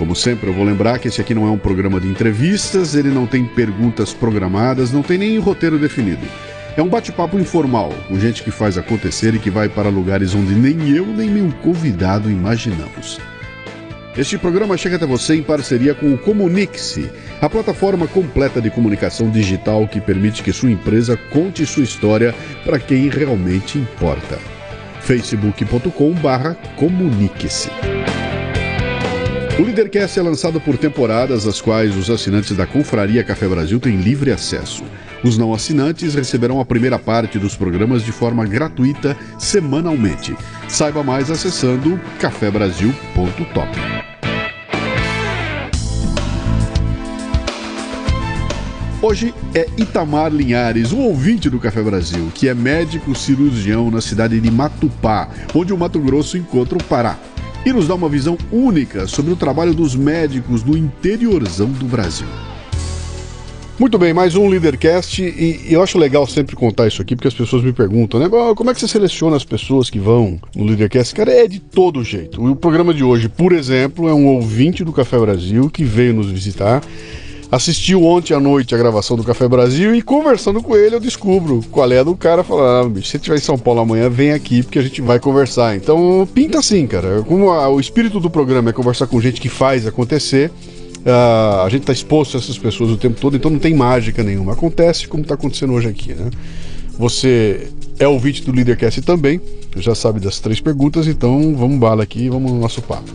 Como 0.00 0.16
sempre, 0.16 0.48
eu 0.48 0.54
vou 0.54 0.64
lembrar 0.64 0.98
que 0.98 1.08
esse 1.08 1.20
aqui 1.20 1.34
não 1.34 1.46
é 1.46 1.50
um 1.50 1.58
programa 1.58 2.00
de 2.00 2.08
entrevistas, 2.08 2.94
ele 2.94 3.10
não 3.10 3.26
tem 3.26 3.44
perguntas 3.44 4.14
programadas, 4.14 4.90
não 4.90 5.02
tem 5.02 5.18
nem 5.18 5.38
roteiro 5.38 5.78
definido. 5.78 6.26
É 6.74 6.80
um 6.80 6.88
bate-papo 6.88 7.38
informal, 7.38 7.92
com 8.08 8.18
gente 8.18 8.42
que 8.42 8.50
faz 8.50 8.78
acontecer 8.78 9.34
e 9.34 9.38
que 9.38 9.50
vai 9.50 9.68
para 9.68 9.90
lugares 9.90 10.34
onde 10.34 10.54
nem 10.54 10.96
eu 10.96 11.04
nem 11.04 11.28
meu 11.28 11.52
convidado 11.62 12.30
imaginamos. 12.30 13.20
Este 14.16 14.38
programa 14.38 14.78
chega 14.78 14.96
até 14.96 15.04
você 15.04 15.34
em 15.34 15.42
parceria 15.42 15.94
com 15.94 16.14
o 16.14 16.18
Comunique-se, 16.18 17.10
a 17.38 17.50
plataforma 17.50 18.06
completa 18.06 18.58
de 18.58 18.70
comunicação 18.70 19.28
digital 19.28 19.86
que 19.86 20.00
permite 20.00 20.42
que 20.42 20.50
sua 20.50 20.70
empresa 20.70 21.14
conte 21.30 21.66
sua 21.66 21.82
história 21.82 22.34
para 22.64 22.78
quem 22.78 23.10
realmente 23.10 23.76
importa. 23.76 24.38
facebook.com/comunique-se. 25.02 27.89
O 29.58 29.62
Leadercast 29.62 30.18
é 30.18 30.22
lançado 30.22 30.60
por 30.60 30.78
temporadas, 30.78 31.46
às 31.46 31.60
quais 31.60 31.94
os 31.96 32.08
assinantes 32.08 32.56
da 32.56 32.66
Confraria 32.66 33.22
Café 33.22 33.46
Brasil 33.46 33.78
têm 33.78 33.96
livre 33.96 34.30
acesso. 34.30 34.82
Os 35.22 35.36
não 35.36 35.52
assinantes 35.52 36.14
receberão 36.14 36.60
a 36.60 36.64
primeira 36.64 36.98
parte 36.98 37.38
dos 37.38 37.56
programas 37.56 38.02
de 38.02 38.10
forma 38.10 38.46
gratuita 38.46 39.16
semanalmente. 39.38 40.34
Saiba 40.66 41.02
mais 41.02 41.30
acessando 41.30 42.00
cafebrasil.top. 42.18 43.70
Hoje 49.02 49.34
é 49.54 49.66
Itamar 49.78 50.30
Linhares, 50.30 50.92
um 50.92 51.00
ouvinte 51.00 51.48
do 51.50 51.58
Café 51.58 51.82
Brasil, 51.82 52.30
que 52.34 52.48
é 52.48 52.54
médico 52.54 53.14
cirurgião 53.14 53.90
na 53.90 54.00
cidade 54.00 54.38
de 54.38 54.50
Matupá, 54.50 55.28
onde 55.54 55.72
o 55.72 55.78
Mato 55.78 55.98
Grosso 55.98 56.36
encontra 56.36 56.78
o 56.78 56.84
Pará 56.84 57.18
e 57.64 57.72
nos 57.72 57.86
dá 57.86 57.94
uma 57.94 58.08
visão 58.08 58.38
única 58.50 59.06
sobre 59.06 59.32
o 59.32 59.36
trabalho 59.36 59.74
dos 59.74 59.94
médicos 59.94 60.64
no 60.64 60.76
interiorzão 60.76 61.68
do 61.70 61.86
Brasil. 61.86 62.26
Muito 63.78 63.96
bem, 63.96 64.12
mais 64.12 64.34
um 64.34 64.46
Leadercast 64.46 65.22
e 65.22 65.72
eu 65.72 65.82
acho 65.82 65.96
legal 65.96 66.26
sempre 66.26 66.54
contar 66.54 66.86
isso 66.86 67.00
aqui 67.00 67.16
porque 67.16 67.28
as 67.28 67.34
pessoas 67.34 67.62
me 67.62 67.72
perguntam, 67.72 68.20
né? 68.20 68.28
Como 68.54 68.70
é 68.70 68.74
que 68.74 68.80
você 68.80 68.86
seleciona 68.86 69.36
as 69.36 69.44
pessoas 69.44 69.88
que 69.88 69.98
vão 69.98 70.38
no 70.54 70.64
Leadercast? 70.64 71.14
Cara, 71.14 71.32
é 71.32 71.48
de 71.48 71.60
todo 71.60 72.04
jeito. 72.04 72.44
O 72.44 72.54
programa 72.54 72.92
de 72.92 73.02
hoje, 73.02 73.26
por 73.26 73.52
exemplo, 73.52 74.06
é 74.06 74.12
um 74.12 74.26
ouvinte 74.26 74.84
do 74.84 74.92
Café 74.92 75.18
Brasil 75.18 75.70
que 75.70 75.82
veio 75.82 76.12
nos 76.12 76.30
visitar 76.30 76.82
assistiu 77.50 78.04
ontem 78.04 78.32
à 78.32 78.40
noite 78.40 78.74
a 78.74 78.78
gravação 78.78 79.16
do 79.16 79.24
Café 79.24 79.48
Brasil 79.48 79.94
e 79.94 80.02
conversando 80.02 80.62
com 80.62 80.76
ele 80.76 80.94
eu 80.94 81.00
descubro 81.00 81.64
qual 81.70 81.90
é 81.90 82.04
do 82.04 82.14
cara. 82.14 82.44
Falar, 82.44 82.82
ah, 82.82 82.88
bicho, 82.88 83.08
se 83.08 83.18
você 83.18 83.34
em 83.34 83.38
São 83.38 83.58
Paulo 83.58 83.80
amanhã, 83.80 84.08
vem 84.08 84.32
aqui 84.32 84.62
porque 84.62 84.78
a 84.78 84.82
gente 84.82 85.00
vai 85.00 85.18
conversar. 85.18 85.76
Então 85.76 86.28
pinta 86.32 86.58
assim, 86.58 86.86
cara. 86.86 87.22
Como 87.22 87.50
a, 87.50 87.68
o 87.68 87.80
espírito 87.80 88.20
do 88.20 88.30
programa 88.30 88.70
é 88.70 88.72
conversar 88.72 89.06
com 89.06 89.20
gente 89.20 89.40
que 89.40 89.48
faz 89.48 89.86
acontecer. 89.86 90.50
Uh, 91.00 91.64
a 91.64 91.68
gente 91.70 91.80
está 91.80 91.94
exposto 91.94 92.36
a 92.36 92.40
essas 92.40 92.58
pessoas 92.58 92.90
o 92.90 92.96
tempo 92.96 93.18
todo, 93.18 93.34
então 93.34 93.50
não 93.50 93.58
tem 93.58 93.74
mágica 93.74 94.22
nenhuma. 94.22 94.52
Acontece 94.52 95.08
como 95.08 95.22
está 95.22 95.34
acontecendo 95.34 95.72
hoje 95.72 95.88
aqui, 95.88 96.12
né? 96.12 96.28
Você 96.98 97.68
é 97.98 98.06
ouvinte 98.06 98.44
do 98.44 98.52
Leadercast 98.52 99.00
também, 99.00 99.40
já 99.76 99.94
sabe 99.94 100.20
das 100.20 100.38
três 100.40 100.60
perguntas, 100.60 101.06
então 101.06 101.54
vamos 101.56 101.78
bala 101.78 102.02
aqui, 102.02 102.28
vamos 102.28 102.52
no 102.52 102.60
nosso 102.60 102.82
papo. 102.82 103.10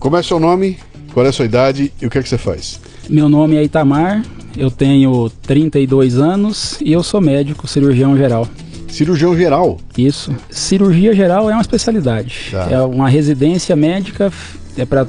Como 0.00 0.16
é 0.16 0.22
seu 0.24 0.40
nome, 0.40 0.76
qual 1.14 1.24
é 1.24 1.28
a 1.28 1.32
sua 1.32 1.44
idade 1.44 1.92
e 2.02 2.06
o 2.06 2.10
que 2.10 2.18
é 2.18 2.22
que 2.22 2.28
você 2.28 2.38
faz? 2.38 2.80
Meu 3.08 3.28
nome 3.28 3.56
é 3.56 3.64
Itamar, 3.64 4.22
eu 4.56 4.70
tenho 4.70 5.30
32 5.42 6.18
anos 6.18 6.78
e 6.80 6.92
eu 6.92 7.02
sou 7.02 7.20
médico 7.20 7.66
cirurgião 7.66 8.16
geral. 8.16 8.48
Cirurgião 8.88 9.36
geral? 9.36 9.78
Isso. 9.96 10.34
Cirurgia 10.50 11.14
geral 11.14 11.50
é 11.50 11.52
uma 11.54 11.62
especialidade. 11.62 12.48
Tá. 12.50 12.68
É 12.70 12.80
uma 12.80 13.08
residência 13.08 13.74
médica, 13.74 14.30
é 14.76 14.84
para 14.84 15.06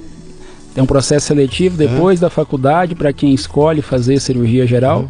tem 0.74 0.84
um 0.84 0.88
processo 0.88 1.28
seletivo 1.28 1.78
depois 1.78 2.20
uhum. 2.20 2.22
da 2.22 2.30
faculdade 2.32 2.96
para 2.96 3.14
quem 3.14 3.34
escolhe 3.34 3.82
fazer 3.82 4.20
cirurgia 4.20 4.66
geral. 4.66 5.02
Uhum. 5.02 5.10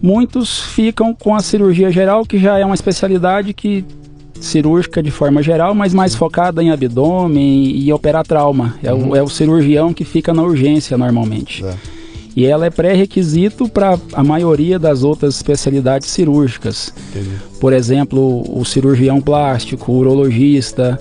Muitos 0.00 0.60
ficam 0.60 1.14
com 1.14 1.34
a 1.34 1.40
cirurgia 1.40 1.90
geral, 1.90 2.24
que 2.24 2.38
já 2.38 2.58
é 2.58 2.64
uma 2.64 2.74
especialidade 2.74 3.52
que 3.52 3.84
cirúrgica 4.40 5.02
de 5.02 5.10
forma 5.10 5.42
geral, 5.42 5.74
mas 5.74 5.92
mais 5.94 6.14
focada 6.14 6.62
em 6.62 6.70
abdômen 6.70 7.76
e 7.76 7.92
operar 7.92 8.26
trauma. 8.26 8.76
É, 8.82 8.92
uhum. 8.92 9.10
o, 9.10 9.16
é 9.16 9.22
o 9.22 9.28
cirurgião 9.28 9.92
que 9.92 10.04
fica 10.04 10.32
na 10.32 10.42
urgência 10.42 10.96
normalmente. 10.96 11.64
É. 11.64 11.74
E 12.36 12.44
ela 12.44 12.66
é 12.66 12.70
pré-requisito 12.70 13.66
para 13.66 13.98
a 14.12 14.22
maioria 14.22 14.78
das 14.78 15.02
outras 15.02 15.36
especialidades 15.36 16.08
cirúrgicas. 16.08 16.92
Entendi. 17.10 17.30
Por 17.58 17.72
exemplo, 17.72 18.44
o 18.54 18.62
cirurgião 18.64 19.20
plástico, 19.22 19.90
o 19.90 19.96
urologista. 19.96 21.00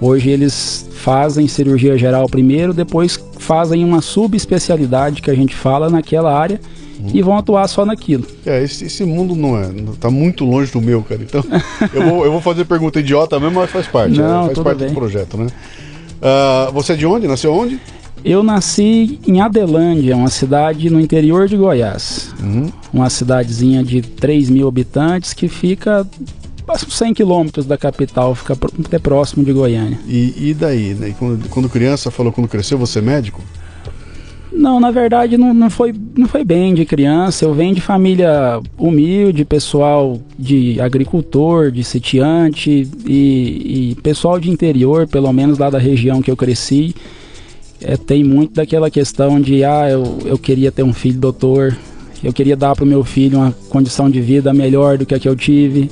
Hoje 0.00 0.30
eles 0.30 0.88
fazem 0.92 1.46
cirurgia 1.46 1.98
geral 1.98 2.26
primeiro, 2.26 2.72
depois 2.72 3.22
fazem 3.38 3.84
uma 3.84 4.00
subespecialidade 4.00 5.20
que 5.20 5.30
a 5.30 5.34
gente 5.34 5.54
fala 5.54 5.90
naquela 5.90 6.34
área 6.34 6.58
uhum. 7.00 7.10
e 7.12 7.22
vão 7.22 7.36
atuar 7.36 7.66
só 7.68 7.84
naquilo. 7.84 8.26
É, 8.44 8.62
esse, 8.62 8.84
esse 8.84 9.04
mundo 9.04 9.34
não 9.34 9.56
é. 9.56 9.70
Tá 9.98 10.10
muito 10.10 10.44
longe 10.44 10.70
do 10.70 10.80
meu, 10.80 11.02
cara. 11.02 11.22
Então, 11.22 11.42
eu, 11.92 12.02
vou, 12.02 12.24
eu 12.24 12.32
vou 12.32 12.40
fazer 12.40 12.64
pergunta 12.64 13.00
idiota 13.00 13.38
mesmo, 13.40 13.60
mas 13.60 13.70
faz 13.70 13.86
parte. 13.86 14.18
Não, 14.18 14.48
né? 14.48 14.54
Faz 14.54 14.64
parte 14.64 14.78
bem. 14.78 14.88
do 14.88 14.94
projeto, 14.94 15.36
né? 15.36 15.46
Uh, 15.46 16.72
você 16.72 16.92
é 16.92 16.96
de 16.96 17.06
onde? 17.06 17.26
Nasceu 17.26 17.52
onde? 17.54 17.80
Eu 18.22 18.42
nasci 18.42 19.18
em 19.26 19.40
Adelândia, 19.40 20.14
uma 20.14 20.28
cidade 20.28 20.90
no 20.90 21.00
interior 21.00 21.48
de 21.48 21.56
Goiás. 21.56 22.34
Uhum. 22.38 22.70
Uma 22.92 23.08
cidadezinha 23.08 23.82
de 23.82 24.02
3 24.02 24.50
mil 24.50 24.68
habitantes 24.68 25.32
que 25.32 25.48
fica 25.48 26.06
100 26.76 27.14
quilômetros 27.14 27.64
da 27.64 27.78
capital, 27.78 28.34
fica 28.34 28.56
até 28.84 28.98
próximo 28.98 29.44
de 29.44 29.52
Goiânia. 29.52 29.98
E, 30.06 30.50
e 30.50 30.54
daí? 30.54 30.94
Né? 30.94 31.14
Quando, 31.18 31.48
quando 31.48 31.68
criança, 31.68 32.10
falou 32.10 32.30
quando 32.30 32.48
cresceu, 32.48 32.76
você 32.76 32.98
é 32.98 33.02
médico? 33.02 33.40
Não, 34.52 34.80
na 34.80 34.90
verdade 34.90 35.38
não, 35.38 35.54
não, 35.54 35.70
foi, 35.70 35.94
não 36.16 36.26
foi 36.26 36.44
bem 36.44 36.74
de 36.74 36.84
criança. 36.84 37.44
Eu 37.44 37.54
venho 37.54 37.74
de 37.74 37.80
família 37.80 38.60
humilde, 38.76 39.44
pessoal 39.44 40.20
de 40.38 40.80
agricultor, 40.80 41.70
de 41.70 41.84
sitiante 41.84 42.88
e, 43.06 43.90
e 43.92 43.94
pessoal 44.02 44.40
de 44.40 44.50
interior, 44.50 45.06
pelo 45.06 45.32
menos 45.32 45.58
lá 45.58 45.70
da 45.70 45.78
região 45.78 46.20
que 46.20 46.30
eu 46.30 46.36
cresci. 46.36 46.94
É, 47.80 47.96
tem 47.96 48.22
muito 48.22 48.54
daquela 48.54 48.90
questão 48.90 49.40
de, 49.40 49.64
ah, 49.64 49.88
eu, 49.88 50.18
eu 50.24 50.36
queria 50.36 50.70
ter 50.70 50.82
um 50.82 50.92
filho 50.92 51.18
doutor, 51.18 51.76
eu 52.22 52.32
queria 52.32 52.56
dar 52.56 52.74
para 52.74 52.84
o 52.84 52.86
meu 52.86 53.02
filho 53.02 53.38
uma 53.38 53.52
condição 53.70 54.10
de 54.10 54.20
vida 54.20 54.52
melhor 54.52 54.98
do 54.98 55.06
que 55.06 55.14
a 55.14 55.18
que 55.18 55.28
eu 55.28 55.36
tive. 55.36 55.90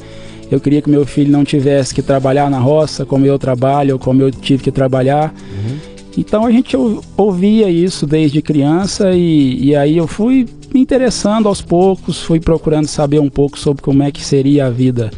Eu 0.51 0.61
queria 0.61 0.81
que 0.81 0.89
meu 0.89 1.05
filho 1.07 1.31
não 1.31 1.45
tivesse 1.45 1.95
que 1.95 2.03
trabalhar 2.03 2.51
na 2.51 2.59
roça 2.59 3.05
como 3.05 3.25
eu 3.25 3.39
trabalho 3.39 3.95
ou 3.95 3.99
como 3.99 4.23
eu 4.23 4.31
tive 4.31 4.63
que 4.63 4.71
trabalhar. 4.71 5.35
Uhum. 5.51 5.77
Então 6.17 6.45
a 6.45 6.51
gente 6.51 6.77
ouvia 7.17 7.71
isso 7.71 8.07
desde 8.07 8.43
criança 8.43 9.13
e, 9.13 9.67
e 9.67 9.77
aí 9.77 9.97
eu 9.97 10.07
fui 10.07 10.47
me 10.73 10.81
interessando 10.81 11.49
aos 11.49 11.61
poucos, 11.61 12.21
fui 12.21 12.41
procurando 12.41 12.87
saber 12.87 13.21
um 13.21 13.31
pouco 13.31 13.59
sobre 13.59 13.83
como 13.83 14.03
é 14.03 14.11
que 14.11 14.25
seria 14.25 14.67
a 14.67 14.71
vida 14.71 15.11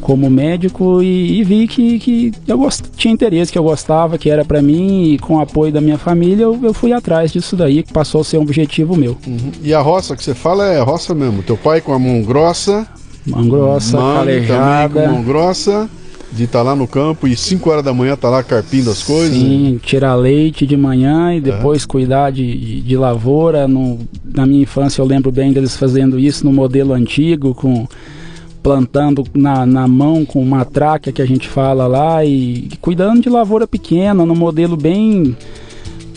como 0.00 0.28
médico 0.28 1.02
e, 1.02 1.40
e 1.40 1.44
vi 1.44 1.66
que, 1.66 1.98
que 1.98 2.32
eu 2.46 2.58
gost... 2.58 2.84
tinha 2.94 3.12
interesse, 3.12 3.50
que 3.50 3.58
eu 3.58 3.62
gostava, 3.62 4.18
que 4.18 4.28
era 4.28 4.44
para 4.44 4.60
mim 4.60 5.14
e 5.14 5.18
com 5.18 5.36
o 5.36 5.40
apoio 5.40 5.72
da 5.72 5.80
minha 5.80 5.96
família 5.96 6.44
eu, 6.44 6.60
eu, 6.62 6.74
fui 6.74 6.92
atrás 6.92 7.32
disso 7.32 7.56
daí, 7.56 7.82
que 7.82 7.90
passou 7.90 8.20
a 8.20 8.24
ser 8.24 8.36
um 8.36 8.42
objetivo 8.42 8.94
meu. 8.96 9.16
Uhum. 9.26 9.50
E 9.62 9.72
a 9.72 9.80
roça 9.80 10.14
que 10.14 10.22
você 10.22 10.34
fala 10.34 10.66
é 10.66 10.78
roça 10.82 11.14
mesmo, 11.14 11.42
teu 11.42 11.56
pai 11.56 11.80
com 11.80 11.94
a 11.94 11.98
mão 11.98 12.22
grossa, 12.22 12.86
mão 13.26 13.48
grossa, 13.48 13.96
calejada, 13.96 15.04
com 15.04 15.12
mão 15.12 15.22
grossa 15.22 15.88
de 16.34 16.44
estar 16.44 16.58
tá 16.58 16.62
lá 16.62 16.76
no 16.76 16.86
campo 16.86 17.28
e 17.28 17.36
5 17.36 17.70
horas 17.70 17.84
da 17.84 17.94
manhã 17.94 18.14
estar 18.14 18.28
tá 18.28 18.36
lá 18.36 18.42
carpindo 18.42 18.90
as 18.90 19.02
coisas? 19.02 19.36
Sim, 19.36 19.78
tirar 19.82 20.14
leite 20.14 20.66
de 20.66 20.76
manhã 20.76 21.34
e 21.34 21.40
depois 21.40 21.86
cuidar 21.86 22.30
de, 22.30 22.56
de, 22.56 22.80
de, 22.80 22.96
lavoura. 22.96 23.68
No, 23.68 23.98
na 24.34 24.44
minha 24.44 24.62
infância 24.62 25.00
eu 25.00 25.06
lembro 25.06 25.30
bem 25.30 25.52
deles 25.52 25.76
fazendo 25.76 26.18
isso 26.18 26.44
no 26.44 26.52
modelo 26.52 26.92
antigo, 26.92 27.54
com 27.54 27.86
plantando 28.62 29.24
na, 29.34 29.66
na 29.66 29.86
mão 29.86 30.24
com 30.24 30.42
uma 30.42 30.64
tráquea 30.64 31.12
que 31.12 31.20
a 31.20 31.26
gente 31.26 31.46
fala 31.46 31.86
lá 31.86 32.24
e, 32.24 32.68
e 32.72 32.76
cuidando 32.80 33.20
de 33.20 33.28
lavoura 33.28 33.66
pequena, 33.66 34.24
no 34.24 34.34
modelo 34.34 34.74
bem 34.74 35.36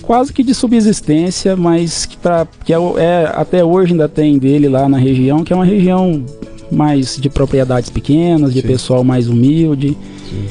quase 0.01 0.31
que 0.31 0.41
de 0.41 0.53
subsistência, 0.53 1.57
mas 1.57 2.05
que, 2.05 2.15
pra, 2.15 2.47
que 2.63 2.73
é, 2.73 2.77
é, 2.77 3.31
até 3.35 3.65
hoje 3.65 3.91
ainda 3.91 4.07
tem 4.07 4.39
dele 4.39 4.69
lá 4.69 4.87
na 4.87 4.97
região, 4.97 5.43
que 5.43 5.51
é 5.51 5.55
uma 5.55 5.65
região 5.65 6.23
mais 6.71 7.17
de 7.17 7.29
propriedades 7.29 7.89
pequenas, 7.89 8.53
de 8.53 8.61
Sim. 8.61 8.67
pessoal 8.67 9.03
mais 9.03 9.27
humilde. 9.27 9.97
Sim. 10.29 10.45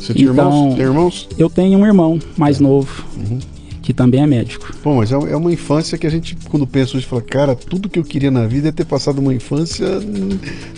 Você 0.00 0.14
tinha 0.14 0.30
então, 0.30 0.48
irmãos? 0.48 0.74
Tem 0.74 0.84
irmãos? 0.84 1.28
Eu 1.38 1.50
tenho 1.50 1.78
um 1.78 1.86
irmão 1.86 2.18
mais 2.36 2.58
é. 2.58 2.62
novo. 2.62 3.04
Uhum. 3.16 3.38
que 3.82 3.94
também 3.94 4.22
é 4.22 4.26
médico. 4.26 4.72
Bom, 4.84 4.96
mas 4.96 5.10
é, 5.10 5.14
é 5.14 5.36
uma 5.36 5.52
infância 5.52 5.98
que 5.98 6.06
a 6.06 6.10
gente, 6.10 6.36
quando 6.48 6.66
pensa 6.66 6.96
hoje, 6.96 7.06
fala, 7.06 7.22
cara, 7.22 7.54
tudo 7.54 7.88
que 7.88 7.98
eu 7.98 8.04
queria 8.04 8.30
na 8.30 8.46
vida 8.46 8.68
é 8.68 8.72
ter 8.72 8.84
passado 8.84 9.18
uma 9.18 9.34
infância 9.34 9.86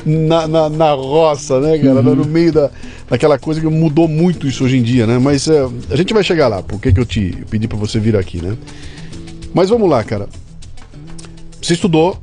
na, 0.06 0.49
na, 0.49 0.69
na 0.69 0.93
roça, 0.93 1.61
né, 1.61 1.79
cara? 1.79 2.00
Uhum. 2.00 2.15
No 2.15 2.25
meio 2.25 2.53
da, 2.53 2.71
daquela 3.09 3.39
coisa 3.39 3.61
que 3.61 3.67
mudou 3.67 4.09
muito 4.09 4.47
isso 4.47 4.65
hoje 4.65 4.79
em 4.79 4.83
dia, 4.83 5.06
né? 5.06 5.19
Mas 5.19 5.47
é, 5.49 5.69
a 5.91 5.97
gente 5.97 6.15
vai 6.15 6.25
chegar 6.25 6.49
lá, 6.49 6.62
por 6.62 6.81
que, 6.81 6.93
eu 6.99 7.05
te 7.05 7.37
pedi 7.50 7.69
para 7.69 7.79
você 7.79 7.99
vir 8.00 8.17
aqui, 8.17 8.41
né? 8.43 8.56
Mas 9.53 9.69
vamos 9.69 9.89
lá, 9.89 10.03
cara. 10.03 10.29
Você 11.61 11.75
estudou 11.75 12.19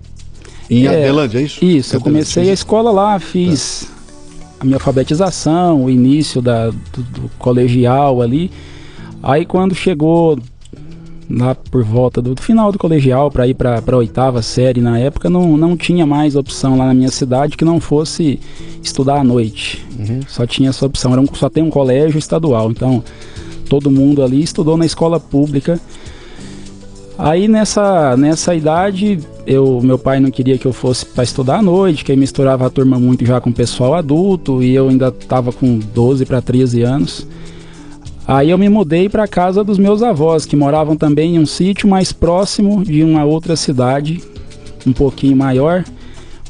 em 0.70 0.86
é, 0.86 0.90
Adelândia, 0.90 1.40
é 1.40 1.42
isso? 1.44 1.66
Isso, 1.66 1.96
eu 1.96 2.02
comecei 2.02 2.50
a 2.50 2.54
escola 2.54 2.92
lá, 2.92 3.20
fiz 3.20 3.88
tá. 3.88 4.58
a 4.60 4.66
minha 4.66 4.76
alfabetização, 4.78 5.86
o 5.86 5.90
início 5.90 6.42
da, 6.42 6.70
do, 6.70 7.02
do 7.02 7.32
colegial 7.40 8.22
ali. 8.22 8.52
Aí 9.22 9.46
quando 9.46 9.74
chegou 9.74 10.38
lá 11.30 11.54
por 11.54 11.84
volta 11.84 12.22
do, 12.22 12.40
final 12.42 12.72
do 12.72 12.80
colegial 12.80 13.30
para 13.30 13.48
ir 13.48 13.54
para 13.54 13.82
a 13.86 13.96
oitava 13.96 14.42
série 14.42 14.82
na 14.82 14.98
época 14.98 15.30
não, 15.30 15.56
não 15.56 15.78
tinha 15.78 16.06
mais 16.06 16.36
opção 16.36 16.76
lá 16.76 16.88
na 16.88 16.94
minha 16.94 17.12
cidade 17.12 17.56
que 17.56 17.64
não 17.64 17.80
fosse 17.80 18.40
estudar 18.82 19.20
à 19.20 19.24
noite 19.24 19.86
uhum. 20.00 20.22
só 20.28 20.48
tinha 20.48 20.70
essa 20.70 20.84
opção 20.88 21.12
era 21.12 21.22
um, 21.22 21.28
só 21.36 21.48
tem 21.48 21.62
um 21.62 21.70
colégio 21.70 22.18
estadual 22.18 22.72
então 22.72 23.04
todo 23.70 23.92
mundo 23.92 24.24
ali 24.24 24.42
estudou 24.42 24.76
na 24.76 24.88
escola 24.88 25.20
pública 25.20 25.80
aí 27.20 27.48
nessa 27.48 28.18
nessa 28.18 28.56
idade 28.56 29.20
eu 29.46 29.80
meu 29.84 30.00
pai 30.00 30.20
não 30.20 30.32
queria 30.32 30.58
que 30.58 30.66
eu 30.66 30.74
fosse 30.74 31.06
para 31.06 31.24
estudar 31.24 31.58
à 31.58 31.62
noite 31.62 32.04
que 32.04 32.12
aí 32.12 32.18
misturava 32.18 32.66
a 32.66 32.70
turma 32.70 32.98
muito 32.98 33.26
já 33.26 33.40
com 33.40 33.52
o 33.52 33.54
pessoal 33.54 33.94
adulto 33.94 34.64
e 34.64 34.74
eu 34.74 34.90
ainda 34.90 35.10
estava 35.10 35.52
com 35.52 35.78
12 35.78 36.26
para 36.26 36.42
13 36.42 36.82
anos 36.82 37.28
Aí 38.32 38.52
eu 38.52 38.60
me 38.60 38.70
mudei 38.70 39.10
para 39.10 39.28
casa 39.28 39.64
dos 39.64 39.80
meus 39.80 40.04
avós, 40.04 40.46
que 40.46 40.56
moravam 40.56 40.96
também 40.96 41.36
em 41.36 41.40
um 41.40 41.48
sítio 41.48 41.90
mais 41.90 42.12
próximo 42.12 42.84
de 42.84 43.04
uma 43.04 43.26
outra 43.26 43.56
cidade, 43.56 44.22
um 44.86 44.94
pouquinho 44.94 45.36
maior, 45.36 45.84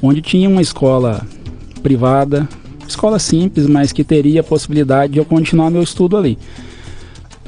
onde 0.04 0.22
tinha 0.22 0.50
uma 0.50 0.62
escola 0.62 1.26
privada, 1.82 2.50
escola 2.86 3.18
simples, 3.18 3.66
mas 3.66 3.94
que 3.94 4.04
teria 4.04 4.42
a 4.42 4.44
possibilidade 4.44 5.14
de 5.14 5.20
eu 5.20 5.24
continuar 5.24 5.70
meu 5.70 5.82
estudo 5.82 6.18
ali. 6.18 6.38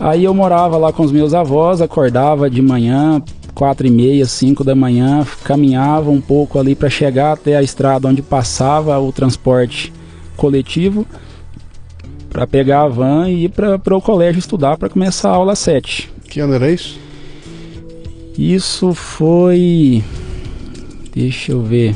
Aí 0.01 0.23
eu 0.23 0.33
morava 0.33 0.77
lá 0.77 0.91
com 0.91 1.03
os 1.03 1.11
meus 1.11 1.31
avós, 1.31 1.79
acordava 1.79 2.49
de 2.49 2.59
manhã, 2.59 3.21
quatro 3.53 3.85
e 3.85 3.91
meia, 3.91 4.25
cinco 4.25 4.63
da 4.63 4.73
manhã, 4.73 5.23
caminhava 5.43 6.09
um 6.09 6.19
pouco 6.19 6.57
ali 6.57 6.73
para 6.73 6.89
chegar 6.89 7.33
até 7.33 7.55
a 7.55 7.61
estrada 7.61 8.07
onde 8.07 8.19
passava 8.19 8.97
o 8.99 9.11
transporte 9.11 9.93
coletivo 10.35 11.05
para 12.31 12.47
pegar 12.47 12.81
a 12.81 12.87
van 12.87 13.29
e 13.29 13.45
ir 13.45 13.49
para 13.49 13.95
o 13.95 14.01
colégio 14.01 14.39
estudar 14.39 14.75
para 14.75 14.89
começar 14.89 15.29
a 15.29 15.35
aula 15.35 15.55
7. 15.55 16.11
Que 16.27 16.39
ano 16.39 16.55
era 16.55 16.71
isso? 16.71 16.99
Isso 18.35 18.95
foi. 18.95 20.03
Deixa 21.13 21.51
eu 21.51 21.61
ver. 21.61 21.95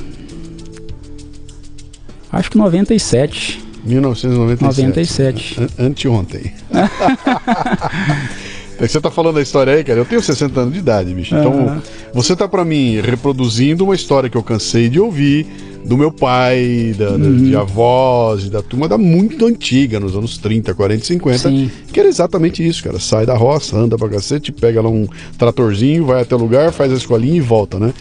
Acho 2.31 2.51
que 2.51 2.57
97. 2.59 3.64
1997. 3.85 5.59
97. 5.59 5.67
Anteontem. 5.79 6.53
É 8.77 8.87
você 8.87 8.99
tá 8.99 9.09
falando 9.09 9.39
a 9.39 9.41
história 9.41 9.73
aí, 9.73 9.83
cara. 9.83 9.99
Eu 9.99 10.05
tenho 10.05 10.21
60 10.21 10.59
anos 10.59 10.73
de 10.73 10.79
idade, 10.79 11.13
bicho. 11.13 11.33
Então, 11.33 11.51
uhum. 11.51 11.81
você 12.13 12.35
tá 12.35 12.47
para 12.47 12.65
mim 12.65 12.99
reproduzindo 12.99 13.85
uma 13.85 13.95
história 13.95 14.29
que 14.29 14.35
eu 14.35 14.43
cansei 14.43 14.89
de 14.89 14.99
ouvir 14.99 15.47
do 15.85 15.97
meu 15.97 16.11
pai, 16.11 16.93
da, 16.97 17.11
uhum. 17.11 17.37
de 17.37 17.55
avós, 17.55 18.49
da 18.49 18.61
turma 18.61 18.87
da 18.87 18.97
muito 18.97 19.45
antiga, 19.45 19.99
nos 19.99 20.15
anos 20.15 20.37
30, 20.37 20.73
40, 20.73 21.05
50, 21.05 21.37
Sim. 21.37 21.71
que 21.93 21.99
era 21.99 22.09
exatamente 22.09 22.67
isso, 22.67 22.83
cara. 22.83 22.99
Sai 22.99 23.25
da 23.25 23.35
roça, 23.35 23.77
anda 23.77 23.97
pra 23.97 24.09
cacete, 24.09 24.51
pega 24.51 24.81
lá 24.81 24.89
um 24.89 25.07
tratorzinho, 25.37 26.05
vai 26.05 26.21
até 26.21 26.35
o 26.35 26.39
lugar, 26.39 26.73
faz 26.73 26.91
a 26.91 26.95
escolinha 26.95 27.37
e 27.37 27.41
volta, 27.41 27.79
né? 27.79 27.93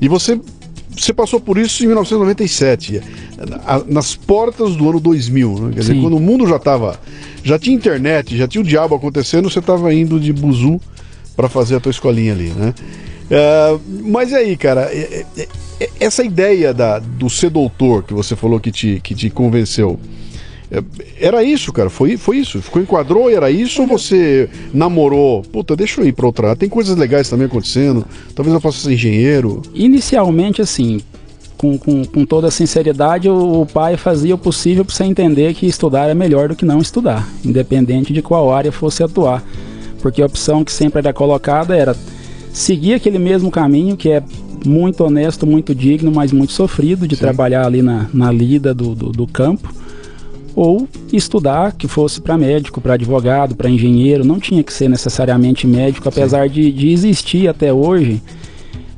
E 0.00 0.08
você 0.08 0.38
você 0.96 1.12
passou 1.12 1.40
por 1.40 1.58
isso 1.58 1.82
em 1.82 1.86
1997, 1.86 3.00
nas 3.86 4.14
portas 4.14 4.76
do 4.76 4.88
ano 4.88 5.00
2000, 5.00 5.58
né? 5.60 5.70
quer 5.74 5.80
dizer, 5.80 6.00
quando 6.00 6.16
o 6.16 6.20
mundo 6.20 6.46
já 6.46 6.56
estava, 6.56 6.98
já 7.42 7.58
tinha 7.58 7.74
internet, 7.74 8.36
já 8.36 8.46
tinha 8.46 8.62
o 8.62 8.64
diabo 8.64 8.94
acontecendo, 8.94 9.50
você 9.50 9.58
estava 9.58 9.92
indo 9.92 10.20
de 10.20 10.32
buzu 10.32 10.80
para 11.36 11.48
fazer 11.48 11.76
a 11.76 11.80
tua 11.80 11.90
escolinha 11.90 12.32
ali, 12.32 12.50
né? 12.50 12.74
Uh, 13.24 13.80
mas 14.04 14.32
aí, 14.32 14.56
cara, 14.56 14.82
é, 14.92 15.24
é, 15.36 15.48
é, 15.80 15.90
essa 15.98 16.22
ideia 16.22 16.74
da, 16.74 16.98
do 16.98 17.30
ser 17.30 17.50
doutor 17.50 18.02
que 18.02 18.12
você 18.12 18.36
falou 18.36 18.60
que 18.60 18.70
te, 18.70 19.00
que 19.02 19.14
te 19.14 19.30
convenceu, 19.30 19.98
é, 19.98 20.23
era 21.20 21.42
isso, 21.42 21.72
cara? 21.72 21.90
Foi, 21.90 22.16
foi 22.16 22.38
isso? 22.38 22.60
Ficou 22.62 22.80
enquadrou 22.80 23.30
e 23.30 23.34
era 23.34 23.50
isso? 23.50 23.82
Ou 23.82 23.88
você 23.88 24.48
namorou? 24.72 25.42
Puta, 25.42 25.76
deixa 25.76 26.00
eu 26.00 26.06
ir 26.06 26.12
pra 26.12 26.26
outra. 26.26 26.56
Tem 26.56 26.68
coisas 26.68 26.96
legais 26.96 27.28
também 27.28 27.46
acontecendo. 27.46 28.04
Talvez 28.34 28.54
eu 28.54 28.60
possa 28.60 28.78
ser 28.78 28.92
engenheiro. 28.92 29.62
Inicialmente, 29.74 30.62
assim, 30.62 31.00
com, 31.56 31.78
com, 31.78 32.04
com 32.04 32.24
toda 32.24 32.48
a 32.48 32.50
sinceridade, 32.50 33.28
o, 33.28 33.62
o 33.62 33.66
pai 33.66 33.96
fazia 33.96 34.34
o 34.34 34.38
possível 34.38 34.84
para 34.84 34.94
você 34.94 35.04
entender 35.04 35.54
que 35.54 35.66
estudar 35.66 36.08
é 36.08 36.14
melhor 36.14 36.48
do 36.48 36.56
que 36.56 36.64
não 36.64 36.78
estudar, 36.78 37.28
independente 37.44 38.12
de 38.12 38.22
qual 38.22 38.52
área 38.52 38.72
fosse 38.72 39.02
atuar. 39.02 39.42
Porque 40.00 40.20
a 40.20 40.26
opção 40.26 40.64
que 40.64 40.72
sempre 40.72 40.98
era 40.98 41.12
colocada 41.12 41.74
era 41.74 41.96
seguir 42.52 42.94
aquele 42.94 43.18
mesmo 43.18 43.50
caminho, 43.50 43.96
que 43.96 44.10
é 44.10 44.22
muito 44.64 45.04
honesto, 45.04 45.46
muito 45.46 45.74
digno, 45.74 46.12
mas 46.12 46.32
muito 46.32 46.52
sofrido 46.52 47.06
de 47.06 47.16
Sim. 47.16 47.20
trabalhar 47.20 47.66
ali 47.66 47.82
na, 47.82 48.08
na 48.12 48.30
lida 48.30 48.74
do, 48.74 48.94
do, 48.94 49.10
do 49.10 49.26
campo. 49.26 49.72
Ou 50.56 50.88
estudar, 51.12 51.72
que 51.72 51.88
fosse 51.88 52.20
para 52.20 52.38
médico, 52.38 52.80
para 52.80 52.94
advogado, 52.94 53.56
para 53.56 53.68
engenheiro, 53.68 54.24
não 54.24 54.38
tinha 54.38 54.62
que 54.62 54.72
ser 54.72 54.88
necessariamente 54.88 55.66
médico, 55.66 56.08
apesar 56.08 56.48
de, 56.48 56.70
de 56.70 56.90
existir 56.90 57.48
até 57.48 57.72
hoje 57.72 58.22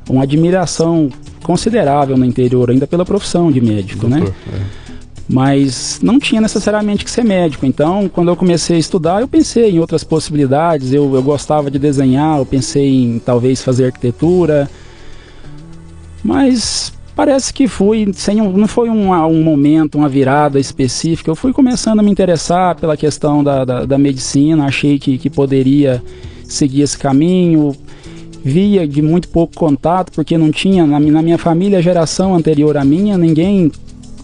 uma 0.09 0.23
admiração 0.23 1.09
considerável 1.43 2.17
no 2.17 2.25
interior, 2.25 2.69
ainda 2.69 2.85
pela 2.85 3.05
profissão 3.05 3.51
de 3.51 3.61
médico, 3.61 4.07
né? 4.07 4.19
Doutor, 4.19 4.33
né? 4.51 4.59
É. 4.83 4.87
Mas 5.29 5.99
não 6.01 6.19
tinha 6.19 6.39
necessariamente 6.39 7.03
que 7.03 7.11
ser 7.11 7.23
médico. 7.23 7.65
Então, 7.65 8.07
quando 8.07 8.29
eu 8.29 8.35
comecei 8.35 8.77
a 8.77 8.79
estudar, 8.79 9.19
eu 9.19 9.27
pensei 9.27 9.71
em 9.71 9.79
outras 9.79 10.03
possibilidades. 10.03 10.93
Eu, 10.93 11.13
eu 11.13 11.21
gostava 11.21 11.69
de 11.69 11.77
desenhar, 11.77 12.37
eu 12.37 12.45
pensei 12.45 13.03
em 13.03 13.19
talvez 13.19 13.61
fazer 13.61 13.87
arquitetura, 13.87 14.69
mas 16.23 16.93
parece 17.17 17.51
que 17.51 17.67
fui, 17.67 18.13
sem 18.13 18.39
um, 18.39 18.55
não 18.55 18.67
foi 18.67 18.91
um, 18.91 19.11
um, 19.11 19.41
momento, 19.41 19.97
uma 19.97 20.07
virada 20.07 20.59
específica. 20.59 21.31
Eu 21.31 21.35
fui 21.35 21.51
começando 21.51 21.99
a 21.99 22.03
me 22.03 22.11
interessar 22.11 22.75
pela 22.75 22.95
questão 22.95 23.43
da, 23.43 23.65
da, 23.65 23.85
da 23.85 23.97
medicina, 23.97 24.65
achei 24.65 24.99
que, 24.99 25.17
que 25.17 25.27
poderia 25.27 26.01
seguir 26.43 26.83
esse 26.83 26.95
caminho. 26.95 27.75
Via 28.43 28.87
de 28.87 29.01
muito 29.01 29.27
pouco 29.29 29.55
contato, 29.55 30.11
porque 30.13 30.37
não 30.37 30.51
tinha, 30.51 30.85
na, 30.85 30.99
na 30.99 31.21
minha 31.23 31.39
família, 31.39 31.81
geração 31.81 32.35
anterior 32.35 32.77
à 32.77 32.85
minha, 32.85 33.17
ninguém 33.17 33.71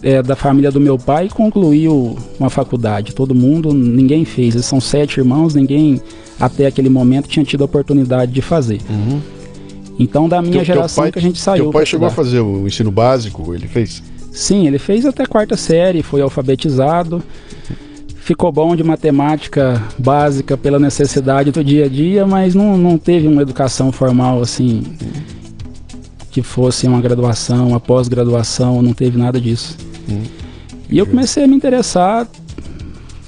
é, 0.00 0.22
da 0.22 0.36
família 0.36 0.70
do 0.70 0.80
meu 0.80 0.96
pai 0.96 1.28
concluiu 1.28 2.16
uma 2.38 2.48
faculdade. 2.48 3.12
Todo 3.12 3.34
mundo, 3.34 3.74
ninguém 3.74 4.24
fez. 4.24 4.54
Eles 4.54 4.66
são 4.66 4.80
sete 4.80 5.18
irmãos, 5.18 5.52
ninguém 5.52 6.00
até 6.38 6.66
aquele 6.66 6.88
momento 6.88 7.28
tinha 7.28 7.44
tido 7.44 7.62
a 7.62 7.64
oportunidade 7.64 8.30
de 8.30 8.40
fazer. 8.40 8.80
Uhum. 8.88 9.20
Então, 9.98 10.28
da 10.28 10.42
minha 10.42 10.54
teu, 10.54 10.64
geração 10.64 11.04
teu 11.04 11.04
pai, 11.04 11.12
que 11.12 11.18
a 11.18 11.22
gente 11.22 11.38
saiu. 11.38 11.64
Teu 11.64 11.72
pai 11.72 11.86
chegou 11.86 12.06
a 12.08 12.10
fazer 12.10 12.40
o 12.40 12.66
ensino 12.66 12.90
básico, 12.90 13.54
ele 13.54 13.68
fez? 13.68 14.02
Sim, 14.32 14.66
ele 14.66 14.78
fez 14.78 15.06
até 15.06 15.24
quarta 15.24 15.56
série, 15.56 16.02
foi 16.02 16.20
alfabetizado. 16.20 17.22
Ficou 18.16 18.50
bom 18.50 18.74
de 18.74 18.82
matemática 18.82 19.82
básica 19.98 20.56
pela 20.56 20.78
necessidade 20.78 21.50
do 21.50 21.62
dia 21.62 21.84
a 21.84 21.88
dia, 21.88 22.26
mas 22.26 22.54
não, 22.54 22.76
não 22.76 22.96
teve 22.96 23.28
uma 23.28 23.42
educação 23.42 23.92
formal 23.92 24.40
assim 24.40 24.82
que 26.34 26.42
fosse 26.42 26.88
uma 26.88 27.00
graduação, 27.00 27.68
uma 27.68 27.78
pós-graduação, 27.78 28.82
não 28.82 28.92
teve 28.92 29.16
nada 29.16 29.40
disso. 29.40 29.76
Hum. 30.10 30.22
E 30.90 30.98
eu 30.98 31.06
comecei 31.06 31.44
a 31.44 31.46
me 31.46 31.54
interessar, 31.54 32.26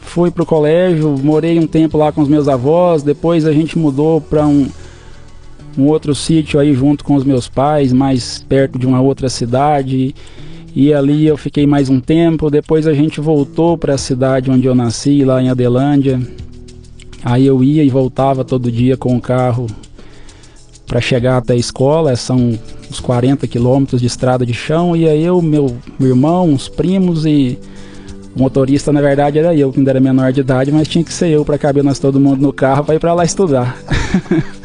fui 0.00 0.28
pro 0.28 0.44
colégio, 0.44 1.16
morei 1.22 1.56
um 1.56 1.68
tempo 1.68 1.96
lá 1.96 2.10
com 2.10 2.20
os 2.20 2.28
meus 2.28 2.48
avós, 2.48 3.04
depois 3.04 3.46
a 3.46 3.52
gente 3.52 3.78
mudou 3.78 4.20
para 4.20 4.44
um 4.44 4.66
um 5.78 5.84
outro 5.84 6.14
sítio 6.14 6.58
aí 6.58 6.74
junto 6.74 7.04
com 7.04 7.14
os 7.14 7.24
meus 7.24 7.48
pais, 7.48 7.92
mais 7.92 8.44
perto 8.48 8.78
de 8.78 8.86
uma 8.86 9.00
outra 9.00 9.28
cidade. 9.28 10.14
E 10.74 10.92
ali 10.92 11.26
eu 11.26 11.36
fiquei 11.36 11.66
mais 11.66 11.88
um 11.88 12.00
tempo. 12.00 12.50
Depois 12.50 12.86
a 12.86 12.94
gente 12.94 13.20
voltou 13.20 13.76
para 13.76 13.94
a 13.94 13.98
cidade 13.98 14.50
onde 14.50 14.66
eu 14.66 14.74
nasci, 14.74 15.24
lá 15.24 15.42
em 15.42 15.48
Adelândia. 15.48 16.20
Aí 17.24 17.46
eu 17.46 17.62
ia 17.62 17.82
e 17.82 17.88
voltava 17.88 18.44
todo 18.44 18.70
dia 18.70 18.96
com 18.96 19.16
o 19.16 19.20
carro 19.20 19.66
para 20.86 21.00
chegar 21.00 21.38
até 21.38 21.54
a 21.54 21.56
escola. 21.56 22.14
São 22.16 22.58
uns 22.90 23.00
40 23.00 23.46
quilômetros 23.46 24.00
de 24.00 24.06
estrada 24.06 24.46
de 24.46 24.54
chão. 24.54 24.94
E 24.94 25.08
aí 25.08 25.24
eu, 25.24 25.40
meu, 25.42 25.76
irmão, 26.00 26.48
uns 26.48 26.68
primos 26.68 27.26
e 27.26 27.58
o 28.34 28.38
motorista, 28.38 28.92
na 28.92 29.00
verdade, 29.00 29.38
era 29.38 29.54
eu, 29.54 29.72
que 29.72 29.78
ainda 29.78 29.92
era 29.92 30.00
menor 30.00 30.30
de 30.30 30.40
idade, 30.40 30.70
mas 30.70 30.86
tinha 30.86 31.02
que 31.02 31.12
ser 31.12 31.28
eu 31.28 31.42
para 31.42 31.56
caber 31.56 31.82
nós 31.82 31.98
todo 31.98 32.20
mundo 32.20 32.40
no 32.40 32.52
carro 32.52 32.84
para 32.84 32.94
ir 32.94 32.98
para 32.98 33.14
lá 33.14 33.24
estudar. 33.24 33.76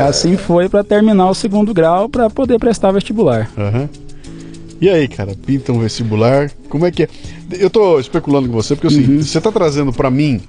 Assim 0.00 0.36
foi 0.36 0.68
para 0.68 0.82
terminar 0.84 1.30
o 1.30 1.34
segundo 1.34 1.72
grau 1.74 2.08
para 2.08 2.28
poder 2.30 2.58
prestar 2.58 2.92
vestibular. 2.92 3.50
Uhum. 3.56 3.88
E 4.80 4.88
aí, 4.88 5.06
cara, 5.06 5.36
pinta 5.46 5.72
um 5.72 5.78
vestibular? 5.78 6.50
Como 6.68 6.84
é 6.84 6.90
que 6.90 7.04
é? 7.04 7.08
Eu 7.52 7.70
tô 7.70 8.00
especulando 8.00 8.48
com 8.48 8.54
você 8.54 8.74
porque 8.74 8.88
assim, 8.88 9.16
uhum. 9.16 9.22
você 9.22 9.40
tá 9.40 9.52
trazendo 9.52 9.92
para 9.92 10.10
mim 10.10 10.40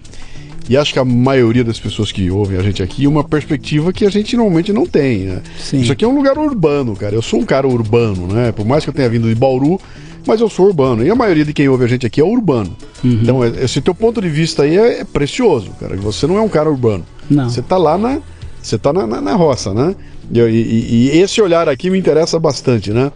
e 0.69 0.77
acho 0.77 0.93
que 0.93 0.99
a 0.99 1.05
maioria 1.05 1.63
das 1.63 1.79
pessoas 1.79 2.11
que 2.11 2.31
ouvem 2.31 2.57
a 2.57 2.63
gente 2.63 2.81
aqui, 2.81 3.05
uma 3.05 3.23
perspectiva 3.23 3.91
que 3.91 4.05
a 4.05 4.09
gente 4.09 4.35
normalmente 4.37 4.71
não 4.71 4.85
tem. 4.85 5.25
Né? 5.25 5.41
Isso 5.73 5.91
aqui 5.91 6.05
é 6.05 6.07
um 6.07 6.15
lugar 6.15 6.37
urbano, 6.37 6.95
cara. 6.95 7.13
Eu 7.13 7.21
sou 7.21 7.41
um 7.41 7.45
cara 7.45 7.67
urbano, 7.67 8.27
né? 8.27 8.51
Por 8.51 8.65
mais 8.65 8.83
que 8.83 8.89
eu 8.89 8.93
tenha 8.93 9.09
vindo 9.09 9.27
de 9.27 9.35
Bauru, 9.35 9.79
mas 10.25 10.39
eu 10.39 10.49
sou 10.49 10.67
urbano. 10.67 11.05
E 11.05 11.09
a 11.09 11.15
maioria 11.15 11.43
de 11.43 11.53
quem 11.53 11.67
ouve 11.67 11.83
a 11.83 11.87
gente 11.87 12.05
aqui 12.05 12.21
é 12.21 12.23
urbano. 12.23 12.75
Uhum. 13.03 13.19
Então, 13.21 13.45
esse 13.45 13.81
teu 13.81 13.93
ponto 13.93 14.21
de 14.21 14.29
vista 14.29 14.63
aí 14.63 14.77
é, 14.77 15.01
é, 15.01 15.03
precioso, 15.03 15.71
cara. 15.79 15.95
Você 15.97 16.25
não 16.25 16.37
é 16.37 16.41
um 16.41 16.49
cara 16.49 16.69
urbano. 16.69 17.05
Não. 17.29 17.49
Você 17.49 17.61
tá 17.61 17.77
lá 17.77 17.97
na. 17.97 18.21
Você 18.63 18.77
tá 18.77 18.93
na, 18.93 19.05
na, 19.05 19.21
na 19.21 19.35
roça, 19.35 19.73
né? 19.73 19.95
E, 20.31 20.39
e, 20.39 21.09
e, 21.13 21.21
esse 21.21 21.41
olhar 21.41 21.67
aqui 21.67 21.89
me 21.89 21.99
interessa 21.99 22.39
bastante, 22.39 22.91
né? 22.91 23.11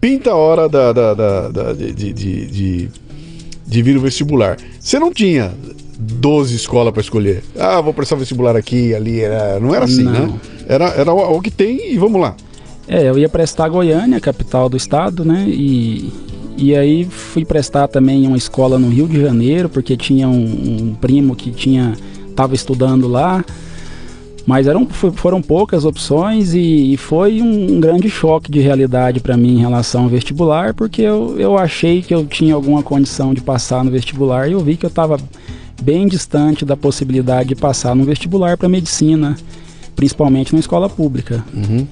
Pinta 0.00 0.30
a 0.30 0.34
hora 0.34 0.68
da, 0.68 0.92
da, 0.92 1.14
da, 1.14 1.48
da 1.48 1.72
de, 1.72 1.92
de, 1.92 2.12
de, 2.12 2.88
de 3.66 3.82
vir 3.82 3.96
o 3.96 4.00
vestibular. 4.00 4.56
Você 4.80 4.98
não 4.98 5.12
tinha 5.12 5.52
12 5.96 6.56
escolas 6.56 6.92
para 6.92 7.02
escolher. 7.02 7.42
Ah, 7.56 7.80
vou 7.80 7.94
prestar 7.94 8.16
vestibular 8.16 8.56
aqui, 8.56 8.92
ali. 8.94 9.20
Era... 9.20 9.60
Não 9.60 9.74
era 9.74 9.84
assim, 9.84 10.02
não. 10.02 10.12
né? 10.12 10.40
Era, 10.66 10.88
era 10.88 11.12
o 11.12 11.40
que 11.40 11.50
tem 11.50 11.92
e 11.92 11.96
vamos 11.96 12.20
lá. 12.20 12.34
É, 12.88 13.08
eu 13.08 13.16
ia 13.16 13.28
prestar 13.28 13.68
Goiânia, 13.68 14.18
capital 14.18 14.68
do 14.68 14.76
estado, 14.76 15.24
né? 15.24 15.44
E, 15.46 16.12
e 16.56 16.74
aí 16.74 17.04
fui 17.04 17.44
prestar 17.44 17.86
também 17.86 18.26
uma 18.26 18.36
escola 18.36 18.78
no 18.78 18.88
Rio 18.88 19.06
de 19.06 19.20
Janeiro, 19.20 19.68
porque 19.68 19.96
tinha 19.96 20.28
um, 20.28 20.88
um 20.90 20.94
primo 20.94 21.36
que 21.36 21.52
tinha 21.52 21.96
estava 22.28 22.54
estudando 22.54 23.06
lá. 23.06 23.44
Mas 24.46 24.66
eram, 24.66 24.86
foram 24.86 25.42
poucas 25.42 25.84
opções 25.84 26.54
e, 26.54 26.94
e 26.94 26.96
foi 26.96 27.42
um, 27.42 27.74
um, 27.74 27.80
grande 27.80 28.08
choque 28.08 28.50
de 28.50 28.58
realidade 28.60 29.20
para 29.20 29.36
mim 29.36 29.56
em 29.56 29.60
relação 29.60 30.04
ao 30.04 30.08
vestibular, 30.08 30.74
porque 30.74 31.02
eu, 31.02 31.38
eu 31.38 31.58
achei 31.58 32.02
que 32.02 32.14
eu 32.14 32.24
tinha 32.26 32.54
alguma 32.54 32.82
condição 32.82 33.34
de 33.34 33.40
passar 33.40 33.84
no 33.84 33.90
vestibular 33.90 34.48
e 34.48 34.52
eu 34.52 34.60
vi 34.60 34.76
que 34.76 34.86
eu 34.86 34.88
estava 34.88 35.18
bem 35.82 36.06
distante 36.06 36.64
da 36.64 36.76
possibilidade 36.76 37.50
de 37.50 37.54
passar 37.54 37.94
no 37.94 38.04
vestibular 38.04 38.56
para 38.56 38.68
medicina, 38.68 39.36
principalmente 39.94 40.52
na 40.52 40.60
escola 40.60 40.88
pública. 40.88 41.44
Uhum. 41.54 41.86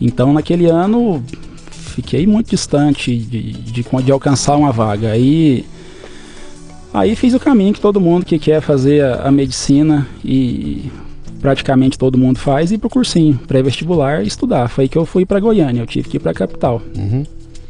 Então, 0.00 0.32
naquele 0.32 0.66
ano, 0.66 1.22
fiquei 1.70 2.26
muito 2.26 2.50
distante 2.50 3.16
de, 3.16 3.52
de, 3.52 3.82
de, 3.82 4.12
alcançar 4.12 4.56
uma 4.56 4.72
vaga. 4.72 5.10
Aí, 5.12 5.64
aí 6.92 7.14
fiz 7.14 7.34
o 7.34 7.40
caminho 7.40 7.74
que 7.74 7.80
todo 7.80 8.00
mundo 8.00 8.24
que 8.24 8.38
quer 8.38 8.60
fazer 8.60 9.04
a, 9.04 9.28
a 9.28 9.30
medicina 9.30 10.08
e 10.24 10.90
praticamente 11.40 11.98
todo 11.98 12.18
mundo 12.18 12.38
faz, 12.38 12.70
ir 12.70 12.78
pro 12.78 12.90
cursinho 12.90 13.38
pré-vestibular 13.46 14.22
estudar. 14.22 14.68
Foi 14.68 14.84
aí 14.84 14.88
que 14.88 14.98
eu 14.98 15.06
fui 15.06 15.24
para 15.24 15.40
Goiânia, 15.40 15.80
eu 15.80 15.86
tive 15.86 16.08
que 16.08 16.16
ir 16.16 16.20
para 16.20 16.32
a 16.32 16.34
capital. 16.34 16.80
Uhum. 16.96 17.24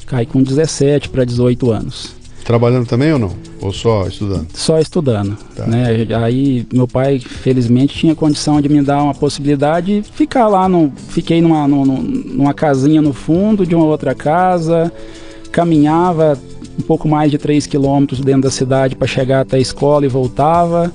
Caí 0.06 0.26
com 0.26 0.42
17 0.42 1.08
para 1.08 1.24
18 1.24 1.70
anos. 1.70 2.20
Trabalhando 2.44 2.86
também 2.86 3.12
ou 3.12 3.18
não? 3.18 3.30
Ou 3.60 3.72
só 3.72 4.06
estudando? 4.08 4.46
Só 4.54 4.78
estudando. 4.78 5.36
Tá. 5.54 5.66
Né? 5.66 6.06
Aí 6.24 6.66
meu 6.72 6.88
pai, 6.88 7.20
felizmente, 7.20 7.96
tinha 7.96 8.14
condição 8.14 8.60
de 8.60 8.68
me 8.68 8.82
dar 8.82 9.02
uma 9.02 9.14
possibilidade 9.14 10.00
de 10.00 10.10
ficar 10.10 10.48
lá. 10.48 10.68
No, 10.68 10.92
fiquei 11.08 11.40
numa, 11.40 11.68
numa 11.68 12.54
casinha 12.54 13.00
no 13.00 13.12
fundo 13.12 13.66
de 13.66 13.74
uma 13.74 13.84
outra 13.84 14.14
casa, 14.14 14.92
caminhava 15.52 16.36
um 16.78 16.82
pouco 16.82 17.06
mais 17.06 17.30
de 17.30 17.38
3 17.38 17.66
quilômetros 17.66 18.20
dentro 18.20 18.42
da 18.42 18.50
cidade 18.50 18.96
para 18.96 19.06
chegar 19.06 19.42
até 19.42 19.56
a 19.56 19.60
escola 19.60 20.04
e 20.04 20.08
voltava. 20.08 20.90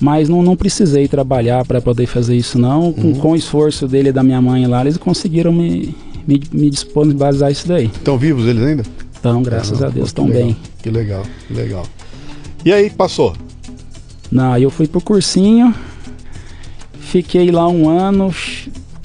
Mas 0.00 0.28
não, 0.28 0.42
não 0.42 0.56
precisei 0.56 1.06
trabalhar 1.06 1.64
para 1.66 1.80
poder 1.80 2.06
fazer 2.06 2.34
isso 2.34 2.58
não. 2.58 2.86
Uhum. 2.86 2.92
Com, 2.92 3.14
com 3.14 3.30
o 3.32 3.36
esforço 3.36 3.86
dele 3.86 4.08
e 4.08 4.12
da 4.12 4.22
minha 4.22 4.40
mãe 4.40 4.66
lá, 4.66 4.80
eles 4.80 4.96
conseguiram 4.96 5.52
me, 5.52 5.94
me, 6.26 6.40
me 6.52 6.70
disponibilizar 6.70 7.50
isso 7.50 7.68
daí. 7.68 7.86
Estão 7.86 8.16
vivos 8.16 8.46
eles 8.46 8.62
ainda? 8.62 8.84
Estão, 9.12 9.42
graças 9.42 9.82
a 9.82 9.90
Deus, 9.90 10.08
estão 10.08 10.26
bem. 10.26 10.56
Que 10.82 10.88
legal, 10.88 11.22
que 11.46 11.52
legal. 11.52 11.84
E 12.64 12.72
aí, 12.72 12.88
passou? 12.88 13.36
Não, 14.32 14.56
eu 14.56 14.70
fui 14.70 14.86
pro 14.86 15.00
cursinho, 15.00 15.74
fiquei 16.98 17.50
lá 17.50 17.68
um 17.68 17.88
ano, 17.88 18.32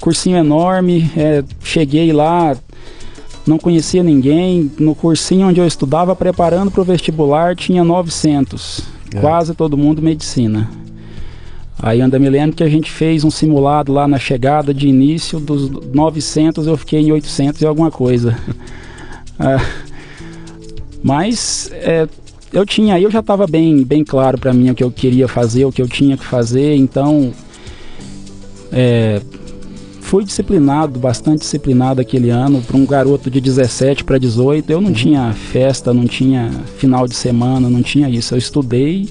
cursinho 0.00 0.38
enorme, 0.38 1.10
é, 1.16 1.44
cheguei 1.62 2.12
lá, 2.12 2.56
não 3.46 3.58
conhecia 3.58 4.02
ninguém. 4.02 4.70
No 4.78 4.94
cursinho 4.94 5.48
onde 5.48 5.60
eu 5.60 5.66
estudava, 5.66 6.16
preparando 6.16 6.70
para 6.70 6.80
o 6.80 6.84
vestibular, 6.84 7.54
tinha 7.54 7.84
900, 7.84 8.80
é. 9.14 9.20
quase 9.20 9.54
todo 9.54 9.76
mundo 9.76 10.00
medicina. 10.00 10.70
Aí 11.78 12.00
ainda 12.00 12.18
me 12.18 12.28
lembro 12.30 12.56
que 12.56 12.62
a 12.62 12.68
gente 12.68 12.90
fez 12.90 13.22
um 13.22 13.30
simulado 13.30 13.92
lá 13.92 14.08
na 14.08 14.18
chegada 14.18 14.72
de 14.72 14.88
início, 14.88 15.38
dos 15.38 15.70
900 15.70 16.66
eu 16.66 16.76
fiquei 16.76 17.00
em 17.00 17.12
800 17.12 17.60
e 17.60 17.66
alguma 17.66 17.90
coisa. 17.90 18.36
ah, 19.38 19.64
mas 21.02 21.70
é, 21.72 22.08
eu 22.52 22.64
tinha, 22.64 22.98
eu 22.98 23.10
já 23.10 23.20
estava 23.20 23.46
bem, 23.46 23.84
bem 23.84 24.02
claro 24.02 24.38
para 24.38 24.52
mim 24.52 24.70
o 24.70 24.74
que 24.74 24.82
eu 24.82 24.90
queria 24.90 25.28
fazer, 25.28 25.66
o 25.66 25.72
que 25.72 25.82
eu 25.82 25.88
tinha 25.88 26.16
que 26.16 26.24
fazer, 26.24 26.74
então 26.76 27.32
é, 28.72 29.20
fui 30.00 30.24
disciplinado, 30.24 30.98
bastante 30.98 31.40
disciplinado 31.40 32.00
aquele 32.00 32.30
ano, 32.30 32.62
para 32.62 32.76
um 32.76 32.86
garoto 32.86 33.30
de 33.30 33.40
17 33.40 34.04
para 34.04 34.18
18. 34.18 34.70
Eu 34.70 34.80
não 34.80 34.88
uhum. 34.88 34.94
tinha 34.94 35.32
festa, 35.32 35.92
não 35.92 36.06
tinha 36.06 36.50
final 36.78 37.08
de 37.08 37.14
semana, 37.14 37.68
não 37.68 37.82
tinha 37.82 38.08
isso. 38.08 38.32
Eu 38.32 38.38
estudei 38.38 39.08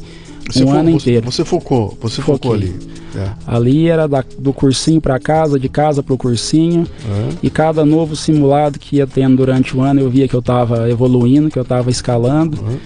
você 0.50 0.64
um 0.64 0.72
ano 0.72 0.90
inteiro. 0.90 1.26
Você 1.26 1.44
focou, 1.44 1.98
você 2.02 2.22
Foquei. 2.22 2.36
focou 2.36 2.54
ali. 2.54 2.76
É. 3.16 3.32
Ali 3.48 3.88
era 3.88 4.08
da, 4.08 4.24
do 4.38 4.52
cursinho 4.52 5.00
para 5.00 5.18
casa, 5.20 5.60
de 5.60 5.70
casa 5.70 6.04
para 6.04 6.14
o 6.14 6.18
cursinho. 6.18 6.82
Uhum. 6.82 7.30
E 7.42 7.50
cada 7.50 7.86
novo 7.86 8.16
simulado 8.16 8.78
que 8.78 8.98
ia 8.98 9.08
tendo 9.08 9.38
durante 9.38 9.76
o 9.76 9.82
ano, 9.82 10.02
eu 10.02 10.10
via 10.10 10.28
que 10.28 10.36
eu 10.36 10.42
estava 10.42 10.90
evoluindo, 10.90 11.50
que 11.50 11.58
eu 11.58 11.64
estava 11.64 11.90
escalando. 11.90 12.62
Uhum. 12.62 12.78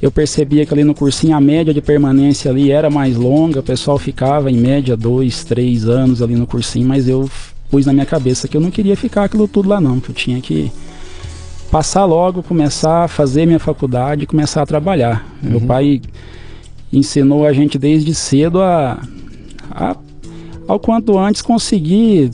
Eu 0.00 0.10
percebia 0.10 0.66
que 0.66 0.74
ali 0.74 0.84
no 0.84 0.94
cursinho 0.94 1.34
a 1.34 1.40
média 1.40 1.72
de 1.72 1.80
permanência 1.80 2.50
ali 2.50 2.70
era 2.70 2.90
mais 2.90 3.16
longa, 3.16 3.60
o 3.60 3.62
pessoal 3.62 3.98
ficava 3.98 4.50
em 4.50 4.56
média 4.56 4.96
dois, 4.96 5.42
três 5.42 5.88
anos 5.88 6.20
ali 6.20 6.36
no 6.36 6.46
cursinho, 6.46 6.86
mas 6.86 7.08
eu 7.08 7.30
pus 7.70 7.86
na 7.86 7.92
minha 7.92 8.04
cabeça 8.04 8.46
que 8.46 8.56
eu 8.56 8.60
não 8.60 8.70
queria 8.70 8.96
ficar 8.96 9.24
aquilo 9.24 9.48
tudo 9.48 9.70
lá 9.70 9.80
não, 9.80 9.98
que 9.98 10.10
eu 10.10 10.14
tinha 10.14 10.40
que 10.40 10.70
passar 11.70 12.04
logo, 12.04 12.42
começar 12.42 13.04
a 13.04 13.08
fazer 13.08 13.46
minha 13.46 13.58
faculdade 13.58 14.24
e 14.24 14.26
começar 14.26 14.62
a 14.62 14.66
trabalhar. 14.66 15.26
Uhum. 15.42 15.50
Meu 15.50 15.60
pai 15.62 16.02
ensinou 16.92 17.46
a 17.46 17.52
gente 17.52 17.78
desde 17.78 18.14
cedo 18.14 18.60
a 18.60 19.00
a, 19.70 19.96
ao 20.66 20.80
quanto 20.80 21.18
antes 21.18 21.42
conseguir 21.42 22.30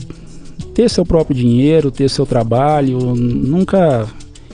ter 0.73 0.89
seu 0.89 1.05
próprio 1.05 1.35
dinheiro, 1.35 1.91
ter 1.91 2.09
seu 2.09 2.25
trabalho, 2.25 3.15
nunca 3.15 4.07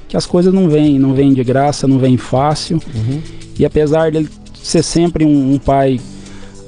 que 0.08 0.18
as 0.18 0.26
coisas 0.26 0.52
não 0.54 0.68
vêm, 0.68 0.98
não 0.98 1.14
vêm 1.14 1.34
de 1.34 1.44
graça, 1.44 1.88
não 1.88 2.00
vêm 2.00 2.18
fácil. 2.18 2.82
Uhum. 2.96 3.22
E 3.58 3.64
apesar 3.64 4.12
dele 4.12 4.28
ser 4.62 4.84
sempre 4.84 5.24
um, 5.24 5.54
um 5.54 5.60
pai 5.60 6.00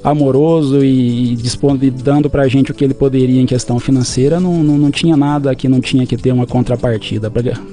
amoroso 0.02 0.84
e, 0.84 1.34
e 1.34 1.90
dando 1.90 2.30
pra 2.30 2.48
gente 2.48 2.70
o 2.70 2.74
que 2.74 2.84
ele 2.84 2.94
poderia 2.94 3.40
em 3.40 3.46
questão 3.46 3.78
financeira, 3.78 4.40
não, 4.40 4.62
não, 4.62 4.78
não 4.78 4.90
tinha 4.90 5.16
nada 5.16 5.54
que 5.54 5.68
não 5.68 5.80
tinha 5.80 6.06
que 6.06 6.16
ter 6.16 6.32
uma 6.32 6.46
contrapartida. 6.46 7.30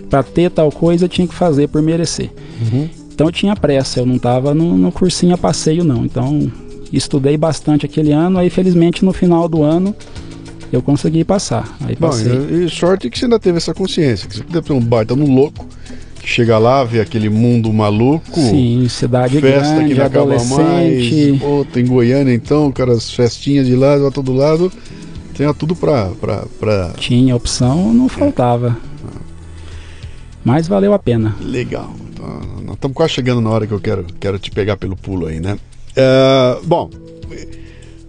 Para 0.09 0.23
ter 0.23 0.49
tal 0.51 0.71
coisa, 0.71 1.07
tinha 1.07 1.27
que 1.27 1.35
fazer 1.35 1.67
por 1.67 1.81
merecer. 1.81 2.31
Uhum. 2.61 2.89
Então 3.19 3.27
eu 3.27 3.33
tinha 3.33 3.53
pressa, 3.53 3.99
eu 3.99 4.05
não 4.05 4.15
estava 4.15 4.53
no, 4.53 4.77
no 4.77 4.93
cursinho 4.93 5.35
a 5.35 5.37
passeio, 5.37 5.83
não. 5.83 6.05
Então 6.05 6.49
estudei 6.93 7.35
bastante 7.35 7.85
aquele 7.85 8.13
ano, 8.13 8.39
aí 8.39 8.49
felizmente 8.49 9.03
no 9.03 9.11
final 9.11 9.49
do 9.49 9.61
ano 9.61 9.93
eu 10.71 10.81
consegui 10.81 11.25
passar. 11.25 11.77
Aí 11.81 11.97
Bom, 11.99 12.11
e, 12.17 12.63
e 12.63 12.69
sorte 12.69 13.09
que 13.09 13.19
você 13.19 13.25
ainda 13.25 13.37
teve 13.37 13.57
essa 13.57 13.73
consciência, 13.73 14.25
que 14.25 14.37
você 14.37 14.43
podia 14.43 14.61
ter 14.61 14.71
um 14.71 14.79
baita 14.79 15.17
no 15.17 15.29
louco, 15.29 15.67
que 16.21 16.29
chega 16.29 16.57
lá, 16.57 16.81
vê 16.85 17.01
aquele 17.01 17.29
mundo 17.29 17.73
maluco. 17.73 18.39
Sim, 18.39 18.87
cidade 18.87 19.41
festa 19.41 19.75
grande, 19.75 19.89
que 19.89 19.99
não. 19.99 20.05
Acaba 20.05 20.43
mais. 20.45 21.39
Pô, 21.41 21.67
em 21.77 21.85
Goiânia 21.85 22.33
então, 22.33 22.71
cara, 22.71 22.93
as 22.93 23.11
festinhas 23.11 23.67
de 23.67 23.75
lá, 23.75 23.97
de 23.97 24.09
todo 24.13 24.31
lado. 24.31 24.71
Tinha 25.33 25.53
tudo 25.53 25.75
pra, 25.75 26.05
pra, 26.21 26.45
pra... 26.57 26.93
Tinha 26.97 27.35
opção, 27.35 27.93
não 27.93 28.07
faltava. 28.07 28.77
É. 29.03 29.19
Mas 30.41 30.69
valeu 30.69 30.93
a 30.93 30.99
pena. 30.99 31.35
Legal. 31.41 31.93
Então, 32.19 32.63
nós 32.63 32.75
estamos 32.75 32.95
quase 32.95 33.13
chegando 33.13 33.41
na 33.41 33.49
hora 33.49 33.65
que 33.65 33.73
eu 33.73 33.79
quero, 33.79 34.05
quero 34.19 34.37
te 34.37 34.51
pegar 34.51 34.75
pelo 34.75 34.95
pulo 34.95 35.27
aí, 35.27 35.39
né? 35.39 35.57
Uh, 35.91 36.65
bom, 36.65 36.89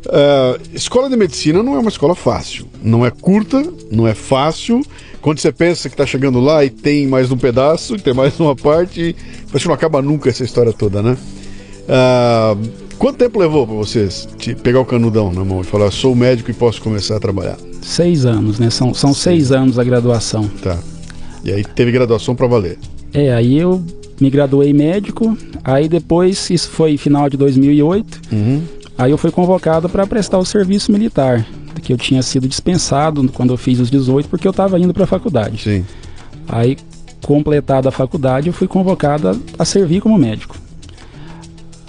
uh, 0.06 0.60
escola 0.74 1.08
de 1.08 1.16
medicina 1.16 1.62
não 1.62 1.76
é 1.76 1.78
uma 1.78 1.88
escola 1.88 2.14
fácil. 2.14 2.66
Não 2.82 3.06
é 3.06 3.10
curta, 3.10 3.64
não 3.90 4.06
é 4.06 4.14
fácil. 4.14 4.82
Quando 5.20 5.38
você 5.38 5.52
pensa 5.52 5.88
que 5.88 5.94
está 5.94 6.06
chegando 6.06 6.40
lá 6.40 6.64
e 6.64 6.70
tem 6.70 7.06
mais 7.06 7.30
um 7.30 7.36
pedaço, 7.36 7.96
tem 7.98 8.12
mais 8.12 8.38
uma 8.40 8.56
parte, 8.56 9.14
parece 9.46 9.62
que 9.62 9.68
não 9.68 9.74
acaba 9.74 10.02
nunca 10.02 10.30
essa 10.30 10.42
história 10.42 10.72
toda, 10.72 11.02
né? 11.02 11.16
Uh, 11.82 12.70
quanto 12.98 13.18
tempo 13.18 13.38
levou 13.38 13.66
para 13.66 13.76
vocês 13.76 14.28
te 14.38 14.54
pegar 14.54 14.80
o 14.80 14.84
canudão 14.84 15.32
na 15.32 15.44
mão 15.44 15.60
e 15.60 15.64
falar, 15.64 15.90
sou 15.90 16.14
médico 16.14 16.50
e 16.50 16.54
posso 16.54 16.80
começar 16.80 17.16
a 17.16 17.20
trabalhar? 17.20 17.58
Seis 17.82 18.24
anos, 18.24 18.58
né? 18.58 18.70
São, 18.70 18.92
são 18.92 19.14
seis 19.14 19.52
anos 19.52 19.78
a 19.78 19.84
graduação. 19.84 20.48
Tá. 20.62 20.78
E 21.44 21.52
aí 21.52 21.64
teve 21.64 21.90
graduação 21.92 22.34
para 22.34 22.46
valer? 22.46 22.78
É, 23.12 23.32
aí 23.32 23.58
eu 23.58 23.82
me 24.20 24.30
graduei 24.30 24.72
médico, 24.72 25.36
aí 25.64 25.88
depois, 25.88 26.50
isso 26.50 26.68
foi 26.70 26.96
final 26.96 27.28
de 27.28 27.36
2008, 27.36 28.20
uhum. 28.32 28.62
aí 28.98 29.10
eu 29.10 29.18
fui 29.18 29.30
convocado 29.30 29.88
para 29.88 30.06
prestar 30.06 30.38
o 30.38 30.44
serviço 30.44 30.92
militar, 30.92 31.46
que 31.82 31.92
eu 31.92 31.96
tinha 31.96 32.22
sido 32.22 32.46
dispensado 32.46 33.26
quando 33.30 33.52
eu 33.52 33.56
fiz 33.56 33.80
os 33.80 33.90
18, 33.90 34.28
porque 34.28 34.46
eu 34.46 34.50
estava 34.50 34.78
indo 34.78 34.92
para 34.92 35.04
a 35.04 35.06
faculdade. 35.06 35.62
Sim. 35.62 35.84
Aí, 36.46 36.76
completada 37.22 37.88
a 37.88 37.92
faculdade, 37.92 38.48
eu 38.48 38.52
fui 38.52 38.68
convocado 38.68 39.28
a, 39.28 39.36
a 39.58 39.64
servir 39.64 40.00
como 40.00 40.18
médico. 40.18 40.56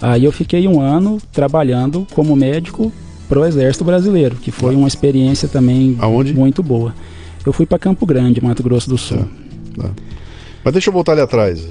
Aí 0.02 0.24
eu 0.24 0.32
fiquei 0.32 0.68
um 0.68 0.82
ano 0.82 1.20
trabalhando 1.32 2.08
como 2.14 2.36
médico 2.36 2.92
pro 3.30 3.46
Exército 3.46 3.86
Brasileiro, 3.86 4.36
que 4.36 4.52
foi 4.52 4.76
uma 4.76 4.88
experiência 4.88 5.48
também 5.48 5.96
Aonde? 6.00 6.34
muito 6.34 6.64
boa. 6.64 6.94
Eu 7.46 7.54
fui 7.54 7.66
para 7.66 7.80
Campo 7.80 8.06
Grande, 8.06 8.44
Mato 8.44 8.64
Grosso 8.64 8.90
do 8.90 8.98
Sul. 8.98 9.26
Tá. 9.76 9.90
Mas 10.64 10.74
deixa 10.74 10.90
eu 10.90 10.94
voltar 10.94 11.14
ali 11.14 11.22
atrás. 11.22 11.66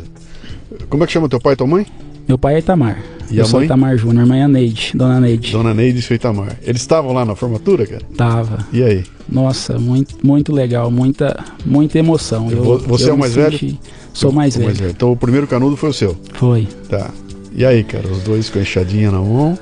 Como 0.88 1.04
é 1.04 1.06
que 1.06 1.12
chama 1.12 1.28
teu 1.28 1.40
pai 1.40 1.52
e 1.54 1.56
tua 1.56 1.66
mãe? 1.66 1.86
Meu 2.28 2.38
pai 2.38 2.54
é 2.54 2.58
Itamar. 2.60 3.02
E 3.30 3.38
eu 3.38 3.44
a 3.44 3.46
sou 3.46 3.58
mãe? 3.60 3.66
Itamar 3.66 3.96
Júnior, 3.96 4.26
mãe 4.26 4.42
é 4.42 4.48
Neide, 4.48 4.92
dona 4.94 5.20
Neide. 5.20 5.52
Dona 5.52 5.74
Neide 5.74 5.98
e 5.98 6.02
seu 6.02 6.14
Itamar. 6.16 6.56
Eles 6.62 6.80
estavam 6.80 7.12
lá 7.12 7.24
na 7.24 7.34
formatura, 7.36 7.86
cara? 7.86 8.02
Tava. 8.16 8.66
E 8.72 8.82
aí? 8.82 9.04
Nossa, 9.28 9.78
muito, 9.78 10.14
muito 10.24 10.52
legal, 10.52 10.90
muita, 10.90 11.38
muita 11.64 11.98
emoção. 11.98 12.48
Vo- 12.48 12.78
você 12.78 13.08
é 13.10 13.12
o 13.12 13.14
me 13.14 13.20
mais 13.20 13.34
velho? 13.34 13.78
Sou 14.12 14.32
mais 14.32 14.56
O 14.56 14.60
velho. 14.60 14.90
Então 14.90 15.12
o 15.12 15.16
primeiro 15.16 15.46
canudo 15.46 15.76
foi 15.76 15.90
o 15.90 15.92
seu. 15.92 16.16
Foi. 16.34 16.66
Tá. 16.88 17.10
E 17.54 17.64
aí, 17.64 17.82
cara? 17.84 18.06
Os 18.08 18.18
dois 18.22 18.48
com 18.50 18.58
a 18.58 18.62
enxadinha 18.62 19.10
na 19.10 19.18
mão, 19.20 19.58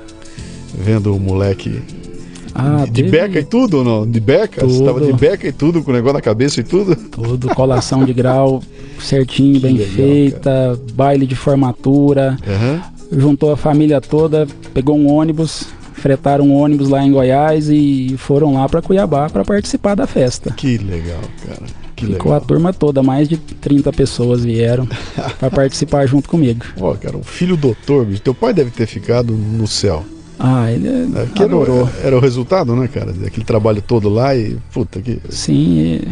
vendo 0.75 1.15
o 1.15 1.19
moleque 1.19 1.81
Ah, 2.53 2.85
de 2.85 2.91
teve 3.03 3.09
beca 3.11 3.39
e 3.39 3.43
tudo 3.43 3.77
ou 3.79 3.83
não? 3.83 4.09
De 4.09 4.19
beca? 4.19 4.65
Você 4.65 4.77
Tudo. 4.79 4.85
tava 4.85 5.01
de 5.05 5.13
beca 5.13 5.47
e 5.47 5.51
tudo, 5.51 5.83
com 5.83 5.91
o 5.91 5.93
negócio 5.93 6.13
na 6.15 6.21
cabeça 6.21 6.59
e 6.59 6.63
tudo? 6.63 6.95
tudo, 6.95 7.47
colação 7.55 8.03
de 8.03 8.13
grau 8.13 8.61
certinho, 8.99 9.59
bem 9.59 9.77
legal, 9.77 9.93
feita, 9.95 10.79
baile 10.93 11.25
de 11.27 11.35
formatura, 11.35 12.37
Aham. 12.47 12.81
juntou 13.11 13.51
a 13.51 13.57
família 13.57 14.01
toda, 14.01 14.47
pegou 14.73 14.97
um 14.97 15.11
ônibus, 15.11 15.65
fretaram 15.93 16.45
um 16.47 16.53
ônibus 16.55 16.89
lá 16.89 17.03
em 17.03 17.11
Goiás 17.11 17.69
e 17.69 18.15
foram 18.17 18.53
lá 18.55 18.67
para 18.67 18.81
Cuiabá 18.81 19.29
para 19.29 19.43
participar 19.45 19.95
da 19.95 20.07
festa. 20.07 20.51
Que 20.51 20.77
legal, 20.77 21.19
cara. 21.45 21.61
Que 21.95 22.05
Ficou 22.05 22.31
a 22.31 22.35
legal. 22.35 22.47
turma 22.47 22.73
toda, 22.73 23.03
mais 23.03 23.27
de 23.27 23.35
30 23.37 23.91
pessoas 23.91 24.43
vieram 24.45 24.87
para 25.37 25.51
participar 25.51 26.05
junto 26.07 26.29
comigo. 26.29 26.65
Ó, 26.79 26.93
cara, 26.95 27.17
o 27.17 27.23
filho 27.23 27.57
doutor, 27.57 28.05
bicho. 28.05 28.21
Teu 28.21 28.33
pai 28.33 28.53
deve 28.53 28.71
ter 28.71 28.85
ficado 28.87 29.33
no 29.33 29.67
céu. 29.67 30.05
Ah, 30.39 30.71
ele? 30.71 30.87
Que 31.35 31.43
era, 31.43 31.51
adorou. 31.53 31.83
o- 31.83 31.89
era 32.01 32.15
o 32.17 32.19
resultado, 32.19 32.75
né, 32.75 32.87
cara? 32.87 33.11
Daquele 33.11 33.45
trabalho 33.45 33.81
todo 33.81 34.07
lá 34.09 34.35
e. 34.35 34.57
Puta, 34.73 35.01
que. 35.01 35.19
Sim, 35.29 35.79
e- 35.79 36.07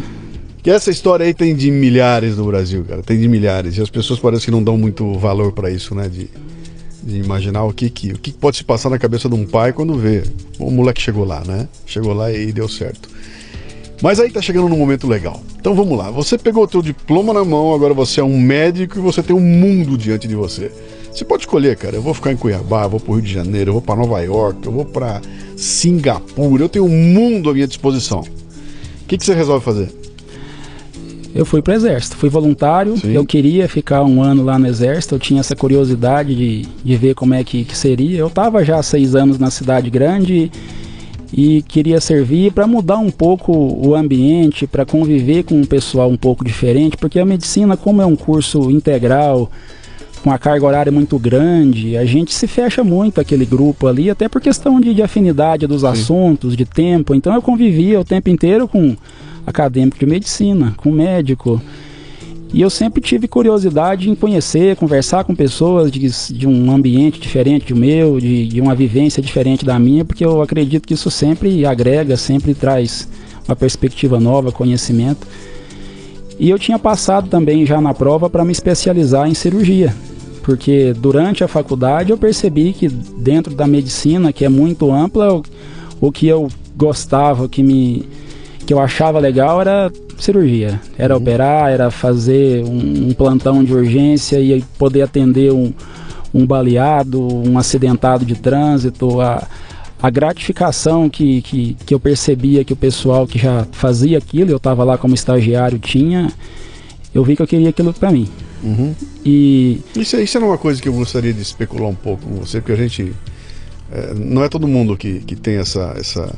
Que 0.62 0.70
essa 0.70 0.90
história 0.90 1.24
aí 1.24 1.32
tem 1.32 1.54
de 1.56 1.70
milhares 1.70 2.36
no 2.36 2.44
Brasil, 2.44 2.84
cara. 2.86 3.02
Tem 3.02 3.18
de 3.18 3.26
milhares. 3.28 3.76
E 3.78 3.80
as 3.80 3.88
pessoas 3.88 4.18
parecem 4.20 4.46
que 4.46 4.50
não 4.50 4.62
dão 4.62 4.76
muito 4.76 5.14
valor 5.14 5.52
pra 5.52 5.70
isso, 5.70 5.94
né? 5.94 6.08
De, 6.08 6.28
de 7.02 7.18
imaginar 7.20 7.64
o 7.64 7.72
que, 7.72 7.88
que, 7.88 8.10
o 8.12 8.18
que 8.18 8.32
pode 8.32 8.58
se 8.58 8.64
passar 8.64 8.90
na 8.90 8.98
cabeça 8.98 9.28
de 9.30 9.34
um 9.34 9.46
pai 9.46 9.72
quando 9.72 9.94
vê. 9.94 10.24
O 10.58 10.70
moleque 10.70 11.00
chegou 11.00 11.24
lá, 11.24 11.42
né? 11.46 11.66
Chegou 11.86 12.12
lá 12.12 12.30
e 12.30 12.52
deu 12.52 12.68
certo. 12.68 13.08
Mas 14.02 14.20
aí 14.20 14.30
tá 14.30 14.42
chegando 14.42 14.68
num 14.68 14.76
momento 14.76 15.06
legal. 15.08 15.42
Então 15.58 15.74
vamos 15.74 15.96
lá. 15.96 16.10
Você 16.10 16.36
pegou 16.36 16.64
o 16.64 16.68
teu 16.68 16.82
diploma 16.82 17.32
na 17.32 17.44
mão, 17.44 17.72
agora 17.74 17.94
você 17.94 18.20
é 18.20 18.24
um 18.24 18.38
médico 18.38 18.98
e 18.98 19.00
você 19.00 19.22
tem 19.22 19.34
um 19.34 19.40
mundo 19.40 19.96
diante 19.96 20.28
de 20.28 20.34
você. 20.34 20.70
Você 21.18 21.24
pode 21.24 21.42
escolher, 21.42 21.76
cara. 21.76 21.96
Eu 21.96 22.02
vou 22.02 22.14
ficar 22.14 22.30
em 22.30 22.36
Cuiabá, 22.36 22.84
eu 22.84 22.90
vou 22.90 23.00
pro 23.00 23.14
Rio 23.14 23.22
de 23.22 23.32
Janeiro, 23.32 23.70
eu 23.70 23.72
vou 23.72 23.82
pra 23.82 23.96
Nova 23.96 24.20
York, 24.20 24.64
eu 24.64 24.70
vou 24.70 24.84
pra 24.84 25.20
Singapura. 25.56 26.62
Eu 26.62 26.68
tenho 26.68 26.84
um 26.84 26.88
mundo 26.88 27.50
à 27.50 27.52
minha 27.52 27.66
disposição. 27.66 28.20
O 28.20 29.06
que, 29.08 29.18
que 29.18 29.24
você 29.24 29.34
resolve 29.34 29.64
fazer? 29.64 29.92
Eu 31.34 31.44
fui 31.44 31.60
pro 31.60 31.74
exército, 31.74 32.16
fui 32.16 32.28
voluntário, 32.28 32.96
Sim. 32.96 33.14
eu 33.14 33.26
queria 33.26 33.68
ficar 33.68 34.04
um 34.04 34.22
ano 34.22 34.44
lá 34.44 34.60
no 34.60 34.68
exército, 34.68 35.16
eu 35.16 35.18
tinha 35.18 35.40
essa 35.40 35.56
curiosidade 35.56 36.36
de, 36.36 36.68
de 36.84 36.96
ver 36.96 37.16
como 37.16 37.34
é 37.34 37.42
que, 37.42 37.64
que 37.64 37.76
seria. 37.76 38.20
Eu 38.20 38.28
estava 38.28 38.64
já 38.64 38.78
há 38.78 38.82
seis 38.82 39.16
anos 39.16 39.40
na 39.40 39.50
cidade 39.50 39.90
grande 39.90 40.52
e 41.32 41.62
queria 41.62 42.00
servir 42.00 42.52
para 42.52 42.66
mudar 42.66 42.98
um 42.98 43.10
pouco 43.10 43.52
o 43.52 43.92
ambiente, 43.96 44.68
para 44.68 44.86
conviver 44.86 45.42
com 45.42 45.56
um 45.56 45.64
pessoal 45.64 46.08
um 46.08 46.16
pouco 46.16 46.44
diferente, 46.44 46.96
porque 46.96 47.18
a 47.18 47.26
medicina, 47.26 47.76
como 47.76 48.00
é 48.00 48.06
um 48.06 48.14
curso 48.14 48.70
integral, 48.70 49.50
com 50.22 50.30
a 50.30 50.38
carga 50.38 50.66
horária 50.66 50.92
muito 50.92 51.18
grande, 51.18 51.96
a 51.96 52.04
gente 52.04 52.34
se 52.34 52.46
fecha 52.46 52.82
muito 52.82 53.20
aquele 53.20 53.46
grupo 53.46 53.86
ali, 53.86 54.10
até 54.10 54.28
por 54.28 54.40
questão 54.40 54.80
de, 54.80 54.94
de 54.94 55.02
afinidade 55.02 55.66
dos 55.66 55.84
assuntos, 55.84 56.56
de 56.56 56.64
tempo. 56.64 57.14
Então 57.14 57.34
eu 57.34 57.42
convivia 57.42 58.00
o 58.00 58.04
tempo 58.04 58.28
inteiro 58.28 58.66
com 58.68 58.96
acadêmico 59.46 59.98
de 59.98 60.06
medicina, 60.06 60.74
com 60.76 60.90
médico. 60.90 61.60
E 62.52 62.62
eu 62.62 62.70
sempre 62.70 63.02
tive 63.02 63.28
curiosidade 63.28 64.08
em 64.08 64.14
conhecer, 64.14 64.74
conversar 64.76 65.22
com 65.24 65.34
pessoas 65.34 65.90
de, 65.90 66.08
de 66.32 66.46
um 66.46 66.70
ambiente 66.70 67.20
diferente 67.20 67.72
do 67.74 67.78
meu, 67.78 68.18
de, 68.18 68.46
de 68.46 68.60
uma 68.60 68.74
vivência 68.74 69.22
diferente 69.22 69.64
da 69.66 69.78
minha, 69.78 70.04
porque 70.04 70.24
eu 70.24 70.40
acredito 70.40 70.86
que 70.86 70.94
isso 70.94 71.10
sempre 71.10 71.66
agrega, 71.66 72.16
sempre 72.16 72.54
traz 72.54 73.06
uma 73.46 73.54
perspectiva 73.54 74.18
nova, 74.18 74.50
conhecimento. 74.50 75.26
E 76.38 76.50
eu 76.50 76.58
tinha 76.58 76.78
passado 76.78 77.28
também 77.28 77.66
já 77.66 77.80
na 77.80 77.92
prova 77.92 78.30
para 78.30 78.44
me 78.44 78.52
especializar 78.52 79.28
em 79.28 79.34
cirurgia, 79.34 79.94
porque 80.42 80.94
durante 80.96 81.42
a 81.42 81.48
faculdade 81.48 82.10
eu 82.10 82.18
percebi 82.18 82.72
que 82.72 82.88
dentro 82.88 83.54
da 83.54 83.66
medicina, 83.66 84.32
que 84.32 84.44
é 84.44 84.48
muito 84.48 84.92
ampla, 84.92 85.34
o, 85.34 85.42
o 86.00 86.12
que 86.12 86.28
eu 86.28 86.48
gostava, 86.76 87.44
o 87.44 87.48
que 87.48 87.62
me 87.62 88.06
que 88.64 88.74
eu 88.74 88.78
achava 88.78 89.18
legal 89.18 89.62
era 89.62 89.90
cirurgia, 90.18 90.78
era 90.98 91.16
operar, 91.16 91.70
era 91.70 91.90
fazer 91.90 92.62
um, 92.64 93.08
um 93.08 93.14
plantão 93.14 93.64
de 93.64 93.72
urgência 93.72 94.38
e 94.38 94.62
poder 94.78 95.00
atender 95.00 95.50
um, 95.50 95.72
um 96.34 96.46
baleado, 96.46 97.18
um 97.18 97.58
acidentado 97.58 98.26
de 98.26 98.34
trânsito, 98.34 99.22
a, 99.22 99.42
a 100.00 100.10
gratificação 100.10 101.08
que, 101.08 101.42
que, 101.42 101.76
que 101.86 101.94
eu 101.94 102.00
percebia 102.00 102.64
que 102.64 102.72
o 102.72 102.76
pessoal 102.76 103.26
que 103.26 103.38
já 103.38 103.66
fazia 103.72 104.18
aquilo, 104.18 104.50
eu 104.50 104.56
estava 104.56 104.84
lá 104.84 104.96
como 104.96 105.14
estagiário, 105.14 105.78
tinha, 105.78 106.32
eu 107.14 107.24
vi 107.24 107.34
que 107.34 107.42
eu 107.42 107.46
queria 107.46 107.70
aquilo 107.70 107.92
para 107.92 108.10
mim. 108.10 108.28
Uhum. 108.62 108.94
E 109.24 109.80
Isso, 109.96 110.16
isso 110.16 110.36
era 110.36 110.46
uma 110.46 110.58
coisa 110.58 110.80
que 110.80 110.88
eu 110.88 110.92
gostaria 110.92 111.32
de 111.32 111.42
especular 111.42 111.88
um 111.88 111.94
pouco 111.94 112.24
com 112.24 112.34
você, 112.36 112.60
porque 112.60 112.72
a 112.72 112.76
gente. 112.76 113.12
é, 113.92 114.14
não 114.14 114.42
é 114.42 114.48
todo 114.48 114.66
mundo 114.66 114.96
que, 114.96 115.20
que 115.20 115.36
tem 115.36 115.56
essa, 115.56 115.94
essa, 115.96 116.34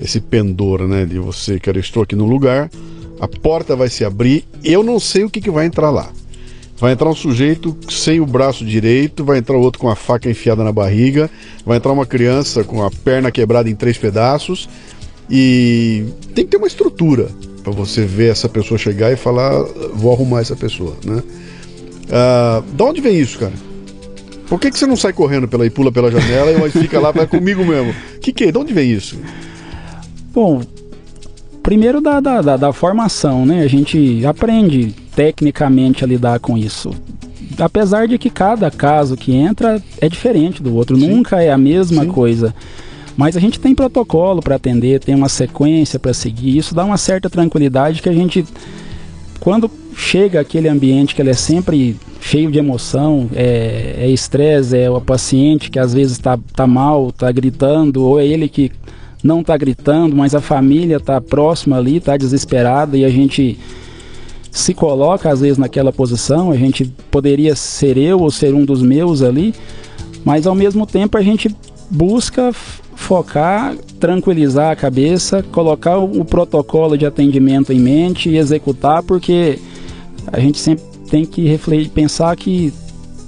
esse 0.00 0.20
pendor, 0.20 0.86
né? 0.86 1.04
De 1.04 1.18
você, 1.18 1.58
que 1.58 1.68
eu 1.68 1.74
estou 1.78 2.02
aqui 2.02 2.16
no 2.16 2.26
lugar, 2.26 2.70
a 3.20 3.28
porta 3.28 3.76
vai 3.76 3.88
se 3.88 4.04
abrir, 4.04 4.44
eu 4.62 4.82
não 4.82 4.98
sei 4.98 5.24
o 5.24 5.30
que, 5.30 5.40
que 5.40 5.50
vai 5.50 5.66
entrar 5.66 5.90
lá. 5.90 6.10
Vai 6.76 6.92
entrar 6.92 7.08
um 7.08 7.14
sujeito 7.14 7.76
sem 7.88 8.20
o 8.20 8.26
braço 8.26 8.64
direito, 8.64 9.24
vai 9.24 9.38
entrar 9.38 9.56
outro 9.56 9.80
com 9.80 9.88
a 9.88 9.94
faca 9.94 10.28
enfiada 10.28 10.64
na 10.64 10.72
barriga, 10.72 11.30
vai 11.64 11.76
entrar 11.76 11.92
uma 11.92 12.04
criança 12.04 12.64
com 12.64 12.82
a 12.82 12.90
perna 12.90 13.30
quebrada 13.30 13.70
em 13.70 13.74
três 13.74 13.96
pedaços. 13.96 14.68
E 15.30 16.04
tem 16.34 16.44
que 16.44 16.50
ter 16.50 16.56
uma 16.56 16.66
estrutura 16.66 17.28
para 17.62 17.72
você 17.72 18.04
ver 18.04 18.30
essa 18.30 18.48
pessoa 18.48 18.76
chegar 18.76 19.12
e 19.12 19.16
falar, 19.16 19.62
vou 19.94 20.12
arrumar 20.12 20.40
essa 20.40 20.54
pessoa, 20.54 20.94
né? 21.04 21.22
Ah, 22.10 22.62
da 22.74 22.84
onde 22.84 23.00
vem 23.00 23.18
isso, 23.18 23.38
cara? 23.38 23.54
Por 24.48 24.60
que, 24.60 24.70
que 24.70 24.78
você 24.78 24.86
não 24.86 24.96
sai 24.96 25.12
correndo 25.12 25.48
pela 25.48 25.64
e 25.64 25.70
pula 25.70 25.90
pela 25.90 26.10
janela 26.10 26.50
e 26.66 26.70
fica 26.70 27.00
lá, 27.00 27.10
vai 27.10 27.26
comigo 27.26 27.64
mesmo? 27.64 27.94
Que 28.20 28.32
que? 28.32 28.44
é? 28.44 28.52
De 28.52 28.58
onde 28.58 28.74
vem 28.74 28.92
isso? 28.92 29.18
Bom, 30.32 30.60
primeiro 31.64 31.98
da, 31.98 32.20
da, 32.20 32.42
da, 32.42 32.56
da 32.58 32.72
formação, 32.72 33.46
né? 33.46 33.62
A 33.62 33.66
gente 33.66 34.24
aprende 34.26 34.94
tecnicamente 35.16 36.04
a 36.04 36.06
lidar 36.06 36.38
com 36.38 36.58
isso. 36.58 36.90
Apesar 37.58 38.06
de 38.06 38.18
que 38.18 38.28
cada 38.28 38.70
caso 38.70 39.16
que 39.16 39.34
entra 39.34 39.82
é 39.98 40.08
diferente 40.08 40.62
do 40.62 40.74
outro, 40.76 40.94
Sim. 40.96 41.08
nunca 41.08 41.42
é 41.42 41.50
a 41.50 41.58
mesma 41.58 42.04
Sim. 42.04 42.10
coisa. 42.10 42.54
Mas 43.16 43.34
a 43.36 43.40
gente 43.40 43.58
tem 43.58 43.74
protocolo 43.74 44.42
para 44.42 44.56
atender, 44.56 45.00
tem 45.00 45.14
uma 45.14 45.28
sequência 45.28 45.98
para 45.98 46.12
seguir. 46.12 46.58
Isso 46.58 46.74
dá 46.74 46.84
uma 46.84 46.98
certa 46.98 47.30
tranquilidade 47.30 48.02
que 48.02 48.08
a 48.10 48.12
gente, 48.12 48.44
quando 49.40 49.70
chega 49.96 50.40
aquele 50.40 50.68
ambiente 50.68 51.14
que 51.14 51.22
ele 51.22 51.30
é 51.30 51.34
sempre 51.34 51.96
cheio 52.20 52.50
de 52.50 52.58
emoção, 52.58 53.30
é 53.34 53.94
é 54.00 54.10
estresse, 54.10 54.76
é, 54.76 54.90
o 54.90 55.00
paciente 55.00 55.70
que 55.70 55.78
às 55.78 55.94
vezes 55.94 56.12
está 56.12 56.38
tá 56.54 56.66
mal, 56.66 57.08
está 57.08 57.32
gritando, 57.32 58.04
ou 58.04 58.20
é 58.20 58.26
ele 58.26 58.48
que 58.48 58.70
não 59.24 59.40
está 59.40 59.56
gritando, 59.56 60.14
mas 60.14 60.34
a 60.34 60.40
família 60.40 60.98
está 60.98 61.18
próxima 61.18 61.78
ali, 61.78 61.96
está 61.96 62.14
desesperada 62.14 62.94
e 62.94 63.06
a 63.06 63.08
gente 63.08 63.58
se 64.50 64.74
coloca 64.74 65.30
às 65.30 65.40
vezes 65.40 65.56
naquela 65.56 65.90
posição, 65.90 66.50
a 66.50 66.56
gente 66.56 66.84
poderia 67.10 67.56
ser 67.56 67.96
eu 67.96 68.20
ou 68.20 68.30
ser 68.30 68.54
um 68.54 68.66
dos 68.66 68.82
meus 68.82 69.22
ali, 69.22 69.54
mas 70.24 70.46
ao 70.46 70.54
mesmo 70.54 70.86
tempo 70.86 71.16
a 71.16 71.22
gente 71.22 71.54
busca 71.90 72.52
focar, 72.52 73.74
tranquilizar 73.98 74.70
a 74.70 74.76
cabeça, 74.76 75.42
colocar 75.42 75.98
o 75.98 76.24
protocolo 76.24 76.96
de 76.96 77.06
atendimento 77.06 77.72
em 77.72 77.80
mente 77.80 78.28
e 78.28 78.36
executar, 78.36 79.02
porque 79.02 79.58
a 80.30 80.38
gente 80.38 80.58
sempre 80.58 80.84
tem 81.10 81.24
que 81.24 81.46
refletir, 81.48 81.90
pensar 81.90 82.36
que 82.36 82.72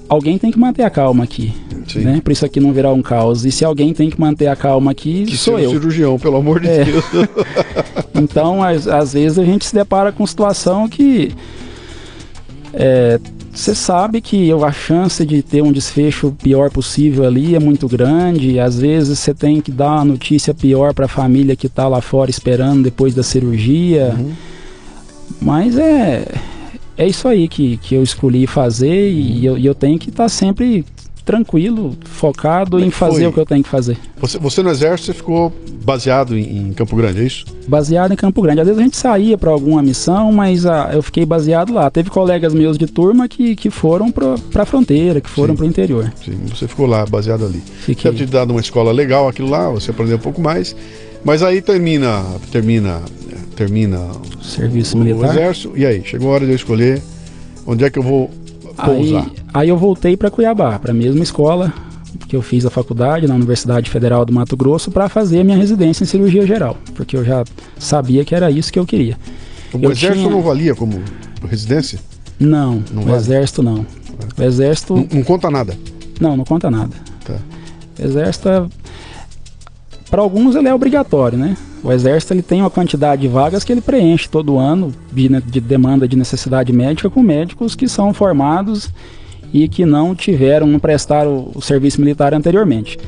alguém 0.09 0.39
tem 0.39 0.51
que 0.51 0.59
manter 0.59 0.83
a 0.83 0.91
calma 0.91 1.25
aqui, 1.25 1.53
Sim. 1.89 2.01
né? 2.01 2.21
Para 2.23 2.33
isso 2.33 2.45
aqui 2.45 2.61
não 2.61 2.73
virar 2.73 2.93
um 2.93 3.03
caos. 3.03 3.45
E 3.45 3.53
se 3.53 3.65
alguém 3.65 3.93
tem 3.93 4.11
que 4.11 4.21
manter 4.21 4.47
a 4.49 4.57
calma 4.57 4.91
aqui, 4.91 5.25
Que 5.25 5.37
sou 5.37 5.59
eu. 5.59 5.71
cirurgião, 5.71 6.19
pelo 6.19 6.37
amor 6.37 6.61
de 6.61 6.69
É. 6.69 6.85
Deus. 6.85 7.05
Então, 8.19 8.63
às, 8.63 9.13
vezes 9.13 9.39
a 9.39 9.45
gente 9.45 9.67
se 9.67 9.75
depara 9.75 10.11
com 10.11 10.27
situação 10.27 10.89
que 10.89 11.33
é, 12.73 13.21
você 13.53 13.75
sabe 13.75 14.21
que 14.23 14.51
a 14.53 14.73
chance 14.73 15.25
de 15.25 15.43
ter 15.43 15.63
um 15.63 15.71
desfecho 15.71 16.35
pior 16.43 16.71
possível 16.71 17.25
ali 17.25 17.55
é 17.55 17.59
muito 17.61 17.87
grande. 17.87 18.59
Às 18.59 18.79
vezes 18.79 19.19
você 19.19 19.35
tem 19.35 19.61
que 19.61 19.71
dar 19.71 19.97
uma 19.97 20.05
notícia 20.07 20.55
pior 20.55 20.95
para 20.95 21.05
a 21.05 21.09
família 21.09 21.55
que 21.57 21.67
está 21.67 21.87
lá 21.89 22.01
fora 22.01 22.31
esperando 22.31 22.83
depois 22.85 23.15
da 23.15 23.23
cirurgia. 23.23 24.15
Uhum. 24.19 24.33
Mas 25.41 25.77
é 25.77 26.27
é 26.97 27.07
isso 27.07 27.29
aí 27.29 27.49
que, 27.49 27.77
que 27.79 27.95
eu 27.95 28.03
escolhi 28.03 28.47
fazer 28.47 29.11
e 29.11 29.45
eu, 29.45 29.59
e 29.59 29.67
eu 29.67 29.75
tenho 29.75 29.99
que 29.99 30.11
estar 30.11 30.29
sempre 30.29 30.85
tranquilo, 31.27 31.97
focado 32.05 32.79
é 32.79 32.83
em 32.83 32.91
fazer 32.91 33.23
foi? 33.23 33.27
o 33.27 33.33
que 33.33 33.41
eu 33.41 33.45
tenho 33.45 33.63
que 33.63 33.69
fazer. 33.69 33.99
Você, 34.19 34.39
você 34.39 34.63
no 34.63 34.71
exército 34.71 35.13
ficou 35.13 35.53
baseado 35.85 36.39
em, 36.39 36.69
em 36.69 36.73
Campo 36.73 36.95
Grande, 36.95 37.21
é 37.21 37.25
isso? 37.25 37.45
Baseado 37.67 38.13
em 38.13 38.17
Campo 38.17 38.41
Grande. 38.41 38.61
Às 38.61 38.69
vezes 38.69 38.81
a 38.81 38.85
gente 38.85 38.97
saía 38.97 39.37
para 39.37 39.51
alguma 39.51 39.83
missão, 39.83 40.31
mas 40.31 40.65
ah, 40.65 40.91
eu 40.93 41.03
fiquei 41.03 41.27
baseado 41.27 41.75
lá. 41.75 41.91
Teve 41.91 42.11
colegas 42.11 42.55
meus 42.55 42.79
de 42.79 42.87
turma 42.87 43.29
que, 43.29 43.57
que 43.57 43.71
foram 43.71 44.11
para 44.13 44.63
a 44.63 44.65
fronteira, 44.65 45.21
que 45.21 45.29
foram 45.29 45.57
para 45.57 45.65
o 45.65 45.69
interior. 45.69 46.13
Sim, 46.25 46.39
você 46.49 46.69
ficou 46.69 46.87
lá, 46.87 47.05
baseado 47.05 47.45
ali. 47.45 47.61
Fiquei. 47.81 48.13
Deve 48.13 48.25
ter 48.25 48.31
dado 48.31 48.53
uma 48.53 48.61
escola 48.61 48.93
legal 48.93 49.29
aquilo 49.29 49.51
lá, 49.51 49.69
você 49.69 49.91
aprendeu 49.91 50.17
um 50.17 50.21
pouco 50.21 50.41
mais. 50.41 50.77
Mas 51.27 51.43
aí 51.43 51.61
termina, 51.61 52.23
termina, 52.53 53.03
termina 53.57 53.99
Serviço 54.41 54.97
o, 54.97 55.01
o 55.01 55.05
militar. 55.05 55.31
exército. 55.31 55.73
E 55.77 55.85
aí, 55.85 56.03
chegou 56.05 56.31
a 56.31 56.35
hora 56.35 56.45
de 56.47 56.53
eu 56.53 56.57
escolher 56.57 57.03
onde 57.67 57.85
é 57.85 57.91
que 57.91 57.99
eu 57.99 58.03
vou 58.03 58.31
Aí, 58.79 58.95
pousar. 58.95 59.31
aí 59.53 59.69
eu 59.69 59.77
voltei 59.77 60.17
para 60.17 60.31
Cuiabá, 60.31 60.79
para 60.79 60.93
a 60.93 60.95
mesma 60.95 61.23
escola 61.23 61.73
que 62.29 62.37
eu 62.37 62.43
fiz 62.43 62.65
a 62.65 62.71
faculdade 62.71 63.27
na 63.27 63.35
Universidade 63.35 63.91
Federal 63.91 64.25
do 64.25 64.33
Mato 64.33 64.57
Grosso 64.57 64.91
para 64.91 65.09
fazer 65.09 65.41
a 65.41 65.45
minha 65.45 65.57
residência 65.57 66.05
em 66.05 66.07
cirurgia 66.07 66.47
geral, 66.47 66.77
porque 66.95 67.17
eu 67.17 67.25
já 67.25 67.45
sabia 67.79 68.25
que 68.25 68.35
era 68.35 68.51
isso 68.51 68.73
que 68.73 68.79
eu 68.79 68.87
queria. 68.87 69.19
O 69.73 69.79
eu 69.79 69.91
exército 69.91 70.15
tinha- 70.23 70.31
não 70.31 70.43
valia 70.43 70.75
como 70.77 71.03
residência? 71.49 71.99
Não, 72.39 72.83
Não 72.93 73.03
o 73.03 73.07
vale? 73.07 73.17
exército 73.19 73.63
não. 73.63 73.85
O 74.39 74.43
exército 74.43 74.95
Não, 74.95 75.09
não 75.13 75.23
conta 75.25 75.51
nada. 75.51 75.77
não, 76.21 76.37
não 76.37 76.45
conta 76.45 76.71
nada. 76.71 76.93
Tá. 77.25 77.35
O 77.99 78.05
exército 78.07 78.49
é... 78.49 78.65
para 80.11 80.23
alguns 80.23 80.55
ele 80.55 80.69
é 80.69 80.75
obrigatório, 80.75 81.37
né? 81.37 81.57
O 81.83 81.93
exército 81.93 82.33
ele 82.33 82.43
tem 82.43 82.61
uma 82.61 82.71
quantidade 82.71 83.23
de 83.23 83.29
vagas 83.29 83.65
que 83.65 83.73
ele 83.73 83.81
preenche 83.81 84.29
todo 84.29 84.59
ano 84.59 84.93
de, 85.13 85.29
de 85.29 85.61
demanda 85.61 86.09
de 86.09 86.17
necessidade 86.17 86.73
médica 86.73 87.11
com 87.11 87.23
médicos 87.23 87.75
que 87.75 87.89
são 87.89 88.13
formados 88.13 88.91
e 89.53 89.69
que 89.69 89.85
não 89.85 90.15
tiveram, 90.15 90.67
não 90.67 90.79
prestaram 90.79 91.51
o 91.55 91.63
serviço 91.63 92.01
militar 92.01 92.35
anteriormente. 92.35 92.99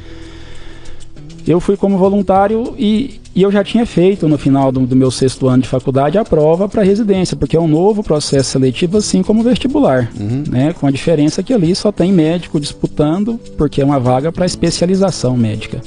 Eu 1.46 1.60
fui 1.60 1.76
como 1.76 1.96
voluntário 1.96 2.74
e, 2.76 3.20
e 3.34 3.42
eu 3.42 3.50
já 3.50 3.64
tinha 3.64 3.86
feito 3.86 4.28
no 4.28 4.36
final 4.36 4.70
do, 4.70 4.80
do 4.80 4.94
meu 4.94 5.10
sexto 5.10 5.48
ano 5.48 5.62
de 5.62 5.68
faculdade 5.68 6.18
a 6.18 6.24
prova 6.24 6.68
para 6.68 6.82
residência, 6.82 7.36
porque 7.36 7.56
é 7.56 7.60
um 7.60 7.66
novo 7.66 8.02
processo 8.02 8.50
seletivo, 8.50 8.98
assim 8.98 9.22
como 9.22 9.40
o 9.40 9.44
vestibular, 9.44 10.10
né? 10.46 10.74
Com 10.74 10.86
a 10.86 10.90
diferença 10.90 11.42
que 11.42 11.54
ali 11.54 11.74
só 11.74 11.90
tem 11.90 12.12
médico 12.12 12.60
disputando, 12.60 13.40
porque 13.56 13.80
é 13.80 13.84
uma 13.84 13.98
vaga 13.98 14.30
para 14.30 14.44
especialização 14.44 15.36
médica. 15.36 15.80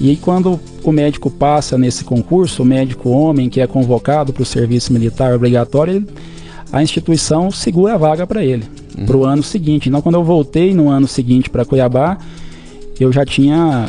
E 0.00 0.08
aí, 0.10 0.16
quando 0.16 0.58
o 0.82 0.92
médico 0.92 1.30
passa 1.30 1.76
nesse 1.76 2.02
concurso, 2.04 2.62
o 2.62 2.64
médico 2.66 3.10
homem 3.10 3.50
que 3.50 3.60
é 3.60 3.66
convocado 3.66 4.32
para 4.32 4.42
o 4.42 4.46
serviço 4.46 4.92
militar 4.92 5.34
obrigatório, 5.34 5.96
ele- 5.96 6.06
a 6.72 6.82
instituição 6.82 7.50
segura 7.50 7.94
a 7.94 7.98
vaga 7.98 8.26
para 8.26 8.42
ele, 8.44 8.64
para 9.04 9.16
o 9.16 9.24
ano 9.26 9.42
seguinte. 9.42 9.88
Então, 9.88 10.00
quando 10.00 10.14
eu 10.14 10.24
voltei 10.24 10.72
no 10.72 10.88
ano 10.88 11.06
seguinte 11.06 11.50
para 11.50 11.64
Cuiabá, 11.64 12.16
eu 12.98 13.12
já 13.12 13.24
tinha 13.26 13.86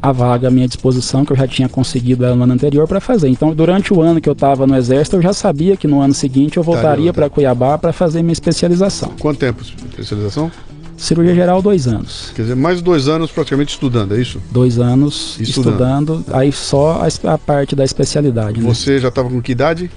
a 0.00 0.12
vaga 0.12 0.48
à 0.48 0.50
minha 0.50 0.66
disposição, 0.68 1.24
que 1.24 1.32
eu 1.32 1.36
já 1.36 1.46
tinha 1.46 1.68
conseguido 1.68 2.24
ela 2.24 2.34
no 2.36 2.42
ano 2.42 2.52
anterior 2.52 2.86
para 2.88 3.00
fazer. 3.00 3.28
Então, 3.28 3.54
durante 3.54 3.94
o 3.94 4.00
ano 4.00 4.20
que 4.20 4.28
eu 4.28 4.32
estava 4.32 4.66
no 4.66 4.76
Exército, 4.76 5.16
eu 5.16 5.22
já 5.22 5.32
sabia 5.32 5.76
que 5.76 5.86
no 5.86 6.00
ano 6.00 6.12
seguinte 6.12 6.56
eu 6.56 6.62
voltaria 6.62 7.12
para 7.12 7.30
Cuiabá 7.30 7.78
para 7.78 7.92
fazer 7.92 8.20
minha 8.22 8.32
especialização. 8.32 9.12
Quanto 9.18 9.38
tempo 9.38 9.62
de 9.64 9.74
especialização? 9.90 10.50
Cirurgia 10.96 11.34
geral, 11.34 11.60
dois 11.60 11.86
anos. 11.88 12.32
Quer 12.34 12.42
dizer, 12.42 12.54
mais 12.54 12.80
dois 12.80 13.08
anos 13.08 13.30
praticamente 13.30 13.72
estudando, 13.72 14.14
é 14.16 14.20
isso? 14.20 14.40
Dois 14.50 14.78
anos 14.78 15.36
Estudando. 15.40 16.14
estudando, 16.18 16.24
aí 16.32 16.52
só 16.52 17.02
a, 17.24 17.32
a 17.34 17.38
parte 17.38 17.74
da 17.74 17.84
especialidade. 17.84 18.60
Né? 18.60 18.68
Você 18.72 18.98
já 19.00 19.08
estava 19.08 19.28
com 19.28 19.40
que 19.42 19.52
idade? 19.52 19.90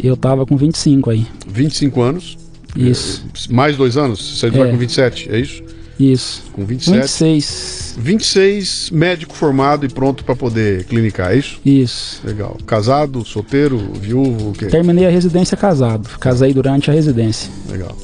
Eu 0.00 0.16
tava 0.16 0.44
com 0.46 0.56
25 0.56 1.10
aí. 1.10 1.26
25 1.48 2.00
anos. 2.02 2.38
Isso, 2.76 3.24
Eh, 3.48 3.52
Mais 3.54 3.76
dois 3.76 3.96
anos? 3.96 4.38
Você 4.38 4.50
vai 4.50 4.68
É. 4.68 4.70
com 4.70 4.76
27, 4.78 5.28
é 5.30 5.38
isso? 5.40 5.62
isso. 5.98 6.42
Com 6.52 6.64
27. 6.66 6.98
26. 7.00 7.94
26, 7.98 8.90
médico 8.90 9.34
formado 9.34 9.86
e 9.86 9.88
pronto 9.88 10.22
para 10.24 10.36
poder 10.36 10.84
clinicar, 10.84 11.32
é 11.32 11.38
isso? 11.38 11.58
Isso. 11.64 12.20
Legal. 12.22 12.58
Casado, 12.66 13.24
solteiro, 13.24 13.78
viúvo, 13.98 14.50
o 14.50 14.52
quê? 14.52 14.66
Terminei 14.66 15.06
a 15.06 15.10
residência 15.10 15.56
casado. 15.56 16.06
Casei 16.20 16.52
durante 16.52 16.90
a 16.90 16.94
residência. 16.94 17.50
Legal. 17.70 17.96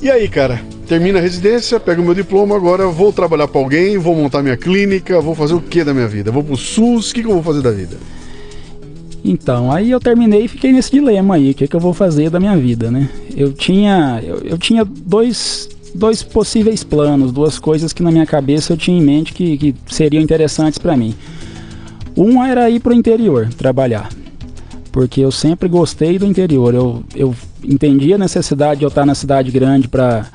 E 0.00 0.10
aí, 0.10 0.28
cara? 0.28 0.62
Termina 0.86 1.18
a 1.18 1.22
residência, 1.22 1.78
pego 1.80 2.02
meu 2.02 2.14
diploma, 2.14 2.56
agora 2.56 2.86
vou 2.86 3.12
trabalhar 3.12 3.48
para 3.48 3.60
alguém, 3.60 3.98
vou 3.98 4.14
montar 4.14 4.42
minha 4.42 4.56
clínica, 4.56 5.20
vou 5.20 5.34
fazer 5.34 5.54
o 5.54 5.60
que 5.60 5.82
da 5.82 5.92
minha 5.92 6.06
vida? 6.06 6.30
Vou 6.30 6.44
pro 6.44 6.56
SUS, 6.56 7.10
o 7.10 7.14
que, 7.14 7.22
que 7.22 7.28
eu 7.28 7.34
vou 7.34 7.42
fazer 7.42 7.62
da 7.62 7.72
vida? 7.72 7.96
Então, 9.24 9.72
aí 9.72 9.90
eu 9.90 9.98
terminei 9.98 10.44
e 10.44 10.48
fiquei 10.48 10.72
nesse 10.72 10.92
dilema 10.92 11.34
aí, 11.34 11.50
o 11.50 11.54
que, 11.54 11.66
que 11.66 11.74
eu 11.74 11.80
vou 11.80 11.92
fazer 11.92 12.30
da 12.30 12.38
minha 12.38 12.56
vida, 12.56 12.90
né? 12.90 13.08
Eu 13.36 13.52
tinha, 13.52 14.22
eu, 14.24 14.38
eu 14.38 14.56
tinha 14.56 14.84
dois, 14.84 15.68
dois 15.92 16.22
possíveis 16.22 16.84
planos, 16.84 17.32
duas 17.32 17.58
coisas 17.58 17.92
que 17.92 18.02
na 18.02 18.12
minha 18.12 18.24
cabeça 18.26 18.72
eu 18.72 18.76
tinha 18.76 18.96
em 18.96 19.02
mente 19.02 19.32
que, 19.32 19.58
que 19.58 19.74
seriam 19.88 20.22
interessantes 20.22 20.78
para 20.78 20.96
mim. 20.96 21.14
Um 22.16 22.42
era 22.42 22.70
ir 22.70 22.80
pro 22.80 22.94
interior 22.94 23.48
trabalhar, 23.58 24.08
porque 24.92 25.20
eu 25.20 25.32
sempre 25.32 25.68
gostei 25.68 26.18
do 26.18 26.24
interior. 26.24 26.72
Eu, 26.72 27.02
eu 27.14 27.34
entendi 27.64 28.12
a 28.12 28.18
necessidade 28.18 28.80
de 28.80 28.84
eu 28.84 28.88
estar 28.88 29.06
na 29.06 29.14
cidade 29.14 29.50
grande 29.50 29.88
para 29.88 30.26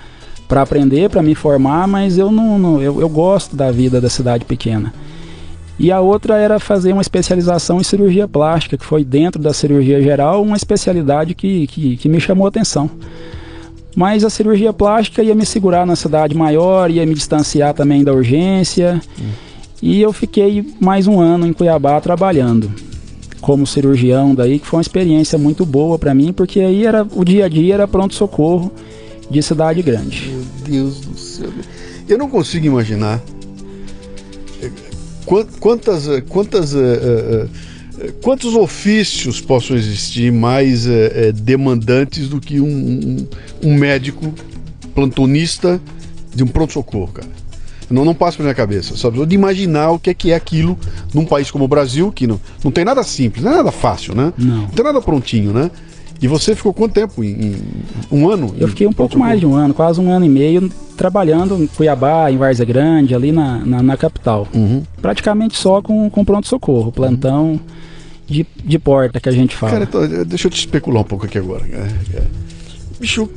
para 0.47 0.61
aprender, 0.61 1.09
para 1.09 1.23
me 1.23 1.33
formar, 1.33 1.87
mas 1.87 2.17
eu 2.17 2.31
não, 2.31 2.59
não 2.59 2.81
eu, 2.81 3.01
eu 3.01 3.09
gosto 3.09 3.55
da 3.55 3.71
vida 3.71 3.99
da 3.99 4.09
cidade 4.09 4.45
pequena. 4.45 4.93
E 5.79 5.91
a 5.91 5.99
outra 5.99 6.37
era 6.37 6.59
fazer 6.59 6.93
uma 6.93 7.01
especialização 7.01 7.79
em 7.79 7.83
cirurgia 7.83 8.27
plástica, 8.27 8.77
que 8.77 8.85
foi 8.85 9.03
dentro 9.03 9.41
da 9.41 9.51
cirurgia 9.51 9.99
geral 10.01 10.43
uma 10.43 10.55
especialidade 10.55 11.33
que, 11.33 11.65
que, 11.65 11.97
que 11.97 12.07
me 12.07 12.19
chamou 12.19 12.45
a 12.45 12.49
atenção. 12.49 12.87
Mas 13.95 14.23
a 14.23 14.29
cirurgia 14.29 14.71
plástica 14.71 15.23
ia 15.23 15.33
me 15.33 15.45
segurar 15.45 15.87
na 15.87 15.95
cidade 15.95 16.35
maior, 16.35 16.91
ia 16.91 17.05
me 17.05 17.15
distanciar 17.15 17.73
também 17.73 18.03
da 18.03 18.13
urgência. 18.13 19.01
E 19.81 20.01
eu 20.01 20.13
fiquei 20.13 20.71
mais 20.79 21.07
um 21.07 21.19
ano 21.19 21.47
em 21.47 21.53
Cuiabá 21.53 21.99
trabalhando 21.99 22.71
como 23.43 23.67
cirurgião 23.67 24.33
daí, 24.33 24.57
que 24.57 24.65
foi 24.65 24.77
uma 24.77 24.81
experiência 24.81 25.37
muito 25.37 25.65
boa 25.65 25.99
para 25.99 26.13
mim, 26.15 26.31
porque 26.31 26.61
aí 26.61 26.85
era 26.85 27.05
o 27.13 27.23
dia 27.25 27.45
a 27.45 27.49
dia 27.49 27.73
era 27.73 27.87
pronto 27.87 28.15
socorro 28.15 28.71
de 29.29 29.41
cidade 29.43 29.81
grande. 29.81 30.29
Meu 30.31 30.43
Deus 30.65 31.01
do 31.01 31.17
céu. 31.17 31.49
Eu 32.07 32.17
não 32.17 32.29
consigo 32.29 32.65
imaginar 32.65 33.21
quan- 35.25 35.45
quantas, 35.59 36.07
eh, 36.07 36.21
quantas, 36.21 36.73
eh, 36.73 37.47
eh, 37.99 38.11
quantos 38.21 38.55
ofícios 38.55 39.41
possam 39.41 39.75
existir 39.75 40.31
mais 40.31 40.85
demandantes 41.35 42.27
do 42.29 42.39
que 42.39 42.59
um, 42.59 43.25
um- 43.63 43.73
médico 43.77 44.33
plantonista 44.95 45.81
de 46.33 46.43
um 46.43 46.47
pronto-socorro, 46.47 47.11
cara. 47.13 47.27
Não, 47.93 48.03
não 48.03 48.15
passa 48.15 48.37
pela 48.37 48.47
minha 48.47 48.55
cabeça, 48.55 48.97
sabe? 48.97 49.23
De 49.25 49.35
imaginar 49.35 49.91
o 49.91 49.99
que 49.99 50.09
é 50.09 50.13
que 50.13 50.31
é 50.31 50.35
aquilo 50.35 50.77
num 51.13 51.25
país 51.25 51.51
como 51.51 51.65
o 51.65 51.67
Brasil, 51.67 52.11
que 52.11 52.25
não, 52.25 52.39
não 52.63 52.71
tem 52.71 52.83
nada 52.83 53.03
simples, 53.03 53.43
não 53.43 53.51
é 53.51 53.55
nada 53.57 53.71
fácil, 53.71 54.15
né? 54.15 54.33
Não. 54.37 54.61
Não 54.63 54.67
tem 54.67 54.83
nada 54.83 54.99
prontinho, 54.99 55.53
né? 55.53 55.69
E 56.19 56.27
você 56.27 56.55
ficou 56.55 56.73
quanto 56.73 56.93
tempo? 56.93 57.23
Em, 57.23 57.55
um 58.11 58.29
ano? 58.29 58.55
Eu 58.57 58.67
fiquei 58.69 58.87
um 58.87 58.93
pouco 58.93 59.19
mais 59.19 59.39
de 59.39 59.45
um 59.45 59.53
ano, 59.55 59.73
quase 59.73 59.99
um 59.99 60.09
ano 60.09 60.25
e 60.25 60.29
meio, 60.29 60.71
trabalhando 60.97 61.61
em 61.61 61.67
Cuiabá, 61.67 62.31
em 62.31 62.37
Várzea 62.37 62.65
Grande, 62.65 63.13
ali 63.13 63.31
na, 63.31 63.59
na, 63.59 63.83
na 63.83 63.97
capital. 63.97 64.47
Uhum. 64.53 64.83
Praticamente 65.01 65.57
só 65.57 65.81
com, 65.81 66.09
com 66.09 66.25
pronto-socorro, 66.25 66.91
plantão 66.91 67.59
de, 68.25 68.45
de 68.63 68.79
porta 68.79 69.19
que 69.19 69.29
a 69.29 69.33
gente 69.33 69.55
fala. 69.55 69.73
Cara, 69.73 69.83
então, 69.83 70.25
deixa 70.25 70.47
eu 70.47 70.51
te 70.51 70.57
especular 70.57 71.01
um 71.01 71.05
pouco 71.05 71.25
aqui 71.25 71.37
agora. 71.37 71.63
É, 71.71 72.17
é. 72.17 72.23
Bicho, 72.99 73.29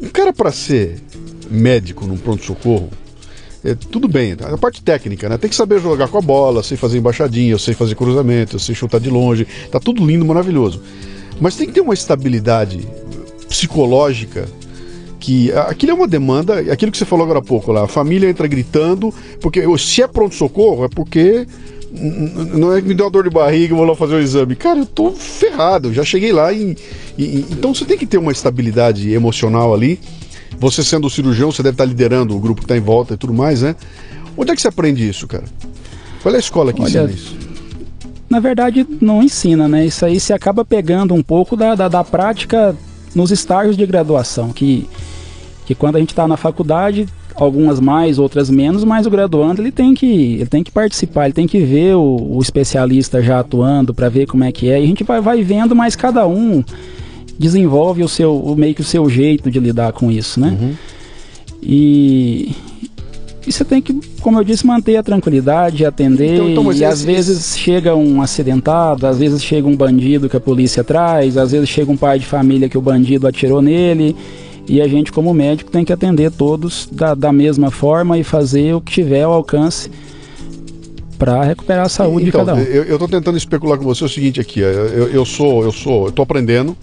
um 0.00 0.08
cara 0.08 0.32
para 0.32 0.50
ser 0.50 1.02
médico 1.50 2.06
num 2.06 2.16
pronto-socorro, 2.16 2.88
é, 3.70 3.74
tudo 3.74 4.06
bem, 4.08 4.36
a 4.40 4.56
parte 4.56 4.82
técnica, 4.82 5.28
né? 5.28 5.36
Tem 5.38 5.50
que 5.50 5.56
saber 5.56 5.80
jogar 5.80 6.08
com 6.08 6.18
a 6.18 6.22
bola, 6.22 6.62
sei 6.62 6.76
fazer 6.76 6.98
embaixadinha, 6.98 7.52
eu 7.52 7.58
sei 7.58 7.74
fazer 7.74 7.94
cruzamento, 7.94 8.56
eu 8.56 8.60
sei 8.60 8.74
chutar 8.74 9.00
de 9.00 9.10
longe, 9.10 9.46
tá 9.70 9.78
tudo 9.80 10.04
lindo, 10.04 10.24
maravilhoso. 10.24 10.80
Mas 11.40 11.56
tem 11.56 11.66
que 11.66 11.72
ter 11.72 11.80
uma 11.80 11.94
estabilidade 11.94 12.86
psicológica 13.48 14.48
que 15.18 15.50
aquilo 15.52 15.92
é 15.92 15.94
uma 15.94 16.06
demanda, 16.06 16.60
aquilo 16.72 16.92
que 16.92 16.98
você 16.98 17.04
falou 17.04 17.24
agora 17.24 17.40
há 17.40 17.42
pouco 17.42 17.72
lá, 17.72 17.84
a 17.84 17.88
família 17.88 18.28
entra 18.28 18.46
gritando, 18.46 19.12
porque 19.40 19.62
se 19.78 20.02
é 20.02 20.06
pronto-socorro 20.06 20.84
é 20.84 20.88
porque 20.88 21.46
não 22.52 22.72
é 22.74 22.82
que 22.82 22.88
me 22.88 22.94
deu 22.94 23.06
uma 23.06 23.10
dor 23.10 23.24
de 23.24 23.30
barriga, 23.30 23.72
eu 23.72 23.76
vou 23.78 23.86
lá 23.86 23.94
fazer 23.96 24.14
o 24.16 24.20
exame. 24.20 24.54
Cara, 24.54 24.80
eu 24.80 24.86
tô 24.86 25.12
ferrado, 25.12 25.92
já 25.92 26.04
cheguei 26.04 26.32
lá 26.32 26.52
e, 26.52 26.76
e- 27.16 27.22
e- 27.24 27.46
então 27.50 27.74
você 27.74 27.84
tem 27.84 27.96
que 27.96 28.04
ter 28.06 28.18
uma 28.18 28.30
estabilidade 28.32 29.10
emocional 29.12 29.72
ali. 29.74 29.98
Você 30.58 30.82
sendo 30.82 31.08
cirurgião, 31.10 31.52
você 31.52 31.62
deve 31.62 31.74
estar 31.74 31.84
liderando 31.84 32.34
o 32.36 32.40
grupo 32.40 32.60
que 32.60 32.64
está 32.64 32.76
em 32.76 32.80
volta 32.80 33.14
e 33.14 33.16
tudo 33.16 33.32
mais, 33.32 33.62
né? 33.62 33.76
Onde 34.36 34.52
é 34.52 34.54
que 34.54 34.60
você 34.60 34.68
aprende 34.68 35.06
isso, 35.06 35.26
cara? 35.26 35.44
Qual 36.22 36.34
é 36.34 36.36
a 36.36 36.40
escola 36.40 36.72
que 36.72 36.80
Olha, 36.80 36.88
ensina 36.88 37.10
isso? 37.10 37.36
Na 38.28 38.40
verdade, 38.40 38.86
não 39.00 39.22
ensina, 39.22 39.68
né? 39.68 39.86
Isso 39.86 40.04
aí 40.04 40.18
se 40.18 40.32
acaba 40.32 40.64
pegando 40.64 41.14
um 41.14 41.22
pouco 41.22 41.56
da, 41.56 41.74
da, 41.74 41.88
da 41.88 42.02
prática 42.02 42.74
nos 43.14 43.30
estágios 43.30 43.76
de 43.76 43.86
graduação, 43.86 44.52
que, 44.52 44.88
que 45.64 45.74
quando 45.74 45.96
a 45.96 46.00
gente 46.00 46.10
está 46.10 46.26
na 46.26 46.36
faculdade, 46.36 47.06
algumas 47.34 47.78
mais, 47.78 48.18
outras 48.18 48.50
menos, 48.50 48.82
mas 48.82 49.06
o 49.06 49.10
graduando 49.10 49.62
ele 49.62 49.70
tem 49.70 49.94
que, 49.94 50.34
ele 50.34 50.46
tem 50.46 50.64
que 50.64 50.70
participar, 50.70 51.26
ele 51.26 51.34
tem 51.34 51.46
que 51.46 51.60
ver 51.60 51.94
o, 51.94 52.36
o 52.36 52.42
especialista 52.42 53.22
já 53.22 53.40
atuando 53.40 53.94
para 53.94 54.08
ver 54.08 54.26
como 54.26 54.44
é 54.44 54.50
que 54.50 54.70
é, 54.70 54.80
e 54.80 54.84
a 54.84 54.86
gente 54.86 55.04
vai, 55.04 55.20
vai 55.20 55.42
vendo, 55.42 55.74
mas 55.74 55.94
cada 55.94 56.26
um 56.26 56.64
desenvolve 57.38 58.02
o 58.02 58.08
seu, 58.08 58.36
o, 58.36 58.56
meio 58.56 58.74
que 58.74 58.80
o 58.80 58.84
seu 58.84 59.08
jeito 59.08 59.50
de 59.50 59.60
lidar 59.60 59.92
com 59.92 60.10
isso, 60.10 60.40
né? 60.40 60.76
E, 61.62 62.52
e 63.46 63.52
você 63.52 63.64
tem 63.64 63.80
que, 63.80 63.92
como 64.20 64.38
eu 64.38 64.44
disse, 64.44 64.66
manter 64.66 64.96
a 64.96 65.02
tranquilidade, 65.02 65.84
atender. 65.84 66.36
Então, 66.36 66.50
então, 66.50 66.72
e 66.72 66.84
às 66.84 67.02
vezes 67.02 67.56
chega 67.56 67.94
um 67.94 68.20
acidentado, 68.20 69.06
às 69.06 69.18
vezes 69.18 69.42
chega 69.42 69.66
um 69.66 69.76
bandido 69.76 70.28
que 70.28 70.36
a 70.36 70.40
polícia 70.40 70.82
traz, 70.82 71.36
às 71.36 71.52
vezes 71.52 71.68
chega 71.68 71.90
um 71.90 71.96
pai 71.96 72.18
de 72.18 72.26
família 72.26 72.68
que 72.68 72.78
o 72.78 72.80
bandido 72.80 73.26
atirou 73.26 73.62
nele. 73.62 74.16
E 74.68 74.80
a 74.80 74.88
gente, 74.88 75.12
como 75.12 75.32
médico, 75.32 75.70
tem 75.70 75.84
que 75.84 75.92
atender 75.92 76.32
todos 76.32 76.88
da, 76.90 77.14
da 77.14 77.32
mesma 77.32 77.70
forma 77.70 78.18
e 78.18 78.24
fazer 78.24 78.74
o 78.74 78.80
que 78.80 78.90
tiver 78.90 79.22
ao 79.22 79.32
alcance 79.32 79.88
para 81.16 81.42
recuperar 81.44 81.86
a 81.86 81.88
saúde 81.88 82.28
então, 82.28 82.44
de 82.44 82.46
cada 82.46 82.60
um. 82.60 82.62
Eu 82.62 82.94
estou 82.94 83.08
tentando 83.08 83.38
especular 83.38 83.78
com 83.78 83.84
você 83.84 84.04
o 84.04 84.08
seguinte 84.08 84.40
aqui. 84.40 84.60
Eu, 84.60 85.08
eu 85.08 85.24
sou, 85.24 85.62
eu 85.62 85.72
sou, 85.72 86.10
tô 86.10 86.22
aprendendo. 86.22 86.76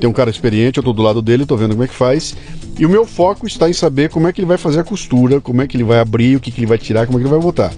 Tem 0.00 0.08
um 0.08 0.12
cara 0.12 0.30
experiente, 0.30 0.78
eu 0.78 0.80
estou 0.80 0.94
do 0.94 1.02
lado 1.02 1.20
dele, 1.20 1.42
estou 1.42 1.58
vendo 1.58 1.72
como 1.72 1.84
é 1.84 1.88
que 1.88 1.94
faz. 1.94 2.34
E 2.78 2.86
o 2.86 2.88
meu 2.88 3.04
foco 3.04 3.46
está 3.46 3.68
em 3.68 3.74
saber 3.74 4.08
como 4.08 4.26
é 4.26 4.32
que 4.32 4.40
ele 4.40 4.46
vai 4.46 4.56
fazer 4.56 4.80
a 4.80 4.84
costura, 4.84 5.40
como 5.40 5.60
é 5.60 5.66
que 5.66 5.76
ele 5.76 5.84
vai 5.84 5.98
abrir, 5.98 6.36
o 6.36 6.40
que, 6.40 6.50
que 6.50 6.60
ele 6.60 6.66
vai 6.66 6.78
tirar, 6.78 7.06
como 7.06 7.18
é 7.18 7.20
que 7.20 7.26
ele 7.26 7.34
vai 7.34 7.42
botar. 7.42 7.72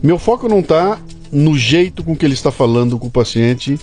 Meu 0.00 0.18
foco 0.18 0.48
não 0.48 0.60
está 0.60 0.98
no 1.32 1.58
jeito 1.58 2.04
com 2.04 2.16
que 2.16 2.24
ele 2.24 2.34
está 2.34 2.52
falando 2.52 2.98
com 2.98 3.08
o 3.08 3.10
paciente, 3.10 3.78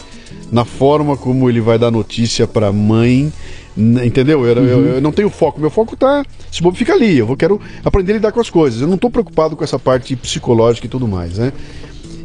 na 0.51 0.63
forma 0.63 1.17
como 1.17 1.49
ele 1.49 1.59
vai 1.59 1.77
dar 1.77 1.91
notícia 1.91 2.47
para 2.47 2.67
a 2.67 2.71
mãe, 2.71 3.31
entendeu? 3.77 4.45
Eu, 4.45 4.55
uhum. 4.55 4.67
eu, 4.67 4.85
eu, 4.95 5.01
não 5.01 5.11
tenho 5.11 5.29
foco. 5.29 5.59
Meu 5.59 5.69
foco 5.69 5.97
tá. 5.97 6.23
Se 6.51 6.61
bobo 6.61 6.77
fica 6.77 6.93
ali. 6.93 7.17
Eu 7.17 7.27
vou, 7.27 7.35
quero 7.35 7.59
aprender 7.83 8.13
a 8.13 8.15
lidar 8.15 8.31
com 8.31 8.39
as 8.39 8.49
coisas. 8.49 8.81
Eu 8.81 8.87
não 8.87 8.95
estou 8.95 9.09
preocupado 9.09 9.55
com 9.55 9.63
essa 9.63 9.77
parte 9.77 10.15
psicológica 10.15 10.87
e 10.87 10.89
tudo 10.89 11.07
mais, 11.07 11.37
né? 11.37 11.51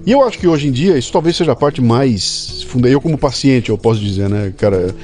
E 0.07 0.13
eu 0.13 0.23
acho 0.23 0.39
que 0.39 0.47
hoje 0.47 0.69
em 0.69 0.73
dia 0.73 0.97
isso 0.97 1.13
talvez 1.13 1.37
seja 1.37 1.53
a 1.53 1.57
parte 1.57 1.83
mais 1.83 2.63
funda. 2.69 2.89
Eu 2.89 3.01
como 3.01 3.19
paciente, 3.19 3.71
eu 3.71 3.77
posso 3.77 4.01
dizer, 4.01 4.29
né, 4.31 4.53
cara, 4.57 4.95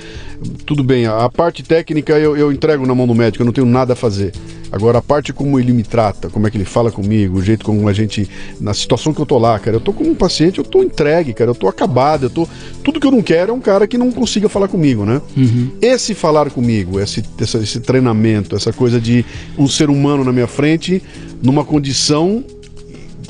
tudo 0.65 0.83
bem, 0.83 1.07
a 1.07 1.29
parte 1.29 1.63
técnica 1.63 2.19
eu, 2.19 2.37
eu 2.37 2.53
entrego 2.53 2.87
na 2.87 2.95
mão 2.95 3.07
do 3.07 3.15
médico, 3.15 3.43
eu 3.43 3.47
não 3.47 3.53
tenho 3.53 3.67
nada 3.67 3.93
a 3.93 3.97
fazer. 3.97 4.33
Agora, 4.71 4.99
a 4.99 5.03
parte 5.03 5.33
como 5.33 5.59
ele 5.61 5.73
me 5.73 5.83
trata, 5.83 6.29
como 6.29 6.47
é 6.47 6.51
que 6.51 6.57
ele 6.57 6.65
fala 6.65 6.91
comigo, 6.91 7.39
o 7.39 7.43
jeito 7.43 7.65
como 7.65 7.89
a 7.89 7.93
gente. 7.93 8.29
Na 8.61 8.75
situação 8.75 9.15
que 9.15 9.21
eu 9.21 9.27
tô 9.27 9.39
lá, 9.39 9.59
cara, 9.59 9.77
eu 9.77 9.81
tô 9.81 9.93
como 9.93 10.11
um 10.11 10.15
paciente, 10.15 10.59
eu 10.59 10.65
tô 10.65 10.83
entregue, 10.83 11.33
cara, 11.33 11.51
eu 11.51 11.55
tô 11.55 11.69
acabado, 11.69 12.27
eu 12.27 12.31
tô. 12.31 12.49
Tudo 12.83 12.99
que 12.99 13.07
eu 13.07 13.11
não 13.11 13.23
quero 13.23 13.53
é 13.53 13.55
um 13.55 13.61
cara 13.61 13.87
que 13.87 13.97
não 13.97 14.11
consiga 14.11 14.49
falar 14.49 14.69
comigo, 14.69 15.05
né? 15.05 15.23
Uhum. 15.37 15.71
Esse 15.81 16.15
falar 16.15 16.51
comigo, 16.51 16.99
esse, 17.01 17.23
esse, 17.41 17.57
esse 17.59 17.81
treinamento, 17.81 18.57
essa 18.57 18.73
coisa 18.73 19.01
de 19.01 19.25
um 19.57 19.69
ser 19.69 19.89
humano 19.89 20.25
na 20.25 20.33
minha 20.33 20.49
frente, 20.49 21.03
numa 21.43 21.65
condição 21.65 22.45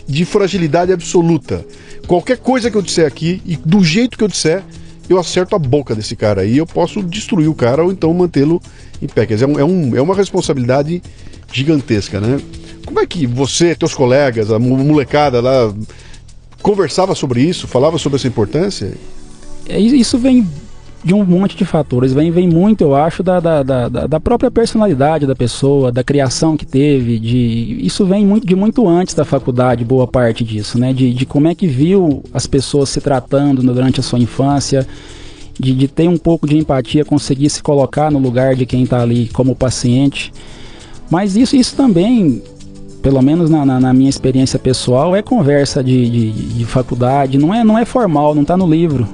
de 0.09 0.25
fragilidade 0.25 0.93
absoluta. 0.93 1.65
Qualquer 2.07 2.39
coisa 2.39 2.71
que 2.71 2.77
eu 2.77 2.83
disser 2.83 3.07
aqui, 3.07 3.43
e 3.45 3.57
do 3.57 3.85
jeito 3.85 4.17
que 4.17 4.25
eu 4.25 4.29
disser, 4.29 4.63
eu 5.09 5.19
acerto 5.19 5.55
a 5.55 5.59
boca 5.59 5.95
desse 5.95 6.17
cara 6.17 6.43
aí, 6.43 6.59
eu 6.59 6.67
posso 6.67 7.03
destruir 7.03 7.49
o 7.49 7.55
cara 7.55 7.85
ou 7.85 7.93
então 7.93 8.13
mantê-lo 8.13 8.61
em 9.01 9.07
pé. 9.07 9.27
Quer 9.27 9.35
dizer, 9.35 9.49
é, 9.49 9.65
um, 9.65 9.97
é 9.97 10.01
uma 10.01 10.15
responsabilidade 10.15 11.03
gigantesca, 11.53 12.21
né? 12.21 12.41
Como 12.85 13.01
é 13.01 13.07
que 13.07 13.27
você, 13.27 13.75
teus 13.75 13.95
colegas, 13.95 14.51
a 14.51 14.59
molecada 14.59 15.41
lá, 15.41 15.73
conversava 16.63 17.15
sobre 17.15 17.43
isso, 17.43 17.67
falava 17.67 17.99
sobre 17.99 18.17
essa 18.17 18.29
importância? 18.29 18.95
É, 19.69 19.79
isso 19.79 20.19
vem 20.19 20.47
de 21.07 21.15
um 21.15 21.25
monte 21.25 21.57
de 21.57 21.65
fatores. 21.65 22.13
Vem, 22.13 22.33
vem 22.33 22.49
muito, 22.49 22.81
eu 22.81 22.97
acho, 22.97 23.23
da, 23.23 23.39
da, 23.39 23.63
da, 23.63 23.89
da, 23.89 24.19
própria 24.19 24.51
personalidade 24.51 25.25
da 25.25 25.37
pessoa, 25.37 25.93
da 25.93 26.03
criação 26.03 26.57
que 26.57 26.67
teve. 26.67 27.21
De, 27.21 27.79
isso 27.81 28.05
vem 28.05 28.27
muito, 28.27 28.45
de 28.45 28.57
muito 28.57 28.89
antes 28.89 29.15
da 29.15 29.25
faculdade, 29.25 29.85
boa 29.85 30.09
parte 30.09 30.43
disso, 30.43 30.81
né? 30.81 30.93
De, 30.93 31.15
de 31.15 31.25
como 31.25 31.47
é 31.47 31.55
que 31.55 31.69
viu 31.69 32.25
as 32.35 32.49
pessoas 32.49 32.89
se 32.89 33.01
tratando 33.01 33.63
durante 33.63 34.01
a 34.01 34.03
sua 34.03 34.19
infância, 34.19 34.85
de, 35.57 35.73
de 35.77 35.87
ter 35.87 36.09
um 36.09 36.19
pouco 36.19 36.45
de 36.45 36.59
empatia, 36.59 37.05
conseguir 37.05 37.51
se 37.51 37.63
colocar 37.63 38.11
no 38.11 38.19
lugar 38.19 38.57
de 38.57 38.67
quem 38.67 38.83
está 38.83 39.01
ali 39.01 39.29
como 39.29 39.55
paciente. 39.55 40.33
Mas 41.09 41.37
isso, 41.37 41.55
isso 41.55 41.77
também 41.77 42.43
pelo 43.01 43.23
menos 43.23 43.49
na, 43.49 43.65
na, 43.65 43.79
na, 43.79 43.95
minha 43.95 44.11
experiência 44.11 44.59
pessoal, 44.59 45.15
é 45.15 45.23
conversa 45.23 45.85
de, 45.85 46.11
de, 46.11 46.33
de, 46.33 46.65
faculdade, 46.65 47.39
não 47.39 47.55
é, 47.55 47.63
não 47.63 47.79
é 47.79 47.85
formal, 47.85 48.35
não 48.35 48.43
está 48.43 48.57
no 48.57 48.69
livro. 48.69 49.07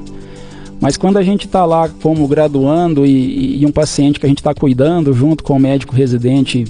Mas 0.83 0.97
quando 0.97 1.17
a 1.17 1.23
gente 1.23 1.47
está 1.47 1.65
lá 1.65 1.89
como 1.89 2.27
graduando 2.27 3.07
e, 3.07 3.63
e, 3.63 3.65
um 3.65 3.71
paciente 3.71 4.19
que 4.19 4.27
a 4.27 4.29
gente 4.29 4.41
está 4.41 4.53
cuidando 4.53 5.15
junto 5.15 5.45
com 5.45 5.55
o 5.55 5.61
médico 5.61 5.95
residente 5.95 6.65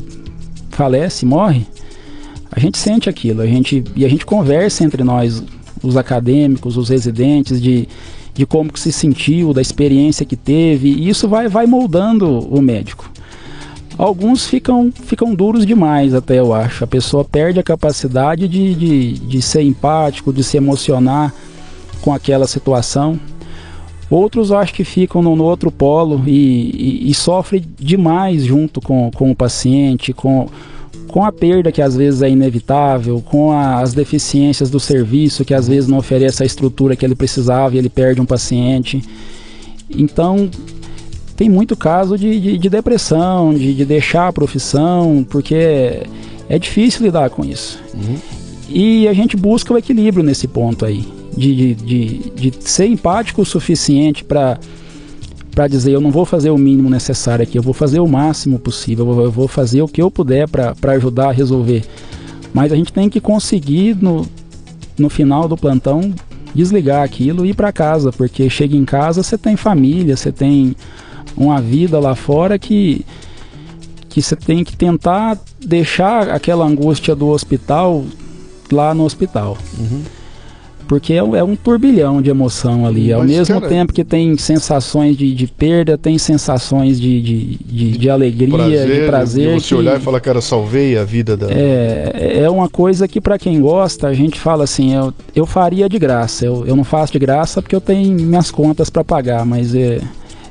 falece, 0.69 1.25
morre, 1.25 1.67
a 2.51 2.61
gente 2.61 2.77
sente 2.77 3.09
aquilo, 3.09 3.41
a 3.41 3.47
gente, 3.47 3.83
e 3.97 4.05
a 4.05 4.09
gente 4.11 4.27
conversa 4.27 4.85
entre 4.85 5.03
nós, 5.03 5.43
os 5.83 5.97
acadêmicos, 5.97 6.77
os 6.77 6.91
residentes, 6.91 7.59
de, 7.59 7.89
de 8.35 8.45
como 8.45 8.71
que 8.71 8.79
se 8.79 8.93
sentiu, 8.93 9.55
da 9.55 9.63
experiência 9.63 10.27
que 10.27 10.37
teve, 10.37 10.91
e 10.91 11.09
isso 11.09 11.27
vai, 11.27 11.49
vai 11.49 11.65
moldando 11.65 12.29
o 12.55 12.61
médico. 12.61 13.11
Alguns 13.97 14.45
ficam, 14.45 14.93
ficam 14.93 15.35
duros 15.35 15.65
demais, 15.65 16.13
até 16.13 16.39
eu 16.39 16.53
acho. 16.53 16.85
A 16.85 16.87
pessoa 16.87 17.25
perde 17.25 17.59
a 17.59 17.63
capacidade 17.63 18.47
de, 18.47 18.75
de, 18.75 19.13
de 19.15 19.41
ser 19.41 19.63
empático, 19.63 20.35
de 20.35 20.45
se 20.45 20.59
emocionar 20.59 21.33
com 22.03 22.13
aquela 22.13 22.47
situação. 22.47 23.19
Outros 24.13 24.53
acho 24.53 24.75
que 24.75 24.85
ficam 24.85 25.23
no, 25.23 25.35
no 25.35 25.43
outro 25.45 25.71
polo 25.71 26.23
e, 26.27 27.01
e, 27.07 27.11
e 27.11 27.15
sofrem 27.15 27.65
demais 27.81 28.45
junto 28.45 28.79
com, 28.79 29.11
com 29.11 29.31
o 29.31 29.35
paciente, 29.35 30.13
com, 30.13 30.51
com 31.09 31.25
a 31.25 31.33
perda 31.33 31.73
que 31.73 31.81
às 31.81 31.97
vezes 31.97 32.21
é 32.21 32.29
inevitável, 32.29 33.23
com 33.23 33.53
a, 33.53 33.81
as 33.81 33.95
deficiências 33.95 34.69
do 34.69 34.79
serviço 34.79 35.47
que 35.47 35.55
às 35.55 35.67
vezes 35.67 35.89
não 35.89 35.97
oferece 35.97 36.43
a 36.43 36.47
estrutura 36.47 36.95
que 36.95 37.07
ele 37.07 37.15
precisava 37.15 37.75
e 37.75 37.79
ele 37.79 37.89
perde 37.89 38.21
um 38.21 38.27
paciente. 38.27 39.03
Então, 39.89 40.51
tem 41.35 41.49
muito 41.49 41.75
caso 41.75 42.19
de, 42.19 42.39
de, 42.39 42.59
de 42.59 42.69
depressão, 42.69 43.55
de, 43.55 43.73
de, 43.73 43.85
deixar 43.87 44.29
a 44.29 44.33
profissão, 44.33 45.27
porque 45.27 45.55
é, 45.55 46.03
é 46.51 46.59
difícil 46.59 47.07
lidar 47.07 47.31
com 47.31 47.43
isso. 47.47 47.81
Uhum. 47.95 48.17
E 48.69 49.09
a 49.09 49.15
gente 49.15 49.39
busca 49.39 49.73
o 49.73 49.79
equilíbrio 49.79 50.23
nesse 50.23 50.47
ponto 50.47 50.85
aí 50.85 51.22
de, 51.37 51.75
de, 51.75 52.31
de, 52.31 52.53
ser 52.61 52.87
empático 52.87 53.43
o 53.43 53.47
suficiente 53.47 54.23
para 54.25 54.59
para 55.55 55.69
dizer 55.69 55.93
eu 55.93 56.01
não 56.01 56.11
vou 56.11 56.25
fazer 56.25 56.49
o 56.51 56.57
mínimo 56.57 56.89
necessário 56.89 57.43
aqui, 57.43 57.59
eu 57.59 57.63
vou 57.63 57.75
fazer 57.75 58.01
o 58.01 58.09
máximo 58.09 58.59
possível, 58.59 59.23
eu 59.23 59.31
vou 59.31 59.47
fazer 59.47 59.83
o 59.83 59.89
que 59.89 60.01
eu 60.01 60.11
puder 60.11 60.49
para 60.49 60.93
ajudar 60.93 61.29
a 61.29 61.33
resolver. 61.33 61.85
Mas 62.55 62.73
a 62.73 62.77
gente 62.77 62.91
tem 62.91 63.11
que 63.11 63.21
conseguir 63.21 63.95
no, 64.01 64.27
no 64.99 65.11
final 65.11 65.47
do 65.47 65.57
plantão 65.57 66.15
desligar 66.55 67.03
aquilo 67.03 67.45
e 67.45 67.51
ir 67.51 67.55
para 67.55 67.71
casa, 67.71 68.11
porque 68.11 68.49
chega 68.49 68.75
em 68.75 68.85
casa 68.85 69.23
você 69.23 69.37
tem 69.37 69.55
família, 69.55 70.17
você 70.17 70.33
tem 70.33 70.75
uma 71.37 71.61
vida 71.61 71.99
lá 71.99 72.15
fora 72.15 72.59
que 72.59 73.05
que 74.09 74.21
você 74.21 74.37
tem 74.37 74.63
que 74.63 74.77
tentar 74.77 75.39
deixar 75.59 76.29
aquela 76.29 76.67
angústia 76.67 77.15
do 77.15 77.29
hospital 77.29 78.05
lá 78.71 78.95
no 78.95 79.05
hospital. 79.05 79.57
Uhum. 79.79 80.03
Porque 80.87 81.15
é, 81.15 81.17
é, 81.19 81.45
um 81.45 81.57
turbilhão 81.57 82.21
de 82.21 82.31
emoção 82.31 82.87
ali. 82.87 83.11
Mas, 83.11 83.15
Ao 83.15 83.25
mesmo 83.25 83.61
cara, 83.61 83.69
tempo 83.69 83.93
que 83.93 84.05
tem 84.05 84.37
sensações 84.37 85.17
de, 85.17 85.35
de 85.35 85.47
perda, 85.47 85.97
tem 85.97 86.19
sensações 86.19 87.01
de, 87.01 87.21
de, 87.21 87.59
de, 87.65 87.99
de 87.99 88.11
alegria, 88.11 88.49
prazer, 88.57 89.01
de 89.01 89.07
prazer. 89.07 89.55
De 89.55 89.61
você 89.61 89.69
que, 89.69 89.75
olhar 89.75 89.99
e 89.99 90.03
falar, 90.03 90.21
cara, 90.21 90.41
salvei 90.41 90.97
a 90.97 91.05
vida 91.05 91.37
da. 91.37 91.47
É, 91.51 92.41
é 92.43 92.51
uma 92.51 92.69
coisa 92.69 93.09
que, 93.09 93.21
para 93.21 93.39
quem 93.39 93.61
gosta, 93.61 94.09
a 94.09 94.15
gente 94.15 94.39
fala 94.39 94.65
assim: 94.65 94.95
eu, 94.95 95.15
eu 95.35 95.47
faria 95.47 95.89
de 95.89 95.99
graça. 95.99 96.45
Eu, 96.45 96.65
eu 96.67 96.77
não 96.77 96.85
faço 96.85 97.13
de 97.13 97.19
graça 97.19 97.63
porque 97.63 97.75
eu 97.75 97.81
tenho 97.81 98.13
minhas 98.13 98.51
contas 98.51 98.91
para 98.91 99.05
pagar, 99.05 99.45
mas 99.45 99.75
é. 99.75 100.01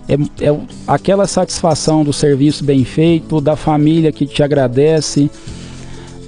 É, 0.09 0.15
é 0.45 0.57
aquela 0.87 1.25
satisfação 1.25 2.03
do 2.03 2.11
serviço 2.11 2.65
bem 2.65 2.83
feito, 2.83 3.39
da 3.39 3.55
família 3.55 4.11
que 4.11 4.25
te 4.25 4.43
agradece, 4.43 5.29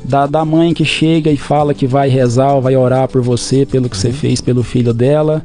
da, 0.04 0.26
da 0.26 0.44
mãe 0.44 0.74
que 0.74 0.86
chega 0.86 1.32
e 1.32 1.38
fala 1.38 1.74
que 1.74 1.88
vai 1.88 2.10
rezar 2.10 2.60
vai 2.60 2.76
orar 2.76 3.08
por 3.08 3.22
você, 3.22 3.66
pelo 3.66 3.90
que 3.90 3.96
uhum. 3.96 4.02
você 4.02 4.12
fez 4.12 4.42
pelo 4.42 4.64
filho 4.64 4.94
dela, 4.94 5.44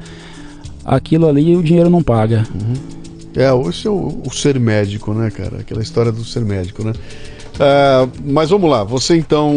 aquilo 0.84 1.28
ali 1.28 1.56
o 1.56 1.62
dinheiro 1.62 1.90
não 1.90 2.02
paga. 2.02 2.46
Uhum. 2.54 2.98
É, 3.36 3.68
esse 3.68 3.86
é 3.86 3.90
o, 3.90 4.20
o, 4.26 4.34
ser 4.34 4.58
médico, 4.58 5.12
né, 5.14 5.30
cara? 5.30 5.58
Aquela 5.60 5.82
história 5.82 6.10
do 6.10 6.24
ser 6.24 6.44
médico, 6.44 6.82
né? 6.82 6.92
É, 7.60 8.08
mas 8.24 8.50
vamos 8.50 8.70
lá, 8.70 8.84
você 8.84 9.16
então 9.16 9.52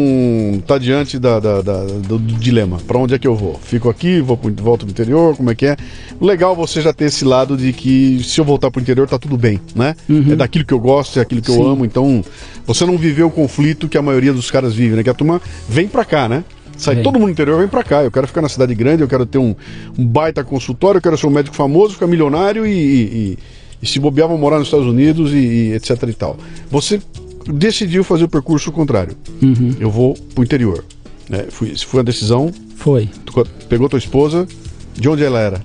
está 0.58 0.76
diante 0.76 1.20
da, 1.20 1.38
da, 1.38 1.62
da, 1.62 1.84
do, 1.84 2.18
dilema. 2.18 2.78
Para 2.86 2.98
onde 2.98 3.14
é 3.14 3.18
que 3.18 3.26
eu 3.26 3.34
vou? 3.34 3.58
Fico 3.62 3.88
aqui, 3.88 4.20
vou 4.20 4.36
pro, 4.36 4.52
volto 4.56 4.80
para 4.80 4.88
o 4.88 4.90
interior, 4.90 5.36
como 5.36 5.50
é 5.50 5.54
que 5.54 5.66
é? 5.66 5.76
Legal 6.20 6.54
você 6.56 6.80
já 6.80 6.92
ter 6.92 7.06
esse 7.06 7.24
lado 7.24 7.56
de 7.56 7.72
que 7.72 8.20
se 8.24 8.40
eu 8.40 8.44
voltar 8.44 8.70
para 8.70 8.80
o 8.80 8.82
interior 8.82 9.08
tá 9.08 9.18
tudo 9.18 9.36
bem, 9.36 9.60
né? 9.74 9.94
Uhum. 10.08 10.32
É 10.32 10.36
daquilo 10.36 10.64
que 10.64 10.74
eu 10.74 10.80
gosto, 10.80 11.18
é 11.18 11.22
aquilo 11.22 11.40
que 11.40 11.52
Sim. 11.52 11.60
eu 11.60 11.66
amo, 11.66 11.84
então 11.84 12.24
você 12.66 12.84
não 12.84 12.96
viveu 12.96 13.28
o 13.28 13.30
conflito 13.30 13.88
que 13.88 13.98
a 13.98 14.02
maioria 14.02 14.32
dos 14.32 14.50
caras 14.50 14.74
vive, 14.74 14.96
né? 14.96 15.02
Que 15.02 15.10
a 15.10 15.14
turma 15.14 15.40
vem 15.68 15.88
para 15.88 16.04
cá, 16.04 16.28
né? 16.28 16.44
Sai 16.76 17.02
todo 17.02 17.18
mundo 17.18 17.30
interior, 17.30 17.58
vem 17.58 17.68
pra 17.68 17.84
cá. 17.84 18.02
Eu 18.02 18.10
quero 18.10 18.26
ficar 18.26 18.42
na 18.42 18.48
cidade 18.48 18.74
grande, 18.74 19.02
eu 19.02 19.08
quero 19.08 19.24
ter 19.26 19.38
um, 19.38 19.54
um 19.96 20.04
baita 20.04 20.42
consultório, 20.42 20.98
eu 20.98 21.02
quero 21.02 21.16
ser 21.16 21.26
um 21.26 21.30
médico 21.30 21.54
famoso, 21.54 21.94
ficar 21.94 22.06
milionário 22.06 22.66
e, 22.66 22.72
e, 22.72 23.38
e 23.80 23.86
se 23.86 24.00
bobear, 24.00 24.28
vou 24.28 24.38
morar 24.38 24.58
nos 24.58 24.68
Estados 24.68 24.86
Unidos 24.86 25.32
e, 25.32 25.36
e 25.36 25.72
etc 25.74 26.02
e 26.08 26.14
tal. 26.14 26.36
Você 26.70 27.00
decidiu 27.46 28.02
fazer 28.02 28.24
o 28.24 28.28
percurso 28.28 28.72
contrário. 28.72 29.16
Uhum. 29.40 29.76
Eu 29.78 29.90
vou 29.90 30.14
pro 30.34 30.42
interior. 30.42 30.84
Né? 31.28 31.46
Fui, 31.50 31.74
foi 31.76 32.00
uma 32.00 32.04
decisão? 32.04 32.50
Foi. 32.76 33.08
Tu 33.26 33.46
pegou 33.68 33.88
tua 33.88 33.98
esposa, 33.98 34.46
de 34.94 35.08
onde 35.08 35.24
ela 35.24 35.38
era? 35.38 35.62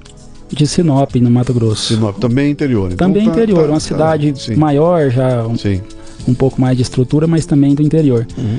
De 0.49 0.65
Sinop, 0.65 1.15
no 1.15 1.29
Mato 1.29 1.53
Grosso. 1.53 1.93
Sinop, 1.93 2.19
também 2.19 2.51
interior. 2.51 2.91
Então 2.91 3.07
também 3.07 3.25
tá, 3.25 3.31
interior, 3.31 3.63
tá, 3.63 3.67
uma 3.67 3.73
tá, 3.73 3.79
cidade 3.79 4.33
sim. 4.38 4.55
maior 4.55 5.10
já. 5.10 5.45
Um... 5.45 5.55
Sim. 6.27 6.31
um 6.31 6.35
pouco 6.35 6.61
mais 6.61 6.75
de 6.75 6.83
estrutura, 6.83 7.27
mas 7.27 7.45
também 7.45 7.73
do 7.73 7.81
interior. 7.81 8.27
Uhum. 8.37 8.57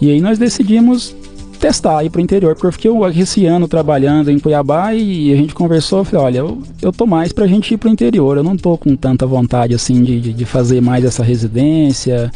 E 0.00 0.10
aí 0.10 0.20
nós 0.20 0.38
decidimos 0.38 1.14
testar 1.56 2.04
ir 2.04 2.10
para 2.10 2.18
o 2.18 2.22
interior, 2.22 2.54
porque 2.54 2.66
eu 2.66 2.72
fiquei 2.72 3.22
esse 3.22 3.46
ano 3.46 3.66
trabalhando 3.66 4.30
em 4.30 4.38
Cuiabá 4.38 4.94
e 4.94 5.32
a 5.32 5.36
gente 5.36 5.54
conversou, 5.54 6.00
eu 6.00 6.04
falei, 6.04 6.24
olha, 6.26 6.38
eu, 6.38 6.62
eu 6.82 6.92
tô 6.92 7.06
mais 7.06 7.32
para 7.32 7.44
a 7.44 7.48
gente 7.48 7.72
ir 7.72 7.76
para 7.78 7.88
o 7.88 7.92
interior, 7.92 8.36
eu 8.36 8.42
não 8.42 8.56
tô 8.56 8.76
com 8.76 8.94
tanta 8.94 9.26
vontade 9.26 9.74
assim 9.74 10.02
de, 10.02 10.20
de, 10.20 10.32
de 10.32 10.44
fazer 10.44 10.80
mais 10.80 11.04
essa 11.04 11.24
residência. 11.24 12.30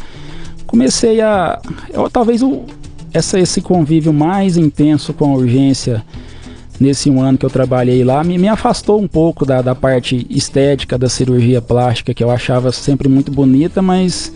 Comecei 0.65 1.21
a, 1.21 1.61
eu, 1.93 2.09
talvez 2.09 2.41
o, 2.41 2.63
essa, 3.13 3.39
esse 3.39 3.61
convívio 3.61 4.11
mais 4.11 4.57
intenso 4.57 5.13
com 5.13 5.25
a 5.31 5.37
urgência 5.37 6.03
nesse 6.81 7.11
um 7.11 7.21
ano 7.21 7.37
que 7.37 7.45
eu 7.45 7.49
trabalhei 7.49 8.03
lá 8.03 8.23
me, 8.23 8.37
me 8.39 8.47
afastou 8.47 8.99
um 8.99 9.07
pouco 9.07 9.45
da, 9.45 9.61
da 9.61 9.75
parte 9.75 10.25
estética 10.29 10.97
da 10.97 11.07
cirurgia 11.07 11.61
plástica 11.61 12.13
que 12.13 12.23
eu 12.23 12.31
achava 12.31 12.71
sempre 12.71 13.07
muito 13.07 13.31
bonita, 13.31 13.81
mas 13.81 14.33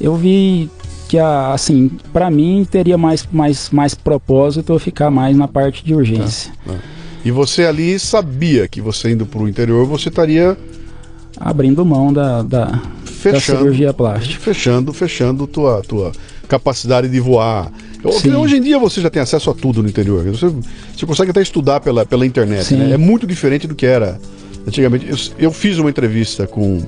eu 0.00 0.16
vi 0.16 0.70
que 1.08 1.18
assim 1.18 1.90
para 2.12 2.30
mim 2.30 2.66
teria 2.68 2.96
mais, 2.96 3.28
mais, 3.30 3.68
mais 3.68 3.94
propósito 3.94 4.72
eu 4.72 4.78
ficar 4.78 5.10
mais 5.10 5.36
na 5.36 5.46
parte 5.46 5.84
de 5.84 5.94
urgência. 5.94 6.50
Ah. 6.66 6.76
E 7.22 7.30
você 7.30 7.64
ali 7.64 7.98
sabia 7.98 8.66
que 8.66 8.80
você 8.80 9.12
indo 9.12 9.26
para 9.26 9.42
o 9.42 9.48
interior 9.48 9.86
você 9.86 10.08
estaria 10.08 10.56
abrindo 11.38 11.84
mão 11.84 12.12
da, 12.12 12.42
da, 12.42 12.80
fechando, 13.04 13.32
da 13.32 13.40
cirurgia 13.40 13.92
plástica, 13.92 14.40
fechando, 14.40 14.92
fechando 14.92 15.46
tua 15.46 15.82
tua 15.82 16.12
capacidade 16.48 17.08
de 17.08 17.20
voar. 17.20 17.70
Sim. 18.20 18.34
Hoje 18.34 18.56
em 18.56 18.60
dia 18.60 18.78
você 18.78 19.00
já 19.00 19.08
tem 19.08 19.22
acesso 19.22 19.50
a 19.50 19.54
tudo 19.54 19.82
no 19.82 19.88
interior. 19.88 20.24
Você, 20.24 20.52
você 20.94 21.06
consegue 21.06 21.30
até 21.30 21.40
estudar 21.40 21.80
pela, 21.80 22.04
pela 22.04 22.26
internet. 22.26 22.74
Né? 22.74 22.92
É 22.92 22.96
muito 22.96 23.26
diferente 23.26 23.66
do 23.66 23.74
que 23.74 23.86
era 23.86 24.20
antigamente. 24.66 25.08
Eu, 25.08 25.16
eu 25.38 25.52
fiz 25.52 25.78
uma 25.78 25.88
entrevista 25.90 26.46
com 26.46 26.82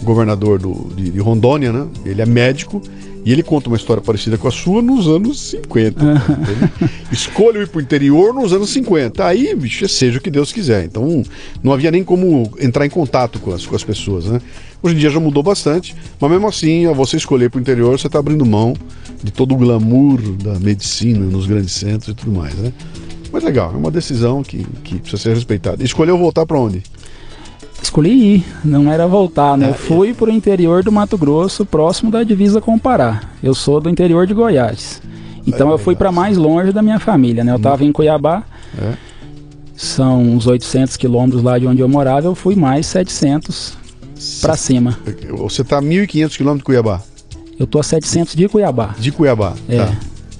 o 0.00 0.04
governador 0.04 0.58
do, 0.58 0.92
de, 0.94 1.10
de 1.10 1.18
Rondônia, 1.18 1.72
né? 1.72 1.86
Ele 2.04 2.20
é 2.20 2.26
médico 2.26 2.82
e 3.26 3.32
ele 3.32 3.42
conta 3.42 3.68
uma 3.68 3.76
história 3.76 4.00
parecida 4.00 4.38
com 4.38 4.46
a 4.46 4.52
sua 4.52 4.80
nos 4.80 5.08
anos 5.08 5.50
50. 5.50 6.00
Escolha 7.10 7.58
ir 7.58 7.66
para 7.66 7.78
o 7.78 7.82
interior 7.82 8.32
nos 8.32 8.52
anos 8.52 8.70
50. 8.70 9.26
Aí, 9.26 9.52
bicho, 9.52 9.84
é 9.84 9.88
seja 9.88 10.18
o 10.18 10.20
que 10.20 10.30
Deus 10.30 10.52
quiser. 10.52 10.84
Então, 10.84 11.24
não 11.60 11.72
havia 11.72 11.90
nem 11.90 12.04
como 12.04 12.48
entrar 12.60 12.86
em 12.86 12.88
contato 12.88 13.40
com 13.40 13.52
as, 13.52 13.66
com 13.66 13.74
as 13.74 13.82
pessoas, 13.82 14.26
né? 14.26 14.40
Hoje 14.80 14.94
em 14.94 14.98
dia 14.98 15.10
já 15.10 15.18
mudou 15.18 15.42
bastante, 15.42 15.96
mas 16.20 16.30
mesmo 16.30 16.46
assim, 16.46 16.84
ao 16.84 16.94
você 16.94 17.16
escolher 17.16 17.50
para 17.50 17.58
o 17.58 17.60
interior, 17.60 17.98
você 17.98 18.06
está 18.06 18.20
abrindo 18.20 18.46
mão 18.46 18.76
de 19.20 19.32
todo 19.32 19.56
o 19.56 19.58
glamour 19.58 20.20
da 20.36 20.60
medicina 20.60 21.26
nos 21.26 21.46
grandes 21.46 21.74
centros 21.74 22.10
e 22.10 22.14
tudo 22.14 22.30
mais, 22.30 22.54
né? 22.54 22.72
Mas 23.32 23.42
legal, 23.42 23.72
é 23.74 23.76
uma 23.76 23.90
decisão 23.90 24.44
que, 24.44 24.64
que 24.84 25.00
precisa 25.00 25.20
ser 25.20 25.34
respeitada. 25.34 25.82
Escolheu 25.82 26.16
voltar 26.16 26.46
para 26.46 26.60
onde? 26.60 26.80
Escolhi 27.82 28.36
ir, 28.36 28.44
não 28.64 28.90
era 28.90 29.06
voltar, 29.06 29.56
né? 29.56 29.66
eu 29.66 29.70
é, 29.70 29.74
fui 29.74 30.14
para 30.14 30.28
o 30.28 30.32
interior 30.32 30.82
do 30.82 30.90
Mato 30.90 31.16
Grosso, 31.16 31.64
próximo 31.64 32.10
da 32.10 32.22
divisa 32.22 32.60
com 32.60 32.74
o 32.74 32.80
Pará. 32.80 33.22
Eu 33.42 33.54
sou 33.54 33.80
do 33.80 33.88
interior 33.88 34.26
de 34.26 34.34
Goiás. 34.34 35.00
Então 35.46 35.70
é, 35.70 35.72
eu 35.72 35.78
fui 35.78 35.94
para 35.94 36.10
mais 36.10 36.36
longe 36.36 36.72
da 36.72 36.82
minha 36.82 36.98
família, 36.98 37.44
né? 37.44 37.52
Eu 37.52 37.56
estava 37.56 37.84
em 37.84 37.92
Cuiabá. 37.92 38.42
É. 38.78 38.94
São 39.76 40.22
uns 40.22 40.46
800 40.46 40.96
quilômetros 40.96 41.42
lá 41.42 41.58
de 41.58 41.66
onde 41.66 41.80
eu 41.80 41.88
morava, 41.88 42.26
eu 42.26 42.34
fui 42.34 42.56
mais 42.56 42.86
700 42.86 43.76
para 44.40 44.56
cima. 44.56 44.98
Você 45.36 45.62
está 45.62 45.78
a 45.78 45.82
1.500 45.82 46.36
quilômetros 46.36 46.58
de 46.58 46.64
Cuiabá? 46.64 47.02
Eu 47.58 47.66
tô 47.66 47.78
a 47.78 47.82
700 47.82 48.34
de 48.34 48.48
Cuiabá. 48.48 48.94
De 48.98 49.12
Cuiabá, 49.12 49.54
é. 49.68 49.84
Tá. 49.84 49.94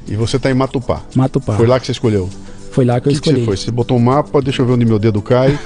E 0.08 0.14
você 0.14 0.36
está 0.36 0.50
em 0.50 0.54
Matupá? 0.54 1.02
Matupá. 1.14 1.56
Foi 1.56 1.66
lá 1.66 1.78
que 1.78 1.86
você 1.86 1.92
escolheu? 1.92 2.28
Foi 2.70 2.84
lá 2.84 3.00
que, 3.00 3.04
que 3.04 3.08
eu 3.08 3.12
escolhi. 3.12 3.36
Que 3.36 3.40
você 3.40 3.46
foi? 3.46 3.56
Você 3.56 3.70
botou 3.70 3.96
um 3.96 4.00
mapa, 4.00 4.40
deixa 4.40 4.62
eu 4.62 4.66
ver 4.66 4.72
onde 4.72 4.84
meu 4.84 4.98
dedo 4.98 5.20
cai. 5.20 5.58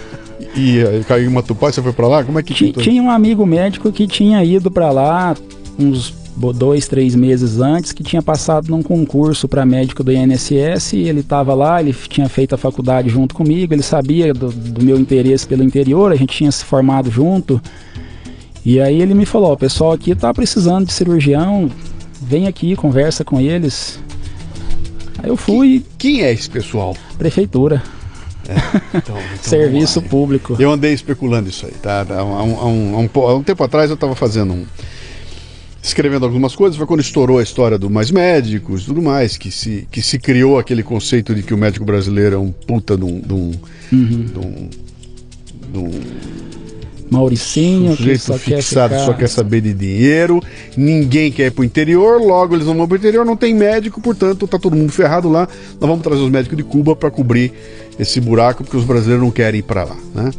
E 0.55 0.83
aí 0.83 1.05
caiu 1.05 1.31
em 1.31 1.33
Matupá, 1.33 1.71
você 1.71 1.83
foi 1.83 1.93
para 1.93 2.09
lá? 2.09 2.25
Como 2.25 2.39
é 2.39 2.43
que 2.43 2.55
tinha? 2.55 2.73
Tinha 2.73 3.03
um 3.03 3.11
amigo 3.11 3.45
médico 3.47 3.93
que 3.93 4.07
tinha 4.07 4.45
ido 4.45 4.71
para 4.71 4.91
lá 4.91 5.37
uns 5.79 6.15
dois, 6.55 6.89
três 6.89 7.15
meses 7.15 7.61
antes, 7.61 7.93
que 7.93 8.03
tinha 8.03 8.23
passado 8.23 8.71
num 8.71 8.83
concurso 8.83 9.47
para 9.47 9.67
médico 9.67 10.03
do 10.03 10.13
INSS. 10.13 10.95
E 10.95 11.09
ele 11.09 11.21
estava 11.21 11.55
lá, 11.55 11.81
ele 11.81 11.95
tinha 12.09 12.29
feito 12.29 12.55
a 12.55 12.59
faculdade 12.59 13.09
junto 13.09 13.35
comigo, 13.35 13.75
ele 13.75 13.83
sabia 13.83 14.33
do, 14.33 14.51
do, 14.51 14.83
meu 14.83 14.99
interesse 14.99 15.47
pelo 15.47 15.63
interior, 15.63 16.13
a 16.13 16.17
gente 16.17 16.37
tinha 16.37 16.51
se 16.51 16.65
formado 16.65 17.11
junto. 17.11 17.61
E 18.65 18.81
aí 18.81 19.01
ele 19.01 19.15
me 19.15 19.27
falou: 19.27 19.53
o 19.53 19.57
pessoal 19.57 19.93
aqui 19.93 20.13
está 20.13 20.33
precisando 20.33 20.87
de 20.87 20.93
cirurgião, 20.93 21.71
vem 22.23 22.47
aqui, 22.47 22.77
conversa 22.77 23.25
com 23.25 23.41
eles. 23.41 23.99
Aí 25.23 25.29
eu 25.29 25.37
fui. 25.37 25.85
Quem, 25.99 26.15
quem 26.15 26.23
é 26.23 26.33
esse 26.33 26.49
pessoal? 26.49 26.97
Prefeitura. 27.19 27.83
É, 28.49 28.55
então, 28.97 29.17
então 29.17 29.43
Serviço 29.43 30.03
público. 30.03 30.57
Eu 30.59 30.71
andei 30.71 30.93
especulando 30.93 31.49
isso 31.49 31.67
aí, 31.67 31.73
tá? 31.73 32.07
Há 32.09 32.25
um, 32.25 32.37
há 32.37 32.67
um, 32.67 33.09
há 33.15 33.35
um 33.35 33.43
tempo 33.43 33.63
atrás 33.63 33.91
eu 33.91 33.95
estava 33.95 34.15
fazendo 34.15 34.53
um. 34.53 34.67
Escrevendo 35.83 36.27
algumas 36.27 36.55
coisas, 36.55 36.77
foi 36.77 36.87
quando 36.87 37.01
estourou 37.01 37.39
a 37.39 37.43
história 37.43 37.79
do 37.79 37.89
Mais 37.89 38.11
Médicos 38.11 38.83
e 38.83 38.87
tudo 38.87 39.01
mais, 39.01 39.39
que 39.39 39.51
se, 39.51 39.89
que 39.91 40.03
se 40.03 40.19
criou 40.19 40.59
aquele 40.59 40.83
conceito 40.83 41.35
de 41.35 41.43
que 41.43 41.55
o 41.55 41.59
médico 41.59 41.87
brasileiro 41.87 42.37
é 42.37 42.39
um 42.39 42.53
puta 42.53 42.99
de 42.99 43.05
um. 43.05 43.21
De 43.21 43.33
um, 43.33 43.53
uhum. 43.91 44.25
de 44.27 44.39
um, 44.39 44.71
de 45.73 45.79
um 45.79 45.91
Mauricinho, 47.11 47.97
sujeito 47.97 48.21
que 48.21 48.25
só 48.25 48.39
fixado, 48.39 48.95
quer 48.95 49.05
só 49.05 49.13
quer 49.13 49.29
saber 49.29 49.61
de 49.61 49.75
dinheiro, 49.75 50.41
ninguém 50.77 51.33
quer 51.33 51.47
ir 51.47 51.51
pro 51.51 51.65
interior, 51.65 52.21
logo 52.21 52.55
eles 52.55 52.67
não 52.67 52.77
vão 52.77 52.87
pro 52.87 52.97
interior, 52.97 53.27
não 53.27 53.37
tem 53.37 53.53
médico, 53.53 54.01
portanto 54.01 54.47
tá 54.47 54.59
todo 54.59 54.77
mundo 54.77 54.93
ferrado 54.93 55.29
lá. 55.29 55.49
Nós 55.81 55.91
vamos 55.91 56.03
trazer 56.03 56.23
os 56.23 56.31
médicos 56.31 56.57
de 56.57 56.63
Cuba 56.63 56.95
para 56.95 57.11
cobrir 57.11 57.53
esse 57.99 58.21
buraco 58.21 58.63
porque 58.63 58.77
os 58.77 58.85
brasileiros 58.85 59.23
não 59.25 59.31
querem 59.31 59.59
ir 59.61 59.65
para 59.65 59.85
lá, 59.85 59.97
né? 60.15 60.31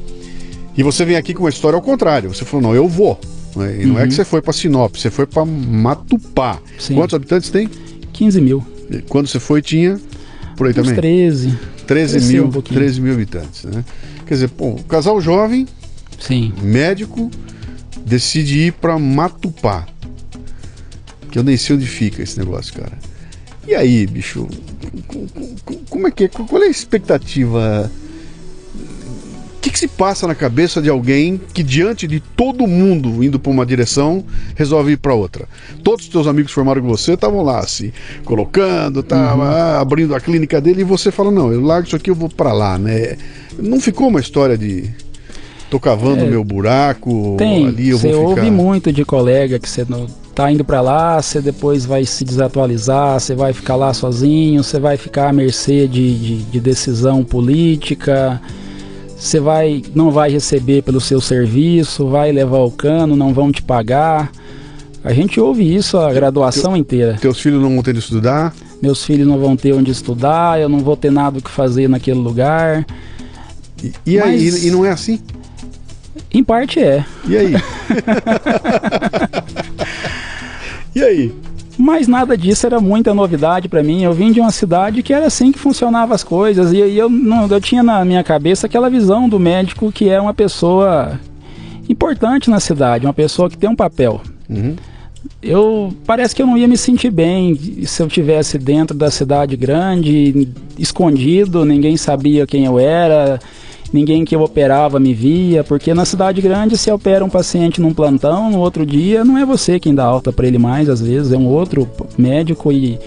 E 0.75 0.83
você 0.83 1.03
vem 1.03 1.17
aqui 1.17 1.33
com 1.33 1.43
uma 1.43 1.49
história 1.49 1.75
ao 1.75 1.81
contrário. 1.81 2.33
Você 2.33 2.45
falou, 2.45 2.69
não, 2.69 2.75
eu 2.75 2.87
vou. 2.87 3.19
Né? 3.55 3.81
E 3.81 3.85
uhum. 3.85 3.93
não 3.93 3.99
é 3.99 4.03
que 4.03 4.09
uhum. 4.09 4.15
você 4.15 4.25
foi 4.25 4.41
para 4.41 4.53
Sinop, 4.53 4.95
você 4.95 5.09
foi 5.09 5.25
para 5.25 5.43
Matupá. 5.45 6.59
Sim. 6.79 6.95
Quantos 6.95 7.13
habitantes 7.13 7.49
tem? 7.49 7.69
15 8.13 8.41
mil. 8.41 8.65
E 8.89 9.01
quando 9.01 9.27
você 9.27 9.39
foi, 9.39 9.61
tinha 9.61 9.99
por 10.55 10.67
aí 10.67 10.71
Uns 10.71 10.75
também? 10.75 10.95
13. 10.95 11.59
13 11.85 12.33
mil, 12.33 12.45
um 12.45 12.61
13 12.61 13.01
mil 13.01 13.13
habitantes, 13.13 13.65
né? 13.65 13.83
Quer 14.25 14.35
dizer, 14.35 14.49
pô, 14.49 14.75
casal 14.87 15.19
jovem, 15.19 15.67
Sim. 16.21 16.53
Médico 16.61 17.29
decide 18.05 18.67
ir 18.67 18.73
para 18.73 18.97
Matupá. 18.97 19.87
Que 21.29 21.39
eu 21.39 21.43
nem 21.43 21.57
sei 21.57 21.75
onde 21.75 21.87
fica 21.87 22.21
esse 22.21 22.37
negócio, 22.37 22.73
cara. 22.73 22.97
E 23.67 23.73
aí, 23.73 24.05
bicho? 24.05 24.47
Como 25.89 26.07
é 26.07 26.11
que 26.11 26.25
é? 26.25 26.27
Qual 26.27 26.61
é 26.61 26.67
a 26.67 26.69
expectativa? 26.69 27.91
O 29.55 29.59
que, 29.61 29.69
que, 29.69 29.77
se 29.77 29.87
passa 29.87 30.27
na 30.27 30.33
cabeça 30.33 30.81
de 30.81 30.89
alguém 30.89 31.39
que, 31.53 31.61
diante 31.61 32.07
de 32.07 32.19
todo 32.19 32.65
mundo 32.65 33.23
indo 33.23 33.39
para 33.39 33.51
uma 33.51 33.65
direção, 33.65 34.25
resolve 34.55 34.93
ir 34.93 34.97
para 34.97 35.13
outra? 35.13 35.47
Todos 35.83 36.05
os 36.05 36.11
teus 36.11 36.25
amigos 36.25 36.51
formaram 36.51 36.81
com 36.81 36.87
você 36.87 37.13
estavam 37.13 37.43
lá, 37.43 37.65
se 37.67 37.93
colocando, 38.25 39.03
tava 39.03 39.43
uhum. 39.43 39.81
abrindo 39.81 40.15
a 40.15 40.19
clínica 40.19 40.59
dele, 40.59 40.81
e 40.81 40.83
você 40.83 41.11
fala: 41.11 41.31
Não, 41.31 41.53
eu 41.53 41.61
largo 41.61 41.85
isso 41.85 41.95
aqui, 41.95 42.09
eu 42.09 42.15
vou 42.15 42.27
para 42.27 42.51
lá, 42.51 42.79
né? 42.79 43.17
Não 43.57 43.79
ficou 43.79 44.07
uma 44.07 44.19
história 44.19 44.57
de 44.57 44.89
tô 45.71 45.79
cavando 45.79 46.25
é, 46.25 46.27
meu 46.27 46.43
buraco, 46.43 47.35
tem, 47.37 47.65
ali 47.65 47.89
eu 47.89 47.97
vou 47.97 48.11
ficar. 48.11 48.21
Você 48.21 48.27
ouve 48.27 48.51
muito 48.51 48.91
de 48.91 49.05
colega 49.05 49.57
que 49.57 49.69
você 49.69 49.85
não 49.87 50.05
tá 50.35 50.51
indo 50.51 50.65
para 50.65 50.81
lá, 50.81 51.21
você 51.21 51.39
depois 51.39 51.85
vai 51.85 52.03
se 52.03 52.25
desatualizar, 52.25 53.17
você 53.17 53.33
vai 53.33 53.53
ficar 53.53 53.77
lá 53.77 53.93
sozinho, 53.93 54.61
você 54.61 54.81
vai 54.81 54.97
ficar 54.97 55.29
à 55.29 55.33
mercê 55.33 55.87
de, 55.87 56.13
de, 56.13 56.37
de 56.43 56.59
decisão 56.59 57.23
política, 57.23 58.41
você 59.17 59.39
vai 59.39 59.81
não 59.95 60.11
vai 60.11 60.29
receber 60.29 60.81
pelo 60.81 60.99
seu 60.99 61.21
serviço, 61.21 62.05
vai 62.05 62.33
levar 62.33 62.59
o 62.59 62.71
cano, 62.71 63.15
não 63.15 63.33
vão 63.33 63.49
te 63.49 63.61
pagar. 63.61 64.29
A 65.03 65.13
gente 65.13 65.39
ouve 65.39 65.73
isso 65.73 65.97
a 65.97 66.11
graduação 66.11 66.73
Teu, 66.73 66.81
inteira. 66.81 67.17
Teus 67.19 67.39
filhos 67.39 67.61
não 67.61 67.69
vão 67.69 67.81
ter 67.81 67.93
de 67.93 67.99
estudar? 67.99 68.53
Meus 68.81 69.05
filhos 69.05 69.25
não 69.25 69.39
vão 69.39 69.55
ter 69.55 69.73
onde 69.73 69.89
estudar, 69.89 70.59
eu 70.59 70.67
não 70.67 70.79
vou 70.79 70.97
ter 70.97 71.11
nada 71.11 71.39
o 71.39 71.41
que 71.41 71.49
fazer 71.49 71.87
naquele 71.87 72.19
lugar. 72.19 72.85
E, 73.81 73.93
e 74.05 74.17
Mas... 74.17 74.55
aí, 74.55 74.67
e 74.67 74.69
não 74.69 74.85
é 74.85 74.91
assim? 74.91 75.17
Em 76.33 76.43
parte 76.43 76.79
é. 76.79 77.05
E 77.27 77.37
aí? 77.37 77.53
e 80.95 81.03
aí? 81.03 81.33
Mas 81.77 82.07
nada 82.07 82.37
disso 82.37 82.65
era 82.65 82.79
muita 82.79 83.13
novidade 83.13 83.67
para 83.67 83.81
mim. 83.81 84.03
Eu 84.03 84.13
vim 84.13 84.31
de 84.31 84.39
uma 84.39 84.51
cidade 84.51 85.01
que 85.01 85.13
era 85.13 85.25
assim 85.25 85.51
que 85.51 85.59
funcionava 85.59 86.13
as 86.13 86.23
coisas. 86.23 86.71
E 86.71 86.81
aí 86.81 86.97
eu, 86.97 87.09
não, 87.09 87.47
eu 87.47 87.61
tinha 87.61 87.81
na 87.81 88.03
minha 88.05 88.23
cabeça 88.23 88.67
aquela 88.67 88.89
visão 88.89 89.27
do 89.27 89.39
médico 89.39 89.91
que 89.91 90.09
é 90.09 90.19
uma 90.19 90.33
pessoa 90.33 91.19
importante 91.89 92.49
na 92.49 92.59
cidade, 92.59 93.05
uma 93.05 93.13
pessoa 93.13 93.49
que 93.49 93.57
tem 93.57 93.69
um 93.69 93.75
papel. 93.75 94.21
Uhum. 94.49 94.75
Eu 95.41 95.93
parece 96.05 96.35
que 96.35 96.41
eu 96.41 96.47
não 96.47 96.57
ia 96.57 96.67
me 96.67 96.77
sentir 96.77 97.11
bem 97.11 97.55
se 97.85 98.01
eu 98.01 98.07
tivesse 98.07 98.57
dentro 98.57 98.95
da 98.95 99.09
cidade 99.09 99.55
grande, 99.55 100.49
escondido, 100.77 101.65
ninguém 101.65 101.97
sabia 101.97 102.47
quem 102.47 102.65
eu 102.65 102.79
era 102.79 103.39
ninguém 103.91 104.23
que 104.23 104.35
eu 104.35 104.41
operava 104.41 104.99
me 104.99 105.13
via, 105.13 105.63
porque 105.63 105.93
na 105.93 106.05
cidade 106.05 106.41
grande 106.41 106.77
se 106.77 106.89
opera 106.91 107.23
um 107.25 107.29
paciente 107.29 107.81
num 107.81 107.93
plantão, 107.93 108.49
no 108.49 108.59
outro 108.59 108.85
dia 108.85 109.23
não 109.23 109.37
é 109.37 109.45
você 109.45 109.79
quem 109.79 109.93
dá 109.93 110.05
alta 110.05 110.31
para 110.31 110.47
ele 110.47 110.57
mais, 110.57 110.89
às 110.89 111.01
vezes 111.01 111.31
é 111.31 111.37
um 111.37 111.47
outro 111.47 111.87
médico 112.17 112.71
e 112.71 112.97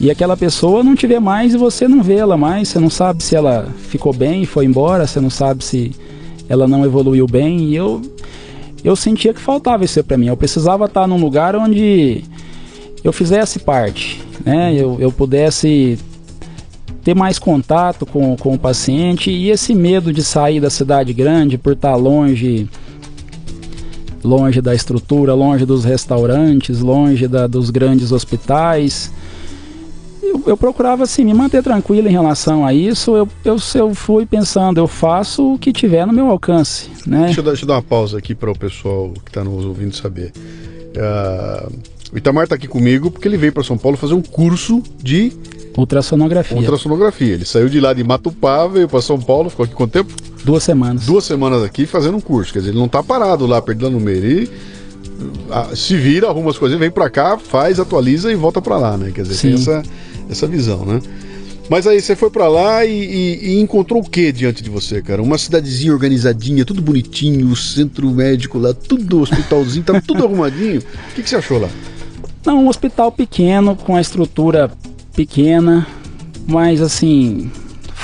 e 0.00 0.10
aquela 0.10 0.36
pessoa 0.36 0.82
não 0.82 0.96
te 0.96 1.06
vê 1.06 1.20
mais 1.20 1.54
e 1.54 1.56
você 1.56 1.86
não 1.86 2.02
vê 2.02 2.14
ela 2.14 2.36
mais, 2.36 2.68
você 2.68 2.80
não 2.80 2.90
sabe 2.90 3.22
se 3.22 3.36
ela 3.36 3.68
ficou 3.88 4.12
bem 4.12 4.42
e 4.42 4.46
foi 4.46 4.64
embora, 4.64 5.06
você 5.06 5.20
não 5.20 5.30
sabe 5.30 5.62
se 5.64 5.92
ela 6.48 6.66
não 6.66 6.84
evoluiu 6.84 7.26
bem. 7.26 7.60
E 7.60 7.76
eu 7.76 8.02
eu 8.82 8.94
sentia 8.94 9.32
que 9.32 9.40
faltava 9.40 9.84
isso 9.84 10.02
para 10.04 10.18
mim. 10.18 10.26
Eu 10.26 10.36
precisava 10.36 10.84
estar 10.84 11.06
num 11.06 11.18
lugar 11.18 11.56
onde 11.56 12.22
eu 13.02 13.12
fizesse 13.12 13.60
parte, 13.60 14.20
né? 14.44 14.74
Eu, 14.76 14.98
eu 15.00 15.10
pudesse 15.10 15.98
ter 17.04 17.14
mais 17.14 17.38
contato 17.38 18.06
com, 18.06 18.34
com 18.36 18.54
o 18.54 18.58
paciente 18.58 19.30
e 19.30 19.50
esse 19.50 19.74
medo 19.74 20.12
de 20.12 20.24
sair 20.24 20.58
da 20.58 20.70
cidade 20.70 21.12
grande 21.12 21.58
por 21.58 21.74
estar 21.74 21.94
longe 21.94 22.68
longe 24.24 24.62
da 24.62 24.74
estrutura, 24.74 25.34
longe 25.34 25.66
dos 25.66 25.84
restaurantes, 25.84 26.80
longe 26.80 27.28
da, 27.28 27.46
dos 27.46 27.68
grandes 27.68 28.10
hospitais. 28.10 29.12
Eu, 30.22 30.42
eu, 30.46 30.56
procurava 30.56 31.02
assim, 31.02 31.22
me 31.26 31.34
manter 31.34 31.62
tranquilo 31.62 32.08
em 32.08 32.12
relação 32.12 32.64
a 32.64 32.72
isso. 32.72 33.14
Eu, 33.14 33.28
eu, 33.44 33.56
eu 33.74 33.94
fui 33.94 34.24
pensando, 34.24 34.78
eu 34.78 34.88
faço 34.88 35.52
o 35.54 35.58
que 35.58 35.74
tiver 35.74 36.06
no 36.06 36.12
meu 36.14 36.30
alcance. 36.30 36.88
Né? 37.06 37.26
Deixa, 37.26 37.40
eu 37.40 37.44
dar, 37.44 37.50
deixa 37.50 37.64
eu 37.64 37.68
dar 37.68 37.74
uma 37.74 37.82
pausa 37.82 38.16
aqui 38.16 38.34
para 38.34 38.50
o 38.50 38.58
pessoal 38.58 39.12
que 39.22 39.28
está 39.28 39.44
nos 39.44 39.66
ouvindo 39.66 39.94
saber. 39.94 40.32
Uh, 40.96 41.70
o 42.10 42.16
Itamar 42.16 42.44
está 42.44 42.54
aqui 42.54 42.66
comigo 42.66 43.10
porque 43.10 43.28
ele 43.28 43.36
veio 43.36 43.52
para 43.52 43.62
São 43.62 43.76
Paulo 43.76 43.98
fazer 43.98 44.14
um 44.14 44.22
curso 44.22 44.82
de 45.02 45.32
ultrassonografia. 45.76 46.56
Ultrassonografia. 46.56 47.34
Ele 47.34 47.44
saiu 47.44 47.68
de 47.68 47.80
lá 47.80 47.92
de 47.92 48.04
Matupá, 48.04 48.66
veio 48.66 48.88
para 48.88 49.00
São 49.00 49.20
Paulo, 49.20 49.50
ficou 49.50 49.64
aqui 49.64 49.74
quanto 49.74 49.92
tempo? 49.92 50.14
Duas 50.44 50.62
semanas. 50.62 51.06
Duas 51.06 51.24
semanas 51.24 51.62
aqui 51.62 51.86
fazendo 51.86 52.16
um 52.16 52.20
curso. 52.20 52.52
Quer 52.52 52.60
dizer, 52.60 52.70
ele 52.70 52.78
não 52.78 52.86
está 52.86 53.02
parado 53.02 53.46
lá, 53.46 53.60
perdendo 53.62 53.96
o 53.96 54.00
meio. 54.00 54.18
Ele 54.18 54.50
ah, 55.50 55.70
se 55.74 55.96
vira, 55.96 56.28
arruma 56.28 56.50
as 56.50 56.58
coisas, 56.58 56.78
vem 56.78 56.90
para 56.90 57.08
cá, 57.08 57.38
faz, 57.38 57.78
atualiza 57.78 58.30
e 58.32 58.34
volta 58.34 58.60
para 58.60 58.76
lá, 58.76 58.96
né? 58.96 59.10
Quer 59.14 59.22
dizer, 59.22 59.34
Sim. 59.34 59.48
tem 59.48 59.54
essa, 59.54 59.82
essa 60.28 60.46
visão, 60.46 60.84
né? 60.84 61.00
Mas 61.70 61.86
aí 61.86 62.00
você 62.00 62.14
foi 62.14 62.28
para 62.28 62.46
lá 62.46 62.84
e, 62.84 62.90
e, 62.90 63.54
e, 63.54 63.60
encontrou 63.60 64.02
o 64.02 64.08
que 64.08 64.30
diante 64.30 64.62
de 64.62 64.68
você, 64.68 65.00
cara? 65.00 65.22
Uma 65.22 65.38
cidadezinha 65.38 65.92
organizadinha, 65.92 66.62
tudo 66.64 66.82
bonitinho, 66.82 67.48
o 67.48 67.56
centro 67.56 68.10
médico 68.10 68.58
lá, 68.58 68.74
tudo 68.74 69.20
hospitalzinho, 69.20 69.82
tava 69.82 70.02
tudo 70.02 70.24
arrumadinho. 70.24 70.80
O 70.80 71.14
que, 71.14 71.22
que 71.22 71.30
você 71.30 71.36
achou 71.36 71.58
lá? 71.58 71.70
Não, 72.44 72.64
um 72.64 72.68
hospital 72.68 73.10
pequeno, 73.10 73.74
com 73.74 73.96
a 73.96 74.00
estrutura 74.00 74.70
pequena, 75.14 75.86
mas 76.46 76.82
assim, 76.82 77.50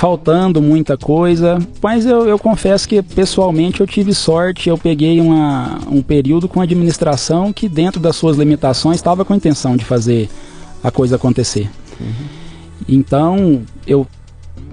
faltando 0.01 0.61
muita 0.61 0.97
coisa. 0.97 1.59
Mas 1.81 2.05
eu, 2.05 2.27
eu 2.27 2.39
confesso 2.39 2.87
que 2.87 3.01
pessoalmente 3.03 3.81
eu 3.81 3.87
tive 3.87 4.13
sorte, 4.15 4.69
eu 4.69 4.77
peguei 4.77 5.21
uma, 5.21 5.79
um 5.87 6.01
período 6.01 6.47
com 6.47 6.59
administração 6.59 7.53
que, 7.53 7.69
dentro 7.69 7.99
das 7.99 8.15
suas 8.15 8.37
limitações, 8.37 8.95
estava 8.95 9.23
com 9.23 9.33
a 9.33 9.35
intenção 9.35 9.77
de 9.77 9.85
fazer 9.85 10.29
a 10.83 10.89
coisa 10.89 11.17
acontecer. 11.17 11.69
Uhum. 11.99 12.25
Então, 12.89 13.61
eu 13.85 14.07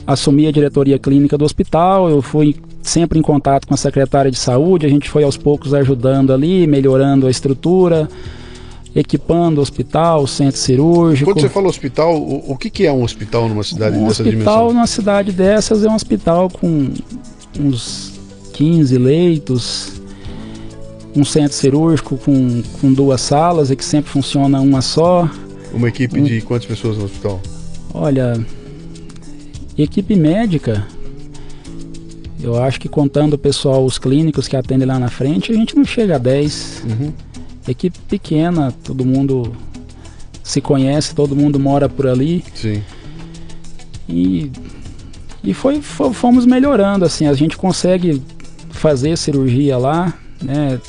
assumi 0.06 0.46
a 0.46 0.50
diretoria 0.50 0.98
clínica 0.98 1.36
do 1.36 1.44
hospital, 1.44 2.08
eu 2.08 2.22
fui 2.22 2.56
sempre 2.82 3.18
em 3.18 3.22
contato 3.22 3.66
com 3.66 3.74
a 3.74 3.76
secretária 3.76 4.30
de 4.30 4.38
saúde, 4.38 4.86
a 4.86 4.88
gente 4.88 5.10
foi 5.10 5.22
aos 5.22 5.36
poucos 5.36 5.74
ajudando 5.74 6.32
ali, 6.32 6.66
melhorando 6.66 7.26
a 7.26 7.30
estrutura 7.30 8.08
equipando 8.94 9.60
hospital, 9.60 10.26
centro 10.26 10.58
cirúrgico. 10.58 11.30
Quando 11.30 11.40
você 11.40 11.48
fala 11.48 11.68
hospital, 11.68 12.16
o, 12.16 12.52
o 12.52 12.56
que, 12.56 12.70
que, 12.70 12.86
é 12.86 12.92
um 12.92 13.02
hospital 13.02 13.48
numa 13.48 13.62
cidade 13.62 13.96
um 13.96 14.08
dessa 14.08 14.24
dimensão? 14.24 14.38
Um 14.38 14.40
hospital 14.40 14.72
numa 14.72 14.86
cidade 14.86 15.32
dessas 15.32 15.84
é 15.84 15.88
um 15.88 15.94
hospital 15.94 16.48
com 16.48 16.90
uns 17.58 18.12
15 18.54 18.98
leitos, 18.98 19.92
um 21.14 21.24
centro 21.24 21.56
cirúrgico 21.56 22.16
com, 22.16 22.62
com 22.80 22.92
duas 22.92 23.20
salas 23.20 23.70
e 23.70 23.76
que 23.76 23.84
sempre 23.84 24.10
funciona 24.10 24.60
uma 24.60 24.80
só. 24.80 25.28
Uma 25.72 25.88
equipe 25.88 26.18
um, 26.18 26.24
de 26.24 26.40
quantas 26.40 26.66
pessoas 26.66 26.96
no 26.96 27.04
hospital? 27.04 27.40
Olha, 27.92 28.40
equipe 29.76 30.16
médica, 30.16 30.86
eu 32.42 32.62
acho 32.62 32.80
que 32.80 32.88
contando 32.88 33.34
o 33.34 33.38
pessoal, 33.38 33.84
os 33.84 33.98
clínicos 33.98 34.48
que 34.48 34.56
atendem 34.56 34.86
lá 34.86 34.98
na 34.98 35.08
frente, 35.08 35.52
a 35.52 35.54
gente 35.54 35.76
não 35.76 35.84
chega 35.84 36.16
a 36.16 36.18
10. 36.18 36.84
Uhum 36.88 37.27
equipe 37.70 37.98
pequena, 38.08 38.72
todo 38.84 39.04
mundo 39.04 39.52
se 40.42 40.60
conhece, 40.60 41.14
todo 41.14 41.36
mundo 41.36 41.58
mora 41.58 41.88
por 41.88 42.06
ali. 42.06 42.44
Sim. 42.54 42.82
E, 44.08 44.50
e 45.44 45.52
foi, 45.52 45.82
fomos 45.82 46.46
melhorando, 46.46 47.04
assim, 47.04 47.26
a 47.26 47.34
gente 47.34 47.56
consegue 47.56 48.22
fazer 48.70 49.16
cirurgia 49.18 49.76
lá, 49.76 50.14
né? 50.42 50.80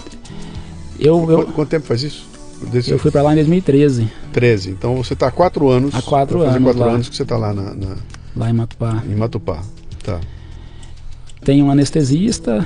Eu, 1.00 1.30
eu, 1.30 1.46
quanto, 1.48 1.70
tempo 1.70 1.86
faz 1.86 2.04
isso? 2.04 2.28
Desse... 2.72 2.92
Eu 2.92 3.00
fui 3.00 3.10
para 3.10 3.22
lá 3.22 3.32
em 3.32 3.36
2013. 3.36 4.12
13. 4.34 4.72
Então 4.72 4.96
você 4.98 5.14
está 5.14 5.28
há 5.28 5.32
quatro 5.32 5.70
anos. 5.70 5.96
Há 5.96 6.02
quatro 6.02 6.42
anos. 6.42 6.62
quatro 6.62 6.80
lá. 6.80 6.92
anos 6.92 7.10
que 7.10 7.16
você 7.16 7.24
está 7.24 7.38
lá 7.38 7.54
na, 7.54 7.74
na, 7.74 7.96
Lá 8.36 8.50
em 8.50 8.54
Matupá. 8.54 9.04
Em 9.06 9.16
Matupá. 9.16 9.64
Tá. 10.04 10.20
Tem 11.44 11.64
um 11.64 11.72
anestesista, 11.72 12.66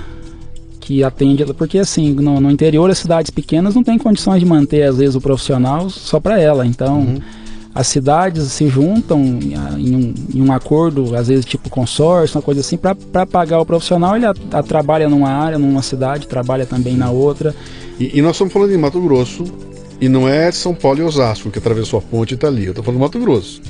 que 0.84 1.02
atende, 1.02 1.46
porque 1.54 1.80
assim, 1.80 2.12
no, 2.14 2.42
no, 2.42 2.52
interior, 2.52 2.90
as 2.90 2.98
cidades 2.98 3.32
pequenas 3.32 3.74
não 3.74 3.84
tem 3.84 3.98
condições 3.98 4.40
de 4.42 4.46
manter, 4.46 4.84
às 4.84 4.98
vezes, 4.98 5.16
o 5.16 5.22
profissional 5.22 5.90
só 5.90 6.20
para 6.20 6.40
ela. 6.40 6.68
Então, 6.68 7.00
uhum. 7.00 7.20
as 7.74 7.88
cidades 7.88 8.52
se 8.52 8.68
juntam 8.68 9.22
em 9.78 9.96
um, 9.96 10.14
em 10.34 10.42
um, 10.42 10.52
acordo, 10.52 11.16
às 11.16 11.30
vezes, 11.30 11.46
tipo 11.46 11.70
consórcio, 11.70 12.38
uma 12.38 12.44
coisa 12.44 12.60
assim, 12.60 12.78
para 12.78 13.26
pagar 13.26 13.62
o 13.62 13.66
profissional. 13.66 14.18
Ele 14.18 14.26
a, 14.26 14.34
a, 14.52 14.62
trabalha 14.62 15.08
numa 15.08 15.30
área, 15.30 15.58
numa 15.58 15.82
cidade, 15.82 16.28
trabalha 16.28 16.66
também 16.66 16.98
na 16.98 17.10
outra. 17.10 17.56
E, 17.98 18.20
e 18.20 18.22
nós 18.22 18.36
estamos 18.36 18.52
falando 18.52 18.72
de 18.72 18.78
Mato 18.78 19.00
Grosso, 19.00 19.46
e 20.02 20.10
não 20.10 20.28
é 20.28 20.52
São 20.52 20.76
Paulo 20.76 21.00
e 21.00 21.04
Osasco, 21.04 21.50
que 21.50 21.60
atravessou 21.60 22.00
a 22.00 22.02
ponte 22.02 22.32
e 22.32 22.36
está 22.36 22.48
ali. 22.48 22.66
Eu 22.66 22.72
estou 22.72 22.84
falando 22.84 23.00
de 23.00 23.06
Mato 23.06 23.20
Grosso. 23.20 23.62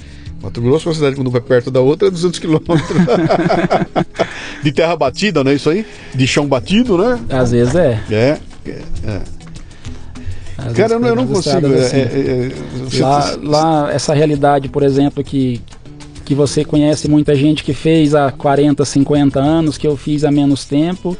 Mato 0.43 0.61
Grosso 0.61 0.89
é 0.89 0.89
uma 0.89 0.95
cidade 0.95 1.15
quando 1.15 1.31
vai 1.31 1.39
perto 1.39 1.71
da 1.71 1.79
outra 1.79 2.09
é 2.09 2.11
200 2.11 2.37
quilômetros. 2.37 2.77
de 4.61 4.71
terra 4.73 4.93
batida, 4.93 5.41
não 5.41 5.51
é 5.51 5.55
isso 5.55 5.69
aí? 5.69 5.85
De 6.13 6.27
chão 6.27 6.45
batido, 6.45 6.97
né? 6.97 7.17
Às 7.29 7.51
vezes 7.51 7.73
é. 7.75 8.03
É. 8.11 8.37
é, 8.67 8.81
é. 9.05 9.21
Cara, 10.75 10.93
eu 10.93 10.99
não, 10.99 11.07
eu 11.07 11.15
não 11.15 11.27
consigo. 11.27 11.67
É, 11.67 11.79
assim. 11.79 11.97
É, 11.97 12.51
é, 12.51 12.99
lá, 12.99 13.37
lá, 13.41 13.93
essa 13.93 14.13
realidade, 14.13 14.67
por 14.67 14.83
exemplo, 14.83 15.23
que, 15.23 15.61
que 16.25 16.35
você 16.35 16.65
conhece 16.65 17.09
muita 17.09 17.33
gente 17.35 17.63
que 17.63 17.73
fez 17.73 18.13
há 18.13 18.29
40, 18.29 18.83
50 18.83 19.39
anos, 19.39 19.77
que 19.77 19.87
eu 19.87 19.95
fiz 19.95 20.25
há 20.25 20.31
menos 20.31 20.65
tempo, 20.65 21.17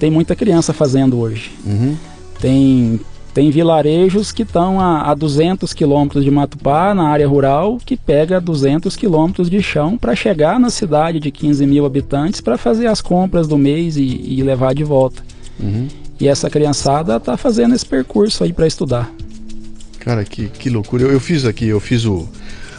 tem 0.00 0.10
muita 0.10 0.34
criança 0.34 0.72
fazendo 0.72 1.20
hoje. 1.20 1.52
Uhum. 1.64 1.96
Tem 2.40 3.00
tem 3.32 3.50
vilarejos 3.50 4.32
que 4.32 4.42
estão 4.42 4.80
a, 4.80 5.10
a 5.10 5.14
200 5.14 5.72
quilômetros 5.72 6.24
de 6.24 6.30
Matupá, 6.30 6.94
na 6.94 7.08
área 7.08 7.28
rural, 7.28 7.78
que 7.84 7.96
pega 7.96 8.40
200 8.40 8.96
quilômetros 8.96 9.48
de 9.48 9.62
chão 9.62 9.96
para 9.96 10.16
chegar 10.16 10.58
na 10.58 10.70
cidade 10.70 11.20
de 11.20 11.30
15 11.30 11.66
mil 11.66 11.86
habitantes 11.86 12.40
para 12.40 12.58
fazer 12.58 12.86
as 12.86 13.00
compras 13.00 13.46
do 13.46 13.56
mês 13.56 13.96
e, 13.96 14.02
e 14.02 14.42
levar 14.42 14.74
de 14.74 14.82
volta. 14.82 15.22
Uhum. 15.58 15.86
E 16.18 16.28
essa 16.28 16.50
criançada 16.50 17.16
está 17.16 17.36
fazendo 17.36 17.74
esse 17.74 17.86
percurso 17.86 18.44
aí 18.44 18.52
para 18.52 18.66
estudar. 18.66 19.10
Cara, 20.00 20.24
que, 20.24 20.48
que 20.48 20.68
loucura. 20.68 21.04
Eu, 21.04 21.12
eu 21.12 21.20
fiz 21.20 21.44
aqui, 21.44 21.66
eu 21.66 21.78
fiz 21.78 22.04
o 22.04 22.28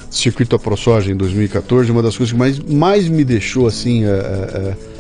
circuito 0.10 0.56
AproSoja 0.56 1.12
em 1.12 1.16
2014. 1.16 1.92
Uma 1.92 2.04
das 2.04 2.18
coisas 2.18 2.34
que 2.34 2.38
mais, 2.38 2.60
mais 2.60 3.08
me 3.08 3.24
deixou 3.24 3.68
assim. 3.68 4.06
Uh, 4.06 4.10
uh, 4.10 4.92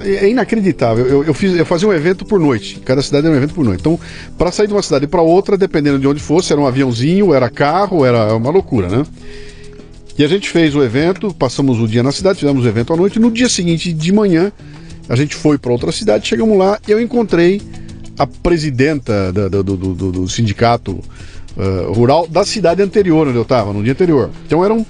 é 0.00 0.28
inacreditável. 0.28 1.06
Eu, 1.06 1.24
eu, 1.24 1.34
fiz, 1.34 1.56
eu 1.56 1.66
fazia 1.66 1.88
um 1.88 1.92
evento 1.92 2.24
por 2.24 2.38
noite. 2.38 2.80
Cada 2.84 3.02
cidade 3.02 3.26
era 3.26 3.34
um 3.34 3.38
evento 3.38 3.54
por 3.54 3.64
noite. 3.64 3.80
Então, 3.80 3.98
para 4.36 4.52
sair 4.52 4.66
de 4.66 4.72
uma 4.72 4.82
cidade 4.82 5.06
para 5.06 5.22
outra, 5.22 5.56
dependendo 5.56 5.98
de 5.98 6.06
onde 6.06 6.20
fosse, 6.20 6.52
era 6.52 6.60
um 6.60 6.66
aviãozinho, 6.66 7.32
era 7.34 7.48
carro, 7.48 8.04
era 8.04 8.34
uma 8.34 8.50
loucura, 8.50 8.88
né? 8.88 9.04
E 10.18 10.24
a 10.24 10.28
gente 10.28 10.50
fez 10.50 10.74
o 10.74 10.82
evento, 10.82 11.32
passamos 11.32 11.78
o 11.80 11.88
dia 11.88 12.02
na 12.02 12.12
cidade, 12.12 12.40
fizemos 12.40 12.64
o 12.64 12.68
evento 12.68 12.92
à 12.92 12.96
noite. 12.96 13.18
No 13.18 13.30
dia 13.30 13.48
seguinte, 13.48 13.92
de 13.92 14.12
manhã, 14.12 14.52
a 15.08 15.16
gente 15.16 15.34
foi 15.34 15.56
para 15.56 15.72
outra 15.72 15.90
cidade, 15.90 16.28
chegamos 16.28 16.58
lá 16.58 16.78
e 16.86 16.90
eu 16.90 17.00
encontrei 17.00 17.60
a 18.18 18.26
presidenta 18.26 19.32
do, 19.32 19.62
do, 19.62 19.76
do, 19.76 20.12
do 20.12 20.28
sindicato 20.28 21.00
uh, 21.56 21.92
rural 21.92 22.26
da 22.28 22.44
cidade 22.44 22.82
anterior 22.82 23.26
onde 23.26 23.36
eu 23.36 23.42
estava, 23.42 23.72
no 23.72 23.82
dia 23.82 23.92
anterior. 23.92 24.30
Então 24.46 24.62
eram 24.62 24.84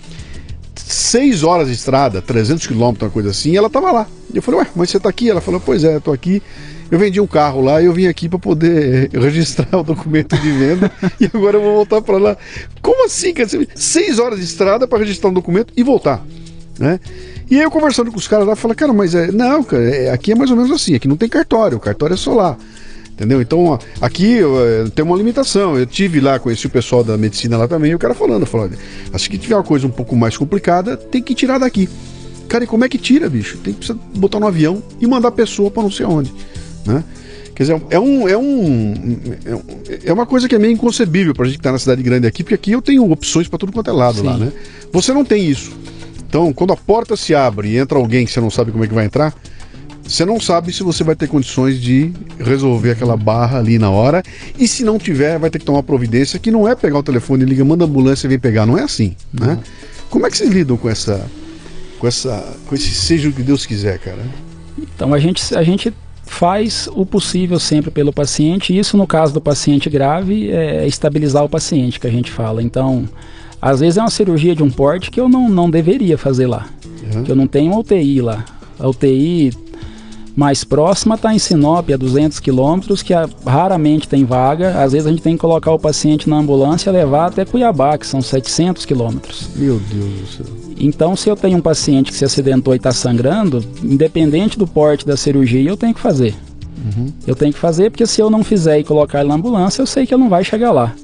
seis 0.87 1.43
horas 1.43 1.69
de 1.69 1.75
estrada, 1.75 2.21
300 2.23 2.67
quilômetros, 2.67 3.09
uma 3.09 3.13
coisa 3.13 3.31
assim, 3.31 3.51
e 3.51 3.57
ela 3.57 3.67
estava 3.67 3.91
lá. 3.91 4.07
Eu 4.33 4.43
falei, 4.43 4.61
ué, 4.61 4.67
mas 4.75 4.91
você 4.91 4.97
está 4.97 5.09
aqui? 5.09 5.29
Ela 5.29 5.41
falou, 5.41 5.61
pois 5.61 5.85
é, 5.85 5.99
tô 6.01 6.13
aqui. 6.13 6.43
Eu 6.91 6.99
vendi 6.99 7.21
um 7.21 7.27
carro 7.27 7.61
lá 7.61 7.81
e 7.81 7.85
eu 7.85 7.93
vim 7.93 8.07
aqui 8.07 8.29
para 8.29 8.39
poder 8.39 9.11
registrar 9.15 9.79
o 9.79 9.83
documento 9.85 10.37
de 10.37 10.51
venda 10.51 10.91
e 11.21 11.31
agora 11.33 11.57
eu 11.57 11.63
vou 11.63 11.75
voltar 11.75 12.03
para 12.03 12.19
lá. 12.19 12.37
Como 12.83 13.07
assim? 13.07 13.33
Dizer, 13.33 13.69
seis 13.77 14.19
horas 14.19 14.39
de 14.39 14.45
estrada 14.45 14.89
para 14.89 14.99
registrar 14.99 15.31
um 15.31 15.33
documento 15.33 15.73
e 15.77 15.83
voltar, 15.83 16.25
né? 16.79 16.99
E 17.49 17.57
aí 17.57 17.63
eu 17.63 17.71
conversando 17.71 18.11
com 18.11 18.17
os 18.17 18.29
caras 18.29 18.47
lá, 18.47 18.55
falei, 18.55 18.77
cara, 18.77 18.93
mas 18.93 19.15
é, 19.15 19.31
não, 19.31 19.63
cara, 19.63 19.83
é, 19.83 20.11
aqui 20.11 20.33
é 20.33 20.35
mais 20.35 20.51
ou 20.51 20.57
menos 20.57 20.71
assim, 20.71 20.95
aqui 20.95 21.09
não 21.09 21.17
tem 21.17 21.29
cartório, 21.29 21.79
o 21.79 21.81
cartório 21.81 22.15
é 22.15 22.17
solar. 22.17 22.57
Entendeu? 23.21 23.43
Então, 23.43 23.79
aqui 24.01 24.39
tem 24.95 25.05
uma 25.05 25.15
limitação. 25.15 25.79
Eu 25.79 25.85
tive 25.85 26.21
lá, 26.21 26.39
conheci 26.39 26.67
o 26.67 26.71
pessoal 26.71 27.05
da 27.05 27.19
medicina 27.19 27.59
lá 27.59 27.69
também, 27.69 27.91
e 27.91 27.95
o 27.95 27.99
cara 27.99 28.15
falando, 28.15 28.47
falando, 28.47 28.79
acho 29.13 29.29
que 29.29 29.37
tiver 29.37 29.57
uma 29.57 29.63
coisa 29.63 29.87
um 29.87 29.91
pouco 29.91 30.17
mais 30.17 30.39
complicada, 30.39 30.97
tem 30.97 31.23
que 31.23 31.35
tirar 31.35 31.59
daqui. 31.59 31.87
Cara, 32.49 32.65
e 32.65 32.67
como 32.67 32.83
é 32.83 32.89
que 32.89 32.97
tira, 32.97 33.29
bicho? 33.29 33.59
Tem 33.59 33.75
que 33.75 33.93
botar 34.17 34.41
no 34.41 34.47
avião 34.47 34.83
e 34.99 35.07
mandar 35.07 35.29
a 35.29 35.33
pessoa 35.33 35.71
para 35.71 35.83
não 35.83 35.91
sei 35.91 36.07
onde, 36.07 36.33
né? 36.87 37.05
Quer 37.55 37.65
dizer, 37.65 37.83
é 37.91 38.01
um, 38.01 38.27
é 38.27 38.39
um 38.39 38.95
é 40.03 40.13
uma 40.15 40.25
coisa 40.25 40.49
que 40.49 40.55
é 40.55 40.59
meio 40.59 40.73
inconcebível 40.73 41.35
pra 41.35 41.45
gente 41.45 41.59
que 41.59 41.63
tá 41.63 41.73
na 41.73 41.79
cidade 41.79 42.03
grande 42.03 42.27
aqui, 42.27 42.43
porque 42.43 42.55
aqui 42.55 42.73
eu 42.73 42.81
tenho 42.81 43.11
opções 43.13 43.49
para 43.49 43.59
tudo 43.59 43.71
quanto 43.71 43.91
é 43.91 43.93
lado 43.93 44.21
Sim. 44.21 44.25
lá, 44.25 44.39
né? 44.39 44.51
Você 44.93 45.13
não 45.13 45.27
tem 45.27 45.45
isso. 45.45 45.73
Então, 46.27 46.55
quando 46.55 46.73
a 46.73 46.77
porta 46.77 47.17
se 47.19 47.35
abre 47.35 47.69
e 47.69 47.77
entra 47.77 47.99
alguém 47.99 48.25
que 48.25 48.33
você 48.33 48.41
não 48.41 48.51
sabe 48.51 48.73
como 48.73 48.83
é 48.83 48.89
que 48.89 48.95
vai 48.95 49.05
entrar, 49.05 49.35
você 50.11 50.25
não 50.25 50.41
sabe 50.41 50.73
se 50.73 50.83
você 50.83 51.05
vai 51.05 51.15
ter 51.15 51.29
condições 51.29 51.81
de 51.81 52.13
resolver 52.41 52.91
aquela 52.91 53.17
barra 53.17 53.59
ali 53.59 53.79
na 53.79 53.91
hora. 53.91 54.25
E 54.59 54.67
se 54.67 54.83
não 54.83 54.99
tiver, 54.99 55.39
vai 55.39 55.49
ter 55.51 55.61
que 55.61 55.65
tomar 55.65 55.85
providência, 55.85 56.37
que 56.37 56.51
não 56.51 56.67
é 56.67 56.75
pegar 56.75 56.99
o 56.99 57.03
telefone, 57.03 57.45
liga, 57.45 57.65
manda 57.65 57.85
a 57.85 57.87
ambulância 57.87 58.27
e 58.27 58.29
vem 58.29 58.39
pegar. 58.39 58.67
Não 58.67 58.77
é 58.77 58.83
assim, 58.83 59.15
né? 59.33 59.61
Como 60.11 60.27
é 60.27 60.31
que 60.31 60.37
vocês 60.37 60.51
lidam 60.51 60.77
com 60.77 60.91
essa. 60.91 61.25
Com, 62.01 62.09
essa, 62.09 62.57
com 62.67 62.75
esse 62.75 62.91
seja 62.91 63.29
o 63.29 63.33
que 63.33 63.43
Deus 63.43 63.65
quiser, 63.65 64.01
cara? 64.01 64.19
Então 64.79 65.15
a 65.15 65.19
gente, 65.21 65.55
a 65.55 65.63
gente 65.63 65.93
faz 66.25 66.89
o 66.93 67.07
possível 67.07 67.61
sempre 67.61 67.93
pelo 67.93 68.13
paciente. 68.13 68.77
Isso 68.77 68.97
no 68.97 69.07
caso 69.07 69.33
do 69.33 69.41
paciente 69.41 69.89
grave 69.89 70.51
é 70.51 70.89
estabilizar 70.89 71.45
o 71.45 71.49
paciente 71.49 72.01
que 72.01 72.07
a 72.09 72.11
gente 72.11 72.33
fala. 72.33 72.61
Então, 72.61 73.09
às 73.63 73.79
vezes 73.79 73.97
é 73.97 74.01
uma 74.01 74.11
cirurgia 74.11 74.57
de 74.57 74.63
um 74.63 74.71
porte 74.71 75.09
que 75.09 75.21
eu 75.21 75.29
não, 75.29 75.49
não 75.49 75.71
deveria 75.71 76.19
fazer 76.19 76.49
lá. 76.49 76.69
Uhum. 77.15 77.23
Que 77.23 77.31
eu 77.31 77.37
não 77.37 77.47
tenho 77.47 77.79
UTI 77.79 78.21
lá. 78.21 78.45
A 78.77 78.89
UTI 78.89 79.53
mais 80.37 80.65
próxima 80.65 81.17
está 81.17 81.35
em 81.35 81.39
Sinop, 81.39 81.91
a 81.91 81.97
200 81.97 82.41
quilômetros, 82.41 83.03
que 83.03 83.13
raramente 83.45 84.09
tem 84.09 84.25
vaga. 84.25 84.83
Às 84.83 84.93
vezes 84.93 85.07
a 85.07 85.11
gente 85.11 85.23
tem 85.23 85.35
que 85.35 85.41
colocar 85.41 85.73
o 85.73 85.79
paciente 85.79 86.29
na 86.29 86.37
ambulância 86.37 86.91
e 86.91 86.93
levar 86.93 87.27
até 87.27 87.45
Cuiabá, 87.45 87.99
que 87.99 88.07
são 88.07 88.23
700 88.23 88.85
quilômetros. 88.85 89.49
Meu 89.57 89.81
Deus 89.93 90.21
do 90.21 90.27
céu. 90.27 90.47
Então, 90.79 91.15
se 91.15 91.29
eu 91.29 91.37
tenho 91.37 91.59
um 91.59 91.61
paciente 91.61 92.11
que 92.11 92.17
se 92.17 92.25
acidentou 92.25 92.73
e 92.73 92.79
está 92.79 92.93
sangrando, 92.93 93.63
independente 93.83 94.59
do 94.59 94.67
porte 94.67 95.07
da 95.07 95.17
cirurgia, 95.17 95.69
eu 95.69 95.77
tenho 95.77 95.93
que 95.93 96.01
fazer. 96.01 96.35
Uhum. 96.97 97.13
Eu 97.27 97.35
tenho 97.35 97.53
que 97.53 97.59
fazer 97.59 97.91
porque 97.91 98.07
se 98.07 98.21
eu 98.21 98.31
não 98.31 98.43
fizer 98.43 98.79
e 98.79 98.85
colocar 98.85 99.21
ele 99.21 99.29
na 99.29 99.35
ambulância, 99.35 99.83
eu 99.83 99.87
sei 99.87 100.07
que 100.07 100.15
ele 100.15 100.23
não 100.23 100.31
vai 100.31 100.43
chegar 100.43 100.73
lá. 100.73 100.95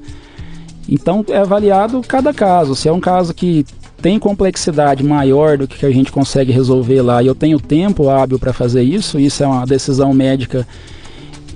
Então 0.89 1.23
é 1.29 1.37
avaliado 1.37 2.01
cada 2.07 2.33
caso. 2.33 2.75
Se 2.75 2.87
é 2.87 2.91
um 2.91 2.99
caso 2.99 3.33
que 3.33 3.65
tem 4.01 4.19
complexidade 4.19 5.03
maior 5.03 5.57
do 5.57 5.67
que 5.67 5.85
a 5.85 5.91
gente 5.91 6.11
consegue 6.11 6.51
resolver 6.51 7.01
lá 7.01 7.21
e 7.23 7.27
eu 7.27 7.35
tenho 7.35 7.59
tempo 7.59 8.09
hábil 8.09 8.37
para 8.37 8.53
fazer 8.53 8.83
isso, 8.83 9.19
isso 9.19 9.43
é 9.43 9.47
uma 9.47 9.65
decisão 9.65 10.13
médica 10.13 10.67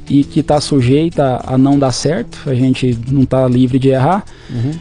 e 0.09 0.23
que 0.23 0.39
está 0.41 0.59
sujeita 0.59 1.41
a 1.45 1.57
não 1.57 1.77
dar 1.77 1.91
certo, 1.91 2.49
a 2.49 2.55
gente 2.55 2.97
não 3.09 3.21
está 3.21 3.47
livre 3.47 3.79
de 3.79 3.89
errar, 3.89 4.25
uhum. 4.49 4.71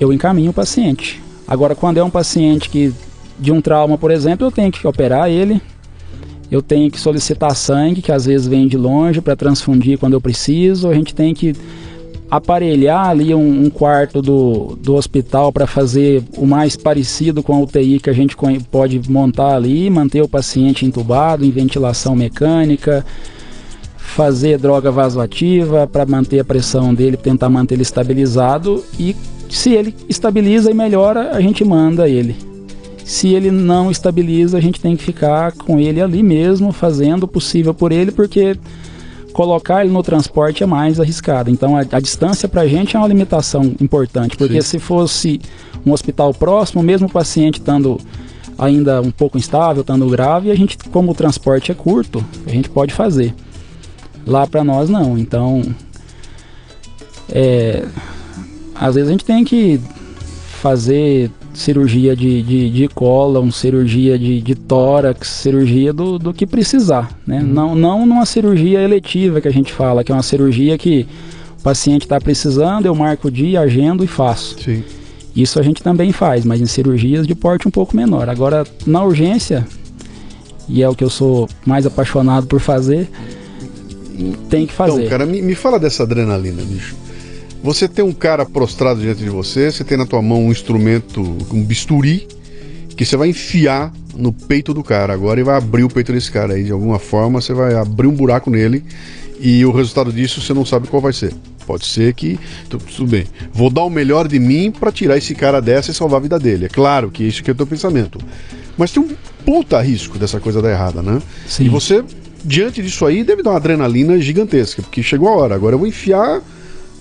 eu 0.00 0.12
encaminho 0.12 0.50
o 0.50 0.54
paciente. 0.54 1.20
Agora, 1.46 1.74
quando 1.74 1.98
é 1.98 2.04
um 2.04 2.10
paciente 2.10 2.70
que 2.70 2.92
de 3.38 3.52
um 3.52 3.60
trauma, 3.60 3.98
por 3.98 4.10
exemplo, 4.10 4.46
eu 4.46 4.50
tenho 4.50 4.72
que 4.72 4.86
operar 4.86 5.28
ele, 5.28 5.60
eu 6.50 6.62
tenho 6.62 6.90
que 6.90 6.98
solicitar 6.98 7.54
sangue, 7.54 8.00
que 8.00 8.12
às 8.12 8.24
vezes 8.24 8.46
vem 8.46 8.68
de 8.68 8.76
longe, 8.76 9.20
para 9.20 9.36
transfundir 9.36 9.98
quando 9.98 10.14
eu 10.14 10.20
preciso, 10.20 10.88
a 10.88 10.94
gente 10.94 11.14
tem 11.14 11.34
que 11.34 11.54
aparelhar 12.30 13.08
ali 13.08 13.34
um, 13.34 13.64
um 13.64 13.70
quarto 13.70 14.20
do, 14.20 14.76
do 14.80 14.94
hospital 14.94 15.52
para 15.52 15.66
fazer 15.66 16.22
o 16.36 16.46
mais 16.46 16.76
parecido 16.76 17.42
com 17.42 17.54
a 17.54 17.60
UTI 17.60 18.00
que 18.00 18.10
a 18.10 18.12
gente 18.12 18.36
pode 18.70 19.00
montar 19.10 19.54
ali, 19.54 19.88
manter 19.88 20.22
o 20.22 20.28
paciente 20.28 20.84
entubado 20.84 21.44
em 21.44 21.50
ventilação 21.50 22.16
mecânica, 22.16 23.04
fazer 23.96 24.58
droga 24.58 24.90
vasoativa 24.90 25.86
para 25.86 26.06
manter 26.06 26.40
a 26.40 26.44
pressão 26.44 26.94
dele, 26.94 27.16
tentar 27.16 27.48
manter 27.48 27.74
ele 27.74 27.82
estabilizado 27.82 28.82
e 28.98 29.14
se 29.48 29.70
ele 29.70 29.94
estabiliza 30.08 30.70
e 30.70 30.74
melhora, 30.74 31.32
a 31.32 31.40
gente 31.40 31.64
manda 31.64 32.08
ele. 32.08 32.36
Se 33.04 33.28
ele 33.28 33.52
não 33.52 33.88
estabiliza, 33.88 34.58
a 34.58 34.60
gente 34.60 34.80
tem 34.80 34.96
que 34.96 35.04
ficar 35.04 35.52
com 35.52 35.78
ele 35.78 36.00
ali 36.00 36.22
mesmo, 36.24 36.72
fazendo 36.72 37.22
o 37.22 37.28
possível 37.28 37.72
por 37.72 37.92
ele, 37.92 38.10
porque 38.10 38.56
colocar 39.36 39.84
ele 39.84 39.92
no 39.92 40.02
transporte 40.02 40.62
é 40.62 40.66
mais 40.66 40.98
arriscado. 40.98 41.50
Então 41.50 41.76
a, 41.76 41.80
a 41.80 42.00
distância 42.00 42.48
para 42.48 42.62
a 42.62 42.66
gente 42.66 42.96
é 42.96 42.98
uma 42.98 43.06
limitação 43.06 43.64
importante, 43.78 44.34
porque 44.34 44.62
Sim. 44.62 44.68
se 44.68 44.78
fosse 44.78 45.40
um 45.84 45.92
hospital 45.92 46.32
próximo, 46.32 46.82
mesmo 46.82 47.06
o 47.06 47.10
paciente 47.10 47.58
estando 47.58 48.00
ainda 48.58 49.02
um 49.02 49.10
pouco 49.10 49.36
instável, 49.36 49.82
estando 49.82 50.08
grave, 50.08 50.50
a 50.50 50.54
gente, 50.54 50.78
como 50.90 51.12
o 51.12 51.14
transporte 51.14 51.70
é 51.70 51.74
curto, 51.74 52.24
a 52.46 52.50
gente 52.50 52.70
pode 52.70 52.94
fazer. 52.94 53.34
Lá 54.26 54.46
para 54.46 54.64
nós 54.64 54.88
não. 54.88 55.18
Então, 55.18 55.62
é, 57.28 57.84
às 58.74 58.94
vezes 58.94 59.10
a 59.10 59.12
gente 59.12 59.24
tem 59.26 59.44
que 59.44 59.78
fazer 60.56 61.30
cirurgia 61.54 62.16
de, 62.16 62.42
de, 62.42 62.70
de 62.70 62.88
cólon, 62.88 63.50
cirurgia 63.50 64.18
de, 64.18 64.40
de 64.40 64.54
tórax, 64.54 65.28
cirurgia 65.28 65.92
do, 65.92 66.18
do 66.18 66.34
que 66.34 66.46
precisar, 66.46 67.16
né? 67.26 67.40
Uhum. 67.40 67.46
Não, 67.46 67.74
não 67.74 68.06
numa 68.06 68.26
cirurgia 68.26 68.80
eletiva 68.80 69.40
que 69.40 69.48
a 69.48 69.52
gente 69.52 69.72
fala, 69.72 70.02
que 70.02 70.10
é 70.10 70.14
uma 70.14 70.22
cirurgia 70.22 70.76
que 70.76 71.06
o 71.58 71.62
paciente 71.62 72.02
está 72.02 72.20
precisando, 72.20 72.86
eu 72.86 72.94
marco 72.94 73.28
o 73.28 73.30
dia, 73.30 73.60
agendo 73.60 74.02
e 74.02 74.06
faço. 74.06 74.56
Sim. 74.62 74.82
Isso 75.34 75.58
a 75.58 75.62
gente 75.62 75.82
também 75.82 76.12
faz, 76.12 76.44
mas 76.44 76.60
em 76.60 76.66
cirurgias 76.66 77.26
de 77.26 77.34
porte 77.34 77.68
um 77.68 77.70
pouco 77.70 77.94
menor. 77.94 78.28
Agora, 78.28 78.66
na 78.86 79.04
urgência, 79.04 79.66
e 80.68 80.82
é 80.82 80.88
o 80.88 80.94
que 80.94 81.04
eu 81.04 81.10
sou 81.10 81.48
mais 81.64 81.86
apaixonado 81.86 82.46
por 82.46 82.60
fazer, 82.60 83.08
tem 84.48 84.66
que 84.66 84.72
fazer. 84.72 85.00
Então, 85.00 85.10
cara, 85.10 85.26
me, 85.26 85.42
me 85.42 85.54
fala 85.54 85.78
dessa 85.78 86.02
adrenalina, 86.04 86.62
bicho. 86.62 86.96
Você 87.62 87.88
tem 87.88 88.04
um 88.04 88.12
cara 88.12 88.44
prostrado 88.44 89.00
diante 89.00 89.22
de 89.22 89.30
você, 89.30 89.70
você 89.70 89.82
tem 89.82 89.98
na 89.98 90.06
tua 90.06 90.22
mão 90.22 90.44
um 90.44 90.52
instrumento, 90.52 91.20
um 91.52 91.64
bisturi, 91.64 92.28
que 92.96 93.04
você 93.04 93.16
vai 93.16 93.28
enfiar 93.28 93.92
no 94.16 94.32
peito 94.32 94.72
do 94.72 94.82
cara 94.82 95.12
agora 95.12 95.40
e 95.40 95.42
vai 95.42 95.56
abrir 95.56 95.84
o 95.84 95.88
peito 95.88 96.12
desse 96.12 96.30
cara 96.30 96.54
aí. 96.54 96.64
De 96.64 96.72
alguma 96.72 96.98
forma, 96.98 97.40
você 97.40 97.52
vai 97.52 97.74
abrir 97.74 98.06
um 98.06 98.14
buraco 98.14 98.50
nele 98.50 98.84
e 99.40 99.64
o 99.64 99.72
resultado 99.72 100.12
disso 100.12 100.40
você 100.40 100.54
não 100.54 100.64
sabe 100.64 100.88
qual 100.88 101.02
vai 101.02 101.12
ser. 101.12 101.34
Pode 101.66 101.84
ser 101.84 102.14
que. 102.14 102.38
Tudo 102.68 103.10
bem. 103.10 103.26
Vou 103.52 103.68
dar 103.68 103.82
o 103.82 103.90
melhor 103.90 104.28
de 104.28 104.38
mim 104.38 104.70
para 104.70 104.92
tirar 104.92 105.18
esse 105.18 105.34
cara 105.34 105.60
dessa 105.60 105.90
e 105.90 105.94
salvar 105.94 106.20
a 106.20 106.22
vida 106.22 106.38
dele. 106.38 106.66
É 106.66 106.68
claro 106.68 107.10
que 107.10 107.24
isso 107.24 107.42
que 107.42 107.50
é 107.50 107.52
o 107.52 107.56
teu 107.56 107.66
pensamento. 107.66 108.18
Mas 108.78 108.92
tem 108.92 109.02
um 109.02 109.08
puta 109.44 109.80
risco 109.80 110.18
dessa 110.18 110.38
coisa 110.38 110.62
dar 110.62 110.70
errada, 110.70 111.02
né? 111.02 111.20
Sim. 111.46 111.64
E 111.64 111.68
você, 111.68 112.04
diante 112.44 112.82
disso 112.82 113.04
aí, 113.04 113.24
deve 113.24 113.42
dar 113.42 113.50
uma 113.50 113.56
adrenalina 113.56 114.18
gigantesca, 114.20 114.82
porque 114.82 115.02
chegou 115.02 115.28
a 115.28 115.32
hora. 115.32 115.54
Agora 115.54 115.74
eu 115.74 115.78
vou 115.78 115.88
enfiar 115.88 116.40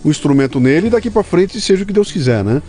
o 0.06 0.12
instrumento 0.12 0.60
nele 0.60 0.88
e 0.88 0.90
daqui 0.92 1.10
para 1.10 1.24
frente 1.24 1.60
seja 1.60 1.84
o 1.84 1.86
que 1.86 1.92
Deus 1.92 2.12
quiser, 2.12 2.44
né? 2.44 2.62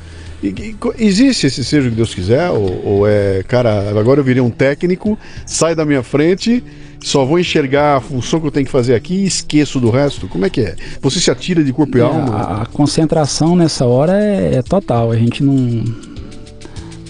E, 0.42 0.48
e, 0.48 0.76
existe 0.98 1.46
esse 1.46 1.62
seja 1.62 1.86
o 1.86 1.90
que 1.90 1.96
Deus 1.96 2.14
quiser? 2.14 2.50
Ou, 2.50 2.82
ou, 2.84 3.08
é, 3.08 3.42
cara, 3.46 3.90
agora 3.90 4.20
eu 4.20 4.24
virei 4.24 4.40
um 4.40 4.50
técnico, 4.50 5.18
sai 5.44 5.74
da 5.74 5.84
minha 5.84 6.02
frente, 6.02 6.64
só 6.98 7.26
vou 7.26 7.38
enxergar 7.38 7.96
a 7.96 8.00
função 8.00 8.40
que 8.40 8.46
eu 8.46 8.50
tenho 8.50 8.64
que 8.64 8.72
fazer 8.72 8.94
aqui 8.94 9.16
e 9.16 9.26
esqueço 9.26 9.78
do 9.78 9.90
resto? 9.90 10.26
Como 10.28 10.46
é 10.46 10.50
que 10.50 10.62
é? 10.62 10.76
Você 11.02 11.20
se 11.20 11.30
atira 11.30 11.62
de 11.62 11.74
corpo 11.74 11.98
e 11.98 12.00
é, 12.00 12.04
alma? 12.04 12.34
A, 12.34 12.62
a, 12.62 12.66
concentração 12.66 13.54
nessa 13.54 13.84
hora 13.84 14.18
é, 14.18 14.54
é 14.54 14.62
total, 14.62 15.12
a 15.12 15.16
gente 15.16 15.44
não. 15.44 15.84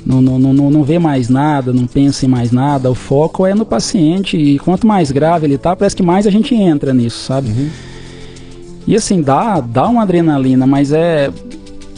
Não, 0.05 0.23
não, 0.23 0.39
não, 0.39 0.71
não 0.71 0.85
vê 0.85 1.01
mais 1.01 1.29
nada, 1.29 1.73
não 1.73 1.85
pensa 1.85 2.27
em 2.27 2.29
mais 2.29 2.53
nada, 2.53 2.89
o 2.89 2.95
foco 2.95 3.45
é 3.45 3.57
no 3.57 3.67
paciente 3.67 4.37
e 4.37 4.57
quanto 4.57 4.87
mais 4.87 5.11
grave 5.11 5.47
ele 5.49 5.59
tá, 5.59 5.75
parece 5.75 5.97
que 5.97 6.03
mais 6.03 6.29
a 6.29 6.31
gente 6.31 6.55
entra 6.55 6.95
nisso, 6.95 7.25
sabe? 7.25 7.49
Uhum. 7.49 7.69
E 8.87 8.95
assim, 8.95 9.21
dá, 9.21 9.61
dá 9.61 9.89
uma 9.89 10.03
adrenalina, 10.03 10.67
mas 10.67 10.93
é. 10.93 11.31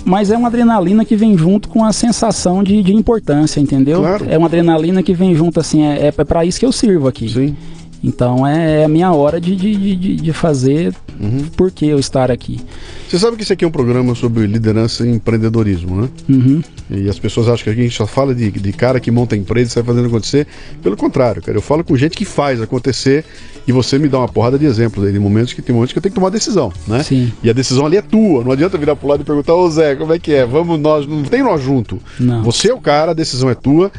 Mas 0.05 0.31
é 0.31 0.37
uma 0.37 0.49
adrenalina 0.49 1.05
que 1.05 1.15
vem 1.15 1.37
junto 1.37 1.69
com 1.69 1.85
a 1.85 1.93
sensação 1.93 2.63
de, 2.63 2.83
de 2.83 2.95
importância, 2.95 3.61
entendeu? 3.61 4.01
Claro. 4.01 4.27
É 4.29 4.39
uma 4.39 4.47
adrenalina 4.47 5.03
que 5.03 5.13
vem 5.13 5.35
junto, 5.35 5.61
assim, 5.61 5.85
é, 5.85 6.07
é 6.07 6.11
para 6.13 6.47
isso 6.47 6.59
que 6.59 6.65
eu 6.65 6.73
sirvo 6.73 7.09
aqui. 7.09 7.29
Sim. 7.29 7.57
Então 8.03 8.47
é, 8.47 8.83
é 8.83 8.85
a 8.85 8.89
minha 8.89 9.13
hora 9.13 9.41
de, 9.41 9.57
de, 9.57 9.97
de, 9.97 10.17
de 10.17 10.33
fazer 10.33 10.95
uhum. 11.21 11.47
por 11.57 11.71
que 11.71 11.87
eu 11.87 11.99
estar 11.99 12.31
aqui. 12.31 12.61
Você 13.09 13.19
sabe 13.19 13.37
que 13.37 13.43
isso 13.43 13.53
aqui 13.53 13.65
é 13.65 13.69
um 13.69 13.73
programa 13.73 14.15
sobre 14.15 14.47
liderança 14.47 15.07
e 15.07 15.11
empreendedorismo, 15.11 16.03
né? 16.03 16.09
Uhum. 16.29 16.63
E 16.91 17.09
as 17.09 17.19
pessoas 17.19 17.49
acham 17.49 17.65
que 17.65 17.71
a 17.71 17.83
gente 17.83 17.95
só 17.95 18.07
fala 18.07 18.35
de, 18.35 18.51
de 18.51 18.73
cara 18.73 19.01
que 19.01 19.11
monta 19.11 19.37
empresa 19.37 19.71
e 19.71 19.73
sai 19.73 19.83
fazendo 19.83 20.07
acontecer. 20.07 20.47
Pelo 20.83 20.97
contrário, 20.97 21.43
cara, 21.43 21.57
eu 21.57 21.63
falo 21.63 21.83
com 21.83 21.97
gente 21.97 22.17
que 22.17 22.25
faz 22.25 22.61
acontecer 22.61 23.25
e 23.67 23.73
você 23.73 23.99
me 23.99 24.09
dá 24.09 24.19
uma 24.19 24.29
porrada 24.29 24.59
de 24.59 24.65
exemplos 24.65 25.05
aí, 25.05 25.13
de 25.13 25.19
momentos 25.19 25.53
que 25.53 25.61
tem 25.61 25.75
momentos 25.75 25.93
que 25.93 25.99
eu 25.99 26.03
tenho 26.03 26.13
que 26.13 26.19
tomar 26.19 26.31
decisão, 26.31 26.73
né? 26.87 27.03
Sim. 27.03 27.33
E 27.43 27.51
a 27.51 27.53
decisão 27.53 27.85
ali 27.85 27.97
é 27.97 28.03
tua, 28.03 28.45
não 28.45 28.53
adianta 28.53 28.79
virar 28.79 28.97
pro 28.97 29.09
lado 29.09 29.21
e 29.23 29.25
perguntar, 29.25 29.55
ô 29.55 29.69
Zé, 29.71 29.97
como 29.97 30.13
é 30.13 30.19
que 30.19 30.33
é? 30.33 30.47
Vamos 30.47 30.79
nós, 30.81 31.07
não 31.07 31.23
tem 31.25 31.43
nós 31.43 31.63
junto. 31.63 31.99
Não. 32.19 32.43
Você 32.45 32.71
é 32.71 32.75
o 32.75 32.81
cara, 32.81 33.11
a 33.11 33.15
decisão 33.15 33.51
é 33.51 33.55
tua 33.55 33.93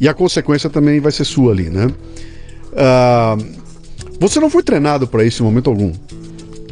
e 0.00 0.08
a 0.08 0.14
consequência 0.14 0.68
também 0.68 0.98
vai 0.98 1.12
ser 1.12 1.24
sua 1.24 1.52
ali, 1.52 1.70
né? 1.70 1.88
Uh, 2.72 3.62
você 4.18 4.40
não 4.40 4.48
foi 4.48 4.62
treinado 4.62 5.06
para 5.06 5.24
isso 5.24 5.42
em 5.42 5.46
momento 5.46 5.68
algum. 5.68 5.92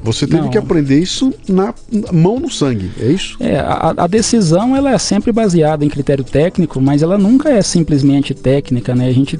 Você 0.02 0.26
teve 0.26 0.42
não. 0.42 0.50
que 0.50 0.56
aprender 0.56 0.98
isso 0.98 1.32
na 1.46 1.74
mão 2.10 2.40
no 2.40 2.50
sangue, 2.50 2.90
é 2.98 3.06
isso? 3.06 3.36
É, 3.38 3.58
a, 3.58 3.92
a, 3.94 4.06
decisão 4.06 4.74
ela 4.74 4.92
é 4.92 4.98
sempre 4.98 5.30
baseada 5.30 5.84
em 5.84 5.90
critério 5.90 6.24
técnico, 6.24 6.80
mas 6.80 7.02
ela 7.02 7.18
nunca 7.18 7.50
é 7.50 7.60
simplesmente 7.60 8.32
técnica, 8.32 8.94
né? 8.94 9.08
A 9.08 9.12
gente 9.12 9.38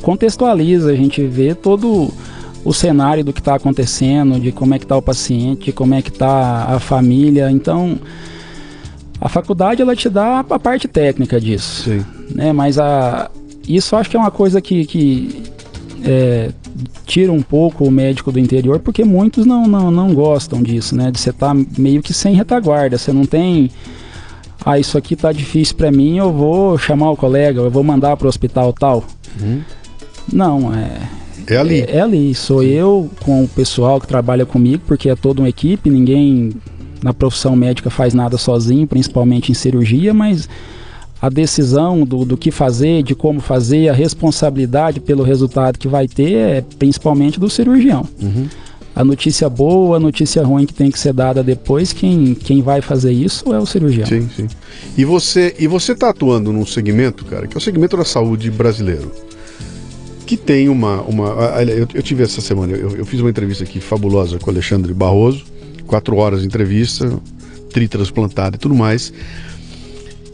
contextualiza, 0.00 0.92
a 0.92 0.94
gente 0.94 1.26
vê 1.26 1.52
todo 1.52 2.12
o 2.64 2.72
cenário 2.72 3.24
do 3.24 3.32
que 3.32 3.40
está 3.40 3.56
acontecendo, 3.56 4.38
de 4.38 4.52
como 4.52 4.74
é 4.74 4.78
que 4.78 4.84
está 4.84 4.96
o 4.96 5.02
paciente, 5.02 5.66
de 5.66 5.72
como 5.72 5.94
é 5.94 6.02
que 6.02 6.10
está 6.10 6.66
a 6.68 6.78
família. 6.78 7.50
Então, 7.50 7.98
a 9.20 9.28
faculdade 9.28 9.82
ela 9.82 9.96
te 9.96 10.08
dá 10.08 10.40
a 10.40 10.58
parte 10.58 10.86
técnica 10.86 11.40
disso, 11.40 11.84
Sim. 11.84 12.04
né? 12.34 12.52
Mas 12.52 12.78
a 12.78 13.30
isso 13.66 13.94
acho 13.96 14.08
que 14.08 14.16
é 14.16 14.20
uma 14.20 14.30
coisa 14.30 14.62
que, 14.62 14.86
que 14.86 15.42
é, 16.04 16.50
tira 17.06 17.32
um 17.32 17.42
pouco 17.42 17.84
o 17.84 17.90
médico 17.90 18.30
do 18.30 18.38
interior, 18.38 18.78
porque 18.78 19.04
muitos 19.04 19.46
não, 19.46 19.66
não, 19.66 19.90
não 19.90 20.14
gostam 20.14 20.62
disso, 20.62 20.94
né? 20.94 21.10
De 21.10 21.18
você 21.18 21.30
estar 21.30 21.54
tá 21.54 21.64
meio 21.76 22.02
que 22.02 22.12
sem 22.12 22.34
retaguarda, 22.34 22.98
você 22.98 23.12
não 23.12 23.24
tem. 23.24 23.70
Ah, 24.64 24.78
isso 24.78 24.98
aqui 24.98 25.16
tá 25.16 25.32
difícil 25.32 25.76
para 25.76 25.90
mim, 25.90 26.18
eu 26.18 26.32
vou 26.32 26.76
chamar 26.76 27.10
o 27.10 27.16
colega, 27.16 27.60
eu 27.60 27.70
vou 27.70 27.82
mandar 27.82 28.16
para 28.16 28.26
o 28.26 28.28
hospital 28.28 28.72
tal. 28.72 29.04
Uhum. 29.40 29.60
Não, 30.32 30.74
é, 30.74 31.00
É 31.46 31.56
ali. 31.56 31.80
É, 31.80 31.96
é 31.96 32.00
ali. 32.00 32.34
Sou 32.34 32.62
eu 32.62 33.10
com 33.22 33.44
o 33.44 33.48
pessoal 33.48 34.00
que 34.00 34.06
trabalha 34.06 34.44
comigo, 34.44 34.82
porque 34.86 35.08
é 35.08 35.16
toda 35.16 35.40
uma 35.40 35.48
equipe, 35.48 35.88
ninguém 35.88 36.52
na 37.02 37.14
profissão 37.14 37.54
médica 37.54 37.90
faz 37.90 38.12
nada 38.12 38.36
sozinho, 38.36 38.86
principalmente 38.86 39.52
em 39.52 39.54
cirurgia, 39.54 40.12
mas 40.12 40.48
a 41.20 41.28
decisão 41.28 42.04
do, 42.04 42.24
do 42.24 42.36
que 42.36 42.50
fazer, 42.50 43.02
de 43.02 43.14
como 43.14 43.40
fazer, 43.40 43.88
a 43.88 43.92
responsabilidade 43.92 45.00
pelo 45.00 45.22
resultado 45.22 45.78
que 45.78 45.88
vai 45.88 46.06
ter 46.06 46.32
é 46.34 46.64
principalmente 46.78 47.40
do 47.40 47.50
cirurgião. 47.50 48.06
Uhum. 48.20 48.46
A 48.94 49.04
notícia 49.04 49.48
boa, 49.48 49.96
a 49.96 50.00
notícia 50.00 50.42
ruim 50.42 50.66
que 50.66 50.74
tem 50.74 50.90
que 50.90 50.98
ser 50.98 51.12
dada 51.12 51.42
depois, 51.42 51.92
quem, 51.92 52.34
quem 52.34 52.62
vai 52.62 52.80
fazer 52.80 53.12
isso 53.12 53.52
é 53.52 53.58
o 53.58 53.66
cirurgião. 53.66 54.06
Sim, 54.06 54.28
sim. 54.34 54.48
E 54.96 55.04
você 55.04 55.54
e 55.58 55.66
você 55.68 55.92
está 55.92 56.10
atuando 56.10 56.52
num 56.52 56.66
segmento, 56.66 57.24
cara, 57.24 57.46
que 57.46 57.56
é 57.56 57.58
o 57.58 57.60
segmento 57.60 57.96
da 57.96 58.04
saúde 58.04 58.50
brasileiro 58.50 59.10
que 60.28 60.36
tem 60.36 60.68
uma. 60.68 61.00
uma 61.02 61.26
eu, 61.62 61.88
eu 61.94 62.02
tive 62.02 62.22
essa 62.22 62.42
semana, 62.42 62.76
eu, 62.76 62.96
eu, 62.96 63.06
fiz 63.06 63.18
uma 63.18 63.30
entrevista 63.30 63.64
aqui 63.64 63.80
fabulosa 63.80 64.38
com 64.38 64.50
o 64.50 64.52
Alexandre 64.52 64.92
Barroso, 64.92 65.42
quatro 65.86 66.16
horas 66.16 66.42
de 66.42 66.46
entrevista, 66.46 67.18
tritransplantado 67.72 68.56
e 68.56 68.58
tudo 68.58 68.74
mais. 68.74 69.10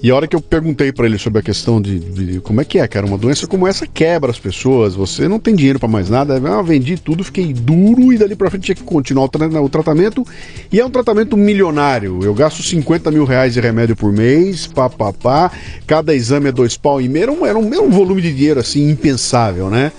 E 0.04 0.10
a 0.10 0.14
hora 0.14 0.28
que 0.28 0.36
eu 0.36 0.40
perguntei 0.42 0.92
para 0.92 1.06
ele 1.06 1.16
sobre 1.16 1.38
a 1.38 1.42
questão 1.42 1.80
de, 1.80 1.98
de, 1.98 2.40
como 2.40 2.60
é 2.60 2.64
que 2.66 2.78
é, 2.78 2.86
cara, 2.86 3.06
uma 3.06 3.16
doença 3.16 3.46
como 3.46 3.66
essa 3.66 3.86
quebra 3.86 4.30
as 4.30 4.38
pessoas, 4.38 4.94
você 4.94 5.26
não 5.26 5.40
tem 5.40 5.54
dinheiro 5.54 5.78
para 5.78 5.88
mais 5.88 6.10
nada, 6.10 6.36
ah, 6.46 6.60
vendi 6.60 6.98
tudo, 6.98 7.24
fiquei 7.24 7.54
duro 7.54 8.12
e 8.12 8.18
dali 8.18 8.36
para 8.36 8.50
frente 8.50 8.64
tinha 8.64 8.74
que 8.74 8.82
continuar 8.82 9.24
o, 9.24 9.28
tra 9.30 9.62
o, 9.62 9.68
tratamento. 9.70 10.22
E 10.70 10.78
é 10.78 10.84
um 10.84 10.90
tratamento 10.90 11.38
milionário. 11.38 12.20
Eu 12.22 12.34
gasto 12.34 12.62
50 12.62 13.10
mil 13.10 13.24
reais 13.24 13.54
de 13.54 13.60
remédio 13.60 13.96
por 13.96 14.12
mês, 14.12 14.66
pá, 14.66 14.90
pá, 14.90 15.10
pá. 15.10 15.50
Cada 15.86 16.14
exame 16.14 16.50
é 16.50 16.52
dois 16.52 16.76
pau 16.76 17.00
e 17.00 17.08
meio. 17.08 17.22
Era 17.22 17.32
um, 17.32 17.46
era 17.46 17.58
um, 17.58 17.72
era 17.72 17.82
um 17.82 17.90
volume 17.90 18.20
de 18.20 18.30
dinheiro 18.30 18.60
assim 18.60 18.90
impensável, 18.90 19.70
né? 19.70 19.90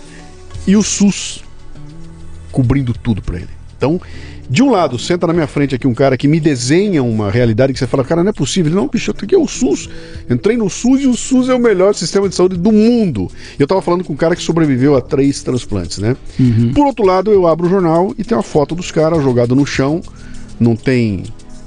E 0.67 0.75
o 0.75 0.83
SUS 0.83 1.43
cobrindo 2.51 2.93
tudo 2.93 3.23
para 3.23 3.37
ele. 3.37 3.49
Então, 3.75 3.99
de 4.49 4.61
um 4.61 4.69
lado, 4.69 4.99
senta 4.99 5.25
na 5.25 5.33
minha 5.33 5.47
frente 5.47 5.75
aqui 5.75 5.87
um 5.87 5.93
cara 5.93 6.17
que 6.17 6.27
me 6.27 6.39
desenha 6.39 7.01
uma 7.01 7.31
realidade 7.31 7.73
que 7.73 7.79
você 7.79 7.87
fala, 7.87 8.03
cara, 8.03 8.23
não 8.23 8.29
é 8.29 8.33
possível. 8.33 8.71
Não, 8.71 8.87
bicho, 8.87 9.11
aqui 9.11 9.33
é 9.33 9.37
o 9.37 9.47
SUS. 9.47 9.89
Entrei 10.29 10.55
no 10.55 10.69
SUS 10.69 11.01
e 11.01 11.07
o 11.07 11.15
SUS 11.15 11.49
é 11.49 11.55
o 11.55 11.59
melhor 11.59 11.93
sistema 11.95 12.29
de 12.29 12.35
saúde 12.35 12.57
do 12.57 12.71
mundo. 12.71 13.29
Eu 13.57 13.65
tava 13.65 13.81
falando 13.81 14.03
com 14.03 14.13
um 14.13 14.17
cara 14.17 14.35
que 14.35 14.43
sobreviveu 14.43 14.95
a 14.95 15.01
três 15.01 15.41
transplantes, 15.41 15.97
né? 15.97 16.15
Uhum. 16.39 16.73
Por 16.73 16.85
outro 16.85 17.05
lado, 17.05 17.31
eu 17.31 17.47
abro 17.47 17.65
o 17.65 17.69
jornal 17.69 18.13
e 18.17 18.23
tem 18.23 18.37
uma 18.37 18.43
foto 18.43 18.75
dos 18.75 18.91
caras 18.91 19.23
jogados 19.23 19.57
no 19.57 19.65
chão, 19.65 20.01
não 20.59 20.75
tem 20.75 21.23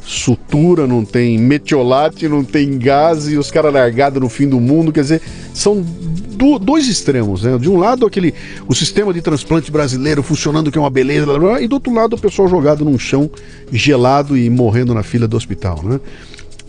sutura, 0.09 0.87
não 0.87 1.05
tem 1.05 1.37
metiolate, 1.37 2.27
não 2.29 2.43
tem 2.43 2.79
gás 2.79 3.29
e 3.29 3.37
os 3.37 3.51
caras 3.51 3.73
largados 3.73 4.21
no 4.21 4.29
fim 4.31 4.49
do 4.49 4.59
mundo. 4.59 4.91
Quer 4.91 5.03
dizer, 5.03 5.23
são 5.53 5.83
do, 5.83 6.59
dois 6.59 6.89
extremos, 6.89 7.43
né? 7.43 7.59
De 7.59 7.69
um 7.69 7.77
lado, 7.77 8.07
aquele 8.07 8.33
o 8.67 8.75
sistema 8.75 9.13
de 9.13 9.21
transplante 9.21 9.71
brasileiro 9.71 10.23
funcionando 10.23 10.73
que 10.73 10.79
é 10.79 10.81
uma 10.81 10.89
beleza, 10.89 11.27
blá, 11.27 11.39
blá, 11.39 11.61
e 11.61 11.69
do 11.69 11.75
outro 11.75 11.93
lado, 11.93 12.17
o 12.17 12.19
pessoal 12.19 12.49
jogado 12.49 12.87
num 12.87 12.99
chão 12.99 13.31
gelado 13.71 14.35
e 14.35 14.49
morrendo 14.49 14.95
na 14.95 15.03
fila 15.03 15.29
do 15.29 15.37
hospital, 15.37 15.83
né? 15.85 16.01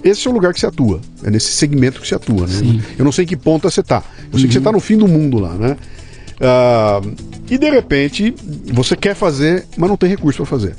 Esse 0.03 0.27
é 0.27 0.31
o 0.31 0.33
lugar 0.33 0.53
que 0.53 0.59
você 0.59 0.65
atua, 0.65 0.99
é 1.23 1.29
nesse 1.29 1.51
segmento 1.51 2.01
que 2.01 2.07
você 2.07 2.15
atua, 2.15 2.45
né? 2.45 2.53
Sim. 2.59 2.81
Eu 2.97 3.05
não 3.05 3.11
sei 3.11 3.23
em 3.23 3.27
que 3.27 3.37
ponta 3.37 3.69
você 3.69 3.81
tá. 3.81 4.03
Eu 4.31 4.37
sei 4.37 4.41
uhum. 4.43 4.47
que 4.47 4.53
você 4.53 4.59
uhum. 4.59 4.63
tá 4.65 4.71
no 4.73 4.79
fim 4.81 4.97
do 4.97 5.07
mundo 5.07 5.39
lá, 5.39 5.53
né? 5.53 5.77
Uh, 6.39 7.15
e 7.49 7.57
de 7.57 7.69
repente, 7.69 8.33
você 8.73 8.95
quer 8.95 9.15
fazer, 9.15 9.65
mas 9.77 9.89
não 9.89 9.97
tem 9.97 10.09
recurso 10.09 10.37
para 10.37 10.45
fazer. 10.45 10.75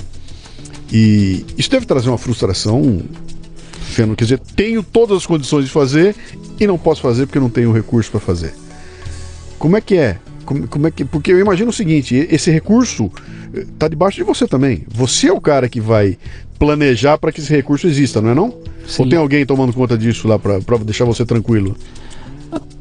E 0.92 1.44
isso 1.56 1.70
deve 1.70 1.86
trazer 1.86 2.08
uma 2.08 2.18
frustração 2.18 3.02
Feno. 3.90 4.16
Quer 4.16 4.24
dizer, 4.24 4.40
tenho 4.56 4.82
todas 4.82 5.18
as 5.18 5.26
condições 5.26 5.64
de 5.64 5.70
fazer 5.70 6.14
e 6.58 6.66
não 6.66 6.78
posso 6.78 7.02
fazer 7.02 7.26
porque 7.26 7.40
não 7.40 7.50
tenho 7.50 7.72
recurso 7.72 8.10
para 8.10 8.20
fazer. 8.20 8.54
Como 9.58 9.76
é 9.76 9.80
que 9.80 9.96
é? 9.96 10.18
Como, 10.44 10.66
como, 10.66 10.86
é 10.86 10.90
que, 10.90 11.04
porque 11.04 11.32
eu 11.32 11.38
imagino 11.38 11.70
o 11.70 11.72
seguinte: 11.72 12.26
esse 12.30 12.50
recurso 12.50 13.10
está 13.52 13.86
eh, 13.86 13.88
debaixo 13.88 14.16
de 14.16 14.24
você 14.24 14.46
também. 14.46 14.84
Você 14.88 15.28
é 15.28 15.32
o 15.32 15.40
cara 15.40 15.68
que 15.68 15.80
vai 15.80 16.16
planejar 16.58 17.18
para 17.18 17.32
que 17.32 17.40
esse 17.40 17.54
recurso 17.54 17.86
exista, 17.86 18.20
não 18.20 18.30
é 18.30 18.34
não? 18.34 18.54
Sim. 18.86 19.02
Ou 19.02 19.08
tem 19.08 19.18
alguém 19.18 19.44
tomando 19.44 19.72
conta 19.72 19.98
disso 19.98 20.26
lá 20.26 20.38
para 20.38 20.78
deixar 20.78 21.04
você 21.04 21.24
tranquilo? 21.26 21.76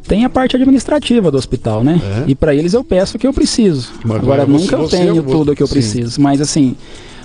Tem 0.08 0.26
a 0.26 0.30
parte 0.30 0.56
administrativa 0.56 1.30
do 1.30 1.38
hospital, 1.38 1.84
né? 1.84 2.02
É. 2.26 2.32
E 2.32 2.36
para 2.36 2.56
eles 2.56 2.74
eu 2.74 2.84
peço 2.84 3.18
o 3.18 3.20
que 3.20 3.28
eu 3.28 3.34
preciso. 3.34 3.92
Mas 4.04 4.18
Agora 4.18 4.46
você, 4.46 4.52
nunca 4.52 4.76
eu 4.76 4.88
tenho 4.88 5.24
tudo 5.24 5.52
o 5.52 5.56
que 5.56 5.62
eu 5.62 5.68
Sim. 5.68 5.74
preciso, 5.74 6.20
mas 6.20 6.42
assim, 6.42 6.76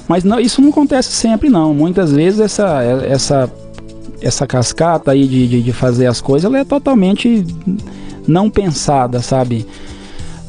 mas 0.08 0.24
não, 0.24 0.38
isso 0.38 0.60
não 0.60 0.70
acontece 0.70 1.12
sempre 1.12 1.48
não. 1.48 1.74
Muitas 1.74 2.12
vezes 2.12 2.40
essa 2.40 2.82
essa 2.82 3.52
essa 4.20 4.46
cascata 4.46 5.10
aí 5.10 5.26
de, 5.26 5.46
de, 5.46 5.62
de 5.62 5.72
fazer 5.72 6.06
as 6.06 6.20
coisas, 6.20 6.46
ela 6.46 6.58
é 6.58 6.64
totalmente 6.64 7.44
não 8.26 8.48
pensada, 8.48 9.20
sabe? 9.20 9.66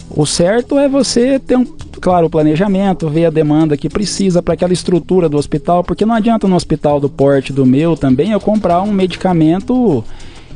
O 0.10 0.26
certo 0.26 0.78
é 0.78 0.88
você 0.88 1.40
ter 1.40 1.58
um, 1.58 1.66
claro, 2.00 2.28
o 2.28 2.30
planejamento, 2.30 3.10
ver 3.10 3.26
a 3.26 3.30
demanda 3.30 3.76
que 3.76 3.90
precisa 3.90 4.42
para 4.42 4.54
aquela 4.54 4.72
estrutura 4.72 5.28
do 5.28 5.38
hospital, 5.38 5.84
porque 5.84 6.06
não 6.06 6.16
adianta 6.16 6.48
no 6.48 6.56
hospital 6.56 7.00
do 7.00 7.10
porte 7.10 7.52
do 7.52 7.66
meu 7.66 7.98
também 7.98 8.32
eu 8.32 8.40
comprar 8.40 8.82
um 8.82 8.94
medicamento 8.94 10.04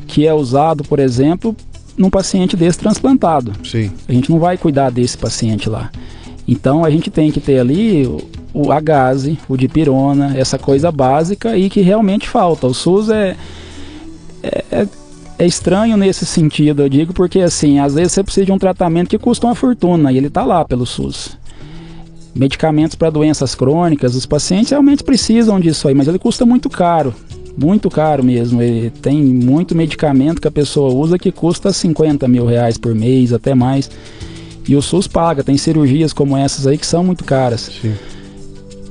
que 0.08 0.26
é 0.26 0.34
usado, 0.34 0.84
por 0.84 1.00
exemplo, 1.00 1.56
num 1.97 2.10
paciente 2.10 2.56
desse 2.56 2.80
transplantado. 2.80 3.52
Sim. 3.66 3.91
A 4.08 4.14
gente 4.14 4.32
não 4.32 4.39
vai 4.39 4.58
cuidar 4.58 4.89
desse 4.89 5.18
paciente 5.18 5.70
lá. 5.70 5.91
Então 6.52 6.84
a 6.84 6.89
gente 6.89 7.12
tem 7.12 7.32
que 7.32 7.39
ter 7.39 7.60
ali 7.60 8.08
o, 8.52 8.72
a 8.72 8.80
gase, 8.80 9.38
o 9.47 9.56
dipirona, 9.56 10.36
essa 10.36 10.58
coisa 10.58 10.91
básica 10.91 11.56
e 11.56 11.70
que 11.70 11.80
realmente 11.80 12.28
falta. 12.28 12.66
O 12.66 12.74
SUS 12.74 13.10
é, 13.10 13.36
é, 14.41 14.66
é 14.72 14.88
é 15.41 15.47
estranho 15.47 15.95
nesse 15.95 16.26
sentido, 16.26 16.82
eu 16.82 16.89
digo, 16.89 17.14
porque 17.14 17.39
assim, 17.39 17.80
às 17.80 17.93
vezes 17.93 18.12
você 18.12 18.22
precisa 18.22 18.45
de 18.45 18.52
um 18.52 18.58
tratamento 18.58 19.08
que 19.08 19.18
custa 19.18 19.47
uma 19.47 19.56
fortuna 19.56 20.12
e 20.12 20.18
ele 20.18 20.28
está 20.28 20.43
lá 20.43 20.66
pelo 20.66 20.86
SUS. 20.86 21.38
Medicamentos 22.36 22.95
para 22.95 23.10
doenças 23.10 23.56
crônicas, 23.56 24.16
os 24.16 24.26
pacientes 24.26 24.72
realmente 24.72 25.02
precisam 25.02 25.58
disso 25.58 25.88
aí, 25.88 25.95
mas 25.95 26.10
ele 26.10 26.20
custa 26.20 26.45
muito 26.45 26.70
caro, 26.70 27.16
muito 27.58 27.89
caro 27.89 28.22
mesmo. 28.22 28.62
Ele 28.62 28.89
tem 28.89 29.24
muito 29.24 29.74
medicamento 29.74 30.41
que 30.41 30.47
a 30.50 30.52
pessoa 30.52 30.93
usa 30.93 31.18
que 31.18 31.32
custa 31.32 31.72
50 31.72 32.28
mil 32.28 32.45
reais 32.45 32.78
por 32.78 32.93
mês, 32.93 33.32
até 33.32 33.56
mais. 33.56 33.89
E 34.68 34.76
o 34.76 34.82
SUS 34.82 35.07
paga, 35.07 35.43
tem 35.43 35.57
cirurgias 35.57 36.14
como 36.14 36.38
essas 36.38 36.68
aí 36.68 36.78
que 36.78 36.86
são 36.86 37.03
muito 37.03 37.24
caras. 37.24 37.72
Sim 37.82 37.95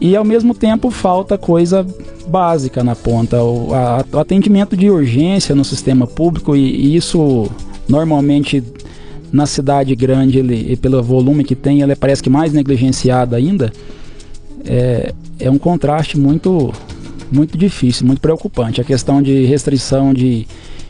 e 0.00 0.14
ao 0.14 0.24
mesmo 0.24 0.54
tempo 0.54 0.90
falta 0.90 1.36
coisa 1.36 1.86
básica 2.28 2.84
na 2.84 2.94
ponta, 2.94 3.42
o, 3.42 3.74
a, 3.74 4.04
o 4.12 4.18
atendimento 4.18 4.76
de 4.76 4.90
urgência 4.90 5.54
no 5.54 5.64
sistema 5.64 6.06
público 6.06 6.54
e, 6.54 6.60
e, 6.60 6.96
isso 6.96 7.50
normalmente 7.88 8.62
na 9.32 9.46
cidade 9.46 9.94
grande 9.94 10.38
ele, 10.38 10.76
pelo 10.76 11.02
volume 11.02 11.42
que 11.42 11.54
tem 11.54 11.82
ele 11.82 11.96
parece 11.96 12.22
que 12.22 12.30
mais 12.30 12.52
negligenciado 12.52 13.34
ainda 13.34 13.72
é, 14.64 15.12
é 15.38 15.50
um 15.50 15.58
contraste 15.58 16.18
muito 16.18 16.72
muito 17.30 17.58
difícil, 17.58 18.06
muito 18.06 18.20
preocupante 18.20 18.80
a 18.80 18.84
questão 18.84 19.20
de 19.20 19.44
restrição 19.44 20.14
de, 20.14 20.46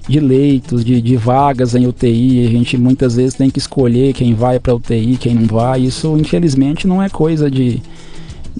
de 0.09 0.19
leitos, 0.19 0.85
de, 0.85 1.01
de 1.03 1.17
vagas 1.17 1.75
em 1.75 1.87
UTI, 1.87 2.47
a 2.47 2.51
gente 2.51 2.79
muitas 2.79 3.17
vezes 3.17 3.35
tem 3.35 3.51
que 3.51 3.59
escolher 3.59 4.15
quem 4.15 4.35
vai 4.35 4.59
para 4.59 4.75
UTI, 4.75 5.19
quem 5.19 5.35
não 5.35 5.47
vai, 5.47 5.83
isso 5.83 6.17
infelizmente 6.17 6.87
não 6.87 7.03
é 7.03 7.09
coisa 7.09 7.51
de 7.51 7.83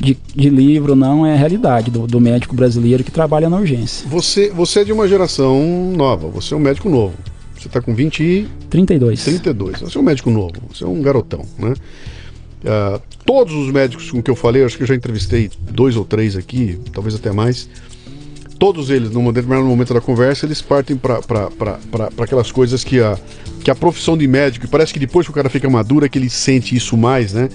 de, 0.01 0.17
de 0.35 0.49
livro, 0.49 0.95
não 0.95 1.27
é 1.27 1.37
realidade 1.37 1.91
do, 1.91 2.07
do 2.07 2.21
médico 2.21 2.55
brasileiro 2.55 3.03
que 3.03 3.11
trabalha 3.11 3.51
na 3.51 3.57
urgência. 3.59 4.09
Você, 4.09 4.49
você 4.51 4.81
é 4.81 4.85
de 4.85 4.93
uma 4.93 5.09
geração 5.09 5.93
nova, 5.97 6.29
você 6.29 6.55
é 6.55 6.57
um 6.57 6.61
médico 6.61 6.89
novo. 6.89 7.15
Você 7.59 7.67
está 7.67 7.81
com 7.83 7.93
20 7.93 8.23
e... 8.23 8.49
32. 8.71 9.25
32. 9.25 9.81
Você 9.81 9.99
é 9.99 10.01
um 10.01 10.05
médico 10.05 10.31
novo, 10.31 10.55
você 10.73 10.85
é 10.85 10.87
um 10.87 11.03
garotão, 11.03 11.45
né? 11.59 11.75
Uh, 12.61 13.01
todos 13.25 13.55
os 13.55 13.73
médicos 13.73 14.11
com 14.11 14.23
que 14.23 14.31
eu 14.31 14.37
falei, 14.37 14.65
acho 14.65 14.77
que 14.77 14.83
eu 14.83 14.87
já 14.87 14.95
entrevistei 14.95 15.51
dois 15.61 15.97
ou 15.97 16.05
três 16.05 16.37
aqui, 16.37 16.79
talvez 16.93 17.15
até 17.15 17.33
mais. 17.33 17.69
Todos 18.59 18.91
eles, 18.91 19.11
num 19.11 19.33
determinado 19.33 19.67
momento 19.67 19.95
da 19.95 20.01
conversa, 20.01 20.45
eles 20.45 20.61
partem 20.61 20.97
para 20.97 21.21
aquelas 22.19 22.51
coisas 22.51 22.83
que 22.83 23.01
a, 23.01 23.17
que 23.63 23.71
a 23.71 23.75
profissão 23.75 24.17
de 24.17 24.27
médico, 24.27 24.67
e 24.67 24.69
parece 24.69 24.93
que 24.93 24.99
depois 24.99 25.27
que 25.27 25.31
o 25.31 25.35
cara 25.35 25.49
fica 25.49 25.71
maduro 25.71 26.05
é 26.05 26.09
que 26.09 26.19
ele 26.19 26.29
sente 26.29 26.75
isso 26.75 26.97
mais, 26.97 27.33
né? 27.33 27.49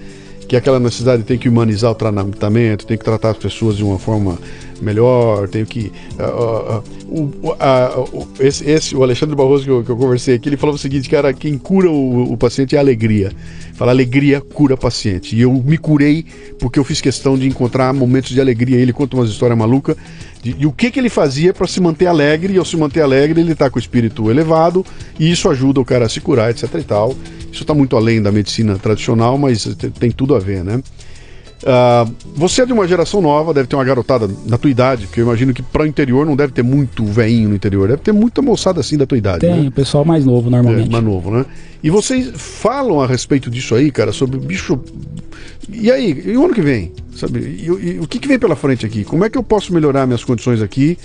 que 0.48 0.56
aquela 0.56 0.80
necessidade 0.80 1.24
tem 1.24 1.38
que 1.38 1.50
humanizar 1.50 1.92
o 1.92 1.96
tratamento, 1.96 2.86
tem 2.86 2.98
que 2.98 3.04
tratar 3.04 3.32
as 3.32 3.38
pessoas 3.38 3.78
de 3.78 3.84
uma 3.84 3.98
forma 3.98 4.38
melhor, 4.84 5.48
tem 5.48 5.66
que. 5.66 5.92
Uh, 6.20 6.84
uh, 7.08 7.22
uh, 7.22 8.28
esse, 8.40 8.70
esse, 8.70 8.96
o 8.96 9.04
Alexandre 9.04 9.36
Barroso 9.36 9.64
que 9.64 9.70
eu, 9.70 9.84
que 9.84 9.90
eu, 9.90 9.98
conversei 9.98 10.36
aqui, 10.36 10.50
ele 10.50 10.58
falou 10.58 10.76
o 10.76 10.78
seguinte, 10.78 11.10
cara, 11.10 11.34
quem 11.34 11.58
cura 11.58 11.90
o, 11.90 12.34
o 12.34 12.38
paciente 12.38 12.76
é 12.76 12.78
a 12.78 12.82
alegria. 12.82 13.32
Fala, 13.74 13.92
alegria 13.92 14.40
cura 14.40 14.78
paciente. 14.78 15.36
E 15.36 15.42
eu 15.42 15.52
me 15.52 15.78
curei 15.78 16.26
porque 16.60 16.78
eu 16.78 16.84
fiz 16.84 17.02
questão 17.02 17.38
de 17.38 17.48
encontrar 17.48 17.92
momentos 17.94 18.32
de 18.32 18.40
alegria. 18.40 18.78
Ele 18.78 18.94
conta 18.94 19.16
umas 19.16 19.30
histórias 19.30 19.58
malucas. 19.58 19.96
E 20.44 20.66
o 20.66 20.74
que, 20.74 20.92
que 20.92 21.00
ele 21.00 21.10
fazia 21.10 21.54
para 21.54 21.66
se 21.68 21.80
manter 21.80 22.06
alegre, 22.06 22.54
e 22.54 22.58
ao 22.58 22.66
se 22.66 22.76
manter 22.76 23.02
alegre, 23.02 23.40
ele 23.40 23.54
está 23.54 23.70
com 23.70 23.78
o 23.78 23.80
espírito 23.80 24.30
elevado, 24.30 24.86
e 25.18 25.32
isso 25.32 25.50
ajuda 25.50 25.80
o 25.80 25.86
cara 25.86 26.06
a 26.06 26.10
se 26.10 26.20
curar, 26.20 26.52
etc 26.52 26.70
e 26.76 26.84
tal. 26.84 27.16
Isso 27.50 27.62
está 27.62 27.74
muito 27.74 27.96
além 27.96 28.22
da 28.22 28.30
medicina 28.30 28.78
tradicional, 28.78 29.38
mas 29.38 29.64
tem 29.98 30.12
tudo 30.12 30.36
a 30.36 30.40
ver, 30.40 30.64
né? 30.64 30.82
Uh, 31.64 32.14
você 32.36 32.64
é 32.64 32.66
de 32.66 32.74
uma 32.74 32.86
geração 32.86 33.22
nova, 33.22 33.54
deve 33.54 33.68
ter 33.68 33.76
uma 33.78 33.86
garotada 33.86 34.30
na 34.46 34.58
tua 34.58 34.70
idade, 34.70 35.08
porque 35.08 35.22
eu 35.22 35.26
imagino 35.26 35.54
que 35.54 35.64
para 35.64 35.84
o 35.84 35.86
interior 35.86 36.26
não 36.26 36.36
deve 36.36 36.52
ter 36.52 36.62
muito 36.62 37.06
veinho 37.06 37.48
no 37.48 37.56
interior, 37.56 37.88
deve 37.88 38.02
ter 38.02 38.12
muita 38.12 38.42
moçada 38.42 38.82
assim 38.82 38.98
da 38.98 39.06
tua 39.06 39.18
idade. 39.18 39.40
Tem, 39.40 39.62
né? 39.62 39.68
o 39.70 39.72
pessoal 39.72 40.04
mais 40.04 40.26
novo 40.26 40.50
normalmente. 40.50 40.90
É, 40.90 40.92
mais 40.92 41.04
novo, 41.04 41.32
né? 41.32 41.46
E 41.82 41.90
vocês 41.90 42.32
falam 42.36 43.00
a 43.00 43.08
respeito 43.08 43.50
disso 43.50 43.76
aí, 43.76 43.92
cara, 43.92 44.12
sobre 44.12 44.38
bicho. 44.40 44.78
E 45.72 45.90
aí, 45.90 46.24
e 46.26 46.36
o 46.36 46.44
ano 46.44 46.54
que 46.54 46.62
vem? 46.62 46.92
Sabe? 47.16 47.40
E, 47.40 47.66
e, 47.66 48.00
o 48.00 48.08
que, 48.08 48.20
que 48.20 48.28
vem 48.28 48.38
pela 48.38 48.58
frente 48.58 48.86
aqui? 48.86 49.06
Como 49.06 49.24
é 49.24 49.30
que 49.30 49.38
eu 49.38 49.44
posso 49.44 49.74
melhorar 49.74 50.06
minhas 50.06 50.24
condições 50.24 50.62
aqui, 50.62 50.98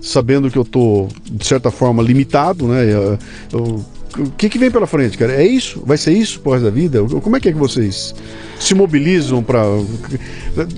sabendo 0.00 0.48
que 0.52 0.58
eu 0.58 0.64
tô, 0.64 1.08
de 1.24 1.44
certa 1.44 1.72
forma, 1.72 2.00
limitado, 2.00 2.68
né? 2.68 2.84
Eu, 2.84 3.18
eu, 3.52 3.84
o 4.18 4.30
que, 4.30 4.48
que 4.48 4.58
vem 4.58 4.70
pela 4.70 4.86
frente, 4.86 5.16
cara? 5.16 5.32
É 5.34 5.46
isso? 5.46 5.82
Vai 5.84 5.96
ser 5.96 6.12
isso 6.12 6.40
resto 6.40 6.64
da 6.64 6.70
vida? 6.70 7.02
Como 7.04 7.36
é 7.36 7.40
que 7.40 7.48
é 7.48 7.52
que 7.52 7.58
vocês 7.58 8.14
se 8.58 8.74
mobilizam 8.74 9.42
para. 9.42 9.62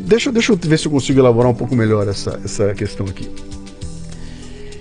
Deixa, 0.00 0.32
deixa 0.32 0.52
eu 0.52 0.56
ver 0.56 0.78
se 0.78 0.86
eu 0.86 0.92
consigo 0.92 1.18
elaborar 1.20 1.50
um 1.50 1.54
pouco 1.54 1.74
melhor 1.76 2.06
essa, 2.08 2.40
essa 2.44 2.74
questão 2.74 3.06
aqui. 3.06 3.28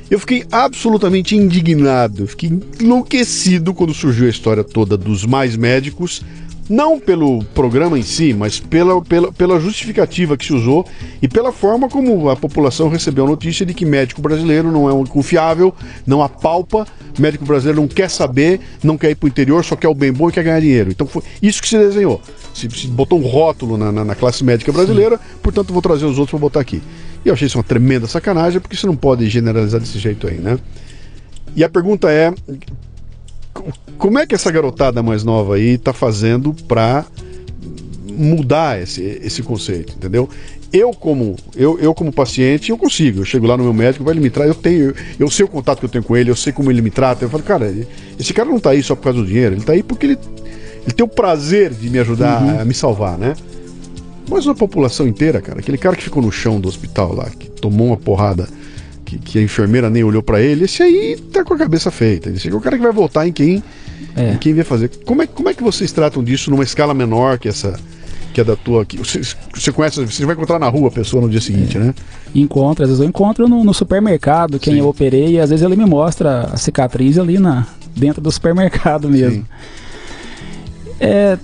Eu 0.09 0.19
fiquei 0.19 0.45
absolutamente 0.51 1.35
indignado, 1.35 2.27
fiquei 2.27 2.57
enlouquecido 2.79 3.73
quando 3.73 3.93
surgiu 3.93 4.25
a 4.25 4.29
história 4.29 4.63
toda 4.63 4.97
dos 4.97 5.25
mais 5.25 5.57
médicos 5.57 6.21
não 6.69 6.99
pelo 6.99 7.43
programa 7.53 7.97
em 7.97 8.03
si, 8.03 8.33
mas 8.33 8.59
pela, 8.59 9.01
pela, 9.01 9.31
pela 9.31 9.59
justificativa 9.59 10.35
que 10.35 10.45
se 10.45 10.53
usou 10.53 10.85
e 11.21 11.27
pela 11.27 11.51
forma 11.51 11.87
como 11.89 12.29
a 12.29 12.35
população 12.35 12.89
recebeu 12.89 13.25
a 13.25 13.29
notícia 13.29 13.65
de 13.65 13.73
que 13.73 13.85
médico 13.85 14.21
brasileiro 14.21 14.71
não 14.71 14.89
é 14.89 14.93
um 14.93 15.05
confiável, 15.05 15.73
não 16.05 16.21
apalpa, 16.21 16.85
médico 17.17 17.45
brasileiro 17.45 17.81
não 17.81 17.87
quer 17.87 18.09
saber, 18.09 18.59
não 18.83 18.97
quer 18.97 19.11
ir 19.11 19.15
para 19.15 19.25
o 19.25 19.29
interior, 19.29 19.63
só 19.63 19.75
quer 19.75 19.87
o 19.87 19.93
bem 19.93 20.11
bom 20.11 20.29
e 20.29 20.31
quer 20.31 20.43
ganhar 20.43 20.59
dinheiro. 20.59 20.91
Então 20.91 21.07
foi 21.07 21.23
isso 21.41 21.61
que 21.61 21.69
se 21.69 21.77
desenhou. 21.77 22.21
Se, 22.53 22.69
se 22.69 22.87
botou 22.87 23.19
um 23.19 23.27
rótulo 23.27 23.77
na, 23.77 23.91
na, 23.91 24.03
na, 24.03 24.15
classe 24.15 24.43
médica 24.43 24.71
brasileira, 24.71 25.19
portanto 25.41 25.71
vou 25.71 25.81
trazer 25.81 26.05
os 26.05 26.17
outros 26.17 26.31
para 26.31 26.39
botar 26.39 26.59
aqui. 26.59 26.81
E 27.23 27.29
eu 27.29 27.33
achei 27.33 27.47
isso 27.47 27.57
uma 27.57 27.63
tremenda 27.63 28.07
sacanagem, 28.07 28.59
porque 28.59 28.75
você 28.75 28.87
não 28.87 28.95
pode 28.95 29.27
generalizar 29.29 29.79
desse 29.79 29.99
jeito 29.99 30.27
aí, 30.27 30.35
né? 30.35 30.57
E 31.55 31.63
a 31.63 31.69
pergunta 31.69 32.11
é: 32.11 32.33
como 33.97 34.19
é 34.19 34.25
que 34.25 34.35
essa 34.35 34.51
garotada 34.51 35.01
mais 35.01 35.23
nova 35.23 35.55
aí 35.55 35.75
está 35.75 35.93
fazendo 35.93 36.53
para 36.67 37.05
mudar 38.17 38.81
esse, 38.81 39.01
esse 39.23 39.43
conceito, 39.43 39.93
entendeu? 39.95 40.29
Eu 40.73 40.91
como 40.91 41.35
eu, 41.55 41.79
eu 41.79 41.93
como 41.93 42.11
paciente 42.11 42.71
eu 42.71 42.77
consigo. 42.77 43.21
Eu 43.21 43.25
chego 43.25 43.47
lá 43.47 43.55
no 43.55 43.63
meu 43.63 43.73
médico, 43.73 44.03
vai 44.03 44.13
ele 44.13 44.19
me 44.19 44.29
tratar. 44.29 44.49
Eu 44.49 44.55
tenho, 44.55 44.93
eu 45.19 45.29
sei 45.29 45.45
o 45.45 45.47
contato 45.47 45.79
que 45.79 45.85
eu 45.85 45.89
tenho 45.89 46.03
com 46.03 46.17
ele, 46.17 46.29
eu 46.29 46.35
sei 46.35 46.51
como 46.51 46.69
ele 46.69 46.81
me 46.81 46.89
trata. 46.89 47.23
Eu 47.23 47.29
falo, 47.29 47.43
cara, 47.43 47.73
esse 48.19 48.33
cara 48.33 48.49
não 48.49 48.57
está 48.57 48.71
aí 48.71 48.83
só 48.83 48.95
por 48.95 49.03
causa 49.03 49.19
do 49.19 49.25
dinheiro. 49.25 49.53
Ele 49.53 49.61
está 49.61 49.73
aí 49.73 49.81
porque 49.81 50.05
ele, 50.05 50.19
ele 50.83 50.93
tem 50.93 51.05
o 51.05 51.09
prazer 51.09 51.73
de 51.73 51.89
me 51.89 51.99
ajudar 51.99 52.41
uhum. 52.41 52.61
a 52.61 52.65
me 52.65 52.73
salvar, 52.73 53.17
né? 53.17 53.33
Mas 54.29 54.45
uma 54.45 54.55
população 54.55 55.07
inteira, 55.07 55.39
cara, 55.39 55.59
aquele 55.59 55.77
cara 55.77 55.95
que 55.95 56.03
ficou 56.03 56.21
no 56.21 56.31
chão 56.31 56.59
do 56.59 56.67
hospital 56.67 57.15
lá, 57.15 57.29
que 57.29 57.49
tomou 57.49 57.87
uma 57.87 57.97
porrada 57.97 58.47
que, 59.07 59.17
que 59.17 59.39
a 59.39 59.41
enfermeira 59.41 59.89
nem 59.89 60.03
olhou 60.03 60.21
para 60.21 60.41
ele, 60.41 60.65
esse 60.65 60.83
aí 60.83 61.15
tá 61.31 61.43
com 61.43 61.53
a 61.53 61.57
cabeça 61.57 61.89
feita. 61.89 62.29
Esse 62.29 62.49
é 62.49 62.53
o 62.53 62.59
cara 62.59 62.75
que 62.75 62.83
vai 62.83 62.91
voltar 62.91 63.25
em 63.25 63.31
quem, 63.31 63.63
é. 64.15 64.33
em 64.33 64.37
quem 64.37 64.53
vai 64.53 64.65
fazer. 64.65 64.91
Como 65.05 65.21
é, 65.21 65.27
como 65.27 65.47
é 65.47 65.53
que 65.53 65.63
vocês 65.63 65.93
tratam 65.93 66.21
disso 66.21 66.51
numa 66.51 66.63
escala 66.63 66.93
menor 66.93 67.39
que 67.39 67.47
essa 67.47 67.79
que 68.33 68.41
é 68.41 68.43
da 68.43 68.55
tua 68.55 68.85
que 68.85 68.97
você, 68.97 69.21
você 69.53 69.71
conhece, 69.71 70.05
você 70.05 70.25
vai 70.25 70.35
encontrar 70.35 70.59
na 70.59 70.67
rua 70.67 70.89
a 70.89 70.91
pessoa 70.91 71.21
no 71.21 71.29
dia 71.29 71.39
seguinte, 71.39 71.77
é. 71.77 71.79
né? 71.79 71.95
Encontro, 72.35 72.83
às 72.83 72.89
vezes 72.89 73.01
eu 73.01 73.07
encontro 73.07 73.47
no, 73.47 73.63
no 73.63 73.73
supermercado 73.73 74.59
quem 74.59 74.73
Sim. 74.73 74.79
eu 74.79 74.87
operei 74.87 75.35
e 75.35 75.39
às 75.39 75.49
vezes 75.49 75.65
ele 75.65 75.77
me 75.77 75.85
mostra 75.85 76.41
a 76.41 76.57
cicatriz 76.57 77.17
ali 77.17 77.39
na 77.39 77.65
dentro 77.95 78.21
do 78.21 78.29
supermercado 78.29 79.09
mesmo. 79.09 79.41
Sim. 79.41 79.45
É, 80.99 81.37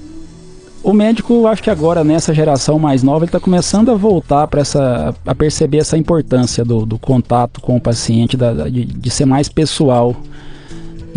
o 0.84 0.91
médico, 0.91 1.47
acho 1.47 1.63
que 1.63 1.69
agora, 1.69 2.03
nessa 2.03 2.34
geração 2.34 2.77
mais 2.77 3.01
nova, 3.01 3.19
ele 3.19 3.29
está 3.29 3.39
começando 3.39 3.89
a 3.89 3.95
voltar 3.95 4.47
para 4.47 4.59
essa. 4.59 5.15
a 5.25 5.34
perceber 5.34 5.77
essa 5.77 5.97
importância 5.97 6.65
do, 6.65 6.86
do 6.86 6.99
contato 6.99 7.61
com 7.61 7.77
o 7.77 7.81
paciente, 7.81 8.36
da, 8.36 8.67
de, 8.67 8.84
de 8.84 9.09
ser 9.09 9.25
mais 9.25 9.47
pessoal. 9.47 10.13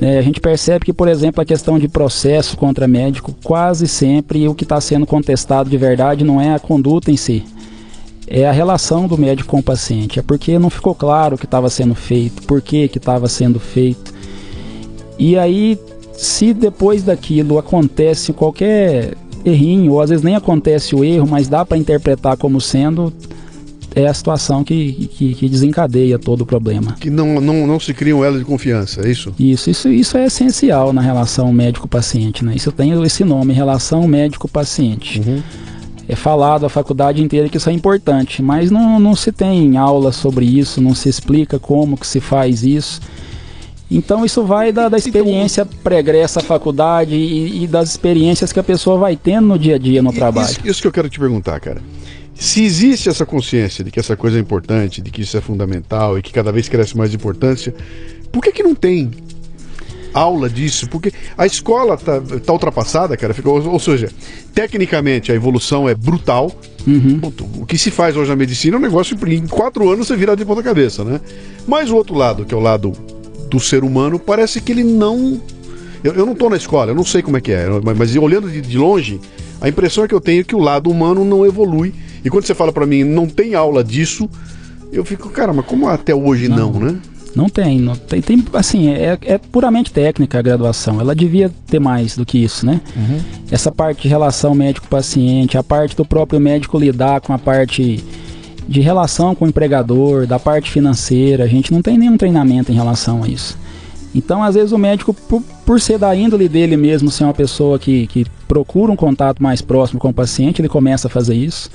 É, 0.00 0.18
a 0.18 0.22
gente 0.22 0.40
percebe 0.40 0.84
que, 0.84 0.92
por 0.92 1.08
exemplo, 1.08 1.40
a 1.40 1.44
questão 1.44 1.78
de 1.78 1.88
processo 1.88 2.56
contra 2.56 2.86
médico, 2.86 3.34
quase 3.42 3.88
sempre 3.88 4.46
o 4.46 4.54
que 4.54 4.62
está 4.62 4.80
sendo 4.80 5.06
contestado 5.06 5.68
de 5.68 5.76
verdade 5.76 6.22
não 6.22 6.40
é 6.40 6.54
a 6.54 6.58
conduta 6.58 7.10
em 7.10 7.16
si, 7.16 7.42
é 8.26 8.46
a 8.46 8.52
relação 8.52 9.08
do 9.08 9.16
médico 9.16 9.48
com 9.48 9.58
o 9.58 9.62
paciente. 9.62 10.20
É 10.20 10.22
porque 10.22 10.58
não 10.58 10.70
ficou 10.70 10.94
claro 10.94 11.34
o 11.34 11.38
que 11.38 11.46
estava 11.46 11.68
sendo 11.70 11.94
feito, 11.94 12.42
por 12.42 12.60
que 12.60 12.90
estava 12.94 13.26
sendo 13.26 13.58
feito. 13.58 14.14
E 15.18 15.36
aí, 15.36 15.76
se 16.12 16.54
depois 16.54 17.02
daquilo 17.02 17.58
acontece 17.58 18.32
qualquer 18.32 19.14
errinho, 19.48 19.92
ou 19.92 20.00
às 20.00 20.10
vezes 20.10 20.24
nem 20.24 20.34
acontece 20.34 20.94
o 20.94 21.04
erro, 21.04 21.26
mas 21.28 21.48
dá 21.48 21.64
para 21.64 21.78
interpretar 21.78 22.36
como 22.36 22.60
sendo 22.60 23.12
é 23.96 24.06
a 24.06 24.12
situação 24.12 24.62
que, 24.62 25.08
que, 25.14 25.34
que, 25.34 25.48
desencadeia 25.48 26.18
todo 26.18 26.42
o 26.42 26.46
problema. 26.46 26.94
Que 27.00 27.08
não, 27.08 27.40
não, 27.40 27.66
não 27.66 27.80
se 27.80 27.94
cria 27.94 28.14
um 28.14 28.22
elo 28.22 28.38
de 28.38 28.44
confiança, 28.44 29.00
é 29.00 29.10
isso? 29.10 29.34
Isso, 29.38 29.70
isso, 29.70 29.88
isso 29.88 30.18
é 30.18 30.26
essencial 30.26 30.92
na 30.92 31.00
relação 31.00 31.50
médico-paciente, 31.50 32.44
né? 32.44 32.52
Isso 32.54 32.70
tem 32.70 32.92
esse 33.02 33.24
nome, 33.24 33.54
relação 33.54 34.06
médico-paciente. 34.06 35.20
Uhum. 35.20 35.42
É 36.06 36.14
falado 36.14 36.66
a 36.66 36.68
faculdade 36.68 37.22
inteira 37.22 37.48
que 37.48 37.56
isso 37.56 37.70
é 37.70 37.72
importante, 37.72 38.42
mas 38.42 38.70
não, 38.70 39.00
não 39.00 39.16
se 39.16 39.32
tem 39.32 39.78
aula 39.78 40.12
sobre 40.12 40.44
isso, 40.44 40.78
não 40.78 40.94
se 40.94 41.08
explica 41.08 41.58
como 41.58 41.96
que 41.96 42.06
se 42.06 42.20
faz 42.20 42.62
isso. 42.62 43.00
Então 43.90 44.24
isso 44.24 44.44
vai 44.44 44.72
da, 44.72 44.88
da 44.88 44.96
experiência 44.96 45.64
pregressa 45.64 46.40
à 46.40 46.42
faculdade 46.42 47.14
e, 47.14 47.64
e, 47.64 47.66
das 47.66 47.90
experiências 47.90 48.52
que 48.52 48.58
a 48.58 48.62
pessoa 48.62 48.98
vai 48.98 49.16
tendo 49.16 49.46
no 49.46 49.58
dia 49.58 49.76
a 49.76 49.78
dia 49.78 50.02
no 50.02 50.12
trabalho. 50.12 50.50
Isso, 50.50 50.60
isso 50.64 50.82
que 50.82 50.88
eu 50.88 50.92
quero 50.92 51.08
te 51.08 51.20
perguntar, 51.20 51.60
cara. 51.60 51.80
Se 52.34 52.62
existe 52.62 53.08
essa 53.08 53.24
consciência 53.24 53.82
de 53.82 53.90
que 53.90 53.98
essa 53.98 54.16
coisa 54.16 54.36
é 54.36 54.40
importante, 54.40 55.00
de 55.00 55.10
que 55.10 55.22
isso 55.22 55.36
é 55.36 55.40
fundamental 55.40 56.18
e 56.18 56.22
que 56.22 56.32
cada 56.32 56.52
vez 56.52 56.68
cresce 56.68 56.96
mais 56.96 57.14
importância, 57.14 57.74
por 58.30 58.42
que, 58.42 58.52
que 58.52 58.62
não 58.62 58.74
tem 58.74 59.10
aula 60.12 60.50
disso? 60.50 60.88
Porque 60.88 61.12
a 61.38 61.46
escola 61.46 61.96
tá, 61.96 62.20
tá 62.20 62.52
ultrapassada, 62.52 63.16
cara. 63.16 63.32
Fica, 63.32 63.48
ou, 63.48 63.66
ou, 63.70 63.78
seja, 63.78 64.10
tecnicamente 64.52 65.32
a 65.32 65.34
evolução 65.34 65.88
é 65.88 65.94
brutal. 65.94 66.50
Uhum. 66.86 67.20
O 67.60 67.66
que 67.66 67.78
se 67.78 67.90
faz 67.90 68.16
hoje 68.16 68.30
na 68.30 68.36
medicina 68.36 68.76
é 68.76 68.78
um 68.78 68.82
negócio 68.82 69.16
em 69.28 69.46
quatro 69.46 69.90
anos 69.90 70.06
você 70.06 70.16
vira 70.16 70.36
de 70.36 70.44
ponta 70.44 70.62
cabeça, 70.62 71.04
né? 71.04 71.20
Mas 71.66 71.90
o 71.90 71.96
outro 71.96 72.14
lado, 72.14 72.44
que 72.44 72.54
é 72.54 72.56
o 72.56 72.60
lado 72.60 72.92
do 73.48 73.60
ser 73.60 73.84
humano, 73.84 74.18
parece 74.18 74.60
que 74.60 74.72
ele 74.72 74.84
não. 74.84 75.40
Eu, 76.02 76.14
eu 76.14 76.26
não 76.26 76.32
estou 76.32 76.50
na 76.50 76.56
escola, 76.56 76.90
eu 76.90 76.94
não 76.94 77.04
sei 77.04 77.22
como 77.22 77.36
é 77.36 77.40
que 77.40 77.52
é, 77.52 77.66
mas, 77.82 77.96
mas 77.96 78.16
olhando 78.16 78.50
de, 78.50 78.60
de, 78.60 78.78
longe, 78.78 79.20
a 79.60 79.68
impressão 79.68 80.04
é 80.04 80.08
que 80.08 80.14
eu 80.14 80.20
tenho 80.20 80.44
que 80.44 80.54
o 80.54 80.60
lado 80.60 80.90
humano 80.90 81.24
não 81.24 81.44
evolui. 81.44 81.94
E 82.24 82.30
quando 82.30 82.44
você 82.44 82.54
fala 82.54 82.72
para 82.72 82.86
mim, 82.86 83.04
não 83.04 83.26
tem 83.26 83.54
aula 83.54 83.82
disso, 83.82 84.28
eu 84.92 85.04
fico, 85.04 85.28
cara, 85.30 85.52
mas 85.52 85.64
como 85.64 85.88
até 85.88 86.14
hoje 86.14 86.48
não, 86.48 86.72
não 86.72 86.80
né? 86.80 86.98
Não 87.36 87.50
tem, 87.50 87.78
não 87.78 87.94
tem, 87.94 88.22
tem 88.22 88.42
assim, 88.54 88.88
é, 88.88 89.18
é, 89.20 89.36
puramente 89.36 89.92
técnica 89.92 90.38
a 90.38 90.42
graduação. 90.42 90.98
Ela 90.98 91.14
devia 91.14 91.52
ter 91.66 91.78
mais 91.78 92.16
do 92.16 92.24
que 92.24 92.38
isso, 92.38 92.64
né? 92.64 92.80
Uhum. 92.96 93.20
Essa 93.50 93.70
parte 93.70 94.02
de 94.02 94.08
relação 94.08 94.54
médico-paciente, 94.54 95.58
a 95.58 95.62
parte 95.62 95.94
do 95.94 96.04
próprio 96.04 96.40
médico 96.40 96.78
lidar 96.78 97.20
com 97.20 97.34
a 97.34 97.38
parte 97.38 98.02
de 98.68 98.80
relação 98.80 99.34
com 99.34 99.44
o 99.44 99.48
empregador, 99.48 100.26
da 100.26 100.38
parte 100.38 100.70
financeira, 100.70 101.44
a 101.44 101.46
gente 101.46 101.72
não 101.72 101.80
tem 101.80 101.96
nenhum 101.96 102.16
treinamento 102.16 102.72
em 102.72 102.74
relação 102.74 103.22
a 103.22 103.28
isso. 103.28 103.56
Então, 104.14 104.42
às 104.42 104.54
vezes, 104.54 104.72
o 104.72 104.78
médico, 104.78 105.12
por, 105.12 105.42
por 105.64 105.80
ser 105.80 105.98
da 105.98 106.16
índole 106.16 106.48
dele 106.48 106.76
mesmo, 106.76 107.10
ser 107.10 107.24
uma 107.24 107.34
pessoa 107.34 107.78
que, 107.78 108.06
que 108.06 108.24
procura 108.48 108.90
um 108.90 108.96
contato 108.96 109.42
mais 109.42 109.60
próximo 109.60 110.00
com 110.00 110.08
o 110.08 110.14
paciente, 110.14 110.60
ele 110.60 110.68
começa 110.68 111.06
a 111.06 111.10
fazer 111.10 111.34
isso. 111.34 111.70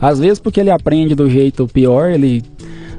Às 0.00 0.18
vezes, 0.18 0.38
porque 0.38 0.60
ele 0.60 0.70
aprende 0.70 1.14
do 1.14 1.28
jeito 1.28 1.66
pior, 1.66 2.10
ele 2.10 2.42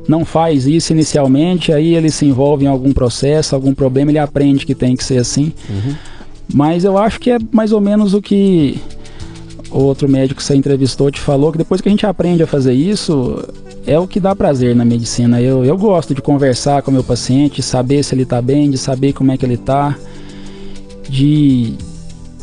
não 0.08 0.26
faz 0.26 0.68
isso 0.68 0.92
inicialmente, 0.92 1.72
aí 1.72 1.96
ele 1.96 2.12
se 2.12 2.26
envolve 2.26 2.66
em 2.66 2.68
algum 2.68 2.92
processo, 2.92 3.56
algum 3.56 3.74
problema, 3.74 4.12
ele 4.12 4.20
aprende 4.20 4.66
que 4.66 4.76
tem 4.76 4.96
que 4.96 5.04
ser 5.04 5.20
assim. 5.20 5.54
Uhum. 5.70 5.96
Mas 6.54 6.84
eu 6.84 6.98
acho 6.98 7.20
que 7.20 7.32
é 7.32 7.38
mais 7.52 7.72
ou 7.72 7.80
menos 7.80 8.14
o 8.14 8.22
que 8.22 8.78
outro 9.72 10.10
médico 10.10 10.40
que 10.40 10.44
você 10.44 10.56
entrevistou 10.56 11.10
te 11.10 11.20
falou 11.20 11.52
que 11.52 11.58
depois 11.58 11.82
que 11.82 11.88
a 11.88 11.92
gente 11.92 12.06
aprende 12.06 12.44
a 12.44 12.48
fazer 12.48 12.74
isso, 12.74 13.44
é 13.86 13.98
o 13.98 14.08
que 14.08 14.20
dá 14.20 14.36
prazer 14.36 14.76
na 14.76 14.86
medicina. 14.86 15.42
Eu, 15.42 15.64
eu 15.64 15.78
gosto 15.78 16.14
de 16.14 16.22
conversar 16.22 16.82
com 16.82 16.92
o 16.92 16.94
meu 16.94 17.04
paciente, 17.04 17.62
saber 17.62 18.04
se 18.04 18.14
ele 18.14 18.24
está 18.24 18.42
bem, 18.42 18.70
de 18.70 18.78
saber 18.78 19.14
como 19.14 19.32
é 19.32 19.38
que 19.38 19.46
ele 19.46 19.56
está, 19.56 19.98
de 21.10 21.74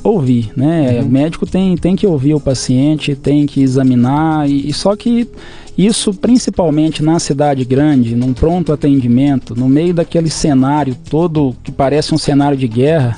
ouvir, 0.03 0.51
né? 0.57 0.99
Uhum. 1.01 1.07
O 1.07 1.09
médico 1.11 1.47
tem, 1.47 1.77
tem 1.77 1.95
que 1.95 2.07
ouvir 2.07 2.35
o 2.35 2.41
paciente, 2.41 3.15
tem 3.15 3.47
que 3.47 3.63
examinar, 3.63 4.49
e, 4.49 4.69
e 4.69 4.73
só 4.73 4.97
que 4.97 5.29
isso 5.77 6.13
principalmente 6.13 7.03
na 7.03 7.19
cidade 7.19 7.65
grande, 7.65 8.17
num 8.17 8.33
pronto 8.33 8.73
atendimento, 8.73 9.55
no 9.55 9.69
meio 9.69 9.95
daquele 9.95 10.31
cenário 10.31 10.97
todo 11.09 11.55
que 11.63 11.71
parece 11.71 12.15
um 12.15 12.19
cenário 12.19 12.59
de 12.59 12.67
guerra, 12.67 13.17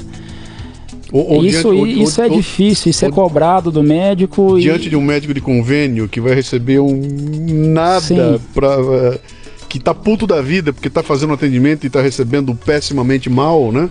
ou, 1.12 1.36
ou 1.36 1.44
isso 1.44 1.72
diante, 1.72 2.02
isso 2.02 2.20
ou, 2.20 2.26
é 2.26 2.30
difícil, 2.30 2.90
isso 2.90 3.04
é 3.04 3.10
cobrado 3.10 3.70
do 3.70 3.82
médico. 3.82 4.58
Diante 4.58 4.86
e... 4.86 4.90
de 4.90 4.96
um 4.96 5.02
médico 5.02 5.34
de 5.34 5.40
convênio 5.40 6.08
que 6.08 6.20
vai 6.20 6.34
receber 6.34 6.78
um 6.80 7.00
nada 7.72 8.40
para 8.54 8.68
eh, 8.68 9.20
que 9.68 9.78
tá 9.78 9.94
puto 9.94 10.26
da 10.26 10.40
vida 10.42 10.72
porque 10.72 10.90
tá 10.90 11.02
fazendo 11.02 11.32
atendimento 11.32 11.86
e 11.86 11.90
tá 11.90 12.00
recebendo 12.00 12.54
pessimamente 12.54 13.30
mal, 13.30 13.70
né? 13.70 13.88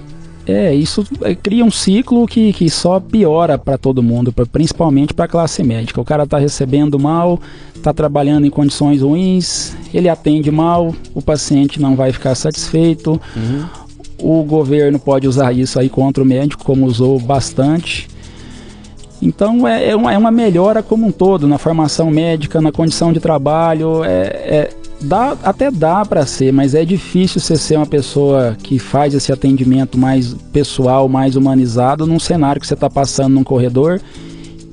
É, 0.47 0.73
isso 0.73 1.05
é, 1.21 1.35
cria 1.35 1.63
um 1.63 1.69
ciclo 1.69 2.25
que, 2.25 2.51
que 2.53 2.69
só 2.71 2.99
piora 2.99 3.55
para 3.55 3.77
todo 3.77 4.01
mundo, 4.01 4.33
pra, 4.33 4.47
principalmente 4.47 5.13
para 5.13 5.25
a 5.25 5.27
classe 5.27 5.61
médica. 5.61 6.01
O 6.01 6.05
cara 6.05 6.23
está 6.23 6.39
recebendo 6.39 6.97
mal, 6.97 7.39
está 7.75 7.93
trabalhando 7.93 8.47
em 8.47 8.49
condições 8.49 9.01
ruins, 9.01 9.75
ele 9.93 10.09
atende 10.09 10.49
mal, 10.49 10.95
o 11.13 11.21
paciente 11.21 11.79
não 11.79 11.95
vai 11.95 12.11
ficar 12.11 12.33
satisfeito. 12.33 13.21
Uhum. 13.35 13.65
O 14.21 14.43
governo 14.43 14.99
pode 14.99 15.27
usar 15.27 15.53
isso 15.53 15.79
aí 15.79 15.89
contra 15.89 16.23
o 16.23 16.25
médico, 16.25 16.63
como 16.63 16.85
usou 16.85 17.19
bastante. 17.19 18.07
Então 19.21 19.67
é, 19.67 19.89
é, 19.89 19.95
uma, 19.95 20.13
é 20.13 20.17
uma 20.17 20.31
melhora 20.31 20.81
como 20.81 21.07
um 21.07 21.11
todo 21.11 21.47
na 21.47 21.57
formação 21.57 22.09
médica, 22.09 22.61
na 22.61 22.71
condição 22.71 23.11
de 23.11 23.19
trabalho. 23.19 24.03
É, 24.03 24.09
é 24.09 24.69
dá, 25.01 25.37
até 25.43 25.71
dá 25.71 26.05
para 26.05 26.25
ser, 26.25 26.51
mas 26.51 26.73
é 26.75 26.83
difícil 26.83 27.39
você 27.39 27.55
ser 27.55 27.77
uma 27.77 27.85
pessoa 27.85 28.55
que 28.61 28.79
faz 28.79 29.13
esse 29.13 29.31
atendimento 29.31 29.97
mais 29.97 30.33
pessoal, 30.51 31.07
mais 31.07 31.35
humanizado, 31.35 32.05
num 32.05 32.19
cenário 32.19 32.59
que 32.59 32.67
você 32.67 32.73
está 32.73 32.89
passando 32.89 33.33
num 33.33 33.43
corredor. 33.43 34.01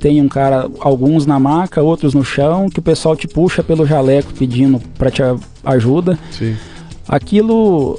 Tem 0.01 0.21
um 0.21 0.29
cara, 0.29 0.69
alguns 0.81 1.27
na 1.27 1.41
maca, 1.41 1.83
outros 1.83 2.15
no 2.15 2.25
chão, 2.25 2.69
que 2.69 2.79
o 2.79 2.83
pessoal 2.83 3.17
te 3.17 3.27
puxa 3.27 3.63
pelo 3.63 3.87
jaleco 3.87 4.33
pedindo 4.35 4.81
para 4.99 5.11
te 5.11 5.23
ajuda. 5.65 6.19
Sim. 6.31 6.55
Aquilo, 7.09 7.99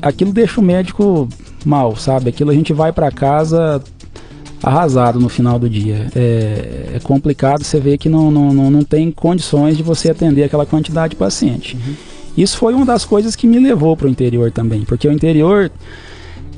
aquilo 0.00 0.32
deixa 0.32 0.60
o 0.60 0.64
médico 0.64 1.28
mal, 1.64 1.96
sabe? 1.96 2.28
Aquilo 2.30 2.50
a 2.50 2.54
gente 2.54 2.72
vai 2.72 2.92
para 2.92 3.10
casa 3.10 3.82
arrasado 4.62 5.20
no 5.20 5.28
final 5.28 5.58
do 5.58 5.68
dia. 5.68 6.08
É, 6.14 6.92
é 6.94 7.00
complicado 7.02 7.62
você 7.62 7.78
ver 7.78 7.98
que 7.98 8.08
não, 8.08 8.30
não, 8.30 8.52
não, 8.52 8.70
não, 8.70 8.84
tem 8.84 9.10
condições 9.10 9.76
de 9.76 9.82
você 9.82 10.10
atender 10.10 10.44
aquela 10.44 10.66
quantidade 10.66 11.10
de 11.10 11.16
paciente. 11.16 11.76
Uhum. 11.76 11.94
Isso 12.36 12.58
foi 12.58 12.74
uma 12.74 12.84
das 12.84 13.04
coisas 13.04 13.34
que 13.34 13.46
me 13.46 13.58
levou 13.58 13.96
para 13.96 14.06
o 14.06 14.10
interior 14.10 14.50
também, 14.50 14.82
porque 14.82 15.08
o 15.08 15.12
interior 15.12 15.70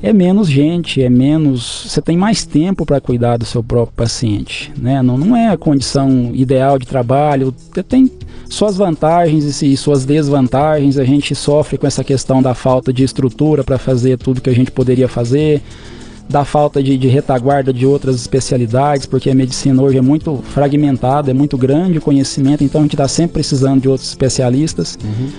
é 0.01 0.13
menos 0.13 0.49
gente, 0.49 1.01
é 1.01 1.09
menos. 1.09 1.85
Você 1.87 2.01
tem 2.01 2.17
mais 2.17 2.45
tempo 2.45 2.85
para 2.85 3.01
cuidar 3.01 3.37
do 3.37 3.45
seu 3.45 3.61
próprio 3.61 3.95
paciente. 3.95 4.71
Né? 4.77 5.01
Não, 5.01 5.17
não 5.17 5.35
é 5.35 5.49
a 5.49 5.57
condição 5.57 6.31
ideal 6.33 6.79
de 6.79 6.87
trabalho. 6.87 7.53
Tem 7.87 8.09
suas 8.47 8.77
vantagens 8.77 9.61
e 9.61 9.75
suas 9.75 10.05
desvantagens. 10.05 10.97
A 10.97 11.03
gente 11.03 11.35
sofre 11.35 11.77
com 11.77 11.85
essa 11.85 12.03
questão 12.03 12.41
da 12.41 12.53
falta 12.53 12.93
de 12.93 13.03
estrutura 13.03 13.63
para 13.63 13.77
fazer 13.77 14.17
tudo 14.17 14.41
que 14.41 14.49
a 14.49 14.55
gente 14.55 14.71
poderia 14.71 15.07
fazer 15.07 15.61
da 16.29 16.45
falta 16.45 16.81
de, 16.81 16.95
de, 16.95 17.07
retaguarda 17.07 17.73
de 17.73 17.87
outras 17.87 18.15
especialidades, 18.15 19.07
porque 19.07 19.31
a 19.31 19.35
medicina 19.35 19.81
hoje 19.81 19.97
é 19.97 20.01
muito 20.01 20.37
fragmentada, 20.53 21.31
é 21.31 21.33
muito 21.33 21.57
grande 21.57 21.97
o 21.97 22.01
conhecimento, 22.01 22.63
então 22.63 22.81
a 22.81 22.83
gente 22.83 22.93
está 22.93 23.07
sempre 23.07 23.33
precisando 23.33 23.81
de 23.81 23.89
outros 23.89 24.09
especialistas. 24.09 24.95
Uhum. 25.03 25.29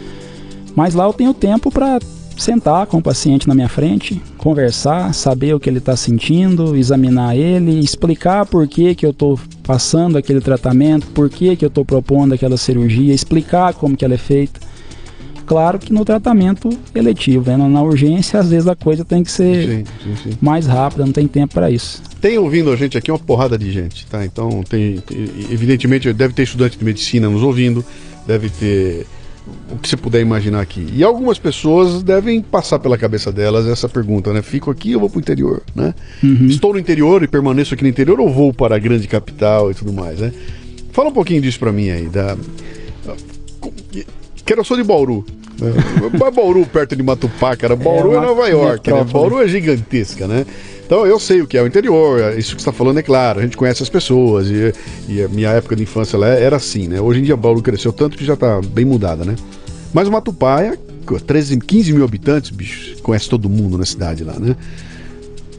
Mas 0.75 0.93
lá 0.93 1.05
eu 1.05 1.13
tenho 1.13 1.33
tempo 1.33 1.71
para 1.71 2.01
sentar 2.41 2.87
com 2.87 2.99
o 2.99 3.03
paciente 3.03 3.47
na 3.47 3.55
minha 3.55 3.69
frente, 3.69 4.21
conversar, 4.39 5.13
saber 5.15 5.55
o 5.55 5.61
que 5.61 5.69
ele 5.69 5.79
está 5.79 5.97
sentindo, 5.97 6.77
examinar 6.77 7.37
ele, 7.37 7.79
explicar 7.81 8.47
por 8.47 8.67
que, 8.67 8.95
que 8.95 9.05
eu 9.05 9.11
estou 9.11 9.39
passando 9.63 10.17
aquele 10.17 10.41
tratamento, 10.41 11.07
por 11.09 11.29
que, 11.29 11.55
que 11.55 11.65
eu 11.65 11.69
estou 11.69 11.85
propondo 11.85 12.35
aquela 12.35 12.57
cirurgia, 12.57 13.13
explicar 13.13 13.75
como 13.75 13.97
que 13.97 14.05
ela 14.05 14.15
é 14.15 14.19
feita 14.19 14.71
claro 15.51 15.81
que 15.81 15.93
no 15.93 16.05
tratamento 16.05 16.71
eletivo, 16.95 17.51
né? 17.51 17.57
na 17.57 17.83
urgência, 17.83 18.39
às 18.39 18.51
vezes 18.51 18.69
a 18.69 18.77
coisa 18.77 19.05
tem 19.05 19.25
que 19.25 19.33
ser 19.33 19.67
sim, 19.67 19.85
sim, 20.05 20.17
sim. 20.23 20.39
mais 20.41 20.65
rápida, 20.65 21.05
não 21.05 21.13
tem 21.13 21.27
tempo 21.27 21.55
para 21.55 21.69
isso. 21.69 22.01
Tem 22.21 22.39
ouvindo 22.39 22.71
a 22.71 22.77
gente 22.77 22.97
aqui 22.97 23.11
uma 23.11 23.19
porrada 23.19 23.59
de 23.59 23.69
gente, 23.73 24.07
tá? 24.07 24.25
Então, 24.25 24.63
tem, 24.63 24.99
tem, 24.99 25.19
evidentemente, 25.51 26.13
deve 26.13 26.35
ter 26.35 26.45
estudante 26.45 26.79
de 26.79 26.85
medicina 26.85 27.29
nos 27.29 27.43
ouvindo, 27.43 27.85
deve 28.29 28.49
ter 28.49 29.09
o 29.71 29.79
que 29.79 29.89
você 29.89 29.97
puder 29.97 30.21
imaginar 30.21 30.61
aqui. 30.61 30.87
E 30.93 31.03
algumas 31.03 31.39
pessoas 31.39 32.03
devem 32.03 32.41
passar 32.41 32.79
pela 32.79 32.99
cabeça 32.99 33.33
delas 33.33 33.67
essa 33.67 33.89
pergunta, 33.89 34.33
né? 34.33 34.43
Fico 34.43 34.71
aqui 34.71 34.95
ou 34.95 35.01
vou 35.01 35.11
para 35.11 35.19
o 35.19 35.21
interior, 35.21 35.63
né? 35.75 35.95
Uhum. 36.23 36.47
Estou 36.47 36.73
no 36.73 36.79
interior 36.79 37.23
e 37.23 37.29
permaneço 37.29 37.75
aqui 37.75 37.83
no 37.83 37.89
interior 37.89 38.21
ou 38.21 38.33
vou 38.33 38.53
para 38.53 38.77
a 38.77 38.79
grande 38.79 39.07
capital 39.09 39.71
e 39.71 39.75
tudo 39.75 39.93
mais, 39.93 40.21
né? 40.21 40.33
Fala 40.93 41.09
um 41.09 41.13
pouquinho 41.13 41.41
disso 41.41 41.59
para 41.59 41.73
mim 41.73 41.91
aí, 41.91 42.09
da... 42.09 42.37
Quero 44.45 44.61
eu 44.61 44.65
sou 44.65 44.77
de 44.77 44.83
Bauru, 44.83 45.25
é. 46.27 46.31
Bauru, 46.31 46.67
perto 46.67 46.97
de 46.97 47.03
Matupá, 47.03 47.57
cara. 47.57 47.77
Bauru 47.77 48.15
é, 48.15 48.17
é 48.17 48.21
Nova 48.21 48.49
York, 48.49 48.91
né? 48.91 49.05
Bauru 49.05 49.41
é 49.41 49.49
gigantesca, 49.49 50.27
né? 50.27 50.45
Então 50.91 51.07
eu 51.07 51.21
sei 51.21 51.41
o 51.41 51.47
que 51.47 51.57
é 51.57 51.63
o 51.63 51.69
interior, 51.69 52.37
isso 52.37 52.57
que 52.57 52.61
você 52.61 52.69
está 52.69 52.73
falando 52.73 52.99
é 52.99 53.03
claro, 53.05 53.39
a 53.39 53.43
gente 53.45 53.57
conhece 53.57 53.81
as 53.81 53.89
pessoas 53.89 54.49
e, 54.49 54.75
e, 55.09 55.23
a 55.23 55.29
minha 55.29 55.51
época 55.51 55.77
de 55.77 55.85
infância 55.85 56.19
lá 56.19 56.27
era 56.27 56.57
assim, 56.57 56.89
né? 56.89 57.01
Hoje 57.01 57.21
em 57.21 57.23
dia 57.23 57.37
Bauru 57.37 57.63
cresceu 57.63 57.93
tanto 57.93 58.19
que 58.19 58.25
já 58.25 58.35
está 58.35 58.61
bem 58.61 58.85
mudada, 58.85 59.25
né? 59.25 59.37
Mas 59.95 60.09
o 60.09 60.11
Matupá 60.11 60.63
é 60.63 60.77
13, 61.25 61.59
15 61.59 61.93
mil 61.93 62.03
habitantes, 62.03 62.51
bicho, 62.51 63.01
conhece 63.05 63.29
todo 63.29 63.49
mundo 63.49 63.79
na 63.79 63.87
cidade 63.87 64.25
lá, 64.25 64.37
né? 64.37 64.57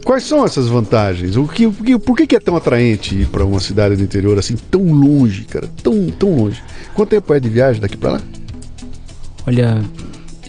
Quais 0.03 0.25
são 0.25 0.43
essas 0.43 0.67
vantagens? 0.67 1.37
O 1.37 1.47
que, 1.47 1.65
por 1.99 2.17
que, 2.17 2.27
que 2.27 2.35
é 2.35 2.39
tão 2.41 2.57
atraente 2.57 3.15
ir 3.15 3.27
para 3.27 3.45
uma 3.45 3.61
cidade 3.61 3.95
do 3.95 4.03
interior 4.03 4.37
assim, 4.37 4.57
tão 4.69 4.91
longe, 4.91 5.45
cara? 5.45 5.69
Tão, 5.81 6.07
tão 6.07 6.35
longe. 6.35 6.61
Quanto 6.93 7.07
tempo 7.07 7.33
é 7.33 7.39
de 7.39 7.47
viagem 7.47 7.81
daqui 7.81 7.95
para 7.95 8.11
lá? 8.11 8.21
olha, 9.47 9.81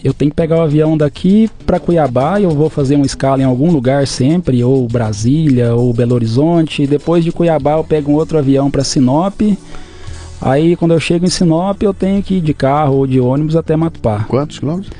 eu 0.03 0.13
tenho 0.13 0.29
que 0.29 0.35
pegar 0.35 0.57
o 0.57 0.61
avião 0.61 0.97
daqui 0.97 1.49
para 1.65 1.79
Cuiabá 1.79 2.37
e 2.39 2.43
eu 2.43 2.51
vou 2.51 2.69
fazer 2.69 2.95
uma 2.95 3.05
escala 3.05 3.41
em 3.41 3.45
algum 3.45 3.71
lugar 3.71 4.05
sempre, 4.05 4.61
ou 4.61 4.85
Brasília, 4.85 5.73
ou 5.73 5.93
Belo 5.93 6.13
Horizonte. 6.13 6.85
Depois 6.85 7.23
de 7.23 7.31
Cuiabá 7.31 7.77
eu 7.77 7.83
pego 7.85 8.11
um 8.11 8.15
outro 8.15 8.37
avião 8.37 8.69
para 8.69 8.83
Sinop. 8.83 9.39
Aí 10.41 10.75
quando 10.75 10.91
eu 10.91 10.99
chego 10.99 11.25
em 11.25 11.29
Sinop 11.29 11.81
eu 11.81 11.93
tenho 11.93 12.21
que 12.21 12.35
ir 12.35 12.41
de 12.41 12.53
carro 12.53 12.97
ou 12.97 13.07
de 13.07 13.17
ônibus 13.17 13.55
até 13.55 13.77
Matupá. 13.77 14.25
Quantos 14.27 14.59
quilômetros? 14.59 14.91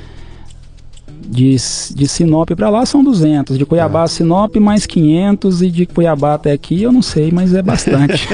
De, 1.26 1.54
de 1.94 2.08
Sinop 2.08 2.50
para 2.52 2.70
lá 2.70 2.86
são 2.86 3.04
200, 3.04 3.58
de 3.58 3.66
Cuiabá 3.66 4.00
ah. 4.00 4.04
a 4.04 4.08
Sinop 4.08 4.56
mais 4.56 4.86
500 4.86 5.62
e 5.62 5.70
de 5.70 5.84
Cuiabá 5.84 6.34
até 6.34 6.52
aqui 6.52 6.82
eu 6.82 6.92
não 6.92 7.02
sei, 7.02 7.30
mas 7.30 7.52
é 7.52 7.60
bastante. 7.60 8.26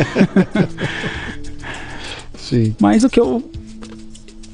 Sim. 2.39 2.75
Mas 2.81 3.03
o 3.03 3.09
que 3.09 3.19
eu 3.19 3.43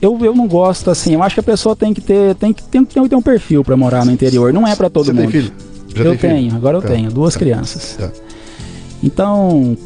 eu, 0.00 0.18
eu 0.24 0.34
não 0.34 0.46
gosto 0.46 0.90
assim. 0.90 1.14
Eu 1.14 1.22
acho 1.22 1.34
que 1.34 1.40
a 1.40 1.44
pessoa 1.44 1.74
tem 1.74 1.94
que 1.94 2.00
ter 2.00 2.34
tem 2.34 2.52
que, 2.52 2.62
tem, 2.62 2.84
tem 2.84 3.08
ter 3.08 3.16
um 3.16 3.22
perfil 3.22 3.64
para 3.64 3.76
morar 3.76 4.04
no 4.04 4.12
interior. 4.12 4.52
Não 4.52 4.66
é 4.66 4.74
para 4.74 4.90
todo 4.90 5.06
Você 5.06 5.12
mundo. 5.12 5.30
Tem 5.30 5.42
filho? 5.42 5.52
Já 5.94 6.04
eu 6.04 6.10
tem 6.10 6.30
tenho, 6.30 6.42
filho? 6.44 6.56
agora 6.56 6.76
eu 6.76 6.82
tá, 6.82 6.88
tenho 6.88 7.10
duas 7.10 7.34
tá, 7.34 7.40
crianças. 7.40 7.96
Tá. 7.98 8.10
Então, 9.02 9.76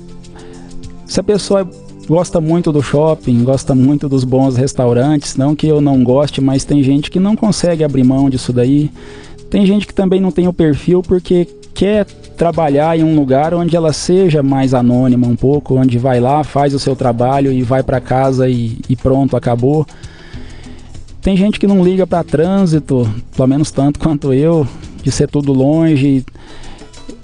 se 1.07 1.21
a 1.21 1.23
pessoa 1.23 1.69
gosta 2.09 2.41
muito 2.41 2.73
do 2.73 2.83
shopping, 2.83 3.45
gosta 3.45 3.75
muito 3.75 4.09
dos 4.09 4.25
bons 4.25 4.57
restaurantes, 4.57 5.37
não 5.37 5.55
que 5.55 5.67
eu 5.67 5.81
não 5.81 6.03
goste, 6.03 6.41
mas 6.41 6.65
tem 6.65 6.83
gente 6.83 7.11
que 7.11 7.21
não 7.21 7.37
consegue 7.37 7.85
abrir 7.85 8.03
mão 8.03 8.29
disso 8.29 8.53
daí. 8.53 8.91
Tem 9.49 9.65
gente 9.67 9.87
que 9.87 9.95
também 9.95 10.21
não 10.21 10.33
tem 10.33 10.49
o 10.49 10.53
perfil 10.53 11.03
porque 11.03 11.47
quer 11.81 12.05
trabalhar 12.37 12.99
em 12.99 13.03
um 13.03 13.17
lugar 13.17 13.55
onde 13.55 13.75
ela 13.75 13.91
seja 13.91 14.43
mais 14.43 14.75
anônima 14.75 15.27
um 15.27 15.35
pouco, 15.35 15.77
onde 15.77 15.97
vai 15.97 16.21
lá, 16.21 16.45
faz 16.45 16.75
o 16.75 16.79
seu 16.79 16.95
trabalho 16.95 17.51
e 17.51 17.63
vai 17.63 17.83
para 17.83 17.99
casa 17.99 18.51
e, 18.51 18.77
e, 18.87 18.95
pronto, 18.95 19.35
acabou. 19.35 19.87
Tem 21.23 21.35
gente 21.39 21.59
que 21.59 21.67
não 21.67 21.83
liga 21.83 22.07
para 22.07 22.23
trânsito, 22.23 23.09
pelo 23.35 23.49
menos 23.49 23.71
tanto 23.71 23.99
quanto 23.99 24.31
eu, 24.35 24.69
de 25.03 25.11
ser 25.11 25.27
tudo 25.31 25.55
longe. 25.55 26.23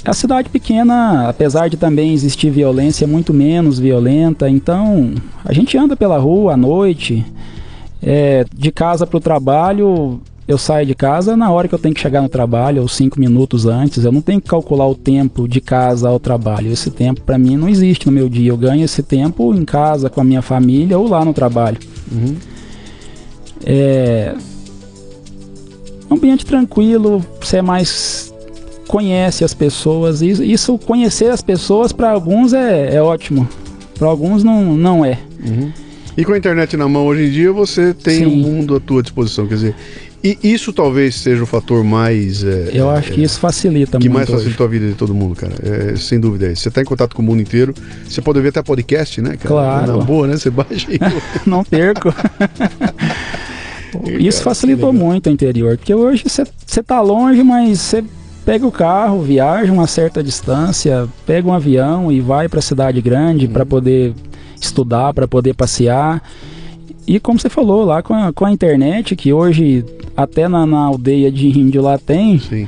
A 0.03 0.15
cidade 0.15 0.49
pequena, 0.49 1.29
apesar 1.29 1.69
de 1.69 1.77
também 1.77 2.15
existir 2.15 2.49
violência, 2.49 3.05
é 3.05 3.07
muito 3.07 3.35
menos 3.35 3.79
violenta. 3.79 4.49
Então, 4.49 5.13
a 5.45 5.53
gente 5.53 5.77
anda 5.77 5.95
pela 5.95 6.17
rua 6.17 6.55
à 6.55 6.57
noite, 6.57 7.27
é, 8.03 8.47
de 8.57 8.73
casa 8.73 9.07
para 9.07 9.19
o 9.19 9.21
trabalho, 9.21 10.19
eu 10.49 10.57
saio 10.57 10.87
de 10.87 10.95
casa 10.95 11.37
na 11.37 11.51
hora 11.51 11.67
que 11.67 11.75
eu 11.75 11.79
tenho 11.79 11.95
que 11.95 12.01
chegar 12.01 12.23
no 12.23 12.29
trabalho, 12.29 12.83
ou 12.83 12.89
cinco 12.89 13.19
minutos 13.19 13.67
antes. 13.67 14.05
Eu 14.05 14.13
não 14.13 14.21
tenho 14.21 14.41
que 14.41 14.49
calcular 14.49 14.87
o 14.87 14.95
tempo 14.95 15.49
de 15.49 15.61
casa 15.61 16.09
ao 16.09 16.21
trabalho. 16.21 16.71
Esse 16.71 16.91
tempo 16.91 17.21
para 17.23 17.37
mim 17.37 17.57
não 17.57 17.69
existe 17.69 18.07
no 18.07 18.13
meu 18.13 18.29
dia. 18.29 18.51
Eu 18.51 18.57
ganho 18.57 18.85
esse 18.85 19.03
tempo 19.03 19.53
em 19.55 19.65
casa 19.65 20.09
com 20.09 20.21
a 20.21 20.25
minha 20.25 20.43
família 20.43 20.99
ou 20.99 21.09
lá 21.09 21.25
no 21.25 21.33
trabalho. 21.33 21.79
Uhum. 22.13 22.37
É... 23.65 24.35
Ambiente 26.09 26.47
tranquilo, 26.47 27.25
você 27.41 27.57
é 27.57 27.63
mais 27.63 28.33
conhece 28.87 29.45
as 29.45 29.53
pessoas. 29.53 30.23
Isso, 30.23 30.45
isso 30.45 30.79
conhecer 30.79 31.31
as 31.31 31.43
pessoas 31.43 31.93
para 31.93 32.11
alguns 32.11 32.53
é, 32.53 32.95
é 32.95 33.03
ótimo, 33.03 33.49
para 33.99 34.07
alguns 34.07 34.45
não, 34.45 34.77
não 34.77 35.05
é. 35.05 35.19
Uhum. 35.45 35.73
E 36.17 36.25
com 36.25 36.33
a 36.33 36.39
internet 36.39 36.77
na 36.77 36.89
mão 36.89 37.07
hoje 37.07 37.27
em 37.27 37.31
dia, 37.31 37.53
você 37.53 37.93
tem 37.93 38.25
o 38.25 38.31
um 38.31 38.37
mundo 38.37 38.75
à 38.75 38.81
tua 38.81 39.03
disposição. 39.03 39.47
Quer 39.47 39.55
dizer, 39.55 39.75
e 40.23 40.39
isso 40.43 40.73
talvez 40.73 41.15
seja 41.17 41.43
o 41.43 41.47
fator 41.47 41.85
mais. 41.85 42.43
É, 42.43 42.71
eu 42.73 42.91
acho 42.91 43.13
que 43.13 43.23
isso 43.23 43.39
facilita 43.39 43.99
que 43.99 44.09
muito. 44.09 44.25
Que 44.25 44.31
mais 44.31 44.41
facilita 44.41 44.65
a 44.65 44.67
vida 44.67 44.89
de 44.89 44.95
todo 44.95 45.15
mundo, 45.15 45.35
cara. 45.35 45.55
É, 45.63 45.97
sem 45.97 46.19
dúvida. 46.19 46.47
É 46.47 46.55
você 46.55 46.69
está 46.69 46.81
em 46.81 46.85
contato 46.85 47.15
com 47.15 47.23
o 47.23 47.25
mundo 47.25 47.41
inteiro. 47.41 47.75
Você 48.09 48.21
pode 48.21 48.41
ver 48.41 48.49
até 48.49 48.63
podcast, 48.63 49.21
né, 49.21 49.37
cara? 49.37 49.49
Claro. 49.49 49.99
Na 49.99 50.05
boa, 50.05 50.27
né? 50.27 50.37
Você 50.37 50.51
baixa 50.51 50.87
e. 50.91 50.99
Não 51.49 51.63
perco. 51.63 52.13
isso 54.19 54.43
facilitou 54.43 54.93
muito 54.93 55.29
o 55.29 55.33
interior. 55.33 55.77
Porque 55.77 55.95
hoje 55.95 56.25
você 56.27 56.81
está 56.81 57.01
longe, 57.01 57.43
mas 57.43 57.81
você 57.81 58.05
pega 58.45 58.67
o 58.67 58.73
carro, 58.73 59.23
viaja 59.23 59.73
uma 59.73 59.87
certa 59.87 60.23
distância, 60.23 61.09
pega 61.27 61.49
um 61.49 61.53
avião 61.53 62.13
e 62.13 62.21
vai 62.21 62.49
para 62.49 62.61
a 62.61 62.63
cidade 62.63 63.01
grande 63.01 63.49
para 63.49 63.63
uhum. 63.63 63.69
poder 63.69 64.15
estudar, 64.61 65.13
para 65.13 65.27
poder 65.27 65.55
passear. 65.55 66.23
E 67.07 67.21
como 67.21 67.39
você 67.39 67.49
falou, 67.49 67.85
lá 67.85 68.03
com 68.03 68.15
a, 68.15 68.33
com 68.33 68.45
a 68.45 68.53
internet, 68.53 69.15
que 69.15 69.33
hoje 69.33 69.85
até 70.17 70.49
na, 70.49 70.67
na 70.67 70.79
aldeia 70.79 71.31
de 71.31 71.47
índio 71.47 71.83
lá 71.83 71.99
tem. 71.99 72.39
Sim. 72.41 72.67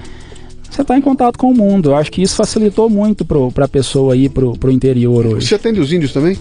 você 0.71 0.83
está 0.83 0.97
em 0.97 1.01
contato 1.01 1.37
com 1.37 1.51
o 1.51 1.55
mundo. 1.55 1.91
Eu 1.91 1.97
acho 1.97 2.11
que 2.13 2.23
isso 2.23 2.37
facilitou 2.37 2.89
muito 2.89 3.25
para 3.25 3.65
a 3.65 3.69
pessoa 3.69 4.17
ir 4.17 4.29
para 4.29 4.45
o 4.47 4.71
interior 4.71 5.27
hoje. 5.27 5.47
Você 5.47 5.55
atende 5.57 5.81
os 5.81 5.93
índios 5.93 6.13
também? 6.13 6.37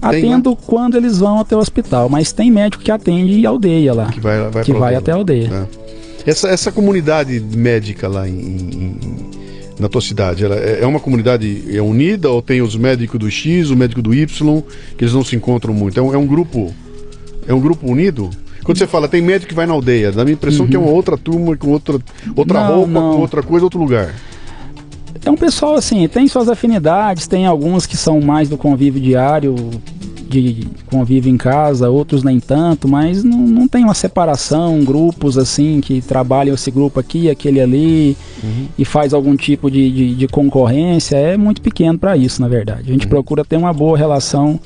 Atendo 0.00 0.54
tem, 0.54 0.64
quando 0.66 0.96
eles 0.96 1.18
vão 1.18 1.40
até 1.40 1.56
o 1.56 1.58
hospital, 1.58 2.08
mas 2.08 2.30
tem 2.30 2.50
médico 2.50 2.84
que 2.84 2.90
atende 2.90 3.44
aldeia 3.44 3.92
lá. 3.92 4.06
Que 4.06 4.20
vai, 4.20 4.50
vai, 4.50 4.64
que 4.64 4.72
vai 4.72 4.94
até 4.94 5.10
a 5.10 5.14
aldeia. 5.14 5.68
É. 6.24 6.30
Essa, 6.30 6.48
essa 6.48 6.70
comunidade 6.70 7.40
médica 7.40 8.06
lá 8.06 8.28
em, 8.28 8.32
em, 8.32 8.98
na 9.78 9.88
tua 9.88 10.00
cidade, 10.00 10.44
ela 10.44 10.56
é, 10.56 10.80
é 10.82 10.86
uma 10.86 11.00
comunidade 11.00 11.64
é 11.70 11.82
unida 11.82 12.30
ou 12.30 12.40
tem 12.40 12.62
os 12.62 12.76
médicos 12.76 13.18
do 13.20 13.30
X, 13.30 13.70
o 13.70 13.76
médico 13.76 14.00
do 14.00 14.14
Y, 14.14 14.62
que 14.96 15.04
eles 15.04 15.12
não 15.12 15.24
se 15.24 15.36
encontram 15.36 15.74
muito? 15.74 15.98
É 15.98 16.02
um, 16.02 16.14
é 16.14 16.18
um 16.18 16.26
grupo 16.26 16.74
é 17.46 17.54
um 17.54 17.60
grupo 17.60 17.90
unido? 17.90 18.30
Quando 18.64 18.78
você 18.78 18.86
fala 18.86 19.06
tem 19.06 19.22
médico 19.22 19.50
que 19.50 19.54
vai 19.54 19.66
na 19.66 19.72
aldeia, 19.72 20.10
dá 20.10 20.22
a 20.22 20.24
minha 20.24 20.34
impressão 20.34 20.64
uhum. 20.64 20.70
que 20.70 20.76
é 20.76 20.78
uma 20.78 20.90
outra 20.90 21.16
turma 21.16 21.56
com 21.56 21.70
outra, 21.70 22.00
outra 22.34 22.60
não, 22.60 22.74
roupa, 22.74 22.90
não. 22.90 23.12
com 23.12 23.20
outra 23.20 23.42
coisa, 23.42 23.64
outro 23.64 23.78
lugar. 23.78 24.14
É 25.24 25.30
um 25.30 25.36
pessoal 25.36 25.74
assim, 25.74 26.06
tem 26.08 26.28
suas 26.28 26.48
afinidades, 26.48 27.26
tem 27.26 27.46
alguns 27.46 27.84
que 27.86 27.96
são 27.96 28.20
mais 28.20 28.48
do 28.48 28.56
convívio 28.56 29.00
diário, 29.00 29.54
de 30.42 30.66
convívio 30.86 31.32
em 31.32 31.36
casa, 31.36 31.88
outros 31.88 32.22
nem 32.22 32.40
tanto, 32.40 32.88
mas 32.88 33.22
não, 33.22 33.38
não 33.38 33.68
tem 33.68 33.84
uma 33.84 33.94
separação, 33.94 34.84
grupos 34.84 35.36
assim 35.38 35.80
que 35.80 36.00
trabalham 36.00 36.54
esse 36.54 36.70
grupo 36.70 37.00
aqui, 37.00 37.30
aquele 37.30 37.60
ali 37.60 38.16
uhum. 38.42 38.66
e 38.78 38.84
faz 38.84 39.12
algum 39.12 39.36
tipo 39.36 39.70
de, 39.70 39.90
de, 39.90 40.14
de 40.14 40.28
concorrência. 40.28 41.16
É 41.16 41.36
muito 41.36 41.60
pequeno 41.60 41.98
para 41.98 42.16
isso, 42.16 42.40
na 42.40 42.48
verdade. 42.48 42.90
A 42.90 42.92
gente 42.92 43.04
uhum. 43.04 43.10
procura 43.10 43.44
ter 43.44 43.56
uma 43.56 43.72
boa 43.72 43.96
relação 43.96 44.60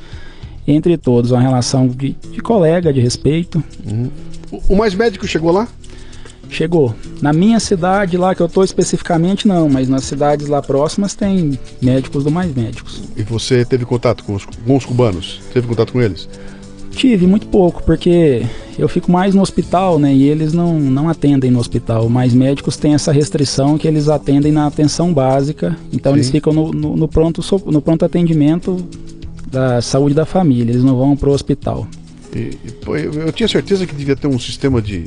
entre 0.67 0.97
todos, 0.97 1.31
uma 1.31 1.41
relação 1.41 1.89
de, 1.89 2.17
de 2.33 2.41
colega, 2.41 2.93
de 2.93 3.01
respeito. 3.01 3.63
Uhum. 3.87 4.11
O 4.69 4.77
mais 4.77 4.95
médico 4.95 5.27
chegou 5.27 5.53
lá? 5.53 5.69
Chegou. 6.51 6.95
Na 7.23 7.33
minha 7.33 7.61
cidade, 7.61 8.17
lá 8.17 8.35
que 8.35 8.43
eu 8.43 8.47
estou 8.47 8.65
especificamente, 8.65 9.47
não, 9.47 9.69
mas 9.69 9.89
nas 9.89 10.05
cidades 10.05 10.49
lá 10.49 10.61
próximas 10.61 11.15
tem 11.15 11.59
médicos 11.81 12.25
do 12.25 12.31
mais 12.31 12.55
médicos. 12.55 13.03
E 13.17 13.23
você 13.23 13.65
teve 13.65 13.85
contato 13.85 14.25
com 14.25 14.35
os, 14.35 14.45
com 14.45 14.77
os 14.77 14.85
cubanos? 14.85 15.41
Teve 15.53 15.67
contato 15.69 15.93
com 15.93 16.01
eles? 16.01 16.29
Tive 16.91 17.27
muito 17.27 17.47
pouco, 17.47 17.83
porque 17.85 18.45
eu 18.77 18.89
fico 18.89 19.13
mais 19.13 19.35
no 19.35 19.43
hospital, 19.43 19.99
né? 19.99 20.13
E 20.13 20.25
eles 20.25 20.53
não, 20.53 20.79
não 20.79 21.09
atendem 21.09 21.51
no 21.51 21.61
hospital. 21.61 22.09
Mas 22.09 22.35
médicos 22.35 22.77
têm 22.77 22.95
essa 22.95 23.13
restrição 23.13 23.79
que 23.79 23.87
eles 23.87 24.09
atendem 24.09 24.51
na 24.51 24.67
atenção 24.67 25.13
básica. 25.13 25.77
Então 25.93 26.13
Sim. 26.13 26.19
eles 26.19 26.31
ficam 26.31 26.53
no, 26.53 26.73
no, 26.73 26.97
no, 26.97 27.09
pronto, 27.09 27.43
no 27.67 27.81
pronto 27.81 28.05
atendimento 28.05 28.85
da 29.51 29.81
saúde 29.81 30.15
da 30.15 30.27
família. 30.27 30.73
Eles 30.73 30.83
não 30.83 30.97
vão 30.97 31.17
para 31.17 31.29
o 31.29 31.33
hospital. 31.33 31.87
E, 32.35 32.57
pô, 32.85 32.97
eu, 32.97 33.13
eu 33.13 33.33
tinha 33.33 33.49
certeza 33.49 33.87
que 33.87 33.95
devia 33.95 34.17
ter 34.17 34.27
um 34.27 34.39
sistema 34.39 34.83
de 34.83 35.07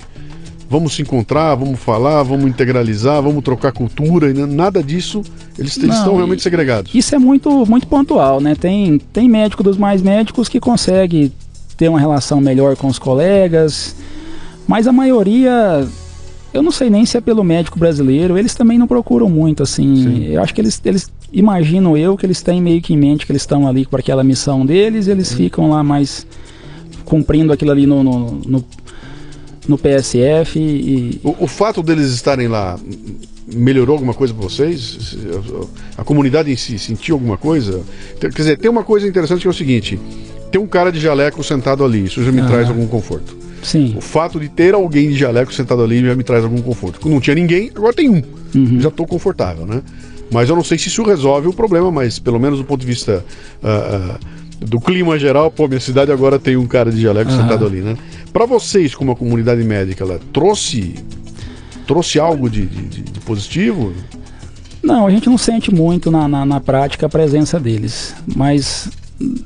vamos 0.74 0.95
se 0.95 1.03
encontrar, 1.03 1.53
vamos 1.53 1.80
falar, 1.80 2.24
vamos 2.24 2.47
integralizar, 2.47 3.21
vamos 3.21 3.43
trocar 3.43 3.71
cultura, 3.71 4.32
e 4.32 4.34
nada 4.34 4.82
disso, 4.82 5.21
eles, 5.57 5.78
eles 5.78 5.95
estão 5.95 6.15
realmente 6.15 6.41
segregados. 6.41 6.95
Isso 6.95 7.13
é 7.13 7.19
muito, 7.19 7.63
muito 7.67 7.86
pontual, 7.86 8.41
né? 8.41 8.55
Tem, 8.55 8.97
tem 8.97 9.30
médico 9.30 9.61
dos 9.61 9.78
mais 9.78 10.01
médicos 10.01 10.49
que 10.49 10.59
consegue 10.59 11.32
ter 11.78 11.89
uma 11.89 11.99
relação 11.99 12.41
melhor 12.41 12.76
com 12.76 12.88
os 12.88 12.97
colegas, 12.97 13.95
mas 14.67 14.88
a 14.88 14.91
maioria, 14.91 15.88
eu 16.51 16.63
não 16.63 16.71
sei 16.71 16.89
nem 16.89 17.05
se 17.05 17.17
é 17.17 17.21
pelo 17.21 17.43
médico 17.43 17.78
brasileiro, 17.78 18.36
eles 18.36 18.55
também 18.55 18.80
não 18.80 18.88
procuram 18.88 19.30
muito, 19.30 19.61
assim. 19.61 19.95
Sim. 19.95 20.26
Eu 20.26 20.41
acho 20.41 20.55
que 20.55 20.61
eles, 20.61 20.82
eles 20.84 21.11
imagino 21.32 21.95
eu 21.95 22.17
que 22.17 22.26
eles 22.26 22.41
têm 22.41 22.59
meio 22.59 22.82
que 22.82 22.95
em 22.95 22.97
mente 22.97 23.28
que 23.28 23.32
eles 23.32 23.43
estão 23.43 23.67
ali 23.67 23.86
com 23.86 23.95
aquela 23.95 24.24
missão 24.24 24.65
deles, 24.65 25.07
eles 25.07 25.28
Sim. 25.28 25.36
ficam 25.36 25.69
lá 25.69 25.84
mais 25.84 26.26
cumprindo 27.05 27.53
aquilo 27.53 27.69
ali 27.69 27.86
no, 27.86 28.03
no, 28.03 28.32
no 28.43 28.65
no 29.68 29.78
PSF 29.78 30.59
e... 30.59 31.20
O, 31.24 31.45
o 31.45 31.47
fato 31.47 31.82
deles 31.82 32.11
estarem 32.11 32.47
lá 32.47 32.78
melhorou 33.47 33.95
alguma 33.95 34.14
coisa 34.14 34.34
para 34.34 34.43
vocês? 34.43 35.18
A 35.97 36.03
comunidade 36.03 36.51
em 36.51 36.55
si 36.55 36.80
sentiu 36.80 37.16
alguma 37.16 37.38
coisa? 37.38 37.82
Quer 38.20 38.30
dizer, 38.30 38.57
tem 38.57 38.70
uma 38.70 38.84
coisa 38.84 39.07
interessante 39.07 39.41
que 39.41 39.47
é 39.47 39.49
o 39.49 39.53
seguinte: 39.53 39.99
tem 40.51 40.61
um 40.61 40.68
cara 40.68 40.91
de 40.91 40.99
jaleco 40.99 41.43
sentado 41.43 41.84
ali, 41.84 42.05
isso 42.05 42.24
já 42.24 42.32
me 42.32 42.41
ah. 42.41 42.47
traz 42.47 42.70
algum 42.70 42.88
conforto. 42.88 43.36
Sim. 43.61 43.95
O 43.97 44.01
fato 44.01 44.39
de 44.39 44.49
ter 44.49 44.74
alguém 44.74 45.09
de 45.09 45.16
jaleco 45.16 45.53
sentado 45.53 45.82
ali 45.82 46.03
já 46.03 46.16
me 46.16 46.24
traz 46.24 46.43
algum 46.43 46.61
conforto. 46.61 46.99
Quando 46.99 47.14
não 47.14 47.22
tinha 47.22 47.36
ninguém, 47.36 47.72
agora 47.74 47.93
tem 47.93 48.09
um. 48.09 48.22
Uhum. 48.53 48.80
Já 48.82 48.89
estou 48.89 49.07
confortável, 49.07 49.66
né? 49.66 49.82
Mas 50.30 50.49
eu 50.49 50.55
não 50.55 50.64
sei 50.64 50.78
se 50.78 50.89
isso 50.89 51.03
resolve 51.03 51.47
o 51.47 51.53
problema, 51.53 51.91
mas 51.91 52.20
pelo 52.20 52.39
menos 52.39 52.59
do 52.59 52.66
ponto 52.66 52.82
de 52.82 52.88
vista. 52.88 53.24
Uh, 53.61 54.16
uh, 54.20 54.43
do 54.64 54.80
clima 54.80 55.20
geral, 55.20 55.51
pô, 55.51 55.68
minha 55.68 55.80
cidade 55.80 56.09
agora 56.09 56.39
tem 56.39 56.55
um 56.55 56.66
cara 56.66 56.89
de 56.89 57.01
jaleco 57.01 57.30
uhum. 57.30 57.38
sentado 57.38 57.66
ali, 57.66 57.82
né? 57.82 57.97
Para 58.34 58.47
vocês, 58.47 58.95
como 58.95 59.11
a 59.11 59.15
comunidade 59.15 59.63
médica, 59.63 60.03
ela 60.03 60.19
trouxe 60.34 60.95
trouxe 61.86 62.19
algo 62.19 62.49
de, 62.49 62.65
de, 62.65 63.01
de, 63.01 63.19
positivo? 63.21 63.93
Não, 64.81 65.05
a 65.05 65.11
gente 65.11 65.29
não 65.29 65.38
sente 65.38 65.73
muito 65.73 66.09
na, 66.09 66.27
na, 66.27 66.45
na, 66.45 66.59
prática 66.59 67.05
a 67.05 67.09
presença 67.09 67.59
deles, 67.59 68.15
mas 68.36 68.89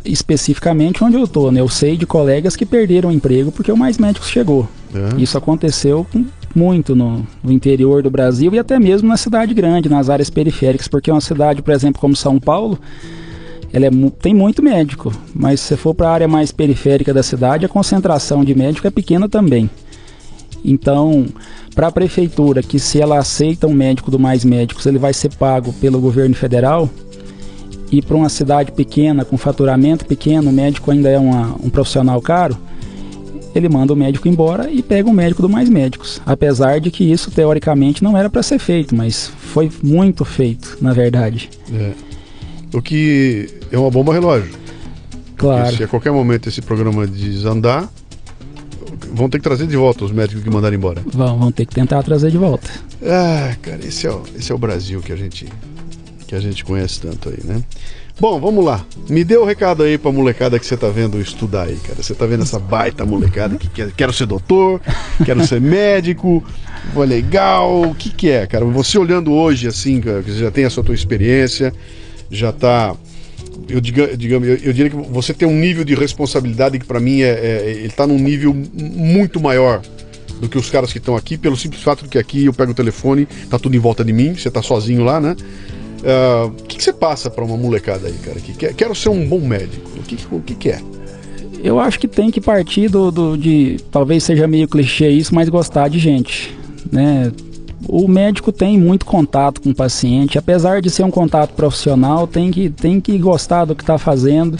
especificamente 0.05 1.03
onde 1.03 1.17
eu 1.17 1.23
estou, 1.23 1.51
né? 1.51 1.59
Eu 1.59 1.69
sei 1.69 1.97
de 1.97 2.05
colegas 2.05 2.55
que 2.55 2.65
perderam 2.65 3.09
o 3.09 3.11
emprego 3.11 3.51
porque 3.51 3.71
o 3.71 3.77
Mais 3.77 3.97
Médicos 3.97 4.29
chegou. 4.29 4.67
É. 4.93 5.21
Isso 5.21 5.37
aconteceu 5.37 6.07
muito 6.55 6.95
no, 6.95 7.27
no, 7.43 7.51
interior 7.51 8.01
do 8.01 8.09
Brasil 8.09 8.53
e 8.53 8.59
até 8.59 8.79
mesmo 8.79 9.07
na 9.07 9.17
cidade 9.17 9.53
grande, 9.53 9.89
nas 9.89 10.09
áreas 10.09 10.29
periféricas, 10.29 10.87
porque 10.87 11.11
uma 11.11 11.21
cidade, 11.21 11.61
por 11.61 11.73
exemplo, 11.73 11.99
como 11.99 12.15
São 12.15 12.39
Paulo, 12.39 12.79
ela 13.71 13.85
é, 13.85 13.89
tem 14.19 14.33
muito 14.33 14.63
médico, 14.63 15.11
mas 15.33 15.59
se 15.59 15.75
for 15.75 15.93
para 15.93 16.09
a 16.09 16.13
área 16.13 16.27
mais 16.27 16.51
periférica 16.51 17.13
da 17.13 17.23
cidade, 17.23 17.65
a 17.65 17.69
concentração 17.69 18.43
de 18.43 18.55
médico 18.55 18.87
é 18.87 18.91
pequena 18.91 19.27
também. 19.27 19.69
Então, 20.63 21.25
para 21.75 21.87
a 21.87 21.91
prefeitura, 21.91 22.63
que 22.63 22.79
se 22.79 22.99
ela 22.99 23.19
aceita 23.19 23.67
um 23.67 23.73
médico 23.73 24.09
do 24.09 24.17
Mais 24.17 24.43
Médicos, 24.43 24.85
ele 24.85 24.97
vai 24.97 25.13
ser 25.13 25.33
pago 25.35 25.73
pelo 25.73 25.99
governo 25.99 26.35
federal, 26.35 26.89
e 27.91 28.01
para 28.01 28.17
uma 28.17 28.29
cidade 28.29 28.71
pequena, 28.71 29.23
com 29.23 29.37
faturamento 29.37 30.05
pequeno, 30.05 30.49
o 30.49 30.53
médico 30.53 30.91
ainda 30.91 31.09
é 31.09 31.17
uma, 31.17 31.55
um 31.63 31.69
profissional 31.69 32.21
caro, 32.21 32.57
ele 33.55 33.69
manda 33.69 33.93
o 33.93 33.95
médico 33.95 34.27
embora 34.27 34.69
e 34.69 34.83
pega 34.83 35.09
o 35.09 35.13
médico 35.13 35.41
do 35.41 35.49
Mais 35.49 35.69
Médicos. 35.69 36.21
Apesar 36.25 36.79
de 36.79 36.91
que 36.91 37.09
isso, 37.09 37.31
teoricamente, 37.31 38.03
não 38.03 38.17
era 38.17 38.29
para 38.29 38.43
ser 38.43 38.59
feito, 38.59 38.95
mas 38.95 39.31
foi 39.37 39.71
muito 39.81 40.23
feito, 40.25 40.77
na 40.81 40.93
verdade. 40.93 41.49
É. 41.73 42.06
O 42.77 42.81
que 42.81 43.49
é 43.71 43.77
uma 43.77 43.89
bomba 43.89 44.13
relógio. 44.13 44.51
Claro. 45.35 45.63
Porque 45.63 45.77
se 45.77 45.83
a 45.83 45.87
qualquer 45.87 46.11
momento 46.11 46.47
esse 46.47 46.61
programa 46.61 47.07
desandar, 47.07 47.89
vão 49.11 49.27
ter 49.27 49.39
que 49.39 49.43
trazer 49.43 49.65
de 49.65 49.75
volta 49.75 50.05
os 50.05 50.11
médicos 50.11 50.43
que 50.43 50.49
mandaram 50.51 50.75
embora. 50.75 51.01
Vão, 51.07 51.39
vão 51.39 51.51
ter 51.51 51.65
que 51.65 51.73
tentar 51.73 52.03
trazer 52.03 52.29
de 52.29 52.37
volta. 52.37 52.69
Ah, 53.03 53.55
cara, 53.63 53.83
esse 53.83 54.05
é 54.05 54.11
o, 54.11 54.21
esse 54.37 54.51
é 54.51 54.55
o 54.55 54.59
Brasil 54.59 55.01
que 55.01 55.11
a 55.11 55.15
gente 55.15 55.47
que 56.27 56.35
a 56.35 56.39
gente 56.39 56.63
conhece 56.63 56.99
tanto 57.01 57.29
aí, 57.29 57.39
né? 57.43 57.63
Bom, 58.19 58.39
vamos 58.39 58.63
lá. 58.63 58.85
Me 59.09 59.23
dê 59.23 59.37
o 59.37 59.41
um 59.41 59.45
recado 59.45 59.81
aí 59.81 59.97
pra 59.97 60.11
molecada 60.11 60.59
que 60.59 60.65
você 60.65 60.77
tá 60.77 60.89
vendo 60.89 61.19
estudar 61.19 61.63
aí, 61.63 61.77
cara. 61.77 62.03
Você 62.03 62.13
tá 62.13 62.27
vendo 62.27 62.43
essa 62.43 62.59
baita 62.59 63.05
molecada 63.05 63.55
que 63.55 63.69
quer, 63.69 63.91
quero 63.91 64.13
ser 64.13 64.27
doutor, 64.27 64.79
quero 65.25 65.43
ser 65.47 65.59
médico, 65.61 66.43
foi 66.93 67.07
legal. 67.07 67.81
O 67.89 67.95
que 67.95 68.11
que 68.11 68.29
é, 68.29 68.45
cara? 68.45 68.65
Você 68.65 68.99
olhando 68.99 69.31
hoje, 69.33 69.67
assim, 69.67 69.99
que 69.99 70.09
você 70.09 70.39
já 70.39 70.51
tem 70.51 70.65
a 70.65 70.69
sua 70.69 70.83
tua 70.83 70.93
experiência, 70.93 71.73
já 72.29 72.49
está 72.49 72.95
eu 73.69 73.81
diga, 73.81 74.15
digamos, 74.15 74.47
eu, 74.47 74.55
eu, 74.55 74.73
diria 74.73 74.89
que 74.89 74.95
você 74.95 75.33
tem 75.33 75.47
um 75.47 75.59
nível 75.59 75.83
de 75.83 75.93
responsabilidade 75.95 76.79
que 76.79 76.85
para 76.85 76.99
mim 76.99 77.21
é, 77.21 77.29
é 77.29 77.71
ele 77.71 77.87
está 77.87 78.05
num 78.05 78.19
nível 78.19 78.55
muito 78.73 79.39
maior 79.39 79.81
do 80.39 80.47
que 80.47 80.57
os 80.57 80.69
caras 80.69 80.91
que 80.91 80.99
estão 80.99 81.15
aqui, 81.15 81.37
pelo 81.37 81.57
simples 81.57 81.81
fato 81.81 82.03
de 82.03 82.09
que 82.09 82.17
aqui 82.17 82.45
eu 82.45 82.53
pego 82.53 82.71
o 82.71 82.75
telefone, 82.75 83.27
tá 83.49 83.57
tudo 83.57 83.75
em 83.75 83.79
volta 83.79 84.03
de 84.03 84.13
mim, 84.13 84.35
você 84.35 84.51
tá 84.51 84.61
sozinho 84.61 85.03
lá, 85.03 85.19
né? 85.19 85.35
Ah, 86.05 86.45
o 86.45 86.49
uh, 86.49 86.51
que, 86.67 86.81
você 86.81 86.93
passa 86.93 87.29
para 87.29 87.43
uma 87.43 87.57
molecada 87.57 88.07
aí, 88.07 88.13
cara? 88.23 88.39
Que 88.39 88.53
quer, 88.53 88.73
quero 88.73 88.93
ser 88.93 89.09
um 89.09 89.27
bom 89.27 89.39
médico. 89.39 89.89
O 89.97 90.03
que, 90.03 90.17
o 90.31 90.41
que, 90.41 90.55
que 90.55 90.69
é? 90.69 90.81
Eu 91.63 91.79
acho 91.79 91.99
que 91.99 92.07
tem 92.07 92.29
que 92.29 92.39
partir 92.39 92.87
do, 92.87 93.11
do, 93.11 93.35
de. 93.35 93.77
Talvez 93.91 94.23
seja 94.23 94.47
meio 94.47 94.67
clichê 94.67 95.09
isso, 95.09 95.33
mas 95.33 95.49
gostar 95.49 95.87
de 95.87 95.97
gente. 95.97 96.55
Né? 96.91 97.31
O 97.87 98.07
médico 98.07 98.51
tem 98.51 98.77
muito 98.77 99.05
contato 99.05 99.61
com 99.61 99.69
o 99.69 99.75
paciente, 99.75 100.37
apesar 100.37 100.81
de 100.81 100.89
ser 100.89 101.03
um 101.03 101.11
contato 101.11 101.53
profissional, 101.53 102.27
tem 102.27 102.51
que, 102.51 102.69
tem 102.69 102.99
que 102.99 103.17
gostar 103.17 103.65
do 103.65 103.73
que 103.75 103.83
está 103.83 103.97
fazendo. 103.97 104.57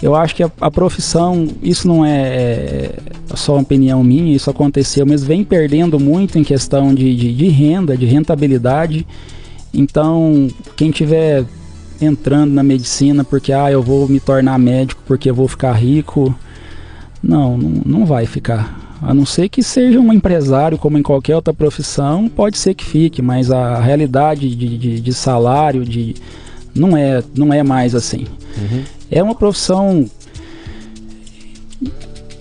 Eu 0.00 0.14
acho 0.14 0.36
que 0.36 0.44
a, 0.44 0.50
a, 0.60 0.70
profissão, 0.70 1.48
isso 1.60 1.88
não 1.88 2.04
é, 2.04 2.20
é, 2.20 2.94
só 3.34 3.54
uma 3.54 3.62
opinião 3.62 4.04
minha, 4.04 4.36
isso 4.36 4.48
aconteceu, 4.48 5.04
mas 5.04 5.24
vem 5.24 5.42
perdendo 5.42 5.98
muito 5.98 6.38
em 6.38 6.44
questão 6.44 6.94
de, 6.94 7.16
de, 7.16 7.34
de 7.34 7.48
renda, 7.48 7.96
de 7.96 8.06
rentabilidade. 8.06 9.04
Então, 9.74 10.46
quem 10.76 10.92
tiver 10.92 11.44
entrando 12.00 12.52
na 12.52 12.62
medicina 12.62 13.24
porque 13.24 13.52
ah, 13.52 13.72
eu 13.72 13.82
vou 13.82 14.08
me 14.08 14.20
tornar 14.20 14.56
médico 14.56 15.02
porque 15.04 15.28
eu 15.28 15.34
vou 15.34 15.48
ficar 15.48 15.72
rico, 15.72 16.32
não, 17.20 17.58
não, 17.58 17.82
não 17.84 18.06
vai 18.06 18.24
ficar 18.24 18.87
a 19.00 19.14
não 19.14 19.24
ser 19.24 19.48
que 19.48 19.62
seja 19.62 20.00
um 20.00 20.12
empresário, 20.12 20.76
como 20.76 20.98
em 20.98 21.02
qualquer 21.02 21.36
outra 21.36 21.54
profissão, 21.54 22.28
pode 22.28 22.58
ser 22.58 22.74
que 22.74 22.84
fique, 22.84 23.22
mas 23.22 23.50
a 23.50 23.80
realidade 23.80 24.54
de, 24.54 24.78
de, 24.78 25.00
de 25.00 25.14
salário 25.14 25.84
de, 25.84 26.14
não, 26.74 26.96
é, 26.96 27.22
não 27.34 27.52
é 27.52 27.62
mais 27.62 27.94
assim. 27.94 28.26
Uhum. 28.56 28.82
É 29.10 29.22
uma 29.22 29.34
profissão 29.34 30.08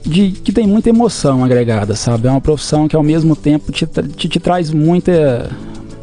de, 0.03 0.32
que 0.32 0.51
tem 0.51 0.66
muita 0.66 0.89
emoção 0.89 1.43
agregada, 1.43 1.95
sabe? 1.95 2.28
É 2.28 2.32
uma 2.32 2.41
profissão 2.41 2.88
que 2.88 2.95
ao 2.95 3.03
mesmo 3.03 3.36
tempo 3.36 3.72
te, 3.72 3.86
te, 3.86 4.28
te 4.28 4.39
traz 4.39 4.72
muita, 4.72 5.49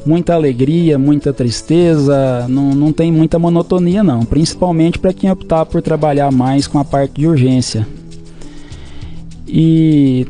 muita 0.07 0.35
alegria, 0.35 0.99
muita 0.99 1.33
tristeza, 1.33 2.47
não, 2.49 2.75
não 2.75 2.93
tem 2.93 3.11
muita 3.11 3.39
monotonia 3.39 4.05
não, 4.05 4.25
principalmente 4.25 4.99
para 4.99 5.13
quem 5.13 5.31
optar 5.31 5.67
por 5.67 5.83
trabalhar 5.83 6.31
mais 6.31 6.67
com 6.67 6.79
a 6.79 6.85
parte 6.85 7.21
de 7.21 7.27
urgência. 7.27 7.87
E 9.47 10.27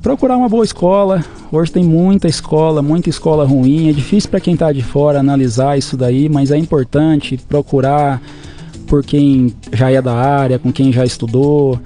procurar 0.00 0.36
uma 0.36 0.48
boa 0.48 0.64
escola. 0.64 1.24
Hoje 1.50 1.72
tem 1.72 1.84
muita 1.84 2.28
escola, 2.28 2.82
muita 2.82 3.08
escola 3.08 3.44
ruim. 3.44 3.88
É 3.88 3.92
difícil 3.92 4.30
para 4.30 4.40
quem 4.40 4.54
está 4.54 4.72
de 4.72 4.82
fora 4.82 5.20
analisar 5.20 5.78
isso 5.78 5.96
daí, 5.96 6.28
mas 6.28 6.50
é 6.50 6.56
importante 6.56 7.36
procurar 7.48 8.20
por 8.86 9.04
quem 9.04 9.54
já 9.72 9.90
é 9.90 10.00
da 10.00 10.14
área, 10.14 10.58
com 10.58 10.72
quem 10.72 10.92
já 10.92 11.04
estudou, 11.04 11.80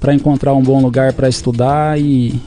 para 0.00 0.14
encontrar 0.14 0.54
um 0.54 0.62
bom 0.62 0.82
lugar 0.82 1.12
para 1.12 1.28
estudar 1.28 2.00
e 2.00 2.40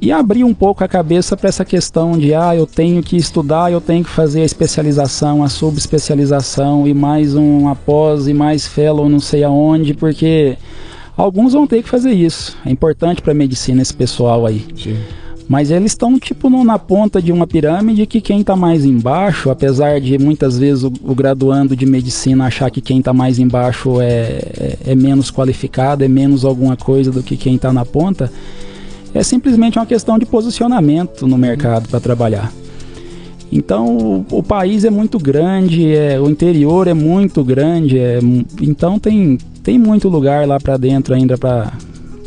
e 0.00 0.12
abrir 0.12 0.44
um 0.44 0.52
pouco 0.52 0.84
a 0.84 0.88
cabeça 0.88 1.36
para 1.36 1.48
essa 1.48 1.64
questão 1.64 2.18
de 2.18 2.34
ah, 2.34 2.54
eu 2.54 2.66
tenho 2.66 3.02
que 3.02 3.16
estudar, 3.16 3.72
eu 3.72 3.80
tenho 3.80 4.04
que 4.04 4.10
fazer 4.10 4.42
a 4.42 4.44
especialização, 4.44 5.42
a 5.42 5.48
subespecialização 5.48 6.86
e 6.86 6.92
mais 6.92 7.34
um 7.34 7.68
após 7.68 8.28
e 8.28 8.34
mais 8.34 8.66
fellow 8.66 9.08
não 9.08 9.20
sei 9.20 9.42
aonde, 9.42 9.94
porque 9.94 10.56
alguns 11.16 11.52
vão 11.52 11.66
ter 11.66 11.82
que 11.82 11.88
fazer 11.88 12.12
isso. 12.12 12.56
É 12.64 12.70
importante 12.70 13.22
para 13.22 13.32
a 13.32 13.34
medicina 13.34 13.82
esse 13.82 13.94
pessoal 13.94 14.46
aí. 14.46 14.64
Sim. 14.76 14.96
Mas 15.48 15.70
eles 15.70 15.92
estão 15.92 16.18
tipo 16.18 16.50
no, 16.50 16.64
na 16.64 16.78
ponta 16.78 17.22
de 17.22 17.30
uma 17.30 17.46
pirâmide 17.46 18.04
que 18.04 18.20
quem 18.20 18.40
está 18.40 18.56
mais 18.56 18.84
embaixo, 18.84 19.48
apesar 19.48 20.00
de 20.00 20.18
muitas 20.18 20.58
vezes 20.58 20.82
o, 20.82 20.92
o, 21.02 21.14
graduando 21.14 21.76
de 21.76 21.86
medicina 21.86 22.46
achar 22.46 22.68
que 22.68 22.80
quem 22.80 22.98
está 22.98 23.12
mais 23.12 23.38
embaixo 23.38 24.00
é, 24.00 24.06
é, 24.06 24.78
é 24.86 24.94
menos 24.94 25.30
qualificado, 25.30 26.02
é 26.02 26.08
menos 26.08 26.44
alguma 26.44 26.76
coisa 26.76 27.12
do 27.12 27.22
que 27.22 27.36
quem 27.36 27.54
está 27.54 27.72
na 27.72 27.84
ponta, 27.84 28.30
é 29.14 29.22
simplesmente 29.22 29.78
uma 29.78 29.86
questão 29.86 30.18
de 30.18 30.26
posicionamento 30.26 31.28
no 31.28 31.38
mercado 31.38 31.88
para 31.88 32.00
trabalhar. 32.00 32.52
Então 33.50 33.96
o, 33.96 34.26
o, 34.30 34.42
país 34.42 34.84
é 34.84 34.90
muito 34.90 35.18
grande, 35.18 35.94
é, 35.94 36.20
o 36.20 36.28
interior 36.28 36.88
é 36.88 36.94
muito 36.94 37.44
grande, 37.44 37.98
é, 37.98 38.18
então 38.60 38.98
tem, 38.98 39.38
tem 39.62 39.78
muito 39.78 40.08
lugar 40.08 40.46
lá 40.46 40.58
para 40.58 40.76
dentro 40.76 41.14
ainda 41.14 41.38
para 41.38 41.72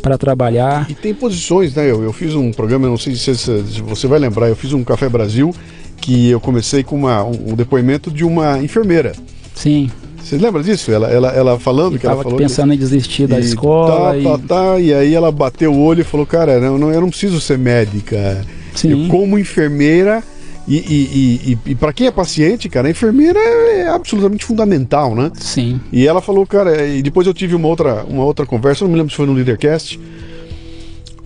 para 0.00 0.16
trabalhar. 0.16 0.90
E 0.90 0.94
tem 0.94 1.12
posições, 1.12 1.74
né? 1.74 1.90
Eu, 1.90 2.02
eu 2.02 2.10
fiz 2.12 2.34
um 2.34 2.50
programa, 2.52 2.88
não 2.88 2.96
sei 2.96 3.14
se, 3.14 3.36
se, 3.36 3.82
você 3.82 4.06
vai 4.06 4.18
lembrar, 4.18 4.48
eu 4.48 4.56
fiz 4.56 4.72
um 4.72 4.82
Café 4.82 5.10
Brasil 5.10 5.54
que 6.00 6.30
eu 6.30 6.40
comecei 6.40 6.82
com 6.82 6.96
uma, 6.96 7.22
um, 7.22 7.50
um 7.50 7.54
depoimento 7.54 8.10
de 8.10 8.24
uma 8.24 8.58
enfermeira. 8.62 9.12
Sim. 9.54 9.90
Você 10.22 10.36
lembra 10.36 10.62
disso? 10.62 10.90
Ela, 10.90 11.08
ela, 11.10 11.28
ela 11.30 11.58
falando 11.58 11.98
que 11.98 12.06
ela 12.06 12.22
falou. 12.22 12.38
pensando 12.38 12.70
que... 12.70 12.76
em 12.76 12.78
desistir 12.78 13.26
da 13.26 13.38
e 13.38 13.42
escola. 13.42 14.12
Tá, 14.12 14.16
e... 14.16 14.22
tá, 14.22 14.38
tá. 14.38 14.80
E 14.80 14.94
aí 14.94 15.14
ela 15.14 15.30
bateu 15.32 15.72
o 15.72 15.82
olho 15.82 16.00
e 16.00 16.04
falou: 16.04 16.26
Cara, 16.26 16.60
não, 16.60 16.78
não, 16.78 16.92
eu 16.92 17.00
não 17.00 17.10
preciso 17.10 17.40
ser 17.40 17.58
médica. 17.58 18.44
Sim. 18.74 19.04
Eu, 19.04 19.08
como 19.08 19.38
enfermeira. 19.38 20.22
E, 20.70 20.76
e, 20.76 21.52
e, 21.66 21.72
e 21.72 21.74
para 21.74 21.92
quem 21.92 22.06
é 22.06 22.12
paciente, 22.12 22.68
cara, 22.68 22.86
a 22.86 22.90
enfermeira 22.92 23.40
é 23.40 23.88
absolutamente 23.88 24.44
fundamental, 24.44 25.16
né? 25.16 25.32
Sim. 25.34 25.80
E 25.90 26.06
ela 26.06 26.22
falou, 26.22 26.46
cara, 26.46 26.86
e 26.86 27.02
depois 27.02 27.26
eu 27.26 27.34
tive 27.34 27.56
uma 27.56 27.66
outra, 27.66 28.04
uma 28.04 28.22
outra 28.22 28.46
conversa, 28.46 28.84
não 28.84 28.92
me 28.92 28.96
lembro 28.96 29.10
se 29.10 29.16
foi 29.16 29.26
no 29.26 29.32
Leadercast, 29.32 29.98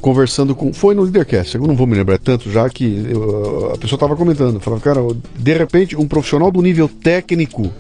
conversando 0.01 0.55
com. 0.55 0.73
Foi 0.73 0.95
no 0.95 1.03
Leadercast, 1.03 1.57
eu 1.57 1.61
não 1.61 1.77
vou 1.77 1.87
me 1.87 1.95
lembrar 1.95 2.17
tanto, 2.17 2.51
já 2.51 2.71
que 2.71 3.07
eu, 3.11 3.73
a 3.75 3.77
pessoa 3.77 3.99
estava 3.99 4.17
comentando, 4.17 4.59
falando, 4.61 4.81
cara, 4.81 5.01
de 5.39 5.53
repente, 5.53 5.95
um 5.95 6.09
profissional 6.09 6.51
do 6.51 6.63
nível 6.63 6.89
técnico 6.89 7.71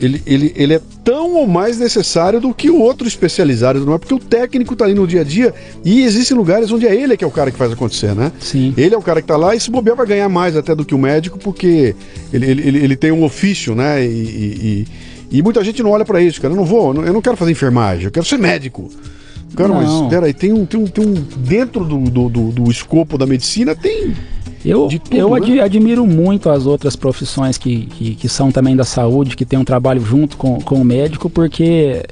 ele, 0.00 0.22
ele, 0.26 0.52
ele 0.56 0.74
é 0.74 0.80
tão 1.02 1.34
ou 1.34 1.46
mais 1.46 1.78
necessário 1.78 2.40
do 2.40 2.52
que 2.52 2.70
o 2.70 2.80
outro 2.80 3.08
especializado, 3.08 3.84
não 3.84 3.94
é? 3.94 3.98
Porque 3.98 4.14
o 4.14 4.18
técnico 4.18 4.74
está 4.74 4.84
ali 4.84 4.94
no 4.94 5.06
dia 5.06 5.22
a 5.22 5.24
dia 5.24 5.54
e 5.84 6.02
existem 6.02 6.36
lugares 6.36 6.70
onde 6.70 6.86
é 6.86 6.94
ele 6.94 7.16
que 7.16 7.24
é 7.24 7.26
o 7.26 7.30
cara 7.30 7.50
que 7.50 7.56
faz 7.56 7.72
acontecer, 7.72 8.14
né? 8.14 8.30
Sim. 8.38 8.74
Ele 8.76 8.94
é 8.94 8.98
o 8.98 9.02
cara 9.02 9.20
que 9.20 9.24
está 9.24 9.36
lá 9.36 9.54
e 9.54 9.60
se 9.60 9.70
bobear 9.70 9.96
vai 9.96 10.06
ganhar 10.06 10.28
mais 10.28 10.56
até 10.56 10.74
do 10.74 10.84
que 10.84 10.94
o 10.94 10.98
médico, 10.98 11.38
porque 11.38 11.94
ele, 12.32 12.46
ele, 12.46 12.68
ele, 12.68 12.78
ele 12.84 12.96
tem 12.96 13.10
um 13.10 13.24
ofício, 13.24 13.74
né? 13.74 14.04
E, 14.04 14.08
e, 14.08 14.86
e, 15.38 15.42
muita 15.42 15.64
gente 15.64 15.82
não 15.82 15.90
olha 15.90 16.04
para 16.04 16.20
isso, 16.20 16.40
cara. 16.40 16.52
Eu 16.52 16.58
não 16.58 16.64
vou, 16.64 16.94
eu 16.94 17.12
não 17.12 17.22
quero 17.22 17.36
fazer 17.36 17.52
enfermagem, 17.52 18.04
eu 18.04 18.10
quero 18.10 18.26
ser 18.26 18.38
médico. 18.38 18.90
Cara, 19.54 19.70
não. 19.70 19.76
mas 19.76 20.10
peraí, 20.10 20.34
tem 20.34 20.52
um, 20.52 20.66
tem 20.66 20.78
um, 20.78 20.86
tem 20.86 21.06
um. 21.06 21.14
Dentro 21.14 21.84
do, 21.84 21.98
do, 21.98 22.28
do, 22.28 22.52
do 22.52 22.70
escopo 22.70 23.16
da 23.16 23.26
medicina 23.26 23.74
tem 23.74 24.14
eu, 24.66 24.88
tudo, 24.88 25.16
eu 25.16 25.30
né? 25.30 25.60
admiro 25.60 26.04
muito 26.06 26.50
as 26.50 26.66
outras 26.66 26.96
profissões 26.96 27.56
que, 27.56 27.86
que, 27.86 28.14
que, 28.16 28.28
são 28.28 28.50
também 28.50 28.74
da 28.74 28.84
saúde, 28.84 29.36
que 29.36 29.44
tem 29.44 29.58
um 29.58 29.64
trabalho 29.64 30.04
junto 30.04 30.36
com, 30.36 30.60
com 30.60 30.80
o 30.80 30.84
médico, 30.84 31.30
porque 31.30 32.04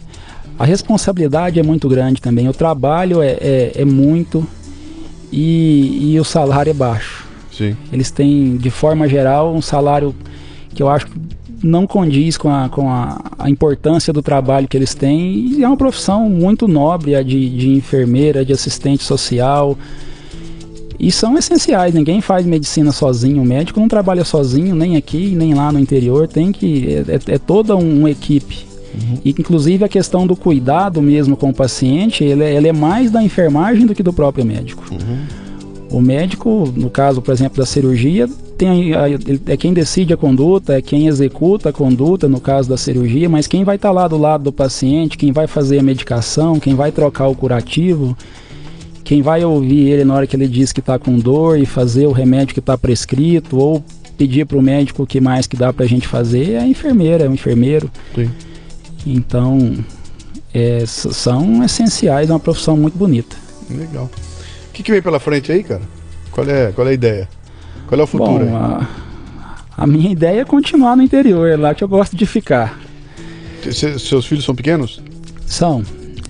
a 0.59 0.65
responsabilidade 0.65 1.59
é 1.59 1.63
muito 1.63 1.89
grande 1.89 2.23
também. 2.23 2.49
O 2.49 2.53
trabalho 2.53 3.21
é, 3.21 3.37
é, 3.41 3.73
é 3.77 3.85
muito 3.85 4.47
e, 5.33 6.13
e 6.13 6.21
o 6.21 6.25
salário 6.25 6.71
é 6.71 6.75
baixo. 6.75 7.27
Sim. 7.51 7.77
Eles 7.93 8.11
têm, 8.11 8.57
de 8.57 8.71
forma 8.71 9.09
geral, 9.09 9.53
um 9.53 9.63
salário 9.63 10.15
que 10.73 10.83
eu 10.83 10.89
acho 10.89 11.07
que 11.07 11.21
não 11.63 11.87
condiz 11.87 12.37
com, 12.37 12.51
a, 12.51 12.69
com 12.69 12.89
a, 12.89 13.21
a, 13.39 13.51
importância 13.51 14.13
do 14.13 14.23
trabalho 14.23 14.69
que 14.69 14.77
eles 14.77 14.95
têm. 14.95 15.35
E 15.35 15.65
é 15.65 15.67
uma 15.67 15.77
profissão 15.77 16.29
muito 16.29 16.69
nobre, 16.69 17.17
a 17.17 17.23
de, 17.23 17.49
de 17.49 17.71
enfermeira, 17.71 18.45
de 18.45 18.53
assistente 18.53 19.03
social 19.03 19.77
e 20.99 21.11
são 21.11 21.37
essenciais. 21.37 21.95
Ninguém 21.95 22.21
faz 22.21 22.47
medicina 22.47 22.93
sozinho. 22.93 23.43
O 23.43 23.45
médico 23.45 23.81
não 23.81 23.89
trabalha 23.89 24.25
sozinho, 24.25 24.75
nem 24.75 24.97
aqui, 24.97 25.35
nem 25.35 25.55
lá 25.55 25.73
no 25.73 25.79
interior. 25.79 26.29
Tem 26.29 26.53
que. 26.53 26.87
É, 27.09 27.15
é, 27.15 27.35
é 27.35 27.39
toda 27.39 27.77
um, 27.77 28.01
uma 28.01 28.11
equipe. 28.11 28.67
Uhum. 28.95 29.19
E 29.25 29.31
inclusive 29.31 29.85
a 29.85 29.89
questão 29.89 30.27
do 30.27 30.37
cuidado 30.37 31.03
mesmo 31.03 31.37
com 31.37 31.51
o 31.51 31.55
paciente, 31.55 32.23
ele, 32.23 32.45
é, 32.45 32.55
ele 32.55 32.69
é 32.69 32.73
mais 32.73 33.11
da 33.11 33.23
enfermagem 33.23 33.87
do 33.87 33.95
que 33.95 34.03
do 34.03 34.13
próprio 34.13 34.45
médico. 34.45 34.85
Uhum. 34.91 35.45
O 35.91 36.01
médico, 36.01 36.73
no 36.75 36.91
caso, 36.91 37.21
por 37.21 37.33
exemplo, 37.33 37.59
da 37.59 37.67
cirurgia, 37.67 38.29
tem 38.57 38.93
é 39.47 39.57
quem 39.57 39.73
decide 39.73 40.13
a 40.13 40.17
conduta, 40.17 40.75
é 40.75 40.83
quem 40.83 41.07
executa 41.07 41.69
a 41.69 41.73
conduta, 41.73 42.29
no 42.29 42.41
caso 42.41 42.69
da 42.69 42.77
cirurgia, 42.77 43.29
mas 43.29 43.47
quem 43.47 43.65
vai 43.65 43.77
estar 43.77 43.89
tá 43.89 43.95
lá 43.95 44.09
do 44.09 44.17
lado 44.17 44.45
do 44.45 44.53
paciente, 44.53 45.19
quem 45.19 45.33
vai 45.33 45.47
fazer 45.47 45.79
a 45.79 45.83
medicação, 45.83 46.59
quem 46.59 46.75
vai 46.75 46.91
trocar 46.91 47.29
o 47.29 47.35
curativo, 47.35 48.17
quem 49.05 49.21
vai 49.21 49.45
ouvir 49.45 49.91
ele 49.91 50.05
na 50.05 50.15
hora 50.15 50.27
que 50.27 50.35
ele 50.35 50.49
diz 50.49 50.73
que 50.73 50.81
está 50.81 50.99
com 50.99 51.19
dor 51.19 51.59
e 51.59 51.67
fazer 51.67 52.07
o 52.07 52.13
remédio 52.13 52.55
que 52.55 52.61
está 52.61 52.77
prescrito 52.77 53.59
ou 53.59 53.85
pedir 54.17 54.47
para 54.47 54.57
o 54.57 54.63
médico 54.63 55.03
o 55.03 55.07
que 55.07 55.21
mais 55.21 55.47
que 55.47 55.57
dá 55.57 55.73
para 55.73 55.85
a 55.85 55.89
gente 55.89 56.09
fazer 56.09 56.53
é 56.53 56.59
a 56.59 56.67
enfermeira, 56.67 57.25
é 57.25 57.29
o 57.29 57.33
enfermeiro. 57.33 57.91
Sim. 58.15 58.31
Então, 59.07 59.85
é, 60.55 60.85
são 60.87 61.63
essenciais, 61.63 62.31
é 62.31 62.33
uma 62.33 62.41
profissão 62.41 62.77
muito 62.77 62.97
bonita. 62.97 63.37
Legal. 63.71 64.11
O 64.69 64.73
que, 64.73 64.83
que 64.83 64.91
vem 64.91 65.03
pela 65.03 65.21
frente 65.21 65.53
aí, 65.53 65.63
cara? 65.63 65.83
Qual 66.31 66.49
é, 66.49 66.73
qual 66.73 66.87
é 66.87 66.91
a 66.91 66.95
ideia? 66.95 67.29
Qual 67.87 68.01
é 68.01 68.05
o 68.05 68.07
futuro? 68.07 68.47
Bom, 68.47 68.57
a, 68.57 68.89
a, 69.77 69.87
minha 69.87 70.11
ideia 70.11 70.41
é 70.41 70.45
continuar 70.45 70.97
no 70.97 71.03
interior, 71.03 71.49
é 71.49 71.57
lá 71.57 71.75
que 71.75 71.85
eu 71.85 71.89
gosto 71.89 72.17
de 72.17 72.25
ficar. 72.25 72.81
seus 73.71 74.25
filhos 74.25 74.45
são 74.45 74.55
pequenos? 74.55 75.03
São. 75.47 75.85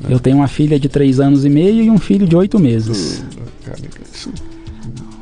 Eu 0.08 0.18
tenho 0.18 0.36
uma 0.36 0.48
filha 0.48 0.78
de 0.78 0.88
3 0.88 1.20
anos 1.20 1.44
e 1.44 1.48
meio 1.48 1.82
e 1.82 1.90
um 1.90 1.98
filho 1.98 2.26
de 2.26 2.36
8 2.36 2.58
meses. 2.58 3.24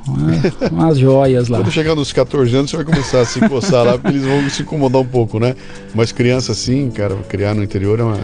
Uma, 0.07 0.69
umas 0.71 0.99
joias 0.99 1.49
lá. 1.49 1.59
Quando 1.59 1.71
chegar 1.71 1.95
nos 1.95 2.13
14 2.13 2.55
anos, 2.55 2.71
você 2.71 2.77
vai 2.77 2.85
começar 2.85 3.21
a 3.21 3.25
se 3.25 3.41
coçar 3.49 3.85
lá, 3.85 3.93
porque 3.93 4.09
eles 4.09 4.25
vão 4.25 4.51
se 4.51 4.63
incomodar 4.63 5.01
um 5.01 5.07
pouco, 5.07 5.39
né? 5.39 5.55
Mas 5.95 6.13
criança 6.13 6.53
assim, 6.53 6.91
cara, 6.91 7.15
criar 7.29 7.55
no 7.55 7.63
interior 7.63 8.01
é 8.01 8.03
uma. 8.03 8.17
É 8.17 8.21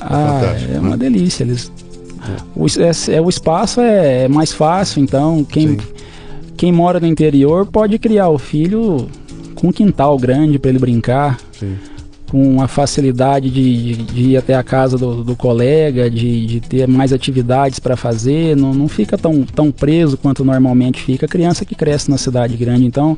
ah, 0.00 0.56
é 0.74 0.78
uma 0.78 0.90
né? 0.90 0.96
delícia. 0.96 1.42
Eles, 1.42 1.72
é. 2.20 2.42
O, 2.54 2.66
é, 2.66 3.16
é, 3.16 3.20
o 3.20 3.28
espaço 3.28 3.80
é 3.80 4.28
mais 4.28 4.52
fácil, 4.52 5.02
então 5.02 5.44
quem, 5.44 5.76
quem 6.56 6.70
mora 6.70 7.00
no 7.00 7.06
interior 7.06 7.66
pode 7.66 7.98
criar 7.98 8.28
o 8.28 8.38
filho 8.38 9.08
com 9.54 9.68
um 9.68 9.72
quintal 9.72 10.16
grande 10.18 10.58
para 10.58 10.70
ele 10.70 10.78
brincar. 10.78 11.38
Sim 11.52 11.76
com 12.36 12.60
a 12.60 12.68
facilidade 12.68 13.48
de, 13.48 13.94
de, 13.94 14.02
de, 14.02 14.22
ir 14.32 14.36
até 14.36 14.54
a 14.54 14.62
casa 14.62 14.98
do, 14.98 15.24
do 15.24 15.34
colega, 15.34 16.10
de, 16.10 16.44
de, 16.44 16.60
ter 16.60 16.86
mais 16.86 17.10
atividades 17.10 17.78
para 17.78 17.96
fazer, 17.96 18.54
não, 18.54 18.74
não 18.74 18.88
fica 18.88 19.16
tão, 19.16 19.42
tão 19.42 19.72
preso 19.72 20.18
quanto 20.18 20.44
normalmente 20.44 21.00
fica 21.00 21.24
a 21.24 21.28
criança 21.28 21.64
que 21.64 21.74
cresce 21.74 22.10
na 22.10 22.18
cidade 22.18 22.54
grande. 22.54 22.84
Então, 22.84 23.16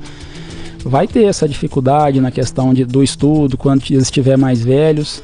vai 0.84 1.08
ter 1.08 1.24
essa 1.24 1.48
dificuldade 1.48 2.20
na 2.20 2.30
questão 2.30 2.72
de, 2.72 2.84
do 2.84 3.02
estudo 3.02 3.58
quando 3.58 3.82
eles 3.90 4.04
estiver 4.04 4.38
mais 4.38 4.62
velhos. 4.62 5.20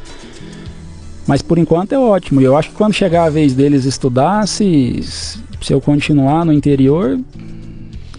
Mas 1.25 1.41
por 1.41 1.57
enquanto 1.57 1.93
é 1.93 1.99
ótimo. 1.99 2.41
Eu 2.41 2.57
acho 2.57 2.71
que 2.71 2.75
quando 2.75 2.95
chegar 2.95 3.27
a 3.27 3.31
vez 3.31 3.55
deles 3.55 3.85
estudar, 3.85 4.49
se, 4.49 5.01
se 5.61 5.73
eu 5.73 5.81
continuar 5.81 6.45
no 6.45 6.53
interior, 6.53 7.17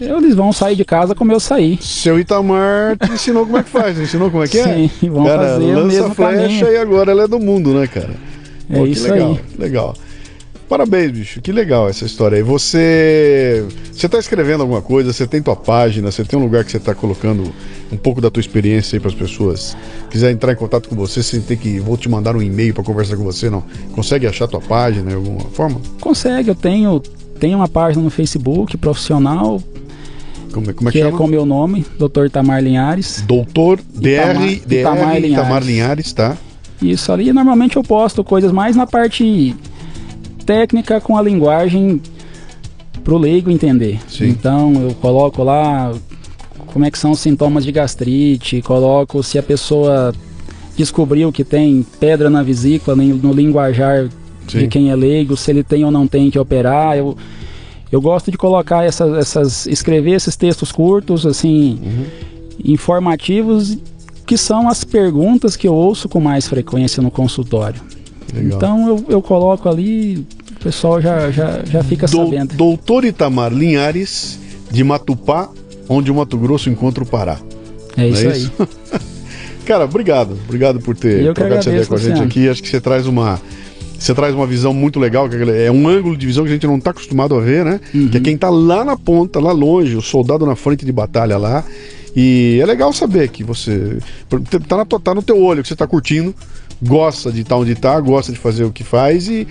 eles 0.00 0.34
vão 0.34 0.52
sair 0.52 0.76
de 0.76 0.84
casa 0.84 1.14
como 1.14 1.32
eu 1.32 1.40
saí. 1.40 1.78
Seu 1.80 2.18
Itamar 2.18 2.96
te 2.96 3.12
ensinou 3.12 3.44
como 3.44 3.58
é 3.58 3.62
que 3.62 3.70
faz, 3.70 3.98
ensinou 3.98 4.30
como 4.30 4.44
é 4.44 4.48
que 4.48 4.58
é? 4.58 4.88
Sim, 4.88 5.10
vão 5.10 5.24
cara, 5.24 5.48
fazer 5.48 5.64
lança 5.66 5.82
o 5.82 5.86
mesmo 5.86 6.14
flecha 6.14 6.42
caminho. 6.42 6.72
e 6.72 6.76
agora 6.76 7.10
ela 7.10 7.24
é 7.24 7.28
do 7.28 7.38
mundo, 7.38 7.72
né, 7.72 7.86
cara? 7.86 8.10
É 8.68 8.76
Pô, 8.76 8.86
isso 8.86 9.10
legal, 9.10 9.30
aí. 9.30 9.40
Legal. 9.58 9.94
Parabéns, 10.68 11.12
bicho. 11.12 11.40
Que 11.40 11.52
legal 11.52 11.88
essa 11.88 12.04
história 12.04 12.36
aí. 12.36 12.42
Você 12.42 13.64
você 13.92 14.08
tá 14.08 14.18
escrevendo 14.18 14.62
alguma 14.62 14.82
coisa, 14.82 15.12
você 15.12 15.26
tem 15.26 15.40
tua 15.40 15.54
página, 15.54 16.10
você 16.10 16.24
tem 16.24 16.38
um 16.38 16.42
lugar 16.42 16.64
que 16.64 16.72
você 16.72 16.80
tá 16.80 16.94
colocando 16.94 17.52
um 17.90 17.96
pouco 17.96 18.20
da 18.20 18.30
tua 18.30 18.40
experiência 18.40 18.96
aí 18.96 19.00
para 19.00 19.10
as 19.10 19.14
pessoas. 19.14 19.76
Quiser 20.10 20.32
entrar 20.32 20.52
em 20.52 20.56
contato 20.56 20.88
com 20.88 20.96
você, 20.96 21.22
sem 21.22 21.40
ter 21.40 21.56
que 21.56 21.78
vou 21.78 21.96
te 21.96 22.08
mandar 22.08 22.34
um 22.34 22.42
e-mail 22.42 22.74
para 22.74 22.82
conversar 22.82 23.16
com 23.16 23.22
você, 23.22 23.48
não. 23.48 23.62
Consegue 23.92 24.26
achar 24.26 24.48
tua 24.48 24.60
página 24.60 25.10
de 25.10 25.14
alguma 25.14 25.48
forma? 25.50 25.80
Consegue, 26.00 26.48
eu 26.48 26.54
tenho 26.54 27.00
tenho 27.38 27.58
uma 27.58 27.68
página 27.68 28.02
no 28.02 28.10
Facebook 28.10 28.76
profissional 28.78 29.62
Como, 30.56 30.70
é- 30.70 30.72
como 30.72 30.88
é 30.88 30.92
que 30.92 30.98
que 30.98 31.02
é 31.02 31.06
chama? 31.06 31.18
com 31.18 31.26
meu 31.26 31.44
nome, 31.44 31.84
Dr. 31.98 32.26
Itamar 32.26 32.62
Linhares. 32.62 33.22
Doutor 33.26 33.78
DR, 33.94 34.08
Itamar- 34.08 34.36
DR 34.66 34.80
Itamar 34.80 34.80
Itamar, 34.80 35.20
Linhares. 35.20 35.66
Linhares, 35.66 36.12
tá? 36.12 36.36
Isso 36.80 37.12
ali, 37.12 37.32
normalmente 37.32 37.76
eu 37.76 37.82
posto 37.82 38.24
coisas 38.24 38.50
mais 38.52 38.74
na 38.74 38.86
parte 38.86 39.54
técnica 40.44 41.00
com 41.00 41.16
a 41.16 41.22
linguagem 41.22 42.00
pro 43.04 43.18
leigo 43.18 43.50
entender. 43.50 43.98
Sim. 44.08 44.28
Então 44.28 44.72
eu 44.74 44.94
coloco 44.94 45.42
lá 45.42 45.92
como 46.72 46.84
é 46.84 46.90
que 46.90 46.98
são 46.98 47.10
os 47.12 47.20
sintomas 47.20 47.64
de 47.64 47.72
gastrite, 47.72 48.60
coloco 48.62 49.22
se 49.22 49.38
a 49.38 49.42
pessoa 49.42 50.14
descobriu 50.76 51.32
que 51.32 51.44
tem 51.44 51.84
pedra 52.00 52.28
na 52.28 52.42
vesícula 52.42 52.96
no 52.96 53.32
linguajar 53.32 54.08
Sim. 54.48 54.58
de 54.60 54.68
quem 54.68 54.90
é 54.90 54.96
leigo, 54.96 55.36
se 55.36 55.50
ele 55.50 55.62
tem 55.62 55.84
ou 55.84 55.90
não 55.90 56.06
tem 56.06 56.30
que 56.30 56.38
operar. 56.38 56.96
Eu, 56.96 57.16
eu 57.92 58.00
gosto 58.00 58.30
de 58.30 58.36
colocar 58.38 58.84
essas, 58.84 59.16
essas. 59.16 59.66
escrever 59.66 60.12
esses 60.12 60.36
textos 60.36 60.72
curtos, 60.72 61.24
assim, 61.26 61.78
Uhum. 61.82 62.04
informativos, 62.64 63.76
que 64.26 64.36
são 64.36 64.68
as 64.68 64.84
perguntas 64.84 65.56
que 65.56 65.68
eu 65.68 65.74
ouço 65.74 66.08
com 66.08 66.20
mais 66.20 66.46
frequência 66.48 67.02
no 67.02 67.10
consultório. 67.10 67.80
Legal. 68.34 68.56
Então 68.56 68.88
eu, 68.88 69.04
eu 69.08 69.22
coloco 69.22 69.68
ali, 69.68 70.26
o 70.58 70.64
pessoal 70.64 71.00
já, 71.00 71.30
já, 71.30 71.60
já 71.64 71.82
fica 71.84 72.06
Dou- 72.08 72.24
sabendo. 72.24 72.54
Doutor 72.54 73.04
Itamar 73.04 73.52
Linhares, 73.52 74.38
de 74.70 74.82
Matupá, 74.82 75.48
onde 75.88 76.10
o 76.10 76.14
Mato 76.16 76.36
Grosso 76.36 76.68
encontra 76.68 77.04
o 77.04 77.06
Pará. 77.06 77.38
É 77.96 78.08
isso 78.08 78.26
é 78.26 78.32
aí. 78.32 78.38
isso? 78.42 78.52
Cara, 79.64 79.84
obrigado. 79.84 80.36
Obrigado 80.44 80.80
por 80.80 80.96
ter 80.96 81.32
trocado 81.34 81.54
essa 81.54 81.70
ideia 81.70 81.86
com 81.86 81.94
a 81.94 81.98
gente 81.98 82.22
aqui. 82.22 82.48
Acho 82.48 82.62
que 82.62 82.68
você 82.68 82.80
traz 82.80 83.06
uma. 83.06 83.40
Você 83.98 84.14
traz 84.14 84.34
uma 84.34 84.46
visão 84.46 84.72
muito 84.72 85.00
legal, 85.00 85.28
que 85.28 85.36
é 85.36 85.70
um 85.70 85.88
ângulo 85.88 86.16
de 86.16 86.26
visão 86.26 86.44
que 86.44 86.50
a 86.50 86.52
gente 86.52 86.66
não 86.66 86.76
está 86.76 86.90
acostumado 86.90 87.34
a 87.34 87.40
ver, 87.40 87.64
né? 87.64 87.80
Uhum. 87.94 88.08
Que 88.08 88.18
é 88.18 88.20
quem 88.20 88.36
tá 88.36 88.50
lá 88.50 88.84
na 88.84 88.96
ponta, 88.96 89.40
lá 89.40 89.52
longe, 89.52 89.96
o 89.96 90.02
soldado 90.02 90.44
na 90.44 90.54
frente 90.54 90.84
de 90.84 90.92
batalha 90.92 91.38
lá. 91.38 91.64
E 92.14 92.58
é 92.62 92.66
legal 92.66 92.92
saber 92.92 93.28
que 93.28 93.44
você. 93.44 93.98
Tá, 94.68 94.76
na, 94.78 94.84
tá 94.84 95.14
no 95.14 95.22
teu 95.22 95.40
olho, 95.42 95.62
que 95.62 95.68
você 95.68 95.76
tá 95.76 95.86
curtindo, 95.86 96.34
gosta 96.82 97.30
de 97.30 97.42
estar 97.42 97.56
onde 97.56 97.74
tá, 97.74 97.98
gosta 98.00 98.32
de 98.32 98.38
fazer 98.38 98.64
o 98.64 98.72
que 98.72 98.84
faz 98.84 99.28
e. 99.28 99.46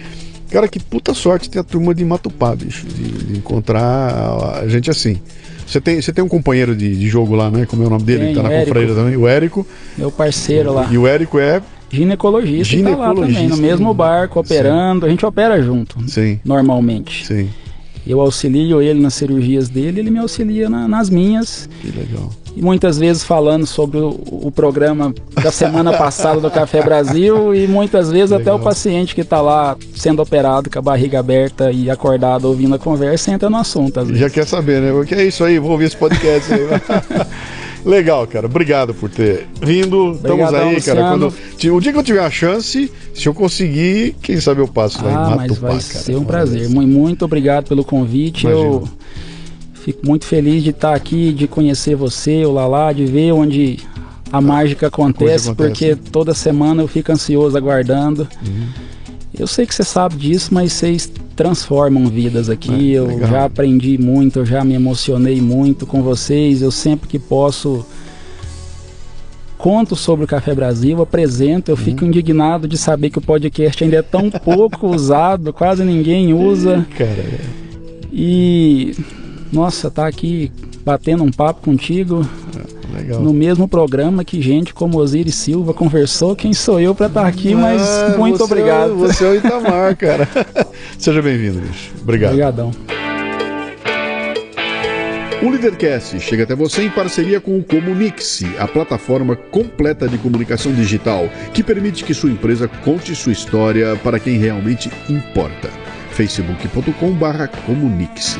Cara, 0.49 0.67
que 0.67 0.79
puta 0.79 1.13
sorte 1.13 1.49
ter 1.49 1.59
a 1.59 1.63
turma 1.63 1.93
de 1.93 2.05
Matupá, 2.05 2.55
bicho, 2.55 2.85
de, 2.85 3.03
de 3.25 3.37
encontrar 3.37 4.61
a 4.61 4.67
gente 4.67 4.89
assim. 4.89 5.19
Você 5.65 5.81
tem, 5.81 5.99
você 5.99 6.13
tem 6.13 6.23
um 6.23 6.27
companheiro 6.27 6.75
de, 6.75 6.95
de 6.95 7.07
jogo 7.07 7.35
lá, 7.35 7.49
né? 7.49 7.65
Como 7.65 7.83
é 7.83 7.87
o 7.87 7.89
nome 7.89 8.03
dele? 8.03 8.27
que 8.27 8.35
tá 8.35 8.43
na 8.43 8.49
confreira 8.49 8.93
também, 8.93 9.17
o 9.17 9.27
Érico. 9.27 9.65
Meu 9.97 10.11
parceiro 10.11 10.73
lá. 10.73 10.87
E 10.91 10.97
o 10.97 11.07
Érico 11.07 11.39
é. 11.39 11.61
Ginecologista, 11.95 12.75
tá 12.77 12.89
lá 12.89 12.95
também, 13.07 13.13
Ginecologista. 13.29 13.55
no 13.55 13.61
mesmo 13.61 13.93
barco, 13.93 14.39
operando. 14.39 15.05
A 15.05 15.09
gente 15.09 15.25
opera 15.25 15.61
junto, 15.61 15.97
Sim, 16.07 16.39
normalmente. 16.45 17.25
sim. 17.25 17.49
Eu 18.07 18.21
auxilio 18.21 18.83
ele 18.83 19.01
nas 19.01 19.15
cirurgias 19.15 19.67
dele, 19.67 19.99
ele 19.99 20.11
me 20.11 20.19
auxilia 20.19 20.69
na- 20.69 20.87
nas 20.87 21.09
minhas. 21.09 21.67
Que 21.81 21.87
legal. 21.87 22.29
E 22.55 22.61
muitas 22.61 22.99
vezes 22.99 23.23
falando 23.23 23.65
sobre 23.65 23.97
o, 23.97 24.09
o 24.29 24.51
programa 24.51 25.11
da 25.43 25.51
semana 25.51 25.91
passada 25.97 26.39
do 26.39 26.49
Café 26.51 26.83
Brasil 26.83 27.53
e 27.55 27.67
muitas 27.67 28.11
vezes 28.11 28.31
até 28.31 28.43
Legal. 28.43 28.57
o 28.57 28.59
paciente 28.59 29.15
que 29.15 29.21
está 29.21 29.41
lá 29.41 29.75
sendo 29.95 30.21
operado 30.21 30.69
com 30.69 30.77
a 30.77 30.81
barriga 30.83 31.19
aberta 31.19 31.71
e 31.71 31.89
acordado 31.89 32.45
ouvindo 32.45 32.75
a 32.75 32.79
conversa 32.79 33.31
entra 33.31 33.49
no 33.49 33.57
assunto 33.57 33.99
às 33.99 34.05
vezes. 34.07 34.21
Já 34.21 34.29
quer 34.29 34.45
saber, 34.45 34.81
né? 34.81 34.93
O 34.93 35.03
que 35.03 35.15
é 35.15 35.25
isso 35.25 35.43
aí? 35.43 35.57
Vou 35.57 35.71
ouvir 35.71 35.85
esse 35.85 35.97
podcast 35.97 36.53
aí. 36.53 36.59
Legal, 37.85 38.25
cara. 38.25 38.47
Obrigado 38.47 38.93
por 38.93 39.09
ter 39.09 39.47
vindo. 39.61 40.13
Estamos 40.13 40.53
aí, 40.53 40.53
cara. 40.53 40.73
Luciano. 40.73 41.01
Quando, 41.31 41.33
ti- 41.57 41.69
o 41.69 41.79
dia 41.79 41.91
que 41.93 41.99
eu 41.99 42.03
tiver 42.03 42.25
a 42.25 42.31
chance, 42.31 42.91
se 43.13 43.27
eu 43.27 43.33
conseguir, 43.33 44.15
quem 44.21 44.39
sabe 44.39 44.61
eu 44.61 44.67
passo 44.67 45.03
lá 45.05 45.11
em 45.11 45.15
Ah, 45.15 45.33
mas 45.37 45.57
vai 45.59 45.71
cara. 45.71 45.81
ser 45.81 46.15
um 46.15 46.23
prazer. 46.23 46.61
vez. 46.61 46.73
Mu- 46.73 46.81
Muito 46.87 47.23
obrigado 47.25 47.67
pelo 47.67 47.83
convite. 47.85 48.47
Eu 48.47 48.87
fico 49.75 50.05
muito 50.05 50.25
feliz 50.25 50.63
de 50.63 50.71
estar 50.71 50.95
aqui, 50.95 51.31
de 51.31 51.47
conhecer 51.47 51.95
você, 51.95 52.43
o 52.43 52.51
Lalá, 52.51 52.91
de 52.91 53.05
ver 53.05 53.31
onde 53.33 53.77
a 54.31 54.41
mágica 54.41 54.87
acontece, 54.87 55.49
acontece. 55.49 55.53
porque 55.69 55.95
toda 56.11 56.33
semana 56.33 56.81
eu 56.81 56.87
fico 56.87 57.11
ansioso 57.11 57.55
aguardando. 57.55 58.27
Uhum. 58.45 58.67
Eu 59.37 59.47
sei 59.47 59.65
que 59.65 59.73
você 59.75 59.83
sabe 59.83 60.15
disso, 60.15 60.53
mas 60.53 60.73
vocês 60.73 61.11
transformam 61.35 62.07
vidas 62.07 62.49
aqui. 62.49 62.93
É, 62.93 62.99
eu 62.99 63.07
legal. 63.07 63.29
já 63.29 63.45
aprendi 63.45 63.97
muito, 63.97 64.39
eu 64.39 64.45
já 64.45 64.63
me 64.63 64.73
emocionei 64.73 65.41
muito 65.41 65.85
com 65.85 66.01
vocês. 66.01 66.61
Eu 66.61 66.71
sempre 66.71 67.07
que 67.09 67.19
posso 67.19 67.85
conto 69.57 69.95
sobre 69.95 70.25
o 70.25 70.27
Café 70.27 70.53
Brasil, 70.53 71.01
apresento. 71.01 71.71
Eu 71.71 71.75
Uhum. 71.77 71.83
fico 71.83 72.05
indignado 72.05 72.67
de 72.67 72.77
saber 72.77 73.09
que 73.09 73.17
o 73.17 73.21
podcast 73.21 73.83
ainda 73.83 73.97
é 73.97 74.01
tão 74.01 74.29
pouco 74.43 74.87
usado, 74.87 75.51
quase 75.53 75.83
ninguém 75.83 76.33
usa. 76.33 76.85
Cara, 76.97 77.09
é- 77.11 77.39
E 78.13 78.95
nossa, 79.51 79.89
tá 79.91 80.07
aqui 80.07 80.51
batendo 80.85 81.23
um 81.23 81.31
papo 81.31 81.61
contigo 81.61 82.25
legal. 82.97 83.19
no 83.21 83.33
mesmo 83.33 83.67
programa 83.67 84.23
que 84.23 84.41
gente 84.41 84.73
como 84.73 84.97
Osiris 84.97 85.35
Silva 85.35 85.73
conversou. 85.73 86.33
Quem 86.35 86.53
sou 86.53 86.79
eu 86.79 86.93
para 86.95 87.07
estar 87.07 87.25
aqui? 87.27 87.53
Mas 87.55 87.81
Ah, 87.81 88.15
muito 88.17 88.37
você 88.37 88.43
é- 88.43 88.45
obrigado. 88.45 88.95
Você 88.95 89.25
é 89.25 89.29
o 89.29 89.35
Itamar, 89.35 89.95
cara. 89.97 90.27
Seja 90.97 91.21
bem-vindo, 91.21 91.59
bicho. 91.61 91.91
Obrigado. 92.01 92.31
Obrigadão. 92.31 92.71
O 95.43 95.49
Lidercast 95.51 96.17
chega 96.21 96.43
até 96.43 96.55
você 96.55 96.83
em 96.83 96.89
parceria 96.89 97.39
com 97.41 97.57
o 97.59 97.63
Comunix, 97.63 98.41
a 98.57 98.67
plataforma 98.67 99.35
completa 99.35 100.07
de 100.07 100.17
comunicação 100.17 100.73
digital 100.73 101.29
que 101.53 101.61
permite 101.61 102.03
que 102.03 102.13
sua 102.15 102.31
empresa 102.31 102.67
conte 102.83 103.13
sua 103.13 103.31
história 103.33 103.95
para 103.97 104.17
quem 104.17 104.37
realmente 104.37 104.89
importa. 105.09 105.69
facebook.com/comunix. 106.11 108.39